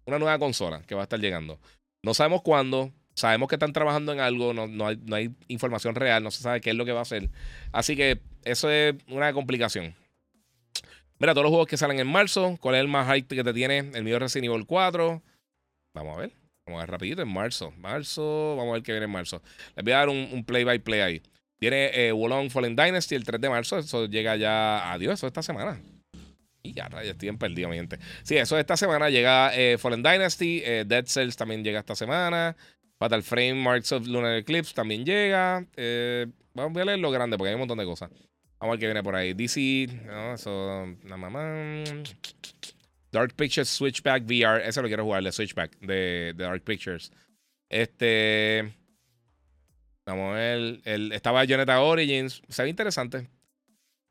una 0.07 0.19
nueva 0.19 0.39
consola 0.39 0.83
que 0.87 0.95
va 0.95 1.03
a 1.03 1.05
estar 1.05 1.21
llegando. 1.21 1.59
No 2.03 2.15
sabemos 2.15 2.41
cuándo, 2.41 2.91
sabemos 3.15 3.51
que 3.51 3.57
están 3.57 3.75
trabajando 3.75 4.15
en 4.15 4.21
algo, 4.21 4.55
no, 4.55 4.67
no, 4.67 4.87
hay, 4.87 4.99
no 5.05 5.17
hay 5.17 5.31
información 5.49 5.95
real, 5.95 6.23
no 6.23 6.31
se 6.31 6.43
sabe 6.43 6.63
qué 6.63 6.71
es 6.71 6.77
lo 6.77 6.87
que 6.87 6.93
va 6.93 7.01
a 7.01 7.03
hacer. 7.03 7.29
Así 7.71 7.97
que 7.97 8.21
eso 8.45 8.71
es 8.71 8.95
una 9.09 9.33
complicación. 9.33 9.95
Mira, 11.19 11.35
todos 11.35 11.45
los 11.45 11.51
juegos 11.51 11.69
que 11.69 11.77
salen 11.77 12.01
en 12.01 12.07
marzo, 12.07 12.57
¿cuál 12.61 12.77
es 12.77 12.81
el 12.81 12.89
más 12.89 13.13
hype 13.15 13.35
que 13.35 13.45
te 13.45 13.53
tiene? 13.53 13.91
El 13.95 14.05
mío 14.05 14.17
es 14.17 14.23
Resident 14.23 14.53
Evil 14.53 14.67
4. 14.67 15.23
Vamos 15.95 16.17
a 16.17 16.21
ver. 16.21 16.33
Vamos 16.67 16.79
a 16.79 16.85
ver 16.85 16.91
rapidito 16.91 17.23
en 17.23 17.29
marzo. 17.29 17.73
Marzo, 17.73 18.57
vamos 18.57 18.71
a 18.71 18.75
ver 18.75 18.83
qué 18.83 18.93
viene 18.93 19.05
en 19.05 19.11
marzo. 19.11 19.43
Les 19.77 19.85
voy 19.85 19.93
a 19.93 19.99
dar 19.99 20.09
un, 20.09 20.29
un 20.33 20.45
play 20.45 20.65
by 20.65 20.79
play 20.79 21.01
ahí. 21.01 21.23
Tiene 21.59 21.91
eh, 21.93 22.13
Wolong 22.13 22.51
Fallen 22.51 22.75
Dynasty 22.75 23.15
el 23.15 23.25
3 23.25 23.41
de 23.41 23.51
marzo. 23.51 23.79
Eso 23.79 24.07
llega 24.07 24.37
ya. 24.37 24.93
Adiós, 24.93 25.15
eso 25.15 25.27
esta 25.27 25.43
semana. 25.43 25.81
Y 26.63 26.73
ya, 26.73 26.89
ya 26.91 27.03
estoy 27.03 27.29
en 27.29 27.39
perdido, 27.39 27.69
mi 27.69 27.77
gente. 27.77 27.99
Sí, 28.23 28.37
eso 28.37 28.59
esta 28.59 28.77
semana 28.77 29.11
llega 29.11 29.55
eh, 29.55 29.77
Fallen 29.79 30.03
Dynasty. 30.03 30.63
Eh, 30.65 30.85
Dead 30.87 31.05
Cells 31.07 31.37
también 31.37 31.63
llega 31.63 31.81
esta 31.81 31.95
semana. 31.95 32.57
Fatal 32.99 33.23
Frame, 33.23 33.55
Marks 33.55 33.93
of 33.93 34.07
Lunar 34.07 34.37
Eclipse 34.37 34.75
también 34.75 35.05
llega. 35.05 35.67
Eh, 35.77 36.27
vamos 36.55 36.81
a 36.81 36.85
leer 36.85 36.99
lo 36.99 37.11
grande 37.11 37.39
porque 37.39 37.49
hay 37.49 37.55
un 37.55 37.61
montón 37.61 37.79
de 37.79 37.85
cosas. 37.87 38.11
Vamos 38.61 38.75
a 38.75 38.77
ver 38.77 38.81
qué 38.81 38.87
viene 38.87 39.03
por 39.03 39.17
ahí. 39.17 39.33
DC. 39.33 39.89
No, 40.05 40.35
eso. 40.35 40.87
La 41.05 41.17
mamá. 41.17 41.83
Dark 43.11 43.35
Pictures 43.35 43.69
Switchback 43.69 44.25
VR. 44.25 44.67
Ese 44.67 44.83
lo 44.83 44.89
quiero 44.89 45.05
jugar, 45.05 45.25
el 45.25 45.33
Switchback 45.33 45.79
de, 45.81 46.35
Dark 46.37 46.63
Pictures. 46.63 47.11
Este. 47.71 48.71
Vamos 50.05 50.33
a 50.33 50.37
ver. 50.37 50.81
El, 50.85 51.13
estaba 51.13 51.47
Joneta 51.47 51.81
Origins. 51.81 52.43
Se 52.49 52.63
ve 52.63 52.69
interesante. 52.69 53.29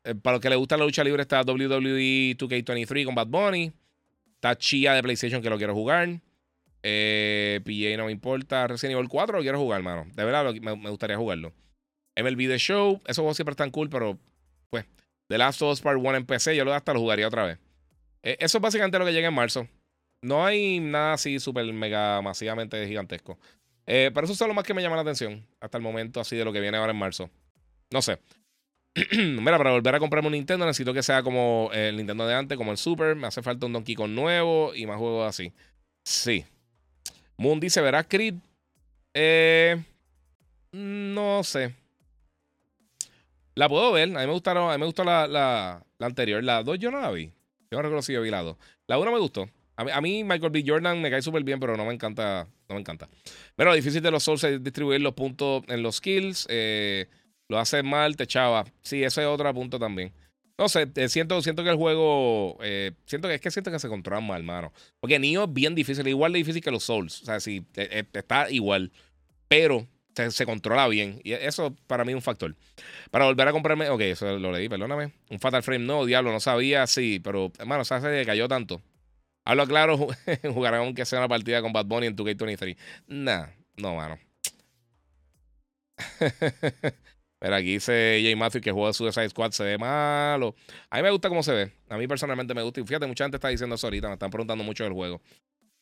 Eh, 0.02 0.16
para 0.16 0.34
los 0.34 0.40
que 0.40 0.48
les 0.48 0.58
gusta 0.58 0.76
la 0.76 0.84
lucha 0.84 1.04
libre, 1.04 1.22
está 1.22 1.42
WWE 1.42 2.36
2K23 2.36 3.04
con 3.04 3.14
Bad 3.14 3.28
Bunny. 3.28 3.72
Está 4.34 4.56
Chia 4.56 4.94
de 4.94 5.02
PlayStation 5.02 5.40
que 5.40 5.50
lo 5.50 5.58
quiero 5.58 5.74
jugar. 5.74 6.08
Eh, 6.82 7.60
PA 7.64 7.96
no 7.98 8.06
me 8.06 8.12
importa. 8.12 8.66
Resident 8.66 8.96
Evil 8.96 9.08
4 9.08 9.36
lo 9.36 9.42
quiero 9.42 9.58
jugar, 9.58 9.82
mano. 9.82 10.06
De 10.12 10.24
verdad 10.24 10.52
me, 10.54 10.90
gustaría 10.90 11.16
jugarlo. 11.16 11.52
MLB 12.16 12.48
The 12.48 12.58
Show. 12.58 13.00
Esos 13.04 13.18
juegos 13.18 13.36
siempre 13.36 13.52
están 13.52 13.70
cool, 13.70 13.88
pero 13.88 14.18
pues. 14.70 14.86
The 15.28 15.38
Last 15.38 15.62
of 15.62 15.72
Us 15.72 15.80
Part 15.80 15.98
1 15.98 16.16
en 16.16 16.26
PC, 16.26 16.56
yo 16.56 16.64
lo 16.64 16.72
hasta 16.74 16.92
lo 16.92 17.00
jugaría 17.00 17.28
otra 17.28 17.44
vez. 17.44 17.58
Eh, 18.22 18.36
eso 18.40 18.58
es 18.58 18.62
básicamente 18.62 18.98
lo 18.98 19.04
que 19.04 19.12
llega 19.12 19.28
en 19.28 19.34
marzo. 19.34 19.68
No 20.22 20.44
hay 20.44 20.80
nada 20.80 21.14
así 21.14 21.38
súper 21.40 21.64
mega 21.72 22.20
masivamente 22.20 22.86
gigantesco. 22.86 23.38
Eh, 23.86 24.10
pero 24.12 24.24
eso 24.24 24.32
es 24.32 24.48
lo 24.48 24.54
más 24.54 24.64
que 24.64 24.74
me 24.74 24.82
llama 24.82 24.96
la 24.96 25.02
atención 25.02 25.46
hasta 25.60 25.78
el 25.78 25.82
momento, 25.82 26.20
así 26.20 26.36
de 26.36 26.44
lo 26.44 26.52
que 26.52 26.60
viene 26.60 26.76
ahora 26.76 26.92
en 26.92 26.98
marzo. 26.98 27.30
No 27.90 28.02
sé. 28.02 28.18
Mira, 29.16 29.56
para 29.56 29.70
volver 29.70 29.94
a 29.94 29.98
comprarme 29.98 30.28
un 30.28 30.34
Nintendo 30.34 30.66
necesito 30.66 30.92
que 30.92 31.02
sea 31.02 31.22
como 31.22 31.70
el 31.72 31.96
Nintendo 31.96 32.26
de 32.26 32.34
antes, 32.34 32.58
como 32.58 32.72
el 32.72 32.76
Super. 32.76 33.16
Me 33.16 33.26
hace 33.26 33.42
falta 33.42 33.66
un 33.66 33.72
Donkey 33.72 33.94
Kong 33.94 34.10
nuevo 34.10 34.74
y 34.74 34.86
más 34.86 34.98
juegos 34.98 35.28
así. 35.28 35.52
Sí. 36.04 36.44
Moon 37.36 37.58
dice, 37.58 37.80
¿verás 37.80 38.06
Creed? 38.08 38.34
Eh, 39.14 39.82
no 40.72 41.42
sé. 41.42 41.74
La 43.54 43.68
puedo 43.68 43.92
ver. 43.92 44.08
A 44.16 44.20
mí 44.20 44.26
me 44.26 44.32
gustaron, 44.32 44.70
a 44.70 44.74
mí 44.74 44.80
me 44.80 44.86
gustó 44.86 45.04
la, 45.04 45.26
la, 45.26 45.84
la 45.98 46.06
anterior. 46.06 46.42
La 46.42 46.62
2 46.62 46.78
yo 46.78 46.90
no 46.90 47.00
la 47.00 47.10
vi. 47.10 47.32
Yo 47.70 47.78
no 47.78 47.82
recuerdo 47.82 48.02
si 48.02 48.12
yo 48.12 48.22
vi 48.22 48.30
la 48.30 48.42
2. 48.42 48.56
La 48.86 48.98
1 48.98 49.12
me 49.12 49.18
gustó. 49.18 49.48
A 49.76 50.00
mí, 50.02 50.24
Michael 50.24 50.50
B. 50.50 50.62
Jordan 50.66 51.00
me 51.00 51.10
cae 51.10 51.22
súper 51.22 51.42
bien, 51.42 51.58
pero 51.58 51.74
no 51.76 51.86
me 51.86 51.94
encanta. 51.94 52.46
No 52.68 52.74
me 52.74 52.80
encanta. 52.80 53.08
Pero 53.56 53.70
lo 53.70 53.76
difícil 53.76 54.02
de 54.02 54.10
los 54.10 54.22
Souls 54.22 54.44
es 54.44 54.62
distribuir 54.62 55.00
los 55.00 55.14
puntos 55.14 55.62
en 55.68 55.82
los 55.82 55.96
skills. 55.96 56.46
Eh, 56.50 57.06
lo 57.48 57.58
hace 57.58 57.82
mal, 57.82 58.14
te 58.16 58.24
echaba. 58.24 58.66
Sí, 58.82 59.02
ese 59.02 59.22
es 59.22 59.26
otro 59.26 59.52
punto 59.54 59.78
también. 59.78 60.12
No 60.58 60.68
sé, 60.68 60.86
eh, 60.94 61.08
siento, 61.08 61.40
siento 61.40 61.64
que 61.64 61.70
el 61.70 61.76
juego. 61.76 62.58
Eh, 62.62 62.92
siento 63.06 63.28
que 63.28 63.34
es 63.34 63.40
que 63.40 63.50
siento 63.50 63.70
que 63.70 63.78
se 63.78 63.88
controla 63.88 64.20
mal, 64.20 64.40
hermano. 64.40 64.72
Porque 65.00 65.18
Nioh 65.18 65.44
es 65.44 65.52
bien 65.52 65.74
difícil, 65.74 66.06
igual 66.06 66.32
de 66.32 66.38
difícil 66.38 66.62
que 66.62 66.70
los 66.70 66.84
Souls. 66.84 67.22
O 67.22 67.24
sea, 67.24 67.40
sí, 67.40 67.64
está 67.74 68.50
igual. 68.50 68.92
Pero 69.48 69.88
se, 70.14 70.46
controla 70.46 70.88
bien. 70.88 71.20
Y 71.24 71.32
eso 71.32 71.76
para 71.86 72.04
mí 72.04 72.12
es 72.12 72.16
un 72.16 72.22
factor. 72.22 72.54
Para 73.10 73.26
volver 73.26 73.48
a 73.48 73.52
comprarme. 73.52 73.88
Ok, 73.90 74.00
eso 74.02 74.38
lo 74.38 74.52
leí, 74.52 74.68
perdóname. 74.68 75.12
Un 75.30 75.38
Fatal 75.38 75.62
Frame, 75.62 75.84
no, 75.84 76.04
diablo, 76.04 76.32
no 76.32 76.40
sabía, 76.40 76.86
sí. 76.86 77.20
Pero, 77.22 77.52
hermano, 77.58 77.84
se 77.84 77.94
hace 77.94 78.24
cayó 78.26 78.48
tanto. 78.48 78.82
Hablo 79.44 79.66
claro, 79.66 79.96
jugarán 80.54 80.80
aunque 80.80 81.04
sea 81.04 81.18
una 81.18 81.28
partida 81.28 81.62
con 81.62 81.72
Bad 81.72 81.86
Bunny 81.86 82.06
en 82.06 82.16
2K23. 82.16 82.76
Nah, 83.08 83.46
no, 83.76 83.96
mano. 83.96 84.18
Pero 87.40 87.56
aquí 87.56 87.72
dice 87.72 88.20
Jay 88.22 88.36
Matthew 88.36 88.60
que 88.60 88.70
juega 88.70 88.92
Suicide 88.92 89.30
Squad 89.30 89.52
se 89.52 89.64
ve 89.64 89.78
malo. 89.78 90.54
A 90.90 90.98
mí 90.98 91.02
me 91.02 91.10
gusta 91.10 91.30
cómo 91.30 91.42
se 91.42 91.52
ve. 91.52 91.72
A 91.88 91.96
mí 91.96 92.06
personalmente 92.06 92.52
me 92.52 92.62
gusta. 92.62 92.80
Y 92.80 92.84
fíjate, 92.84 93.06
mucha 93.06 93.24
gente 93.24 93.38
está 93.38 93.48
diciendo 93.48 93.76
eso 93.76 93.86
ahorita. 93.86 94.08
Me 94.08 94.14
están 94.14 94.30
preguntando 94.30 94.62
mucho 94.62 94.84
del 94.84 94.92
juego. 94.92 95.22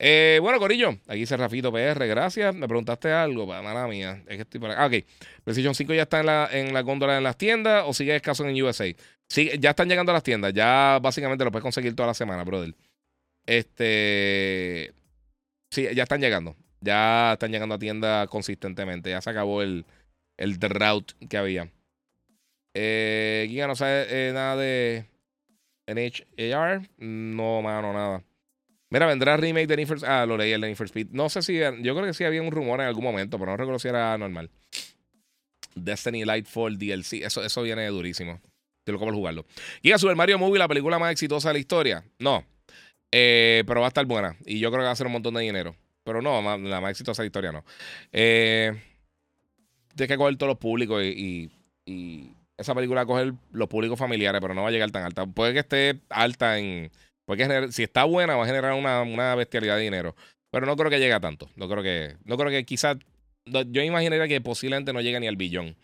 Eh, 0.01 0.39
bueno, 0.41 0.61
Corillo, 0.61 0.91
aquí 1.09 1.21
dice 1.21 1.37
Rafito 1.37 1.73
PR, 1.73 2.07
gracias. 2.07 2.55
Me 2.55 2.69
preguntaste 2.69 3.13
algo, 3.13 3.47
mala 3.47 3.87
mía. 3.89 4.23
Es 4.29 4.37
que 4.37 4.43
estoy 4.43 4.61
para... 4.61 4.81
Ah, 4.81 4.87
ok. 4.87 5.05
PlayStation 5.45 5.75
5 5.75 5.95
ya 5.95 6.03
está 6.03 6.21
en 6.21 6.27
la, 6.27 6.49
en 6.53 6.73
la 6.73 6.83
góndola 6.83 7.19
en 7.19 7.25
las 7.25 7.37
tiendas 7.37 7.85
o 7.87 7.93
sigue 7.93 8.15
escaso 8.15 8.47
en 8.47 8.63
USA. 8.63 8.95
Sí, 9.29 9.51
ya 9.59 9.71
están 9.71 9.89
llegando 9.89 10.13
a 10.13 10.15
las 10.15 10.23
tiendas. 10.23 10.55
Ya 10.55 10.99
básicamente 11.03 11.45
lo 11.45 11.51
puedes 11.51 11.65
conseguir 11.65 11.95
toda 11.97 12.09
la 12.09 12.15
semana, 12.15 12.45
brother. 12.45 12.75
Este. 13.47 14.93
Sí, 15.71 15.87
ya 15.95 16.05
están 16.05 16.21
llegando. 16.21 16.55
Ya 16.81 17.33
están 17.33 17.51
llegando 17.51 17.75
a 17.75 17.79
tiendas 17.79 18.29
consistentemente. 18.29 19.11
Ya 19.11 19.21
se 19.21 19.31
acabó 19.31 19.63
el, 19.63 19.85
el 20.37 20.59
drought 20.59 21.13
que 21.29 21.37
había. 21.37 21.71
Eh, 22.75 23.47
Giga 23.49 23.67
no 23.67 23.75
sabe 23.75 24.07
eh, 24.09 24.33
nada 24.33 24.57
de 24.57 25.07
NHAR. 25.89 26.89
No, 26.99 27.63
mano, 27.63 27.93
nada. 27.93 28.23
Mira, 28.91 29.07
vendrá 29.07 29.37
remake 29.37 29.67
de 29.67 29.77
Need 29.77 30.05
Ah, 30.05 30.25
lo 30.27 30.37
leí 30.37 30.53
el 30.53 30.61
de 30.61 30.69
Need 30.69 30.81
Speed. 30.81 31.09
No 31.11 31.29
sé 31.29 31.43
si. 31.43 31.59
Yo 31.59 31.95
creo 31.95 32.05
que 32.05 32.15
sí 32.15 32.25
había 32.25 32.43
un 32.43 32.51
rumor 32.51 32.81
en 32.81 32.87
algún 32.87 33.05
momento, 33.05 33.39
pero 33.39 33.51
no 33.51 33.57
recuerdo 33.57 33.79
si 33.79 33.89
era 33.89 34.17
normal. 34.17 34.51
Destiny 35.75 36.25
Lightfall 36.25 36.79
DLC. 36.79 37.25
Eso, 37.25 37.45
eso 37.45 37.63
viene 37.63 37.87
durísimo. 37.89 38.41
Estoy 38.81 38.95
loco 38.95 39.05
por 39.05 39.15
jugarlo. 39.15 39.47
Giga 39.83 39.99
Super 39.99 40.17
Mario 40.17 40.39
Movie, 40.39 40.59
la 40.59 40.69
película 40.69 40.99
más 40.99 41.13
exitosa 41.13 41.51
de 41.51 41.55
la 41.55 41.59
historia. 41.59 42.05
No. 42.19 42.45
Eh, 43.13 43.63
pero 43.67 43.81
va 43.81 43.87
a 43.87 43.89
estar 43.89 44.07
buena. 44.07 44.37
Y 44.47 44.59
yo 44.59 44.71
creo 44.71 44.81
que 44.81 44.87
va 44.87 44.93
a 44.93 44.97
ser 44.97 45.07
un 45.07 45.13
montón 45.13 45.35
de 45.35 45.43
dinero. 45.43 45.77
Pero 46.05 46.23
no, 46.23 46.41
la 46.57 46.81
más 46.81 46.91
exitosa 46.93 47.25
historia 47.25 47.53
no. 47.53 47.65
Eh, 48.13 48.73
tienes 49.95 50.09
que 50.09 50.17
coger 50.17 50.37
todos 50.37 50.49
los 50.49 50.59
públicos 50.59 51.03
y, 51.03 51.51
esa 52.57 52.75
película 52.75 53.01
va 53.01 53.03
a 53.03 53.07
coger 53.07 53.35
los 53.53 53.69
públicos 53.69 53.99
familiares, 53.99 54.41
pero 54.41 54.53
no 54.53 54.63
va 54.63 54.69
a 54.69 54.71
llegar 54.73 54.91
tan 54.91 55.05
alta. 55.05 55.27
Puede 55.27 55.53
que 55.53 55.61
esté 55.61 56.01
alta 56.09 56.59
en. 56.59 56.91
Porque 57.29 57.69
si 57.73 57.83
está 57.83 58.05
buena, 58.05 58.37
va 58.37 58.45
a 58.45 58.47
generar 58.47 58.73
una, 58.73 59.35
bestialidad 59.35 59.77
de 59.77 59.83
dinero. 59.83 60.17
Pero 60.51 60.65
no 60.65 60.77
creo 60.77 60.89
que 60.89 60.99
llegue 60.99 61.13
a 61.13 61.21
tanto. 61.21 61.51
No 61.57 61.69
creo 61.69 61.83
que. 61.83 62.17
No 62.25 62.39
creo 62.39 62.51
que 62.51 62.65
quizás. 62.65 62.97
Yo 63.45 63.83
imaginaría 63.83 64.27
que 64.27 64.41
posiblemente 64.41 64.95
no 64.95 65.03
llegue 65.03 65.21
ni 65.21 65.27
al 65.27 65.37
billón. 65.37 65.77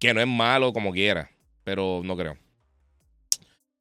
Que 0.00 0.12
no 0.12 0.20
es 0.20 0.26
malo 0.26 0.72
como 0.72 0.90
quiera. 0.90 1.30
Pero 1.62 2.00
no 2.02 2.16
creo. 2.16 2.36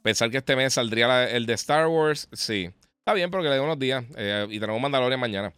Pensar 0.04 0.30
que 0.30 0.38
este 0.38 0.56
mes 0.56 0.76
saldría 0.76 1.28
el 1.28 1.48
de 1.48 1.54
Star 1.54 1.88
Wars, 1.88 2.30
sí. 2.34 2.70
Está 3.00 3.16
bien, 3.16 3.32
porque 3.32 3.50
le 3.50 3.56
doy 3.56 3.66
unos 3.66 3.80
días. 3.80 4.06
Eh, 4.16 4.46
y 4.52 4.60
tenemos 4.60 4.80
Mandalorian 4.80 5.20
mañana. 5.20 5.52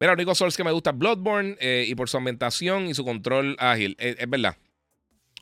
Mira, 0.00 0.14
el 0.14 0.18
único 0.18 0.34
Souls 0.34 0.56
que 0.56 0.64
me 0.64 0.72
gusta 0.72 0.88
es 0.88 0.96
Bloodborne 0.96 1.58
eh, 1.60 1.84
y 1.86 1.94
por 1.96 2.08
su 2.08 2.16
ambientación 2.16 2.86
y 2.86 2.94
su 2.94 3.04
control 3.04 3.56
ágil. 3.58 3.94
Eh, 3.98 4.16
es 4.18 4.30
verdad. 4.30 4.56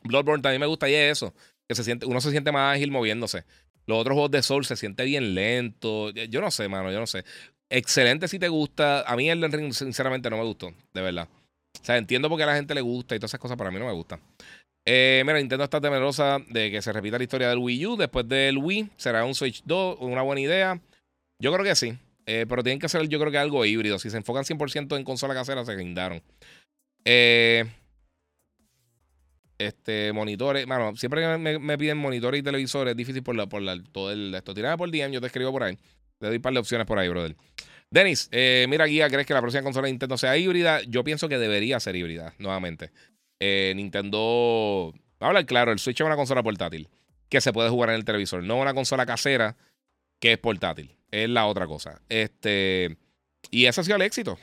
Bloodborne 0.03 0.41
también 0.41 0.59
me 0.59 0.67
gusta 0.67 0.89
y 0.89 0.93
es 0.93 1.13
eso. 1.13 1.33
Que 1.69 1.75
se 1.75 1.85
siente, 1.85 2.05
uno 2.05 2.19
se 2.19 2.31
siente 2.31 2.51
más 2.51 2.75
ágil 2.75 2.91
moviéndose. 2.91 3.45
Los 3.87 3.99
otros 3.99 4.13
juegos 4.13 4.31
de 4.31 4.43
Souls 4.43 4.67
se 4.67 4.75
siente 4.75 5.05
bien 5.05 5.33
lento. 5.33 6.09
Yo 6.11 6.41
no 6.41 6.51
sé, 6.51 6.67
mano, 6.67 6.91
yo 6.91 6.99
no 6.99 7.07
sé. 7.07 7.23
Excelente 7.69 8.27
si 8.27 8.37
te 8.37 8.49
gusta. 8.49 9.01
A 9.01 9.15
mí 9.15 9.29
el 9.29 9.51
Ring, 9.51 9.73
sinceramente, 9.73 10.29
no 10.29 10.37
me 10.37 10.43
gustó, 10.43 10.73
de 10.93 11.01
verdad. 11.01 11.27
O 11.81 11.85
sea, 11.85 11.97
entiendo 11.97 12.29
por 12.29 12.37
qué 12.37 12.43
a 12.43 12.47
la 12.47 12.55
gente 12.55 12.75
le 12.75 12.81
gusta 12.81 13.15
y 13.15 13.19
todas 13.19 13.31
esas 13.31 13.39
cosas, 13.39 13.57
pero 13.57 13.69
a 13.69 13.71
mí 13.71 13.79
no 13.79 13.85
me 13.85 13.93
gustan. 13.93 14.19
Eh, 14.85 15.21
mira, 15.25 15.37
Nintendo 15.37 15.65
está 15.65 15.81
temerosa 15.81 16.39
de 16.49 16.71
que 16.71 16.81
se 16.81 16.93
repita 16.93 17.17
la 17.17 17.23
historia 17.23 17.49
del 17.49 17.59
Wii 17.59 17.85
U. 17.87 17.95
Después 17.97 18.27
del 18.27 18.57
Wii, 18.57 18.89
será 18.97 19.25
un 19.25 19.35
Switch 19.35 19.63
2, 19.65 19.97
una 19.99 20.21
buena 20.21 20.41
idea. 20.41 20.81
Yo 21.41 21.53
creo 21.53 21.65
que 21.65 21.75
sí. 21.75 21.97
Eh, 22.25 22.45
pero 22.47 22.61
tienen 22.61 22.79
que 22.79 22.87
hacer, 22.87 23.07
yo 23.07 23.19
creo 23.19 23.31
que 23.31 23.37
algo 23.37 23.65
híbrido. 23.65 23.99
Si 23.99 24.09
se 24.09 24.17
enfocan 24.17 24.43
100% 24.43 24.97
en 24.97 25.03
consola 25.03 25.33
casera, 25.33 25.63
se 25.63 25.75
guindaron. 25.75 26.21
Eh, 27.05 27.65
este, 29.57 30.13
monitores. 30.13 30.65
Bueno, 30.65 30.95
siempre 30.95 31.21
que 31.21 31.59
me, 31.59 31.77
piden 31.77 31.97
monitores 31.97 32.39
y 32.39 32.43
televisores, 32.43 32.91
es 32.91 32.97
difícil 32.97 33.23
por, 33.23 33.35
la, 33.35 33.47
por 33.47 33.61
la, 33.61 33.81
todo 33.91 34.11
el, 34.11 34.33
esto. 34.33 34.53
Tirame 34.53 34.77
por 34.77 34.91
DM, 34.91 35.11
yo 35.11 35.21
te 35.21 35.27
escribo 35.27 35.51
por 35.51 35.63
ahí. 35.63 35.77
Te 36.19 36.27
doy 36.27 36.37
un 36.37 36.41
par 36.41 36.53
de 36.53 36.59
opciones 36.59 36.87
por 36.87 36.97
ahí, 36.99 37.09
brother. 37.09 37.35
Denis, 37.89 38.27
eh, 38.31 38.65
mira, 38.69 38.85
guía, 38.85 39.09
¿crees 39.09 39.25
que 39.25 39.33
la 39.33 39.41
próxima 39.41 39.63
consola 39.63 39.85
de 39.85 39.93
Nintendo 39.93 40.17
sea 40.17 40.35
híbrida? 40.37 40.81
Yo 40.83 41.03
pienso 41.03 41.29
que 41.29 41.37
debería 41.37 41.79
ser 41.79 41.95
híbrida, 41.95 42.33
nuevamente. 42.37 42.91
Eh, 43.39 43.73
Nintendo. 43.75 44.93
a 45.19 45.27
hablar 45.27 45.45
claro, 45.45 45.71
el 45.71 45.79
Switch 45.79 46.01
es 46.01 46.05
una 46.05 46.15
consola 46.15 46.43
portátil 46.43 46.89
que 47.29 47.41
se 47.41 47.53
puede 47.53 47.69
jugar 47.69 47.89
en 47.89 47.95
el 47.95 48.05
televisor, 48.05 48.43
no 48.43 48.57
una 48.57 48.73
consola 48.73 49.05
casera 49.05 49.55
que 50.19 50.33
es 50.33 50.37
portátil. 50.37 50.97
Es 51.11 51.29
la 51.29 51.45
otra 51.45 51.67
cosa. 51.67 52.01
Este. 52.09 52.97
Y 53.49 53.65
ese 53.65 53.79
ha 53.79 53.83
sido 53.83 53.95
el 53.95 54.01
éxito. 54.01 54.37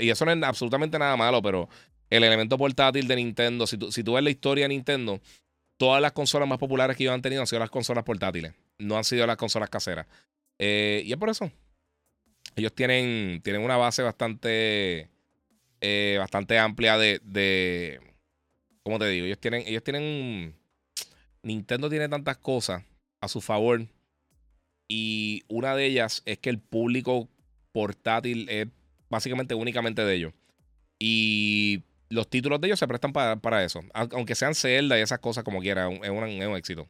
y 0.00 0.10
eso 0.10 0.24
no 0.26 0.32
es 0.32 0.42
absolutamente 0.42 0.98
nada 0.98 1.16
malo, 1.16 1.40
pero 1.40 1.68
el 2.10 2.24
elemento 2.24 2.58
portátil 2.58 3.06
de 3.08 3.16
Nintendo, 3.16 3.66
si 3.66 3.78
tú, 3.78 3.92
si 3.92 4.02
tú 4.02 4.14
ves 4.14 4.24
la 4.24 4.30
historia 4.30 4.64
de 4.64 4.70
Nintendo, 4.70 5.20
todas 5.76 6.02
las 6.02 6.12
consolas 6.12 6.46
más 6.46 6.58
populares 6.58 6.96
que 6.96 7.04
ellos 7.04 7.14
han 7.14 7.22
tenido 7.22 7.40
han 7.40 7.46
sido 7.46 7.60
las 7.60 7.70
consolas 7.70 8.04
portátiles. 8.04 8.52
No 8.78 8.98
han 8.98 9.04
sido 9.04 9.26
las 9.26 9.36
consolas 9.36 9.70
caseras. 9.70 10.06
Eh, 10.58 11.02
y 11.06 11.12
es 11.12 11.18
por 11.18 11.30
eso. 11.30 11.50
Ellos 12.56 12.74
tienen, 12.74 13.40
tienen 13.42 13.62
una 13.62 13.78
base 13.78 14.02
bastante. 14.02 15.08
Eh, 15.80 16.16
bastante 16.18 16.58
amplia 16.58 16.98
de, 16.98 18.00
¿Cómo 18.82 18.98
te 18.98 19.08
digo? 19.08 19.24
Ellos 19.24 19.38
tienen, 19.38 19.62
ellos 19.66 19.82
tienen. 19.82 20.54
Nintendo 21.42 21.88
tiene 21.88 22.08
tantas 22.08 22.36
cosas 22.36 22.84
a 23.22 23.28
su 23.28 23.40
favor. 23.40 23.86
Y 24.86 25.44
una 25.48 25.74
de 25.74 25.86
ellas 25.86 26.22
es 26.26 26.38
que 26.38 26.50
el 26.50 26.58
público 26.58 27.28
portátil 27.72 28.48
es 28.50 28.66
básicamente 29.08 29.54
únicamente 29.54 30.04
de 30.04 30.14
ellos. 30.14 30.34
Y 30.98 31.84
los 32.10 32.28
títulos 32.28 32.60
de 32.60 32.68
ellos 32.68 32.78
se 32.78 32.86
prestan 32.86 33.12
para, 33.12 33.64
eso. 33.64 33.82
Aunque 33.94 34.34
sean 34.34 34.54
Zelda 34.54 34.98
y 34.98 35.02
esas 35.02 35.20
cosas 35.20 35.44
como 35.44 35.60
quiera, 35.60 35.90
es 35.90 35.98
un, 35.98 36.04
es 36.04 36.46
un 36.46 36.56
éxito. 36.56 36.86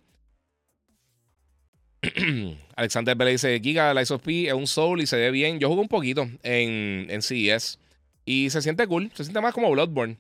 Alexander 2.77 3.15
Bell 3.15 3.29
dice: 3.29 3.61
Giga, 3.63 3.95
la 3.95 4.03
P 4.03 4.49
es 4.49 4.55
un 4.55 4.67
Soul 4.67 5.03
y 5.03 5.07
se 5.07 5.17
ve 5.17 5.31
bien. 5.31 5.61
Yo 5.61 5.69
jugué 5.69 5.83
un 5.83 5.89
poquito 5.89 6.23
en, 6.43 7.07
en 7.09 7.23
CES 7.23 7.79
y 8.25 8.51
se 8.51 8.63
siente 8.63 8.87
cool. 8.87 9.11
Se 9.15 9.25
siente 9.25 9.41
más 9.41 9.53
como 9.53 9.71
Bloodborne. 9.71 10.17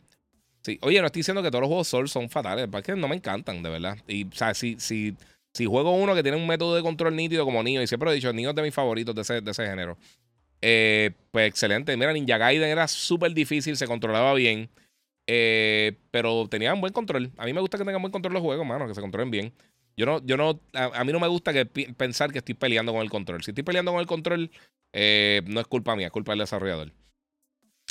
Sí, 0.63 0.79
oye, 0.83 1.01
no 1.01 1.07
estoy 1.07 1.21
diciendo 1.21 1.43
que 1.43 1.51
todos 1.51 1.63
los 1.63 1.69
juegos 1.69 1.89
Souls 1.89 2.11
son 2.11 2.29
fatales, 2.29 2.69
porque 2.71 2.95
no 2.95 3.09
me 3.09 3.17
encantan, 3.17 3.63
de 3.63 3.71
verdad. 3.71 3.97
Y, 4.07 4.27
o 4.27 4.33
sea, 4.33 4.53
si, 4.53 4.79
si, 4.79 5.17
si 5.55 5.65
juego 5.65 5.93
uno 5.93 6.15
que 6.15 6.23
tiene 6.23 6.37
un 6.37 6.47
método 6.47 6.77
de 6.77 6.83
control 6.83 7.17
nítido 7.17 7.47
como 7.47 7.63
Nio, 7.63 7.81
y 7.83 7.87
siempre 7.87 8.11
he 8.11 8.15
dicho, 8.15 8.31
Nio 8.35 8.51
es 8.51 8.57
de 8.57 8.63
mis 8.63 8.75
favoritos 8.75 9.15
de 9.15 9.23
ese, 9.23 9.41
de 9.41 9.51
ese 9.51 9.67
género. 9.67 9.97
Eh, 10.61 11.13
pues 11.31 11.49
excelente. 11.49 11.97
Mira, 11.97 12.13
Ninja 12.13 12.37
Gaiden 12.37 12.69
era 12.69 12.87
súper 12.89 13.33
difícil, 13.33 13.79
se 13.79 13.87
controlaba 13.87 14.35
bien, 14.35 14.69
eh, 15.33 15.97
pero 16.11 16.49
tenía 16.49 16.75
un 16.75 16.81
buen 16.81 16.93
control. 16.93 17.31
A 17.37 17.45
mí 17.45 17.53
me 17.53 17.61
gusta 17.61 17.79
que 17.79 17.85
tengan 17.85 18.03
buen 18.03 18.11
control 18.11 18.35
los 18.35 18.43
juegos, 18.43 18.67
mano, 18.67 18.89
que 18.89 18.97
se 18.97 19.01
controlen 19.01 19.31
bien. 19.31 19.53
Yo 19.97 20.05
no, 20.05 20.21
yo 20.27 20.37
no, 20.37 20.59
a, 20.73 21.05
mí 21.05 21.13
no 21.13 21.21
me 21.21 21.29
gusta 21.29 21.53
pensar 21.97 22.33
que 22.33 22.39
estoy 22.39 22.57
peleando 22.57 22.93
con 22.93 23.01
el 23.03 23.11
control. 23.11 23.41
Si 23.45 23.53
estoy 23.53 23.63
peleando 23.63 23.93
con 23.93 24.01
el 24.01 24.09
control, 24.09 24.51
eh, 24.93 25.43
no 25.47 25.61
es 25.61 25.69
culpa 25.69 25.95
mía, 25.95 26.07
es 26.07 26.13
culpa 26.13 26.33
del 26.33 26.41
desarrollador. 26.41 26.93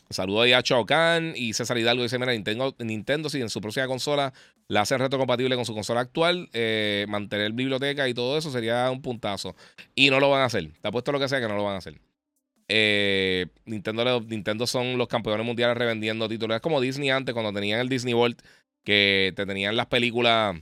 Saludo 0.10 0.41
ahí 0.41 0.52
a 0.52 0.61
Chao 0.64 0.86
Kahn 0.86 1.32
y 1.34 1.53
César 1.53 1.78
Hidalgo 1.78 2.03
dice: 2.03 2.20
Mira, 2.20 2.34
Nintendo, 2.34 2.76
Nintendo, 2.80 3.30
si 3.30 3.40
en 3.40 3.49
su 3.49 3.61
próxima 3.61 3.88
consola 3.88 4.34
la 4.68 4.82
hace 4.82 4.98
compatible 4.98 5.56
con 5.56 5.64
su 5.64 5.74
consola 5.74 6.02
actual, 6.02 6.49
eh, 6.52 7.06
mantener 7.07 7.53
biblioteca 7.53 8.10
y 8.10 8.14
todo 8.14 8.38
eso 8.38 8.52
sería 8.52 8.91
un 8.91 9.02
puntazo. 9.02 9.56
Y 9.95 10.10
no 10.10 10.20
lo 10.20 10.30
van 10.30 10.41
a 10.41 10.45
hacer. 10.45 10.74
Te 10.82 10.90
apuesto 10.90 11.14
lo 11.14 11.20
que 11.20 11.30
sea 11.30 11.40
que 11.40 11.48
no 11.48 11.56
lo 11.56 11.64
van 11.64 11.76
a 11.76 11.78
hacer. 11.78 12.02
Eh, 12.70 13.48
Nintendo, 13.66 14.22
Nintendo 14.22 14.68
son 14.68 14.98
los 14.98 15.08
campeones 15.08 15.46
mundiales 15.46 15.76
revendiendo 15.76 16.30
títulos. 16.30 16.56
Es 16.56 16.62
como 16.62 16.80
Disney 16.80 17.10
antes, 17.10 17.34
cuando 17.34 17.52
tenían 17.52 17.80
el 17.80 17.90
Disney 17.90 18.14
World, 18.14 18.38
que 18.84 19.34
te 19.36 19.46
tenían 19.46 19.76
las 19.76 19.88
películas 19.88 20.56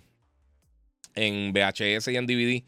en 1.16 1.52
VHS 1.52 2.08
y 2.08 2.16
en 2.16 2.26
DVD 2.26 2.64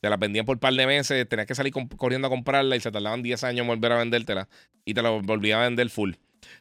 te 0.00 0.10
las 0.10 0.18
vendían 0.18 0.44
por 0.44 0.56
un 0.56 0.60
par 0.60 0.74
de 0.74 0.86
meses, 0.86 1.26
tenías 1.28 1.46
que 1.46 1.54
salir 1.54 1.72
corriendo 1.96 2.26
a 2.26 2.30
comprarla 2.30 2.76
y 2.76 2.80
se 2.80 2.92
tardaban 2.92 3.22
10 3.22 3.42
años 3.44 3.62
en 3.62 3.68
volver 3.68 3.90
a 3.92 3.96
vendértela 3.96 4.48
y 4.84 4.92
te 4.92 5.00
la 5.00 5.08
volvían 5.08 5.60
a 5.60 5.62
vender 5.64 5.88
full. 5.88 6.12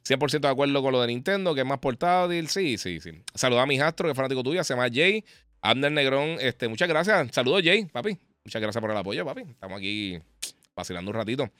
100% 0.07 0.39
de 0.39 0.47
acuerdo 0.47 0.81
con 0.81 0.93
lo 0.93 1.01
de 1.01 1.07
Nintendo, 1.07 1.53
que 1.53 1.59
es 1.59 1.67
más 1.67 1.79
portátil. 1.79 2.47
Sí, 2.47 2.77
sí, 2.77 3.01
sí. 3.01 3.11
Saluda 3.35 3.63
a 3.63 3.65
mi 3.65 3.79
astro, 3.81 4.07
que 4.07 4.11
es 4.11 4.15
fanático 4.15 4.43
tuyo, 4.43 4.63
se 4.63 4.73
llama 4.73 4.87
Jay. 4.91 5.25
Abner 5.61 5.91
Negrón, 5.91 6.37
este, 6.39 6.69
muchas 6.69 6.87
gracias. 6.87 7.29
Saludos, 7.31 7.61
Jay, 7.65 7.85
papi. 7.85 8.17
Muchas 8.45 8.61
gracias 8.61 8.81
por 8.81 8.91
el 8.91 8.97
apoyo, 8.97 9.25
papi. 9.25 9.41
Estamos 9.41 9.77
aquí 9.77 10.21
vacilando 10.75 11.11
un 11.11 11.15
ratito. 11.15 11.51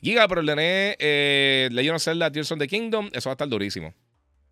Giga, 0.00 0.26
pero 0.28 0.42
DN 0.42 0.96
eh, 0.98 1.68
Legend 1.72 1.96
of 1.96 2.02
Zelda 2.02 2.30
Tears 2.30 2.52
of 2.52 2.58
the 2.58 2.68
Kingdom, 2.68 3.10
eso 3.12 3.28
va 3.28 3.32
a 3.32 3.34
estar 3.34 3.48
durísimo. 3.48 3.94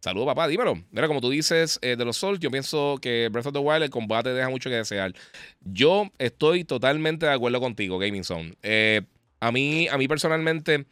Saludos, 0.01 0.28
papá, 0.28 0.47
dímelo. 0.47 0.77
Mira, 0.93 1.09
como 1.09 1.20
tú 1.20 1.28
dices 1.31 1.81
eh, 1.82 1.97
de 1.97 2.05
los 2.05 2.16
Souls, 2.16 2.39
yo 2.39 2.51
pienso 2.51 2.99
que 3.03 3.28
Breath 3.31 3.47
of 3.47 3.53
the 3.53 3.59
Wild 3.59 3.82
el 3.82 3.90
combate 3.90 4.32
deja 4.32 4.49
mucho 4.49 4.70
que 4.70 4.77
desear. 4.77 5.12
Yo 5.61 6.11
estoy 6.19 6.65
totalmente 6.65 7.27
de 7.27 7.32
acuerdo 7.32 7.61
contigo, 7.61 7.99
Gaming 7.99 8.23
Zone. 8.23 8.55
Eh, 8.62 9.03
a, 9.40 9.51
mí, 9.51 9.89
a 9.89 9.99
mí 9.99 10.07
personalmente, 10.07 10.86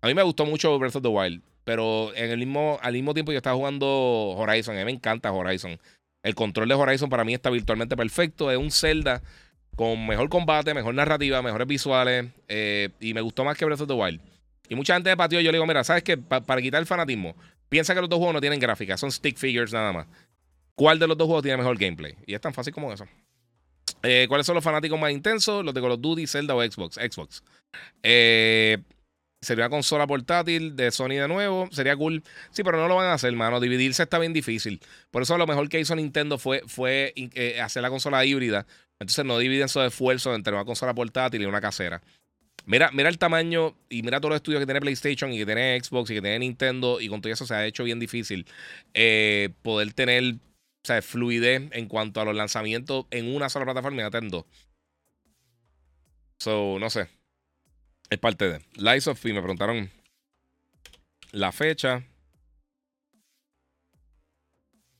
a 0.00 0.06
mí 0.08 0.14
me 0.14 0.22
gustó 0.22 0.44
mucho 0.44 0.76
Breath 0.76 0.96
of 0.96 1.02
the 1.02 1.08
Wild, 1.08 1.42
pero 1.62 2.12
en 2.16 2.30
el 2.30 2.38
mismo, 2.38 2.80
al 2.82 2.94
mismo 2.94 3.14
tiempo 3.14 3.30
yo 3.30 3.38
estaba 3.38 3.54
jugando 3.54 3.86
Horizon. 4.36 4.74
A 4.74 4.78
mí 4.80 4.84
me 4.86 4.92
encanta 4.92 5.32
Horizon. 5.32 5.78
El 6.24 6.34
control 6.34 6.68
de 6.68 6.74
Horizon 6.74 7.08
para 7.08 7.22
mí 7.22 7.34
está 7.34 7.50
virtualmente 7.50 7.96
perfecto. 7.96 8.50
Es 8.50 8.58
un 8.58 8.72
Zelda 8.72 9.22
con 9.78 10.08
mejor 10.08 10.28
combate, 10.28 10.74
mejor 10.74 10.92
narrativa, 10.92 11.40
mejores 11.40 11.68
visuales. 11.68 12.26
Eh, 12.48 12.88
y 12.98 13.14
me 13.14 13.20
gustó 13.20 13.44
más 13.44 13.56
que 13.56 13.64
Breath 13.64 13.82
of 13.82 13.86
the 13.86 13.94
Wild. 13.94 14.20
Y 14.68 14.74
mucha 14.74 14.94
gente 14.94 15.08
de 15.08 15.16
patio 15.16 15.40
yo 15.40 15.52
le 15.52 15.56
digo, 15.56 15.66
mira, 15.66 15.84
¿sabes 15.84 16.02
qué? 16.02 16.18
para 16.18 16.60
quitar 16.60 16.80
el 16.80 16.86
fanatismo, 16.86 17.36
Piensa 17.68 17.94
que 17.94 18.00
los 18.00 18.08
dos 18.08 18.16
juegos 18.16 18.34
no 18.34 18.40
tienen 18.40 18.58
gráfica, 18.58 18.96
son 18.96 19.12
stick 19.12 19.36
figures 19.36 19.72
nada 19.72 19.92
más. 19.92 20.06
¿Cuál 20.74 20.98
de 20.98 21.06
los 21.06 21.16
dos 21.16 21.26
juegos 21.26 21.42
tiene 21.42 21.58
mejor 21.58 21.76
gameplay? 21.76 22.16
Y 22.26 22.34
es 22.34 22.40
tan 22.40 22.54
fácil 22.54 22.72
como 22.72 22.92
eso. 22.92 23.06
Eh, 24.02 24.26
¿Cuáles 24.28 24.46
son 24.46 24.54
los 24.54 24.64
fanáticos 24.64 24.98
más 24.98 25.12
intensos? 25.12 25.64
Los 25.64 25.74
de 25.74 25.80
Call 25.80 25.92
of 25.92 26.00
Duty, 26.00 26.26
Zelda 26.26 26.54
o 26.54 26.62
Xbox. 26.62 26.94
Xbox. 26.94 27.42
Eh, 28.02 28.78
sería 29.40 29.66
una 29.66 29.70
consola 29.70 30.06
portátil 30.06 30.76
de 30.76 30.90
Sony 30.90 31.20
de 31.20 31.28
nuevo. 31.28 31.68
Sería 31.72 31.94
cool. 31.94 32.22
Sí, 32.52 32.64
pero 32.64 32.78
no 32.78 32.88
lo 32.88 32.96
van 32.96 33.08
a 33.08 33.14
hacer, 33.14 33.32
mano. 33.34 33.60
Dividirse 33.60 34.02
está 34.02 34.18
bien 34.18 34.32
difícil. 34.32 34.80
Por 35.10 35.22
eso 35.22 35.36
lo 35.36 35.46
mejor 35.46 35.68
que 35.68 35.78
hizo 35.78 35.94
Nintendo 35.94 36.38
fue, 36.38 36.62
hacer 37.62 37.82
la 37.82 37.90
consola 37.90 38.24
híbrida. 38.24 38.66
Entonces 39.00 39.24
no 39.24 39.38
dividen 39.38 39.68
su 39.68 39.80
esfuerzo 39.80 40.34
entre 40.34 40.52
una 40.52 40.64
consola 40.64 40.94
portátil 40.94 41.42
y 41.42 41.46
una 41.46 41.60
casera. 41.60 42.02
Mira, 42.66 42.90
mira 42.92 43.08
el 43.08 43.18
tamaño 43.18 43.76
y 43.88 44.02
mira 44.02 44.20
todos 44.20 44.30
los 44.30 44.36
estudios 44.36 44.60
que 44.60 44.66
tiene 44.66 44.80
PlayStation 44.80 45.32
y 45.32 45.38
que 45.38 45.46
tiene 45.46 45.80
Xbox 45.82 46.10
y 46.10 46.14
que 46.14 46.20
tiene 46.20 46.40
Nintendo 46.40 47.00
y 47.00 47.08
con 47.08 47.22
todo 47.22 47.32
eso 47.32 47.46
se 47.46 47.54
ha 47.54 47.64
hecho 47.64 47.84
bien 47.84 47.98
difícil 47.98 48.46
eh, 48.92 49.50
poder 49.62 49.92
tener 49.94 50.34
o 50.34 50.86
sea, 50.86 51.00
fluidez 51.00 51.70
en 51.72 51.86
cuanto 51.86 52.20
a 52.20 52.24
los 52.24 52.34
lanzamientos 52.34 53.06
en 53.10 53.34
una 53.34 53.48
sola 53.48 53.64
plataforma 53.64 54.00
y 54.00 54.04
Nintendo. 54.04 54.46
So, 56.38 56.78
no 56.78 56.90
sé. 56.90 57.08
Es 58.10 58.18
parte 58.18 58.48
de. 58.48 58.64
Lies 58.74 59.06
of 59.06 59.24
me 59.24 59.40
preguntaron 59.40 59.90
la 61.32 61.52
fecha. 61.52 62.04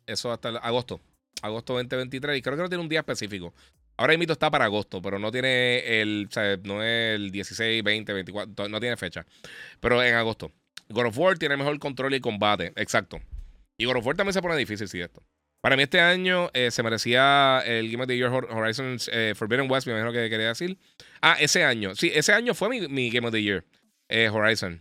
Eso 0.06 0.32
hasta 0.32 0.50
agosto. 0.58 1.00
Agosto 1.42 1.74
2023. 1.74 2.38
Y 2.38 2.42
creo 2.42 2.56
que 2.56 2.62
no 2.62 2.68
tiene 2.68 2.82
un 2.82 2.88
día 2.88 3.00
específico. 3.00 3.54
Ahora 3.98 4.16
mito 4.16 4.32
está 4.32 4.48
para 4.48 4.66
agosto, 4.66 5.02
pero 5.02 5.18
no 5.18 5.32
tiene 5.32 6.00
el, 6.00 6.28
o 6.30 6.32
sea, 6.32 6.56
no 6.62 6.82
el 6.82 7.32
16, 7.32 7.82
20, 7.82 8.12
24, 8.12 8.68
no 8.68 8.78
tiene 8.78 8.96
fecha. 8.96 9.26
Pero 9.80 10.02
en 10.02 10.14
agosto. 10.14 10.52
God 10.88 11.06
of 11.06 11.18
War 11.18 11.36
tiene 11.36 11.56
mejor 11.56 11.78
control 11.80 12.14
y 12.14 12.20
combate, 12.20 12.72
exacto. 12.76 13.20
Y 13.76 13.86
God 13.86 13.96
of 13.96 14.06
War 14.06 14.16
también 14.16 14.32
se 14.32 14.40
pone 14.40 14.56
difícil, 14.56 14.88
sí, 14.88 15.00
esto. 15.00 15.22
Para 15.60 15.76
mí 15.76 15.82
este 15.82 16.00
año 16.00 16.48
eh, 16.54 16.70
se 16.70 16.84
merecía 16.84 17.60
el 17.66 17.90
Game 17.90 18.04
of 18.04 18.08
the 18.08 18.16
Year 18.16 18.30
Horizon 18.30 18.96
eh, 19.10 19.34
Forbidden 19.36 19.68
West, 19.68 19.88
me 19.88 19.92
imagino 19.92 20.12
que 20.12 20.30
quería 20.30 20.48
decir. 20.48 20.78
Ah, 21.20 21.36
ese 21.40 21.64
año. 21.64 21.96
Sí, 21.96 22.12
ese 22.14 22.32
año 22.32 22.54
fue 22.54 22.68
mi, 22.88 23.10
Game 23.10 23.26
of 23.26 23.32
the 23.32 23.42
Year, 23.42 23.64
eh, 24.08 24.28
Horizon. 24.28 24.80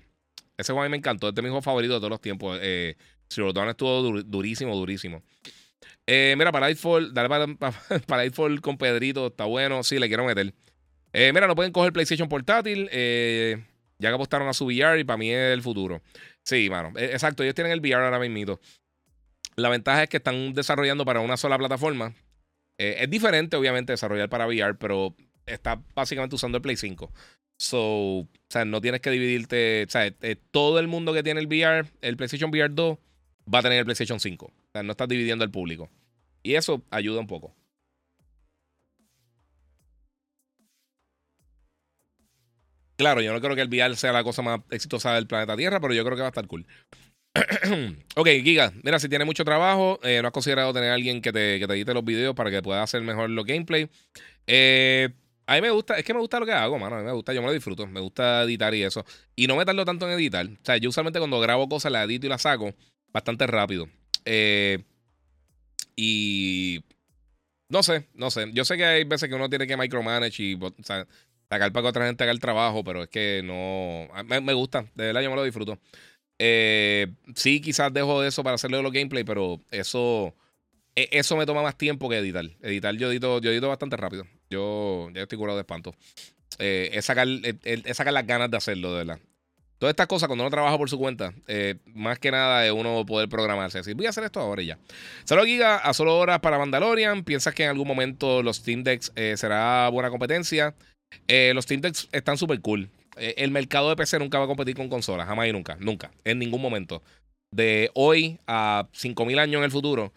Ese 0.56 0.73
juego 0.73 0.84
a 0.84 0.85
mí 0.85 0.91
me 0.91 0.98
encantó, 0.98 1.30
este 1.30 1.41
es 1.41 1.44
mi 1.44 1.49
juego 1.49 1.64
favorito 1.64 1.95
de 1.95 1.99
todos 1.99 2.11
los 2.11 2.22
tiempos. 2.22 2.60
Zero 3.30 3.52
Dawn 3.52 3.69
estuvo 3.69 4.22
durísimo, 4.22 4.76
durísimo. 4.76 5.23
Eh, 6.08 6.36
mira, 6.38 6.54
para 6.54 6.68
Lightfall, 6.68 7.14
dale 7.14 7.28
para, 7.28 7.48
para, 8.08 8.32
con 8.62 8.78
Pedrito, 8.78 9.28
está 9.28 9.44
bueno. 9.44 9.84
Sí, 9.84 10.00
le 10.00 10.08
quiero 10.08 10.26
meter. 10.26 10.54
Eh, 11.14 11.32
mira, 11.34 11.48
no 11.48 11.56
pueden 11.56 11.74
coger 11.74 11.92
PlayStation 11.92 12.30
portátil. 12.30 12.90
Eh, 12.92 13.62
ya 14.00 14.10
que 14.10 14.16
apostaron 14.16 14.48
a 14.48 14.54
su 14.54 14.66
VR 14.66 15.00
y 15.00 15.04
para 15.04 15.18
mí 15.18 15.32
es 15.32 15.54
el 15.54 15.62
futuro. 15.62 16.02
Sí, 16.44 16.70
mano. 16.70 16.94
exacto, 16.98 17.44
ellos 17.44 17.56
tienen 17.56 17.74
el 17.74 17.82
VR 17.82 18.06
ahora 18.06 18.20
mismo. 18.20 18.60
La 19.58 19.70
ventaja 19.70 20.04
es 20.04 20.10
que 20.10 20.18
están 20.18 20.54
desarrollando 20.54 21.04
para 21.04 21.20
una 21.20 21.36
sola 21.36 21.58
plataforma. 21.58 22.14
es 22.78 23.10
diferente, 23.10 23.58
obviamente, 23.58 23.92
desarrollar 23.92 24.30
para 24.30 24.48
VR, 24.48 24.76
pero 24.76 25.16
está 25.46 25.82
básicamente 25.96 26.36
usando 26.36 26.58
el 26.58 26.62
Play 26.62 26.78
5. 26.78 27.12
So, 27.58 27.80
o 27.80 28.28
sea, 28.50 28.66
no 28.66 28.82
tienes 28.82 29.02
que 29.02 29.10
dividirte. 29.10 29.86
O 29.88 29.90
sea, 29.90 30.14
todo 30.52 30.78
el 30.80 30.88
mundo 30.88 31.12
que 31.12 31.24
tiene 31.24 31.40
el 31.40 31.48
VR, 31.48 31.90
el 32.02 32.18
PlayStation 32.18 32.52
VR 32.52 32.70
2, 32.70 33.00
va 33.54 33.60
a 33.60 33.64
tener 33.64 33.80
el 33.80 33.86
PlayStation 33.86 34.20
5. 34.20 34.54
No 34.84 34.91
estás 34.91 35.08
dividiendo 35.08 35.44
el 35.44 35.52
público. 35.52 35.90
Y 36.44 36.56
eso 36.56 36.84
ayuda 36.91 37.20
un 37.20 37.28
poco. 37.28 37.56
Claro, 42.98 43.22
yo 43.22 43.32
no 43.32 43.40
creo 43.41 43.56
que 43.56 43.62
el 43.62 43.70
VR 43.70 43.95
sea 43.95 44.12
la 44.12 44.24
cosa 44.24 44.41
más 44.41 44.62
exitosa 44.72 45.14
del 45.14 45.28
planeta 45.28 45.56
Tierra, 45.56 45.80
pero 45.80 45.94
yo 45.94 46.04
creo 46.04 46.16
que 46.16 46.22
va 46.22 46.28
a 46.28 46.30
estar 46.30 46.48
cool. 46.48 46.66
ok, 48.16 48.28
Giga, 48.44 48.74
mira, 48.84 48.99
si 48.99 49.10
tiene 49.10 49.26
mucho 49.26 49.45
trabajo, 49.45 49.99
eh, 50.04 50.22
no 50.22 50.30
has 50.30 50.34
considerado 50.34 50.74
tener 50.74 50.91
a 50.91 50.95
alguien 50.95 51.22
que 51.22 51.32
te, 51.32 51.60
que 51.60 51.68
te 51.68 51.74
edite 51.74 51.94
los 51.94 52.04
videos 52.04 52.36
para 52.36 52.49
que 52.52 52.62
pueda 52.64 52.84
hacer 52.84 53.02
mejor 53.04 53.30
los 53.30 53.45
gameplay. 53.45 53.90
Eh, 54.48 55.10
a 55.45 55.56
mí 55.56 55.62
me 55.62 55.70
gusta, 55.72 55.98
es 55.98 56.06
que 56.06 56.14
me 56.14 56.20
gusta 56.20 56.40
lo 56.40 56.45
que 56.45 56.54
hago, 56.54 56.80
mano. 56.80 56.98
A 56.98 56.99
mí 56.99 57.06
me 57.06 57.14
gusta, 57.14 57.34
yo 57.34 57.41
me 57.41 57.48
lo 57.48 57.54
disfruto. 57.54 57.88
Me 57.88 58.02
gusta 58.02 58.44
editar 58.44 58.74
y 58.76 58.84
eso. 58.84 59.06
Y 59.36 59.48
no 59.48 59.56
me 59.56 59.66
tardo 59.66 59.86
tanto 59.86 60.08
en 60.08 60.14
editar. 60.14 60.45
O 60.48 60.66
sea, 60.66 60.78
yo 60.78 60.90
usualmente 60.90 61.20
cuando 61.20 61.40
grabo 61.40 61.70
cosas 61.70 61.91
las 61.91 62.06
edito 62.06 62.26
y 62.26 62.30
las 62.30 62.41
saco 62.41 62.74
bastante 63.14 63.48
rápido. 63.48 63.88
Eh, 64.30 64.84
y 65.95 66.84
no 67.70 67.82
sé, 67.82 68.08
no 68.14 68.30
sé. 68.30 68.52
Yo 68.54 68.66
sé 68.66 68.76
que 68.78 68.86
hay 68.86 69.04
veces 69.06 69.30
que 69.30 69.36
uno 69.36 69.49
tiene 69.49 69.68
que 69.68 69.78
micromanage 69.78 70.44
y 70.44 70.54
o 70.56 70.74
sea, 70.84 71.08
sacar 71.49 71.72
para 71.72 71.84
que 71.84 71.90
otra 71.90 72.06
gente 72.08 72.24
haga 72.24 72.34
el 72.34 72.40
trabajo, 72.41 72.84
pero 72.84 73.04
es 73.04 73.10
que 73.10 73.41
no. 73.44 74.08
Me, 74.26 74.54
gusta, 74.54 74.84
de 74.95 75.06
verdad 75.06 75.22
yo 75.22 75.30
me 75.30 75.36
lo 75.38 75.44
disfruto. 75.44 75.80
Eh, 76.40 77.08
sí, 77.36 77.62
quizás 77.62 77.94
dejo 77.94 78.22
de 78.22 78.28
eso 78.30 78.44
para 78.44 78.56
hacerle 78.56 78.82
los 78.82 78.91
gameplay, 78.91 79.24
pero 79.24 79.62
eso. 79.72 80.36
E, 80.95 81.10
eso 81.12 81.38
me 81.38 81.45
toma 81.45 81.62
más 81.64 81.78
tiempo 81.78 82.10
que 82.10 82.18
editar. 82.18 82.45
Editar 82.62 82.95
yo 82.95 83.10
edito, 83.10 83.40
yo 83.40 83.52
edito 83.52 83.70
bastante 83.70 83.98
rápido. 83.98 84.26
Yo 84.49 85.10
ya 85.14 85.24
estoy 85.24 85.38
curado 85.38 85.58
de 85.58 85.62
espanto. 85.62 85.95
Eh, 86.60 86.90
es, 86.94 87.06
sacar, 87.06 87.28
es, 87.64 87.98
sacar 87.98 88.14
las 88.14 88.28
ganas 88.28 88.52
de 88.52 88.58
hacerlo, 88.58 88.91
de 88.91 88.98
verdad. 88.98 89.20
Todas 89.78 89.91
estas 89.91 90.08
cosas, 90.08 90.28
cuando 90.28 90.44
uno 90.44 90.49
trabaja 90.49 90.78
por 90.78 90.90
su 90.90 90.98
cuenta, 90.98 91.34
eh, 91.48 91.76
más 91.94 92.18
que 92.18 92.32
nada 92.32 92.66
es 92.66 92.72
uno 92.72 93.06
poder 93.06 93.30
programarse. 93.30 93.78
Decir, 93.78 93.95
voy 93.95 94.08
a 94.08 94.10
hacer 94.10 94.24
esto 94.24 94.40
ahora 94.40 94.64
y 94.64 94.68
ya. 94.68 94.80
Solo 95.24 95.45
Giga, 95.45 95.78
a 95.78 95.94
solo 95.94 96.18
horas 96.18 96.40
para 96.40 96.58
Mandalorian. 96.58 97.24
¿Piensas 97.24 97.54
que 97.54 97.64
en 97.64 97.70
algún 97.70 97.88
momento 97.88 98.41
los 98.41 98.58
Steam 98.58 98.84
Decks 98.84 99.12
eh, 99.16 99.36
será 99.38 99.90
buena 99.90 100.10
competencia? 100.10 100.74
Eh, 101.28 101.52
los 101.54 101.66
Steam 101.66 101.82
Decks 101.82 102.10
están 102.12 102.38
súper 102.38 102.60
cool. 102.62 102.90
el 103.18 103.52
mercado 103.52 103.90
de 103.90 103.95
PC 103.95 104.20
nunca 104.20 104.38
va 104.40 104.45
a 104.45 104.48
competir 104.48 104.76
con 104.76 104.90
consolas. 104.90 105.28
Jamás 105.28 105.48
y 105.48 105.52
nunca. 105.52 105.78
Nunca. 105.80 106.12
En 106.24 106.40
ningún 106.40 106.62
momento. 106.62 107.04
De 107.52 107.91
hoy 107.94 108.40
a 108.48 108.88
5000 108.94 109.40
años 109.40 109.60
en 109.60 109.64
el 109.64 109.72
futuro, 109.72 110.12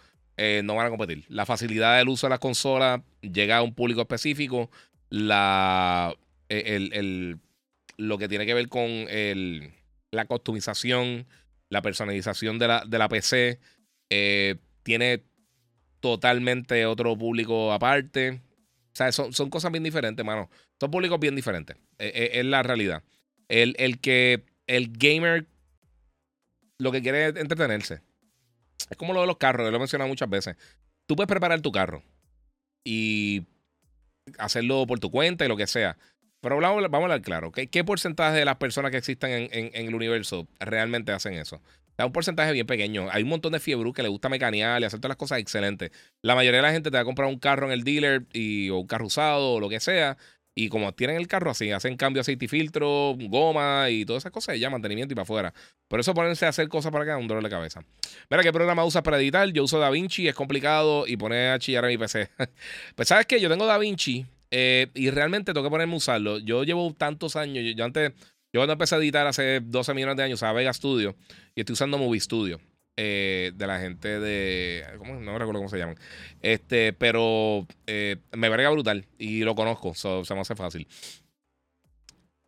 no 0.65 0.75
van 0.75 0.87
a 0.87 0.91
competir. 0.91 1.25
La 1.29 1.45
facilidad 1.45 1.99
del 1.99 2.09
uso 2.09 2.27
de 2.27 2.31
las 2.31 2.39
consolas 2.39 3.03
llega 3.21 3.59
a 3.59 3.63
un 3.63 3.75
público 3.75 4.01
específico. 4.01 4.71
La. 5.11 6.15
el 6.49 7.39
lo 8.01 8.17
que 8.17 8.29
tiene 8.29 8.47
que 8.47 8.55
ver 8.55 8.69
con 8.69 8.89
el, 8.89 9.75
la 10.11 10.25
customización, 10.25 11.27
la 11.69 11.83
personalización 11.83 12.59
de 12.59 12.67
la, 12.67 12.85
de 12.87 12.99
la 12.99 13.09
PC, 13.09 13.61
eh, 14.09 14.57
tiene 14.83 15.23
totalmente 16.01 16.87
otro 16.87 17.17
público 17.17 17.73
aparte. 17.73 18.41
O 18.93 18.97
sea, 18.97 19.13
son, 19.13 19.35
son 19.35 19.51
cosas 19.51 19.71
bien 19.71 19.85
diferentes, 19.85 20.25
mano. 20.25 20.49
Son 20.81 20.91
públicos 20.91 21.21
bien 21.21 21.37
diferentes. 21.37 21.77
Eh, 21.99 22.11
eh, 22.15 22.31
es 22.35 22.45
la 22.47 22.63
realidad. 22.63 23.05
El, 23.49 23.77
el, 23.79 24.01
que 24.01 24.45
el 24.67 24.93
gamer 24.97 25.47
lo 26.79 26.93
que 26.93 27.03
quiere 27.03 27.29
es 27.29 27.37
entretenerse. 27.37 28.01
Es 28.89 28.97
como 28.97 29.13
lo 29.13 29.21
de 29.21 29.27
los 29.27 29.37
carros, 29.37 29.71
lo 29.71 29.77
he 29.77 29.79
mencionado 29.79 30.09
muchas 30.09 30.31
veces. 30.31 30.57
Tú 31.07 31.17
puedes 31.17 31.29
preparar 31.29 31.61
tu 31.61 31.71
carro 31.71 32.03
y 32.83 33.47
hacerlo 34.39 34.87
por 34.87 35.01
tu 35.01 35.11
cuenta 35.11 35.45
y 35.45 35.49
lo 35.49 35.57
que 35.59 35.67
sea. 35.67 35.99
Pero 36.41 36.59
vamos, 36.59 36.83
a 36.83 36.97
hablar 36.97 37.23
claro. 37.23 37.53
¿Qué, 37.53 37.69
¿Qué, 37.69 37.85
porcentaje 37.85 38.39
de 38.39 38.45
las 38.45 38.57
personas 38.57 38.91
que 38.91 38.97
existen 38.97 39.31
en, 39.31 39.71
en, 39.75 39.87
el 39.89 39.95
universo 39.95 40.49
realmente 40.59 41.13
hacen 41.13 41.35
eso? 41.35 41.61
Da 41.99 42.07
un 42.07 42.13
porcentaje 42.13 42.53
bien 42.53 42.67
pequeño. 42.67 43.09
Hay 43.11 43.23
un 43.23 43.29
montón 43.29 43.53
de 43.53 43.61
fiebre 43.61 43.93
que 43.93 44.03
le 44.03 44.09
gusta 44.09 44.31
mecanear 44.31 44.81
y 44.81 44.85
hacer 44.87 45.01
todas 45.01 45.11
las 45.11 45.17
cosas 45.19 45.39
excelentes. 45.39 45.91
La 46.23 46.35
mayoría 46.35 46.59
de 46.59 46.67
la 46.67 46.73
gente 46.73 46.91
te 46.91 46.97
va 46.97 47.03
a 47.03 47.05
comprar 47.05 47.29
un 47.29 47.39
carro 47.39 47.67
en 47.67 47.73
el 47.73 47.85
dealer 47.85 48.25
y, 48.33 48.71
o 48.71 48.79
un 48.79 48.87
carro 48.87 49.07
usado 49.07 49.53
o 49.53 49.61
lo 49.61 49.69
que 49.69 49.81
sea. 49.81 50.17
Y 50.55 50.69
como 50.69 50.93
tienen 50.93 51.17
el 51.17 51.29
carro 51.29 51.51
así, 51.51 51.71
hacen 51.71 51.97
cambio 51.97 52.23
aceite 52.23 52.47
y 52.47 52.49
filtro, 52.49 53.15
goma 53.17 53.89
y 53.91 54.05
todas 54.05 54.23
esas 54.23 54.33
cosas, 54.33 54.57
y 54.57 54.61
ya 54.61 54.69
mantenimiento 54.69 55.13
y 55.13 55.15
para 55.15 55.23
afuera. 55.23 55.55
Por 55.89 56.01
eso 56.01 56.13
ponerse 56.13 56.47
a 56.47 56.49
hacer 56.49 56.69
cosas 56.69 56.91
para 56.91 57.05
acá 57.05 57.17
un 57.19 57.29
dolor 57.29 57.45
de 57.45 57.51
cabeza. 57.51 57.85
Mira, 58.29 58.43
¿qué 58.43 58.53
programa 58.53 58.85
usas 58.85 59.03
para 59.03 59.19
editar? 59.19 59.49
Yo 59.53 59.65
uso 59.65 59.79
DaVinci, 59.79 60.27
es 60.27 60.35
complicado 60.35 61.07
y 61.07 61.17
poner 61.17 61.53
a 61.53 61.59
chillar 61.59 61.85
a 61.85 61.89
mi 61.89 61.99
PC. 61.99 62.31
pues 62.97 63.09
sabes 63.09 63.27
que 63.27 63.41
yo 63.41 63.49
tengo 63.49 63.67
DaVinci 63.67 64.27
Eh, 64.51 64.89
y 64.95 65.11
realmente 65.11 65.53
tengo 65.53 65.65
que 65.65 65.71
ponerme 65.71 65.95
a 65.95 65.97
usarlo. 65.97 66.39
Yo 66.39 66.65
llevo 66.65 66.93
tantos 66.95 67.37
años. 67.37 67.65
Yo, 67.77 67.85
antes, 67.85 68.13
yo 68.53 68.61
cuando 68.61 68.73
empecé 68.73 68.95
a 68.97 68.99
editar 68.99 69.27
hace 69.27 69.61
12 69.61 69.95
millones 69.95 70.17
de 70.17 70.23
años, 70.25 70.39
usaba 70.39 70.55
Vega 70.55 70.73
Studio 70.73 71.17
y 71.55 71.61
estoy 71.61 71.75
usando 71.75 71.99
Movie 71.99 72.21
Studio. 72.21 72.61
Eh, 72.97 73.53
de 73.55 73.67
la 73.67 73.79
gente 73.79 74.21
de. 74.21 74.85
¿cómo? 74.99 75.15
No 75.15 75.33
me 75.33 75.39
recuerdo 75.39 75.61
cómo 75.61 75.69
se 75.71 75.79
llaman. 75.79 75.97
Este, 76.43 76.93
pero 76.93 77.67
eh, 77.87 78.17
me 78.33 78.49
verga 78.51 78.69
brutal 78.71 79.07
y 79.17 79.41
lo 79.41 79.55
conozco, 79.55 79.95
se 79.95 80.35
me 80.35 80.41
hace 80.41 80.55
fácil. 80.55 80.87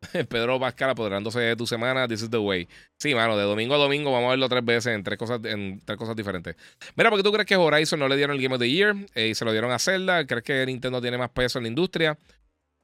Pedro 0.28 0.58
Pascal 0.58 0.90
apoderándose 0.90 1.40
de 1.40 1.56
tu 1.56 1.66
semana, 1.66 2.08
this 2.08 2.22
is 2.22 2.30
the 2.30 2.38
way. 2.38 2.68
Sí, 2.98 3.14
mano, 3.14 3.36
de 3.36 3.44
domingo 3.44 3.74
a 3.74 3.78
domingo 3.78 4.10
vamos 4.12 4.28
a 4.28 4.30
verlo 4.30 4.48
tres 4.48 4.64
veces 4.64 4.94
en 4.94 5.04
tres 5.04 5.18
cosas, 5.18 5.40
en 5.44 5.80
tres 5.84 5.98
cosas 5.98 6.16
diferentes. 6.16 6.56
Mira, 6.96 7.10
porque 7.10 7.22
tú 7.22 7.32
crees 7.32 7.46
que 7.46 7.56
Horizon 7.56 8.00
no 8.00 8.08
le 8.08 8.16
dieron 8.16 8.36
el 8.36 8.42
Game 8.42 8.54
of 8.54 8.60
the 8.60 8.70
Year 8.70 8.94
eh, 9.14 9.28
y 9.28 9.34
se 9.34 9.44
lo 9.44 9.52
dieron 9.52 9.70
a 9.70 9.78
Zelda? 9.78 10.26
¿Crees 10.26 10.42
que 10.42 10.66
Nintendo 10.66 11.00
tiene 11.00 11.18
más 11.18 11.30
peso 11.30 11.58
en 11.58 11.64
la 11.64 11.68
industria? 11.68 12.18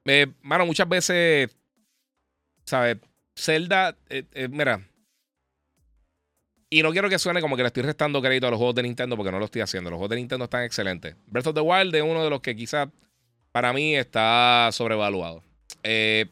Eh, 0.04 0.26
mano, 0.42 0.64
muchas 0.64 0.88
veces, 0.88 1.50
¿sabes? 2.64 2.98
Zelda, 3.36 3.96
eh, 4.08 4.48
mira. 4.50 4.80
Y 6.70 6.82
no 6.82 6.92
quiero 6.92 7.08
que 7.08 7.18
suene 7.18 7.40
como 7.40 7.56
que 7.56 7.62
le 7.62 7.68
estoy 7.68 7.82
restando 7.82 8.20
crédito 8.20 8.46
a 8.46 8.50
los 8.50 8.58
juegos 8.58 8.74
de 8.74 8.82
Nintendo 8.82 9.16
porque 9.16 9.32
no 9.32 9.38
lo 9.38 9.46
estoy 9.46 9.62
haciendo. 9.62 9.88
Los 9.88 9.96
juegos 9.96 10.10
de 10.10 10.16
Nintendo 10.16 10.44
están 10.44 10.64
excelentes. 10.64 11.16
Breath 11.26 11.46
of 11.46 11.54
the 11.54 11.60
Wild 11.62 11.94
es 11.94 12.02
uno 12.02 12.22
de 12.22 12.28
los 12.28 12.42
que 12.42 12.54
quizás 12.54 12.88
para 13.52 13.72
mí 13.72 13.96
está 13.96 14.68
sobrevaluado. 14.72 15.42
Eh, 15.82 16.26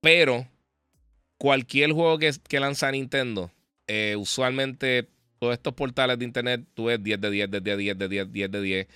pero 0.00 0.46
cualquier 1.38 1.92
juego 1.92 2.18
que, 2.18 2.32
que 2.48 2.60
lanza 2.60 2.90
Nintendo, 2.90 3.50
eh, 3.86 4.16
usualmente 4.16 5.08
todos 5.38 5.54
estos 5.54 5.72
portales 5.74 6.18
de 6.18 6.24
internet, 6.24 6.64
tú 6.74 6.84
ves 6.84 7.02
10 7.02 7.20
de 7.20 7.30
10, 7.30 7.50
de 7.50 7.60
10, 7.60 7.78
10 7.78 7.98
de 7.98 8.08
10, 8.08 8.32
10 8.32 8.50
de 8.50 8.60
10. 8.60 8.86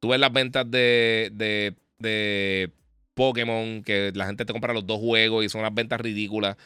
Tú 0.00 0.08
ves 0.08 0.20
las 0.20 0.32
ventas 0.32 0.70
de, 0.70 1.30
de, 1.34 1.76
de 1.98 2.72
Pokémon, 3.14 3.82
que 3.82 4.10
la 4.14 4.26
gente 4.26 4.46
te 4.46 4.52
compra 4.52 4.72
los 4.72 4.86
dos 4.86 4.98
juegos 4.98 5.44
y 5.44 5.50
son 5.50 5.60
unas 5.60 5.74
ventas 5.74 6.00
ridículas. 6.00 6.56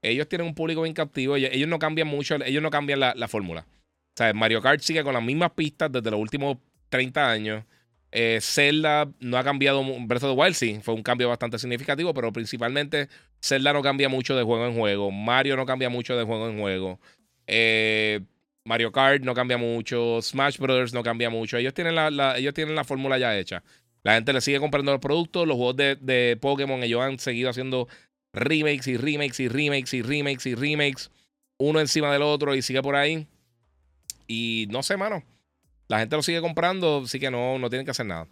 Ellos 0.00 0.28
tienen 0.28 0.46
un 0.46 0.54
público 0.54 0.82
bien 0.82 0.94
captivo. 0.94 1.36
Ellos, 1.36 1.68
no 1.68 1.78
cambian 1.78 2.08
mucho, 2.08 2.36
ellos 2.44 2.62
no 2.62 2.70
cambian 2.70 3.00
la, 3.00 3.14
la 3.14 3.28
fórmula. 3.28 3.66
Mario 4.34 4.62
Kart 4.62 4.80
sigue 4.80 5.04
con 5.04 5.14
las 5.14 5.22
mismas 5.22 5.52
pistas 5.52 5.92
desde 5.92 6.10
los 6.10 6.18
últimos 6.18 6.56
30 6.88 7.30
años. 7.30 7.64
Eh, 8.10 8.38
Zelda 8.40 9.10
no 9.20 9.36
ha 9.36 9.44
cambiado. 9.44 9.82
Breath 9.82 10.24
of 10.24 10.34
the 10.34 10.40
Wild 10.40 10.54
sí, 10.54 10.80
fue 10.82 10.94
un 10.94 11.02
cambio 11.02 11.28
bastante 11.28 11.58
significativo, 11.58 12.14
pero 12.14 12.32
principalmente 12.32 13.08
Zelda 13.40 13.72
no 13.72 13.82
cambia 13.82 14.08
mucho 14.08 14.36
de 14.36 14.42
juego 14.42 14.66
en 14.66 14.74
juego. 14.74 15.10
Mario 15.10 15.56
no 15.56 15.66
cambia 15.66 15.90
mucho 15.90 16.16
de 16.16 16.24
juego 16.24 16.48
en 16.48 16.58
juego. 16.58 17.00
Eh, 17.46 18.20
Mario 18.64 18.92
Kart 18.92 19.22
no 19.22 19.34
cambia 19.34 19.58
mucho. 19.58 20.20
Smash 20.22 20.58
Brothers 20.58 20.92
no 20.92 21.02
cambia 21.02 21.30
mucho. 21.30 21.56
Ellos 21.56 21.74
tienen 21.74 21.94
la, 21.94 22.38
ellos 22.38 22.54
tienen 22.54 22.74
la 22.74 22.84
fórmula 22.84 23.18
ya 23.18 23.36
hecha. 23.36 23.62
La 24.02 24.14
gente 24.14 24.32
le 24.32 24.40
sigue 24.40 24.60
comprando 24.60 24.92
los 24.92 25.00
productos. 25.00 25.46
Los 25.46 25.56
juegos 25.56 25.76
de, 25.76 25.96
de 25.96 26.38
Pokémon, 26.40 26.82
ellos 26.82 27.02
han 27.02 27.18
seguido 27.18 27.50
haciendo 27.50 27.88
remakes 28.32 28.86
y 28.86 28.96
remakes 28.96 29.40
y 29.40 29.48
remakes 29.48 29.94
y 29.94 30.02
remakes 30.02 30.46
y 30.46 30.54
remakes. 30.54 31.10
Uno 31.58 31.80
encima 31.80 32.12
del 32.12 32.22
otro 32.22 32.54
y 32.54 32.62
sigue 32.62 32.82
por 32.82 32.96
ahí. 32.96 33.26
Y 34.26 34.66
no 34.70 34.82
sé, 34.82 34.96
mano. 34.96 35.24
La 35.88 35.98
gente 35.98 36.16
lo 36.16 36.22
sigue 36.22 36.40
comprando, 36.40 37.02
así 37.04 37.18
que 37.18 37.30
no, 37.30 37.58
no 37.58 37.68
tienen 37.70 37.84
que 37.84 37.90
hacer 37.90 38.06
nada. 38.06 38.28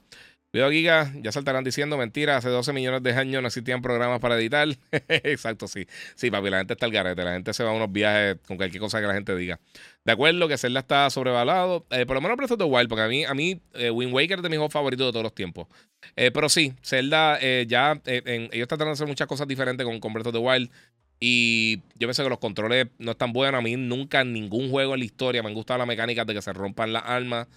Video 0.52 0.70
Giga, 0.70 1.12
ya 1.20 1.32
saltarán 1.32 1.64
diciendo 1.64 1.98
mentira, 1.98 2.36
hace 2.36 2.48
12 2.48 2.72
millones 2.72 3.02
de 3.02 3.12
años 3.12 3.42
no 3.42 3.48
existían 3.48 3.82
programas 3.82 4.20
para 4.20 4.38
editar. 4.38 4.66
Exacto, 5.08 5.68
sí. 5.68 5.86
Sí, 6.14 6.30
papi, 6.30 6.48
la 6.48 6.58
gente 6.58 6.74
está 6.74 6.86
al 6.86 6.92
garete, 6.92 7.24
la 7.24 7.32
gente 7.32 7.52
se 7.52 7.62
va 7.62 7.70
a 7.70 7.72
unos 7.74 7.92
viajes 7.92 8.36
con 8.46 8.56
cualquier 8.56 8.80
cosa 8.80 9.00
que 9.00 9.06
la 9.06 9.12
gente 9.12 9.36
diga. 9.36 9.60
De 10.04 10.12
acuerdo 10.12 10.48
que 10.48 10.56
Zelda 10.56 10.80
está 10.80 11.10
sobrevalado, 11.10 11.84
eh, 11.90 12.06
por 12.06 12.14
lo 12.14 12.22
menos 12.22 12.36
Breath 12.38 12.52
of 12.52 12.58
the 12.58 12.64
Wild, 12.64 12.88
porque 12.88 13.02
a 13.02 13.08
mí, 13.08 13.24
a 13.24 13.34
mí 13.34 13.60
eh, 13.74 13.90
Wind 13.90 14.14
Waker 14.14 14.38
es 14.38 14.42
de 14.42 14.48
mis 14.48 14.58
juegos 14.58 14.72
favoritos 14.72 15.06
de 15.06 15.12
todos 15.12 15.24
los 15.24 15.34
tiempos. 15.34 15.66
Eh, 16.14 16.30
pero 16.30 16.48
sí, 16.48 16.72
Zelda 16.82 17.38
ya, 17.64 18.00
ellos 18.06 18.50
están 18.52 18.78
tratando 18.78 18.86
de 18.86 18.92
hacer 18.92 19.08
muchas 19.08 19.26
cosas 19.26 19.48
diferentes 19.48 19.84
con, 19.84 19.98
con 20.00 20.12
Breath 20.12 20.28
of 20.28 20.32
the 20.32 20.38
Wild. 20.38 20.70
Y 21.18 21.80
yo 21.96 22.06
pensé 22.08 22.22
que 22.22 22.28
los 22.28 22.38
controles 22.38 22.88
no 22.98 23.12
están 23.12 23.32
buenos. 23.32 23.58
A 23.58 23.62
mí 23.62 23.76
nunca 23.76 24.20
en 24.20 24.32
ningún 24.32 24.70
juego 24.70 24.94
en 24.94 25.00
la 25.00 25.06
historia 25.06 25.42
me 25.42 25.48
han 25.48 25.54
gustado 25.54 25.78
las 25.78 25.86
mecánicas 25.86 26.26
de 26.26 26.34
que 26.34 26.42
se 26.42 26.52
rompan 26.52 26.92
las 26.92 27.04
armas. 27.06 27.48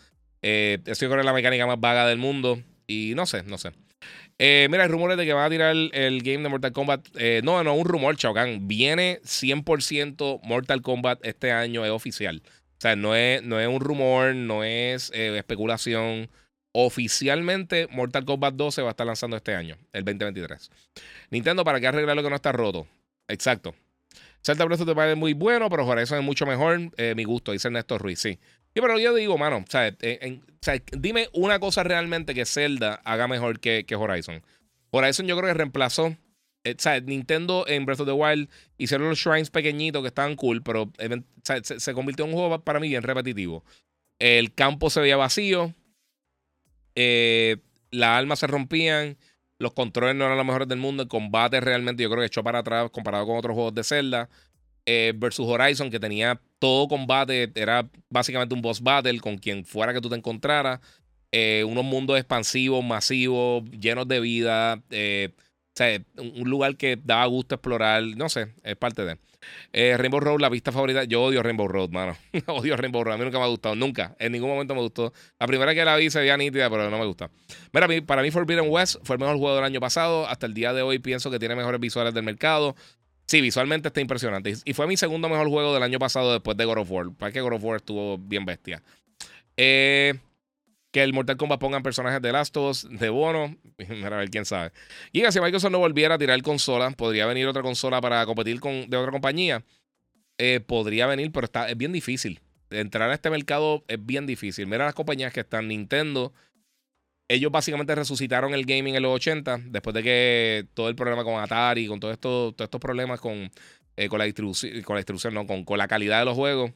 Eh, 0.41 0.79
eso 0.85 1.07
yo 1.07 1.15
la 1.17 1.33
mecánica 1.33 1.67
más 1.67 1.79
vaga 1.79 2.07
del 2.07 2.17
mundo. 2.17 2.61
Y 2.87 3.13
no 3.15 3.25
sé, 3.25 3.43
no 3.43 3.57
sé. 3.57 3.71
Eh, 4.41 4.67
mira, 4.71 4.83
hay 4.83 4.89
rumores 4.89 5.17
de 5.17 5.25
que 5.25 5.33
va 5.33 5.45
a 5.45 5.49
tirar 5.49 5.75
el, 5.75 6.21
game 6.23 6.43
de 6.43 6.49
Mortal 6.49 6.71
Kombat. 6.71 7.05
Eh, 7.15 7.41
no, 7.43 7.61
no, 7.63 7.73
un 7.75 7.85
rumor, 7.85 8.15
Chaucan. 8.15 8.69
Viene 8.69 9.19
100% 9.23 10.39
Mortal 10.43 10.81
Kombat 10.81 11.19
este 11.25 11.51
año, 11.51 11.83
es 11.83 11.91
oficial. 11.91 12.41
O 12.45 12.81
sea, 12.81 12.95
no 12.95 13.13
es, 13.13 13.43
no 13.43 13.59
es 13.59 13.67
un 13.67 13.81
rumor, 13.81 14.33
no 14.33 14.63
es 14.63 15.11
eh, 15.13 15.37
especulación. 15.37 16.29
Oficialmente, 16.71 17.87
Mortal 17.91 18.23
Kombat 18.23 18.53
2 18.53 18.75
se 18.75 18.81
va 18.81 18.89
a 18.89 18.91
estar 18.91 19.05
lanzando 19.05 19.35
este 19.35 19.53
año, 19.53 19.75
el 19.91 20.05
2023. 20.05 20.71
Nintendo, 21.31 21.65
¿para 21.65 21.81
qué 21.81 21.87
arreglar 21.87 22.15
lo 22.15 22.23
que 22.23 22.29
no 22.29 22.35
está 22.37 22.53
roto? 22.53 22.87
Exacto. 23.29 23.73
Zelda 24.43 24.65
Breath 24.65 24.81
of 24.81 24.87
the 24.87 24.93
Wild 24.93 25.11
es 25.11 25.17
muy 25.17 25.33
bueno, 25.33 25.69
pero 25.69 25.85
Horizon 25.85 26.19
es 26.19 26.23
mucho 26.25 26.45
mejor. 26.45 26.91
Eh, 26.97 27.13
mi 27.15 27.23
gusto, 27.23 27.51
dice 27.51 27.67
Ernesto 27.67 27.97
Ruiz, 27.97 28.19
sí. 28.19 28.39
Y 28.73 28.81
pero 28.81 28.99
yo 28.99 29.13
digo, 29.13 29.37
mano, 29.37 29.65
dime 30.97 31.29
una 31.33 31.59
cosa 31.59 31.83
realmente 31.83 32.33
que 32.33 32.45
Zelda 32.45 32.95
haga 33.03 33.27
mejor 33.27 33.59
que, 33.59 33.85
que 33.85 33.95
Horizon. 33.95 34.43
Horizon 34.91 35.27
yo 35.27 35.37
creo 35.37 35.49
que 35.49 35.53
reemplazó. 35.53 36.15
Eh, 36.65 36.75
Nintendo 37.05 37.65
en 37.67 37.85
Breath 37.85 38.01
of 38.01 38.07
the 38.07 38.13
Wild 38.13 38.49
hicieron 38.77 39.09
los 39.09 39.17
shrines 39.17 39.49
pequeñitos 39.49 40.01
que 40.01 40.09
estaban 40.09 40.35
cool, 40.35 40.61
pero 40.61 40.91
se, 41.43 41.79
se, 41.79 41.93
convirtió 41.93 42.25
en 42.25 42.31
un 42.31 42.37
juego 42.37 42.61
para 42.63 42.79
mí 42.79 42.89
bien 42.89 43.01
repetitivo. 43.01 43.63
El 44.19 44.53
campo 44.53 44.89
se 44.89 44.99
veía 44.99 45.15
vacío. 45.15 45.73
Eh, 46.95 47.57
las 47.91 48.19
almas 48.19 48.39
se 48.39 48.47
rompían. 48.47 49.17
Los 49.59 49.73
controles 49.73 50.15
no 50.15 50.25
eran 50.25 50.37
los 50.37 50.45
mejores 50.45 50.67
del 50.67 50.79
mundo. 50.79 51.03
El 51.03 51.09
combate 51.09 51.59
realmente 51.59 52.01
yo 52.01 52.09
creo 52.09 52.21
que 52.21 52.27
echó 52.27 52.43
para 52.43 52.59
atrás 52.59 52.89
comparado 52.91 53.25
con 53.27 53.37
otros 53.37 53.53
juegos 53.53 53.75
de 53.75 53.83
Zelda. 53.83 54.29
Eh, 54.85 55.13
versus 55.15 55.45
Horizon, 55.45 55.91
que 55.91 55.99
tenía 55.99 56.41
todo 56.57 56.87
combate. 56.87 57.51
Era 57.53 57.87
básicamente 58.09 58.55
un 58.55 58.61
boss 58.61 58.81
battle 58.81 59.19
con 59.19 59.37
quien 59.37 59.65
fuera 59.65 59.93
que 59.93 60.01
tú 60.01 60.09
te 60.09 60.15
encontraras. 60.15 60.79
Eh, 61.31 61.63
unos 61.67 61.83
mundos 61.83 62.17
expansivos, 62.17 62.83
masivos, 62.83 63.63
llenos 63.69 64.07
de 64.07 64.19
vida. 64.21 64.81
Eh, 64.89 65.29
o 65.37 65.71
sea, 65.75 66.01
un 66.17 66.49
lugar 66.49 66.75
que 66.77 66.97
daba 67.03 67.25
gusto 67.25 67.55
explorar. 67.55 68.01
No 68.01 68.29
sé, 68.29 68.53
es 68.63 68.75
parte 68.77 69.03
de. 69.03 69.17
Eh, 69.71 69.95
Rainbow 69.97 70.19
Road, 70.19 70.39
la 70.39 70.49
pista 70.49 70.71
favorita. 70.71 71.03
Yo 71.03 71.23
odio 71.23 71.43
Rainbow 71.43 71.67
Road, 71.67 71.89
mano. 71.89 72.17
odio 72.47 72.75
Rainbow 72.75 73.03
Road. 73.03 73.15
A 73.15 73.17
mí 73.17 73.23
nunca 73.25 73.37
me 73.37 73.45
ha 73.45 73.47
gustado. 73.47 73.75
Nunca. 73.75 74.15
En 74.19 74.31
ningún 74.31 74.49
momento 74.49 74.75
me 74.75 74.81
gustó. 74.81 75.13
La 75.39 75.47
primera 75.47 75.73
que 75.73 75.85
la 75.85 75.95
vi 75.95 76.09
se 76.09 76.19
veía 76.19 76.37
nítida, 76.37 76.69
pero 76.69 76.89
no 76.89 76.97
me 76.97 77.05
gusta. 77.05 77.29
Mira, 77.71 77.87
para 78.05 78.21
mí 78.21 78.31
Forbidden 78.31 78.69
West 78.69 78.97
fue 79.03 79.15
el 79.15 79.19
mejor 79.19 79.37
juego 79.37 79.55
del 79.55 79.65
año 79.65 79.79
pasado. 79.79 80.27
Hasta 80.27 80.45
el 80.45 80.53
día 80.53 80.73
de 80.73 80.81
hoy 80.81 80.99
pienso 80.99 81.31
que 81.31 81.39
tiene 81.39 81.55
mejores 81.55 81.79
visuales 81.79 82.13
del 82.13 82.23
mercado. 82.23 82.75
Sí, 83.27 83.41
visualmente 83.41 83.89
está 83.89 84.01
impresionante. 84.01 84.55
Y 84.65 84.73
fue 84.73 84.87
mi 84.87 84.97
segundo 84.97 85.29
mejor 85.29 85.49
juego 85.49 85.73
del 85.73 85.83
año 85.83 85.99
pasado 85.99 86.33
después 86.33 86.57
de 86.57 86.65
God 86.65 86.79
of 86.79 86.91
War. 86.91 87.11
Para 87.15 87.31
que 87.31 87.41
God 87.41 87.53
of 87.53 87.63
War 87.63 87.77
estuvo 87.77 88.17
bien 88.17 88.45
bestia. 88.45 88.81
Eh, 89.55 90.15
que 90.99 91.03
el 91.03 91.13
Mortal 91.13 91.37
Kombat 91.37 91.61
pongan 91.61 91.81
personajes 91.81 92.21
de 92.21 92.29
Last 92.29 92.57
of 92.57 92.71
Us, 92.71 92.87
de 92.89 93.07
Bono. 93.09 93.55
A 94.03 94.09
ver 94.09 94.29
quién 94.29 94.43
sabe. 94.43 94.73
Y 95.13 95.21
si 95.31 95.39
Microsoft 95.39 95.71
no 95.71 95.79
volviera 95.79 96.15
a 96.15 96.17
tirar 96.17 96.41
consola, 96.41 96.91
podría 96.91 97.25
venir 97.25 97.47
otra 97.47 97.61
consola 97.61 98.01
para 98.01 98.25
competir 98.25 98.59
con 98.59 98.89
de 98.89 98.97
otra 98.97 99.09
compañía. 99.09 99.63
Eh, 100.37 100.59
podría 100.59 101.07
venir, 101.07 101.31
pero 101.31 101.45
está, 101.45 101.69
es 101.69 101.77
bien 101.77 101.93
difícil. 101.93 102.41
Entrar 102.69 103.09
a 103.09 103.13
este 103.13 103.29
mercado 103.29 103.85
es 103.87 104.05
bien 104.05 104.25
difícil. 104.25 104.67
Mira 104.67 104.83
las 104.83 104.93
compañías 104.93 105.31
que 105.31 105.39
están. 105.39 105.69
Nintendo. 105.69 106.33
Ellos 107.29 107.49
básicamente 107.49 107.95
resucitaron 107.95 108.53
el 108.53 108.65
gaming 108.65 108.95
en 108.95 109.03
los 109.03 109.15
80, 109.15 109.59
después 109.67 109.93
de 109.93 110.03
que 110.03 110.67
todo 110.73 110.89
el 110.89 110.95
problema 110.95 111.23
con 111.23 111.41
Atari, 111.41 111.87
con 111.87 112.01
todo 112.01 112.11
esto, 112.11 112.51
todos 112.51 112.65
estos 112.67 112.81
problemas 112.81 113.21
con, 113.21 113.49
eh, 113.95 114.09
con 114.09 114.19
la 114.19 114.25
distribución, 114.25 114.81
con 114.81 114.95
la 114.95 114.99
distribución, 114.99 115.33
no, 115.33 115.47
con, 115.47 115.63
con, 115.63 115.77
la 115.77 115.87
calidad 115.87 116.19
de 116.19 116.25
los 116.25 116.35
juegos. 116.35 116.71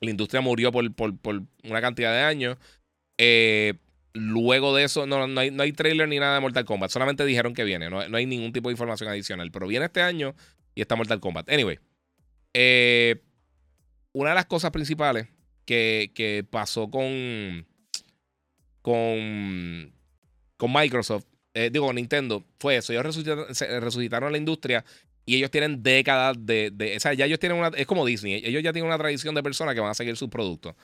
La 0.00 0.10
industria 0.10 0.42
murió 0.42 0.70
por, 0.70 0.92
por, 0.94 1.16
por 1.16 1.42
una 1.64 1.80
cantidad 1.80 2.12
de 2.12 2.24
años. 2.24 2.58
Eh, 3.18 3.74
luego 4.14 4.74
de 4.74 4.84
eso, 4.84 5.06
no, 5.06 5.26
no, 5.26 5.40
hay, 5.40 5.50
no 5.50 5.62
hay 5.62 5.72
trailer 5.72 6.08
ni 6.08 6.18
nada 6.18 6.34
de 6.34 6.40
Mortal 6.40 6.64
Kombat. 6.64 6.90
Solamente 6.90 7.24
dijeron 7.24 7.54
que 7.54 7.64
viene. 7.64 7.90
No, 7.90 8.00
hay 8.00 8.26
ningún 8.26 8.52
tipo 8.52 8.68
de 8.68 8.72
información 8.72 9.08
adicional. 9.08 9.50
Pero 9.50 9.66
viene 9.66 9.86
este 9.86 10.02
año 10.02 10.34
y 10.74 10.80
está 10.80 10.96
Mortal 10.96 11.20
Kombat. 11.20 11.50
Anyway. 11.50 11.78
Eh, 12.54 13.22
una 14.12 14.30
de 14.30 14.34
las 14.34 14.46
cosas 14.46 14.70
principales 14.70 15.28
que, 15.64 16.12
que 16.14 16.44
pasó 16.48 16.90
con. 16.90 17.66
Con. 18.82 19.92
Con 20.56 20.72
Microsoft. 20.72 21.24
Eh, 21.54 21.70
digo, 21.72 21.92
Nintendo. 21.92 22.44
Fue 22.58 22.76
eso. 22.76 22.92
Ellos 22.92 23.04
resucitaron, 23.04 24.32
la 24.32 24.38
industria. 24.38 24.84
Y 25.24 25.36
ellos 25.36 25.50
tienen 25.50 25.82
décadas 25.82 26.36
de, 26.40 26.70
de. 26.72 26.96
O 26.96 27.00
sea, 27.00 27.14
ya 27.14 27.26
ellos 27.26 27.38
tienen 27.38 27.58
una. 27.58 27.68
Es 27.68 27.86
como 27.86 28.04
Disney. 28.04 28.42
Ellos 28.44 28.62
ya 28.62 28.72
tienen 28.72 28.88
una 28.88 28.98
tradición 28.98 29.34
de 29.34 29.42
personas 29.42 29.74
que 29.74 29.80
van 29.80 29.90
a 29.90 29.94
seguir 29.94 30.16
sus 30.16 30.28
productos. 30.28 30.74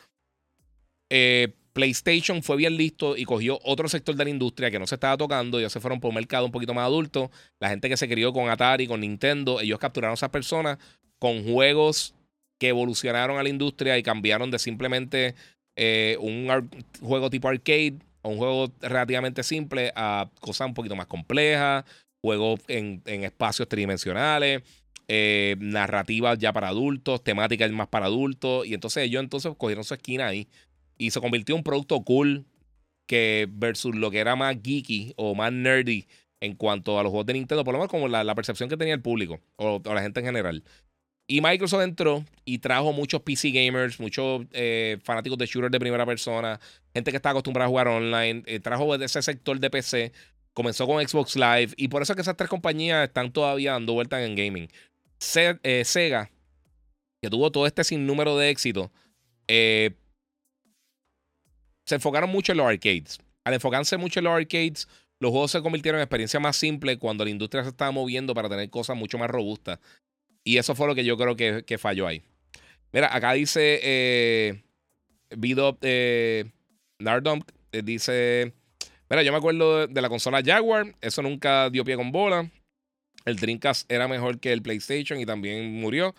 Eh, 1.10 1.54
PlayStation 1.72 2.42
fue 2.42 2.56
bien 2.56 2.76
listo 2.76 3.16
y 3.16 3.24
cogió 3.24 3.58
otro 3.64 3.88
sector 3.88 4.14
de 4.14 4.24
la 4.24 4.30
industria 4.30 4.70
que 4.70 4.78
no 4.78 4.86
se 4.86 4.96
estaba 4.96 5.16
tocando. 5.16 5.58
Ellos 5.58 5.72
se 5.72 5.80
fueron 5.80 6.00
por 6.00 6.10
un 6.10 6.16
mercado 6.16 6.44
un 6.44 6.52
poquito 6.52 6.74
más 6.74 6.84
adulto. 6.84 7.30
La 7.60 7.68
gente 7.68 7.88
que 7.88 7.96
se 7.96 8.08
crió 8.08 8.32
con 8.32 8.48
Atari, 8.48 8.86
con 8.86 9.00
Nintendo, 9.00 9.60
ellos 9.60 9.78
capturaron 9.78 10.12
a 10.12 10.14
esas 10.14 10.30
personas 10.30 10.78
con 11.18 11.44
juegos 11.44 12.14
que 12.58 12.68
evolucionaron 12.68 13.38
a 13.38 13.42
la 13.42 13.48
industria 13.48 13.98
y 13.98 14.02
cambiaron 14.02 14.50
de 14.50 14.58
simplemente 14.58 15.34
eh, 15.76 16.16
un 16.20 16.48
juego 17.00 17.30
tipo 17.30 17.48
arcade 17.48 17.98
un 18.28 18.38
juego 18.38 18.72
relativamente 18.80 19.42
simple 19.42 19.92
a 19.94 20.28
cosas 20.40 20.68
un 20.68 20.74
poquito 20.74 20.96
más 20.96 21.06
complejas, 21.06 21.84
juegos 22.20 22.60
en, 22.68 23.02
espacios 23.06 23.68
tridimensionales, 23.68 24.62
eh, 25.08 25.56
narrativas 25.58 26.38
ya 26.38 26.52
para 26.52 26.68
adultos, 26.68 27.22
temáticas 27.22 27.70
más 27.70 27.88
para 27.88 28.06
adultos. 28.06 28.66
Y 28.66 28.74
entonces 28.74 29.04
ellos 29.04 29.22
entonces 29.22 29.52
cogieron 29.56 29.84
su 29.84 29.94
esquina 29.94 30.26
ahí 30.26 30.48
y 30.98 31.12
se 31.12 31.20
convirtió 31.20 31.54
en 31.54 31.60
un 31.60 31.64
producto 31.64 32.02
cool 32.02 32.44
que 33.06 33.48
versus 33.50 33.94
lo 33.94 34.10
que 34.10 34.18
era 34.18 34.36
más 34.36 34.56
geeky 34.62 35.14
o 35.16 35.34
más 35.34 35.52
nerdy 35.52 36.06
en 36.40 36.54
cuanto 36.54 36.98
a 36.98 37.02
los 37.02 37.10
juegos 37.10 37.26
de 37.26 37.32
Nintendo, 37.32 37.64
por 37.64 37.72
lo 37.72 37.78
menos 37.78 37.90
como 37.90 38.06
la, 38.06 38.34
percepción 38.34 38.68
que 38.68 38.76
tenía 38.76 38.94
el 38.94 39.02
público 39.02 39.40
o, 39.56 39.80
la 39.84 40.02
gente 40.02 40.20
en 40.20 40.26
general. 40.26 40.62
Y 41.26 41.40
Microsoft 41.40 41.82
entró 41.82 42.24
y 42.44 42.58
trajo 42.58 42.92
muchos 42.92 43.20
PC 43.22 43.50
gamers, 43.50 44.00
muchos 44.00 44.46
eh, 44.52 44.98
fanáticos 45.02 45.36
de 45.38 45.46
shooters 45.46 45.72
de 45.72 45.80
primera 45.80 46.06
persona, 46.06 46.58
gente 46.94 47.10
que 47.10 47.16
está 47.16 47.30
acostumbrada 47.30 47.66
a 47.66 47.68
jugar 47.68 47.88
online, 47.88 48.42
eh, 48.46 48.60
trajo 48.60 48.96
de 48.96 49.04
ese 49.04 49.20
sector 49.20 49.58
de 49.58 49.68
PC, 49.68 50.12
comenzó 50.54 50.86
con 50.86 51.06
Xbox 51.06 51.36
Live 51.36 51.72
y 51.76 51.88
por 51.88 52.02
eso 52.02 52.12
es 52.12 52.16
que 52.16 52.22
esas 52.22 52.36
tres 52.36 52.48
compañías 52.48 53.06
están 53.06 53.32
todavía 53.32 53.72
dando 53.72 53.92
vueltas 53.92 54.22
en 54.22 54.36
gaming. 54.36 54.68
Eh, 55.62 55.82
Sega, 55.84 56.30
que 57.20 57.28
tuvo 57.28 57.50
todo 57.50 57.66
este 57.66 57.84
sinnúmero 57.84 58.38
de 58.38 58.50
éxito, 58.50 58.90
se 61.88 61.94
enfocaron 61.94 62.28
mucho 62.28 62.52
en 62.52 62.58
los 62.58 62.66
arcades. 62.66 63.18
Al 63.44 63.54
enfocarse 63.54 63.96
mucho 63.96 64.20
en 64.20 64.24
los 64.24 64.34
arcades, 64.34 64.86
los 65.20 65.30
juegos 65.30 65.50
se 65.50 65.62
convirtieron 65.62 65.98
en 65.98 66.02
experiencias 66.04 66.40
más 66.40 66.56
simples 66.56 66.98
cuando 66.98 67.24
la 67.24 67.30
industria 67.30 67.62
se 67.62 67.70
estaba 67.70 67.90
moviendo 67.90 68.34
para 68.34 68.50
tener 68.50 68.68
cosas 68.68 68.94
mucho 68.94 69.16
más 69.16 69.30
robustas. 69.30 69.78
Y 70.44 70.58
eso 70.58 70.74
fue 70.74 70.86
lo 70.86 70.94
que 70.94 71.04
yo 71.04 71.16
creo 71.16 71.34
que, 71.34 71.78
falló 71.78 72.06
ahí. 72.06 72.22
Mira, 72.92 73.14
acá 73.14 73.32
dice 73.32 73.80
eh, 73.82 74.62
eh 75.30 76.44
Nardum, 76.98 77.40
eh, 77.72 77.82
dice, 77.82 78.52
mira, 79.08 79.22
yo 79.22 79.32
me 79.32 79.38
acuerdo 79.38 79.86
de, 79.86 80.02
la 80.02 80.08
consola 80.10 80.42
Jaguar, 80.44 80.94
eso 81.00 81.22
nunca 81.22 81.70
dio 81.70 81.84
pie 81.84 81.96
con 81.96 82.12
bola. 82.12 82.50
El 83.24 83.36
Dreamcast 83.36 83.90
era 83.90 84.08
mejor 84.08 84.40
que 84.40 84.52
el 84.52 84.60
PlayStation 84.60 85.18
y 85.20 85.24
también 85.24 85.80
murió. 85.80 86.14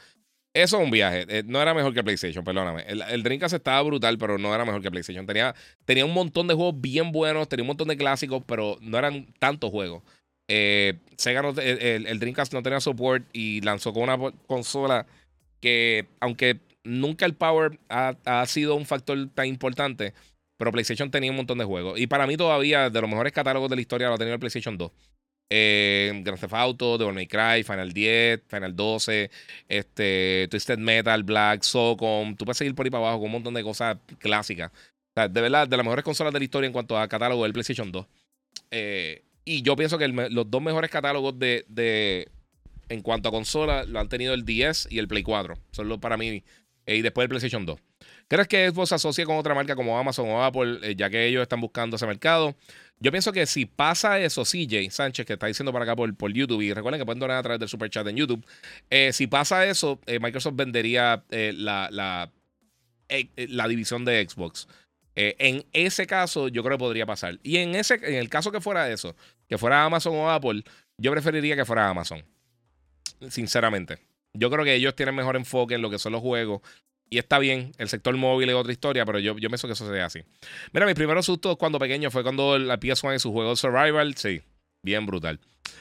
Eso 0.54 0.78
es 0.78 0.84
un 0.84 0.90
viaje. 0.90 1.26
Eh, 1.30 1.44
no 1.46 1.62
era 1.62 1.74
mejor 1.74 1.94
que 1.94 2.04
PlayStation, 2.04 2.44
perdóname. 2.44 2.84
El, 2.88 3.02
el, 3.04 3.24
Dreamcast 3.24 3.54
estaba 3.54 3.82
brutal, 3.84 4.18
pero 4.18 4.38
no 4.38 4.54
era 4.54 4.66
mejor 4.66 4.82
que 4.82 4.90
PlayStation. 4.90 5.26
Tenía, 5.26 5.54
tenía 5.86 6.06
un 6.06 6.14
montón 6.14 6.48
de 6.48 6.56
juegos 6.56 6.82
bien 6.82 7.12
buenos, 7.12 7.48
tenía 7.48 7.64
un 7.64 7.68
montón 7.68 7.88
de 7.88 7.98
clásicos, 7.98 8.44
pero 8.48 8.78
no 8.82 8.98
eran 8.98 9.28
tantos 9.38 9.70
juegos. 9.70 10.02
Eh, 10.48 10.98
Sega 11.18 11.42
el, 11.42 12.20
Dreamcast 12.20 12.54
no 12.54 12.64
tenía 12.64 12.80
support 12.80 13.24
y 13.32 13.62
lanzó 13.62 13.94
con 13.94 14.04
una 14.04 14.18
consola 14.48 15.06
que, 15.62 16.08
aunque 16.20 16.60
nunca 16.84 17.28
el 17.28 17.36
power 17.36 17.80
ha, 17.90 18.16
ha, 18.26 18.46
sido 18.48 18.74
un 18.74 18.88
factor 18.88 19.30
tan 19.36 19.46
importante, 19.46 20.16
pero 20.58 20.72
PlayStation 20.72 21.12
tenía 21.12 21.30
un 21.30 21.38
montón 21.38 21.60
de 21.60 21.66
juegos. 21.66 22.00
Y 22.00 22.08
para 22.08 22.26
mí 22.26 22.36
todavía, 22.38 22.90
de 22.90 23.02
los 23.02 23.10
mejores 23.10 23.34
catálogos 23.34 23.70
de 23.70 23.76
la 23.76 23.82
historia, 23.82 24.08
lo 24.08 24.16
ha 24.16 24.18
tenido 24.18 24.34
el 24.34 24.40
PlayStation 24.40 24.78
2 24.78 24.92
eh, 25.50 26.12
Grand 26.24 26.40
Theft 26.40 26.54
Auto, 26.54 26.98
Devil 26.98 27.14
May 27.14 27.28
Cry, 27.28 27.64
Final 27.64 27.92
10, 27.92 28.44
Final 28.48 28.76
12, 28.76 29.32
este, 29.68 30.48
Twisted 30.50 30.78
Metal, 30.78 31.24
Black, 31.24 31.64
Socom. 31.64 32.36
Tú 32.36 32.46
puedes 32.46 32.58
seguir 32.58 32.76
por 32.76 32.86
ahí 32.86 32.92
para 32.92 33.04
abajo 33.04 33.20
con 33.20 33.26
un 33.28 33.32
montón 33.34 33.54
de 33.54 33.64
cosas 33.64 33.98
clásicas. 34.20 34.72
de 35.16 35.42
verdad, 35.42 35.68
de 35.68 35.78
las 35.78 35.84
mejores 35.84 36.06
consolas 36.06 36.32
de 36.34 36.40
la 36.40 36.46
historia 36.46 36.68
en 36.68 36.74
cuanto 36.74 36.98
a 36.98 37.08
catálogo 37.08 37.44
del 37.44 37.54
PlayStation 37.54 37.92
2. 37.92 38.06
Eh, 38.72 39.24
y 39.46 39.62
yo 39.64 39.76
pienso 39.76 39.98
que 39.98 40.08
los 40.08 40.50
dos 40.52 40.62
mejores 40.62 40.92
catálogos 40.92 41.38
de, 41.40 41.66
de, 41.68 42.30
en 42.90 43.02
cuanto 43.02 43.30
a 43.30 43.32
consola 43.32 43.84
lo 43.86 44.00
han 44.00 44.10
tenido 44.10 44.34
el 44.34 44.46
10 44.46 44.90
y 44.92 45.00
el 45.00 45.08
Play 45.08 45.24
4. 45.24 45.56
Son 45.72 45.90
los 45.90 46.00
para 46.00 46.18
mí. 46.18 46.44
Eh, 46.86 46.98
y 46.98 47.02
después 47.02 47.24
el 47.24 47.30
PlayStation 47.30 47.66
2. 47.66 47.80
¿Crees 48.28 48.48
que 48.48 48.70
Xbox 48.70 48.90
se 48.90 48.96
asocie 48.96 49.26
con 49.26 49.38
otra 49.38 49.56
marca 49.56 49.76
como 49.76 49.98
Amazon 49.98 50.30
o 50.30 50.44
Apple, 50.44 50.80
eh, 50.84 50.96
ya 50.96 51.10
que 51.10 51.26
ellos 51.26 51.42
están 51.42 51.62
buscando 51.62 51.96
ese 51.96 52.06
mercado? 52.06 52.56
Yo 53.00 53.12
pienso 53.12 53.32
que 53.32 53.46
si 53.46 53.66
pasa 53.66 54.20
eso, 54.20 54.44
CJ 54.44 54.90
Sánchez, 54.92 55.26
que 55.26 55.34
está 55.34 55.48
diciendo 55.48 55.72
para 55.72 55.86
acá 55.86 55.96
por, 55.96 56.34
YouTube, 56.34 56.62
y 56.62 56.74
recuerden 56.74 57.00
que 57.00 57.06
pueden 57.06 57.20
donar 57.20 57.38
a 57.38 57.44
través 57.44 57.60
del 57.60 57.70
super 57.70 57.90
chat 57.90 58.06
en 58.08 58.18
YouTube, 58.18 58.46
eh, 58.90 59.14
si 59.14 59.28
pasa 59.28 59.66
eso, 59.66 60.00
eh, 60.06 60.20
Microsoft 60.20 60.56
vendería 60.56 61.24
la, 61.30 61.90
la, 61.92 62.32
la, 63.36 63.68
división 63.68 64.04
de 64.04 64.28
Xbox. 64.28 64.68
en 65.16 65.66
ese 65.72 66.08
caso, 66.08 66.50
yo 66.50 66.62
creo 66.64 66.78
que 66.78 66.84
podría 66.84 67.06
pasar. 67.06 67.40
Y 67.42 67.58
en, 67.58 67.76
ese, 67.76 67.96
en 67.96 68.16
el 68.16 68.30
caso 68.30 68.52
que 68.52 68.60
fuera 68.60 68.90
eso, 68.92 69.16
que 69.48 69.58
fuera 69.58 69.86
Amazon 69.86 70.16
o 70.16 70.30
Apple, 70.30 70.64
yo 70.98 71.12
preferiría 71.12 71.56
que 71.56 71.66
fuera 71.66 71.90
Amazon. 71.90 72.24
Sinceramente. 73.30 73.98
Yo 74.34 74.50
creo 74.50 74.64
que 74.64 74.76
ellos 74.76 74.96
tienen 74.96 75.16
mejor 75.16 75.36
enfoque 75.36 75.76
en 75.76 75.82
lo 75.82 75.90
que 75.90 76.00
son 76.00 76.12
los 76.12 76.22
juegos, 76.22 76.62
y 77.10 77.18
está 77.18 77.40
bien, 77.40 77.72
el 77.78 77.90
sector 77.90 78.16
móvil 78.16 78.50
es 78.50 78.56
otra 78.56 78.72
historia, 78.72 79.06
pero 79.06 79.20
yo, 79.20 79.38
yo 79.38 79.50
pienso 79.50 79.68
que 79.68 79.74
eso 79.74 79.92
sea 79.92 80.06
así. 80.06 80.22
Mira, 80.74 80.86
mis 80.86 80.96
primeros 80.96 81.26
sustos 81.26 81.58
cuando 81.58 81.80
pequeño 81.80 82.12
fue 82.12 82.24
cuando 82.24 82.58
la 82.60 82.80
PS1 82.80 83.14
en 83.14 83.20
su 83.20 83.32
juego 83.32 83.56
Survival. 83.56 84.16
Sí, 84.16 84.42
bien 84.84 85.06
brutal. 85.06 85.40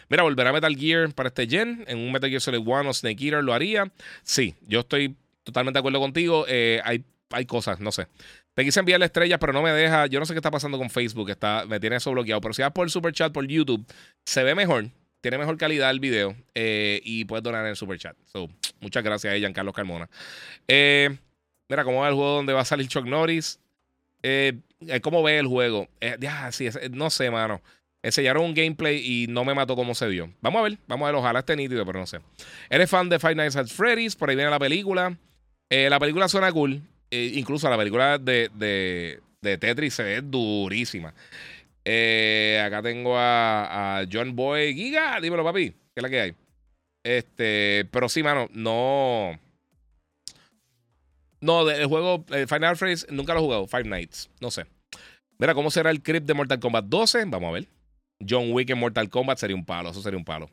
Mira, 0.08 0.22
volver 0.22 0.46
a 0.46 0.52
Metal 0.52 0.74
Gear 0.74 1.12
para 1.12 1.28
este 1.28 1.46
gen. 1.46 1.84
En 1.86 1.98
un 1.98 2.12
Metal 2.12 2.30
Gear 2.30 2.40
Solid 2.40 2.60
1 2.64 2.90
o 2.90 2.94
Snake 2.94 3.24
Eater 3.24 3.44
lo 3.44 3.52
haría. 3.52 3.92
Sí, 4.22 4.54
yo 4.66 4.80
estoy 4.80 5.16
totalmente 5.44 5.76
de 5.76 5.80
acuerdo 5.80 6.00
contigo. 6.00 6.46
Eh, 6.48 6.80
hay, 6.84 7.04
hay 7.30 7.44
cosas, 7.44 7.80
no 7.80 7.92
sé. 7.92 8.06
Te 8.54 8.64
quise 8.64 8.80
enviar 8.80 8.98
la 8.98 9.06
estrella, 9.06 9.38
pero 9.38 9.52
no 9.52 9.62
me 9.62 9.70
deja. 9.70 10.06
Yo 10.06 10.18
no 10.18 10.26
sé 10.26 10.32
qué 10.32 10.38
está 10.38 10.50
pasando 10.50 10.78
con 10.78 10.90
Facebook. 10.90 11.30
Está, 11.30 11.64
me 11.66 11.78
tiene 11.78 11.96
eso 11.96 12.10
bloqueado. 12.10 12.40
Pero 12.40 12.54
si 12.54 12.62
vas 12.62 12.72
por 12.72 12.86
el 12.86 12.90
super 12.90 13.12
chat 13.12 13.32
por 13.32 13.46
YouTube, 13.46 13.86
se 14.24 14.42
ve 14.42 14.54
mejor. 14.54 14.86
Tiene 15.28 15.36
mejor 15.36 15.58
calidad 15.58 15.90
el 15.90 16.00
video. 16.00 16.34
Eh, 16.54 17.02
y 17.04 17.26
puedes 17.26 17.42
donar 17.42 17.62
en 17.64 17.72
el 17.72 17.76
super 17.76 17.98
chat. 17.98 18.16
So, 18.32 18.48
Muchas 18.80 19.04
gracias 19.04 19.34
a 19.34 19.36
Giancarlo 19.36 19.74
Carmona. 19.74 20.08
Eh, 20.66 21.14
mira, 21.68 21.84
¿cómo 21.84 22.00
va 22.00 22.08
el 22.08 22.14
juego 22.14 22.36
donde 22.36 22.54
va 22.54 22.62
a 22.62 22.64
salir 22.64 22.88
Chuck 22.88 23.04
Norris? 23.04 23.60
Eh, 24.22 24.54
¿Cómo 25.02 25.22
ve 25.22 25.38
el 25.38 25.46
juego? 25.46 25.86
ya, 26.18 26.50
sí, 26.50 26.70
no 26.92 27.10
sé, 27.10 27.30
mano. 27.30 27.60
Enseñaron 28.02 28.42
un 28.42 28.54
gameplay 28.54 29.02
y 29.04 29.26
no 29.26 29.44
me 29.44 29.52
mató 29.52 29.76
como 29.76 29.94
se 29.94 30.06
vio. 30.08 30.32
Vamos 30.40 30.60
a 30.60 30.62
ver, 30.62 30.78
vamos 30.86 31.04
a 31.04 31.10
ver, 31.10 31.20
ojalá 31.20 31.40
esté 31.40 31.56
nítido, 31.56 31.84
pero 31.84 31.98
no 31.98 32.06
sé. 32.06 32.20
¿Eres 32.70 32.88
fan 32.88 33.10
de 33.10 33.18
Five 33.18 33.34
Nights 33.34 33.56
at 33.56 33.66
Freddy's? 33.66 34.16
Por 34.16 34.30
ahí 34.30 34.36
viene 34.36 34.50
la 34.50 34.58
película. 34.58 35.14
la 35.68 36.00
película 36.00 36.28
suena 36.28 36.50
cool. 36.52 36.80
incluso 37.10 37.68
la 37.68 37.76
película 37.76 38.16
de, 38.16 38.50
de, 38.54 39.20
de, 39.42 39.58
Tetris 39.58 39.92
se 39.92 40.04
ve 40.04 40.20
durísima. 40.22 41.12
Acá 42.62 42.82
tengo 42.82 43.14
a, 43.16 44.04
John 44.10 44.36
Boy 44.36 44.74
Giga. 44.74 45.20
Dímelo, 45.20 45.44
papi. 45.44 45.70
¿Qué 45.70 45.76
es 45.96 46.02
la 46.02 46.10
que 46.10 46.20
hay? 46.20 46.34
Este, 47.02 47.86
pero 47.90 48.08
sí, 48.08 48.22
mano, 48.22 48.48
no. 48.52 49.38
No, 51.40 51.70
el 51.70 51.86
juego 51.86 52.24
eh, 52.30 52.46
Final 52.46 52.76
Fantasy 52.76 53.06
nunca 53.10 53.32
lo 53.32 53.40
he 53.40 53.42
jugado. 53.42 53.66
Five 53.66 53.84
Nights, 53.84 54.30
no 54.40 54.50
sé. 54.50 54.66
Mira, 55.38 55.54
¿cómo 55.54 55.70
será 55.70 55.90
el 55.90 56.02
clip 56.02 56.24
de 56.24 56.34
Mortal 56.34 56.58
Kombat 56.58 56.86
12? 56.86 57.24
Vamos 57.26 57.48
a 57.48 57.52
ver. 57.52 57.66
John 58.28 58.52
Wick 58.52 58.70
en 58.70 58.78
Mortal 58.78 59.08
Kombat 59.08 59.38
sería 59.38 59.56
un 59.56 59.64
palo, 59.64 59.90
eso 59.90 60.02
sería 60.02 60.18
un 60.18 60.24
palo. 60.24 60.50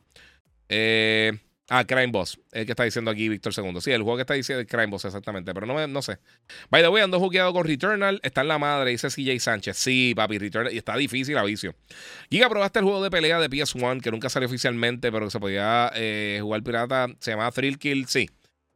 Eh, 0.68 1.32
ah, 1.68 1.84
Crime 1.84 2.08
Boss, 2.08 2.38
el 2.52 2.66
que 2.66 2.72
está 2.72 2.84
diciendo 2.84 3.10
aquí 3.10 3.28
Víctor 3.28 3.52
II. 3.56 3.80
Sí, 3.80 3.92
el 3.92 4.02
juego 4.02 4.16
que 4.16 4.22
está 4.22 4.34
diciendo 4.34 4.60
es 4.62 4.68
Crime 4.68 4.86
Boss, 4.86 5.04
exactamente, 5.04 5.52
pero 5.54 5.66
no, 5.66 5.86
no 5.86 6.02
sé. 6.02 6.18
By 6.70 6.82
the 6.82 6.88
way, 6.88 7.02
ando 7.02 7.18
jugueado 7.18 7.52
con 7.52 7.64
Returnal, 7.64 8.20
está 8.22 8.42
en 8.42 8.48
la 8.48 8.58
madre, 8.58 8.90
dice 8.90 9.08
CJ 9.08 9.40
Sánchez. 9.40 9.76
Sí, 9.76 10.12
papi, 10.14 10.38
Returnal, 10.38 10.72
y 10.72 10.78
está 10.78 10.96
difícil 10.96 11.36
a 11.38 11.44
vicio. 11.44 11.74
Giga, 12.30 12.48
probaste 12.48 12.78
el 12.78 12.84
juego 12.84 13.02
de 13.02 13.10
pelea 13.10 13.40
de 13.40 13.50
PS1, 13.50 14.00
que 14.00 14.10
nunca 14.10 14.28
salió 14.28 14.48
oficialmente, 14.48 15.10
pero 15.12 15.26
que 15.26 15.30
se 15.30 15.40
podía 15.40 15.90
eh, 15.94 16.38
jugar 16.42 16.62
pirata, 16.62 17.08
se 17.18 17.32
llama 17.32 17.50
Thrill 17.50 17.78
Kill, 17.78 18.06
sí. 18.06 18.28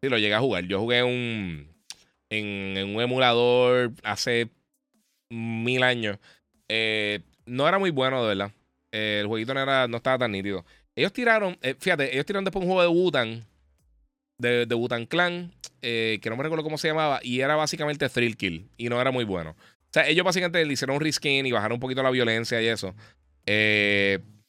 Sí, 0.03 0.09
lo 0.09 0.17
llegué 0.17 0.35
a 0.35 0.41
jugar. 0.41 0.65
Yo 0.65 0.81
jugué 0.81 1.03
un 1.03 1.71
en, 2.31 2.95
un 2.95 3.03
emulador 3.03 3.93
hace 4.03 4.51
mil 5.29 5.83
años. 5.83 6.19
Eh, 6.69 7.21
no 7.47 7.69
era 7.69 7.79
muy 7.79 7.91
bueno, 7.91 8.23
de 8.23 8.29
verdad. 8.29 8.53
Eh, 8.93 9.19
el 9.21 9.27
jueguito 9.27 9.55
no, 9.55 9.61
era, 9.61 9.89
no 9.89 9.99
estaba 9.99 10.19
tan 10.19 10.33
nítido. 10.33 10.65
Ellos 11.01 11.13
tiraron, 11.13 11.57
eh, 11.63 11.75
fíjate, 11.79 12.13
ellos 12.13 12.27
tiraron 12.27 12.45
después 12.45 12.63
un 12.63 12.71
juego 12.71 12.83
de 12.83 12.89
Wutan, 12.89 13.47
de, 14.39 14.67
de 14.67 14.75
Wutan 14.75 15.07
Clan, 15.07 15.53
que 15.81 16.21
no 16.27 16.37
me 16.37 16.43
recuerdo 16.43 16.63
cómo 16.63 16.77
se 16.77 16.89
llamaba, 16.89 17.21
y 17.23 17.41
era 17.41 17.57
básicamente 17.57 18.09
Thrill 18.09 18.37
Kill, 18.37 18.69
y 18.77 18.89
no 18.89 19.01
era 19.01 19.11
muy 19.11 19.25
bueno. 19.25 19.51
O 19.51 19.93
sea, 19.93 20.07
ellos 20.07 20.25
básicamente 20.25 20.65
le 20.65 20.73
hicieron 20.73 20.97
un 20.97 21.03
reskin 21.03 21.47
y 21.47 21.53
bajaron 21.53 21.77
un 21.77 21.81
poquito 21.81 22.03
la 22.03 22.11
violencia 22.11 22.61
y 22.63 22.67
eso. 22.67 22.95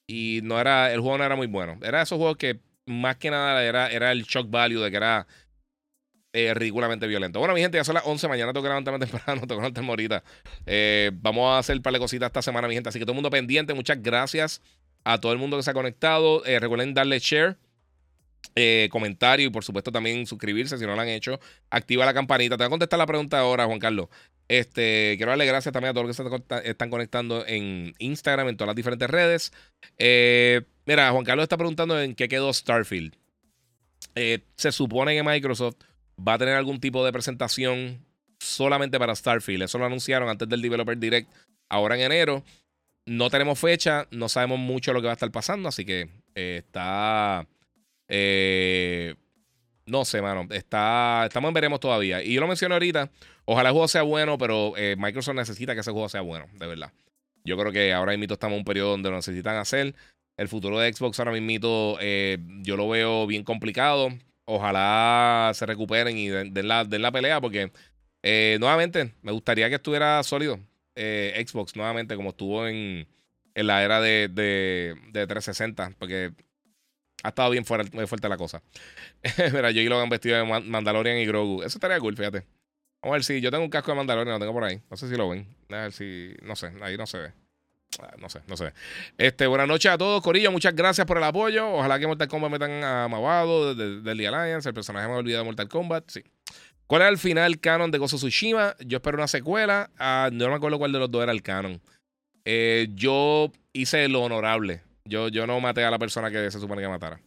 y 0.07 0.41
no 0.43 0.59
era, 0.59 0.93
el 0.93 0.99
juego 0.99 1.17
no 1.17 1.23
era 1.23 1.35
muy 1.35 1.47
bueno. 1.47 1.79
Era 1.81 2.01
esos 2.01 2.17
juegos 2.17 2.37
que 2.37 2.59
más 2.85 3.17
que 3.17 3.31
nada 3.31 3.63
era, 3.63 3.89
era 3.89 4.11
el 4.11 4.23
shock 4.23 4.49
value 4.49 4.81
de 4.81 4.91
que 4.91 4.97
era 4.97 5.25
eh, 6.33 6.53
ridículamente 6.53 7.07
violento. 7.07 7.39
Bueno, 7.39 7.53
mi 7.53 7.61
gente, 7.61 7.77
ya 7.77 7.83
son 7.83 7.95
las 7.95 8.05
11. 8.05 8.27
Mañana 8.27 8.53
tengo 8.53 8.63
que 8.63 8.69
levantarme 8.69 8.99
temprano, 9.05 9.41
tengo 9.41 9.47
que 9.47 9.55
levantarme 9.55 9.89
ahorita. 9.89 10.23
Eh, 10.65 11.11
vamos 11.13 11.49
a 11.49 11.59
hacer 11.59 11.75
un 11.75 11.81
par 11.81 11.93
de 11.93 11.99
cositas 11.99 12.27
esta 12.27 12.41
semana, 12.41 12.67
mi 12.67 12.73
gente. 12.73 12.89
Así 12.89 12.99
que 12.99 13.05
todo 13.05 13.13
el 13.13 13.17
mundo 13.17 13.29
pendiente. 13.29 13.73
Muchas 13.73 14.01
gracias 14.01 14.61
a 15.03 15.19
todo 15.19 15.31
el 15.31 15.37
mundo 15.37 15.57
que 15.57 15.63
se 15.63 15.71
ha 15.71 15.73
conectado. 15.73 16.45
Eh, 16.45 16.59
recuerden 16.59 16.93
darle 16.93 17.19
share. 17.19 17.57
comentario 18.89 19.47
y 19.47 19.49
por 19.49 19.63
supuesto 19.63 19.91
también 19.91 20.25
suscribirse 20.25 20.77
si 20.77 20.85
no 20.85 20.95
lo 20.95 21.01
han 21.01 21.07
hecho. 21.07 21.39
Activa 21.69 22.05
la 22.05 22.13
campanita. 22.13 22.57
Te 22.57 22.63
voy 22.63 22.67
a 22.67 22.69
contestar 22.69 22.99
la 22.99 23.05
pregunta 23.05 23.39
ahora, 23.39 23.65
Juan 23.65 23.79
Carlos. 23.79 24.07
Este, 24.47 25.13
quiero 25.15 25.31
darle 25.31 25.45
gracias 25.45 25.71
también 25.71 25.91
a 25.91 25.93
todos 25.93 26.07
los 26.07 26.17
que 26.17 26.23
se 26.23 26.69
están 26.69 26.89
conectando 26.89 27.45
en 27.47 27.93
Instagram, 27.99 28.49
en 28.49 28.57
todas 28.57 28.67
las 28.67 28.75
diferentes 28.75 29.09
redes. 29.09 29.53
mira, 30.85 31.11
Juan 31.11 31.23
Carlos 31.23 31.43
está 31.43 31.57
preguntando 31.57 32.01
en 32.01 32.15
qué 32.15 32.27
quedó 32.27 32.51
Starfield. 32.51 33.15
se 34.13 34.71
supone 34.71 35.15
que 35.15 35.23
Microsoft 35.23 35.75
va 36.27 36.33
a 36.33 36.37
tener 36.37 36.55
algún 36.55 36.79
tipo 36.79 37.05
de 37.05 37.11
presentación 37.11 38.05
solamente 38.41 38.99
para 38.99 39.15
Starfield. 39.15 39.63
Eso 39.63 39.77
lo 39.77 39.85
anunciaron 39.85 40.27
antes 40.29 40.49
del 40.49 40.61
Developer 40.61 40.97
Direct, 40.97 41.31
ahora 41.69 41.95
en 41.95 42.01
enero. 42.01 42.43
No 43.05 43.29
tenemos 43.29 43.59
fecha, 43.59 44.07
no 44.11 44.29
sabemos 44.29 44.59
mucho 44.59 44.93
lo 44.93 45.01
que 45.01 45.07
va 45.07 45.13
a 45.13 45.15
estar 45.15 45.31
pasando, 45.31 45.69
así 45.69 45.85
que 45.85 46.09
eh, 46.35 46.61
está. 46.63 47.47
Eh, 48.07 49.15
no 49.87 50.05
sé, 50.05 50.21
mano. 50.21 50.47
Está, 50.51 51.25
estamos 51.25 51.49
en 51.49 51.53
veremos 51.53 51.79
todavía. 51.79 52.21
Y 52.23 52.33
yo 52.33 52.41
lo 52.41 52.47
mencioné 52.47 52.75
ahorita. 52.75 53.09
Ojalá 53.45 53.69
el 53.69 53.73
juego 53.73 53.87
sea 53.87 54.03
bueno, 54.03 54.37
pero 54.37 54.77
eh, 54.77 54.95
Microsoft 54.97 55.35
necesita 55.35 55.73
que 55.73 55.81
ese 55.81 55.91
juego 55.91 56.09
sea 56.09 56.21
bueno, 56.21 56.45
de 56.53 56.67
verdad. 56.67 56.93
Yo 57.43 57.57
creo 57.57 57.71
que 57.71 57.91
ahora 57.91 58.15
mismo 58.15 58.33
estamos 58.33 58.53
en 58.53 58.59
un 58.59 58.65
periodo 58.65 58.91
donde 58.91 59.09
lo 59.09 59.15
necesitan 59.15 59.57
hacer. 59.57 59.95
El 60.37 60.47
futuro 60.47 60.79
de 60.79 60.93
Xbox 60.93 61.19
ahora 61.19 61.31
mismo 61.31 61.97
yo 62.63 62.77
lo 62.77 62.87
veo 62.87 63.25
bien 63.25 63.43
complicado. 63.43 64.09
Ojalá 64.45 65.51
se 65.55 65.65
recuperen 65.65 66.17
y 66.17 66.29
den, 66.29 66.67
la, 66.67 66.83
la, 66.83 67.11
pelea 67.11 67.41
porque 67.41 67.71
nuevamente 68.59 69.13
me 69.21 69.31
gustaría 69.31 69.69
que 69.69 69.75
estuviera 69.75 70.21
sólido 70.23 70.59
Xbox 70.95 71.75
nuevamente 71.75 72.15
como 72.15 72.29
estuvo 72.29 72.67
en, 72.67 73.07
en 73.55 73.67
la 73.67 73.83
era 73.83 74.01
de, 74.01 74.27
de, 74.27 74.95
de 75.11 75.27
360 75.27 75.93
porque 75.97 76.31
ha 77.23 77.29
estado 77.29 77.49
bien 77.51 77.65
fuerte, 77.65 77.95
muy 77.95 78.07
fuerte 78.07 78.27
la 78.29 78.37
cosa. 78.37 78.61
Mira, 79.53 79.71
yo 79.71 79.81
y 79.81 79.93
han 79.93 80.09
vestido 80.09 80.37
de 80.37 80.61
Mandalorian 80.61 81.17
y 81.17 81.25
Grogu. 81.25 81.61
Eso 81.63 81.77
estaría 81.77 81.99
cool, 81.99 82.15
fíjate. 82.15 82.45
Vamos 83.01 83.13
a 83.13 83.17
ver 83.17 83.23
si 83.23 83.41
yo 83.41 83.51
tengo 83.51 83.63
un 83.63 83.69
casco 83.69 83.91
de 83.91 83.97
Mandalorian, 83.97 84.35
lo 84.35 84.39
tengo 84.39 84.53
por 84.53 84.63
ahí. 84.63 84.81
No 84.89 84.97
sé 84.97 85.09
si 85.09 85.15
lo 85.15 85.29
ven. 85.29 85.47
A 85.69 85.75
ver 85.75 85.91
si. 85.91 86.35
No 86.43 86.55
sé, 86.55 86.71
ahí 86.81 86.97
no 86.97 87.07
se 87.07 87.17
ve. 87.17 87.33
Ah, 87.99 88.13
no 88.17 88.29
sé, 88.29 88.41
no 88.47 88.55
sé. 88.55 88.73
Este, 89.17 89.47
buenas 89.47 89.67
noches 89.67 89.91
a 89.91 89.97
todos, 89.97 90.21
Corillo. 90.23 90.51
Muchas 90.51 90.75
gracias 90.75 91.05
por 91.05 91.17
el 91.17 91.23
apoyo. 91.23 91.73
Ojalá 91.73 91.99
que 91.99 92.07
Mortal 92.07 92.27
Kombat 92.27 92.51
metan 92.51 92.83
a 92.83 93.07
Mavado 93.07 93.75
del 93.75 94.03
de, 94.03 94.27
Alliance. 94.27 94.69
El 94.69 94.75
personaje 94.75 95.07
me 95.07 95.13
ha 95.13 95.17
olvidado 95.17 95.43
de 95.43 95.45
Mortal 95.45 95.67
Kombat. 95.67 96.09
Sí. 96.09 96.23
¿Cuál 96.91 97.03
era 97.03 97.09
el 97.09 97.17
final 97.17 97.57
canon 97.61 97.89
de 97.89 97.99
Gozo 97.99 98.17
Tsushima? 98.17 98.75
Yo 98.85 98.97
espero 98.97 99.15
una 99.15 99.29
secuela. 99.29 99.89
Ah, 99.97 100.29
no 100.29 100.49
me 100.49 100.55
acuerdo 100.55 100.77
cuál 100.77 100.91
de 100.91 100.99
los 100.99 101.09
dos 101.09 101.23
era 101.23 101.31
el 101.31 101.41
canon. 101.41 101.81
Eh, 102.43 102.89
yo 102.95 103.49
hice 103.71 104.09
lo 104.09 104.23
honorable. 104.23 104.81
Yo, 105.05 105.29
yo 105.29 105.47
no 105.47 105.57
maté 105.61 105.85
a 105.85 105.89
la 105.89 105.97
persona 105.97 106.29
que 106.29 106.51
se 106.51 106.59
supone 106.59 106.81
que 106.81 106.89
matara. 106.89 107.21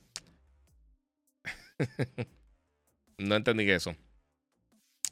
no 3.17 3.37
entendí 3.37 3.65
que 3.65 3.77
eso. 3.77 3.97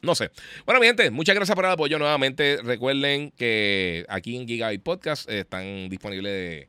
No 0.03 0.15
sé. 0.15 0.31
Bueno, 0.67 0.83
mi 0.83 0.87
gente, 0.87 1.11
muchas 1.11 1.35
gracias 1.35 1.57
por 1.57 1.65
el 1.65 1.71
apoyo 1.71 1.99
nuevamente. 1.99 2.59
Recuerden 2.63 3.31
que 3.31 4.05
aquí 4.11 4.37
en 4.37 4.47
Gigabyte 4.47 4.83
Podcast 4.83 5.31
están 5.31 5.89
disponibles. 5.89 6.69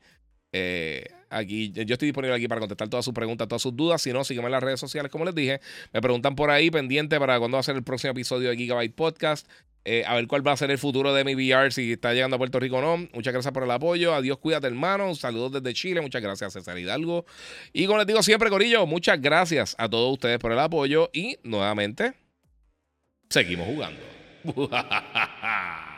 Eh, 0.53 1.03
aquí, 1.33 1.71
yo 1.71 1.93
estoy 1.93 2.07
disponible 2.07 2.35
aquí 2.35 2.47
para 2.47 2.59
contestar 2.59 2.87
todas 2.89 3.03
sus 3.05 3.13
preguntas, 3.13 3.47
todas 3.47 3.61
sus 3.61 3.75
dudas. 3.75 4.01
Si 4.01 4.13
no, 4.13 4.23
sígueme 4.23 4.47
en 4.47 4.53
las 4.53 4.63
redes 4.63 4.79
sociales, 4.79 5.11
como 5.11 5.25
les 5.25 5.35
dije. 5.35 5.59
Me 5.91 6.01
preguntan 6.01 6.35
por 6.35 6.49
ahí, 6.49 6.71
pendiente 6.71 7.19
para 7.19 7.39
cuándo 7.39 7.55
va 7.55 7.59
a 7.59 7.63
ser 7.63 7.75
el 7.75 7.83
próximo 7.83 8.11
episodio 8.11 8.49
de 8.49 8.57
Gigabyte 8.57 8.95
Podcast. 8.95 9.47
Eh, 9.85 10.05
a 10.07 10.15
ver 10.15 10.27
cuál 10.27 10.47
va 10.47 10.53
a 10.53 10.57
ser 10.57 10.71
el 10.71 10.77
futuro 10.77 11.13
de 11.13 11.25
mi 11.25 11.35
VR, 11.35 11.69
si 11.71 11.91
está 11.91 12.13
llegando 12.13 12.35
a 12.35 12.39
Puerto 12.39 12.59
Rico 12.59 12.77
o 12.77 12.81
no. 12.81 13.09
Muchas 13.13 13.33
gracias 13.33 13.53
por 13.53 13.63
el 13.63 13.71
apoyo. 13.71 14.13
Adiós, 14.13 14.37
cuídate, 14.37 14.67
hermano. 14.67 15.13
Saludos 15.15 15.51
desde 15.51 15.73
Chile. 15.73 16.01
Muchas 16.01 16.21
gracias, 16.21 16.53
César 16.53 16.77
Hidalgo. 16.77 17.25
Y 17.73 17.85
como 17.85 17.97
les 17.97 18.07
digo 18.07 18.23
siempre, 18.23 18.49
Corillo, 18.49 18.85
muchas 18.85 19.19
gracias 19.19 19.75
a 19.77 19.89
todos 19.89 20.13
ustedes 20.13 20.39
por 20.39 20.53
el 20.53 20.59
apoyo. 20.59 21.09
Y 21.11 21.37
nuevamente, 21.43 22.13
seguimos 23.29 23.67
jugando. 23.67 23.99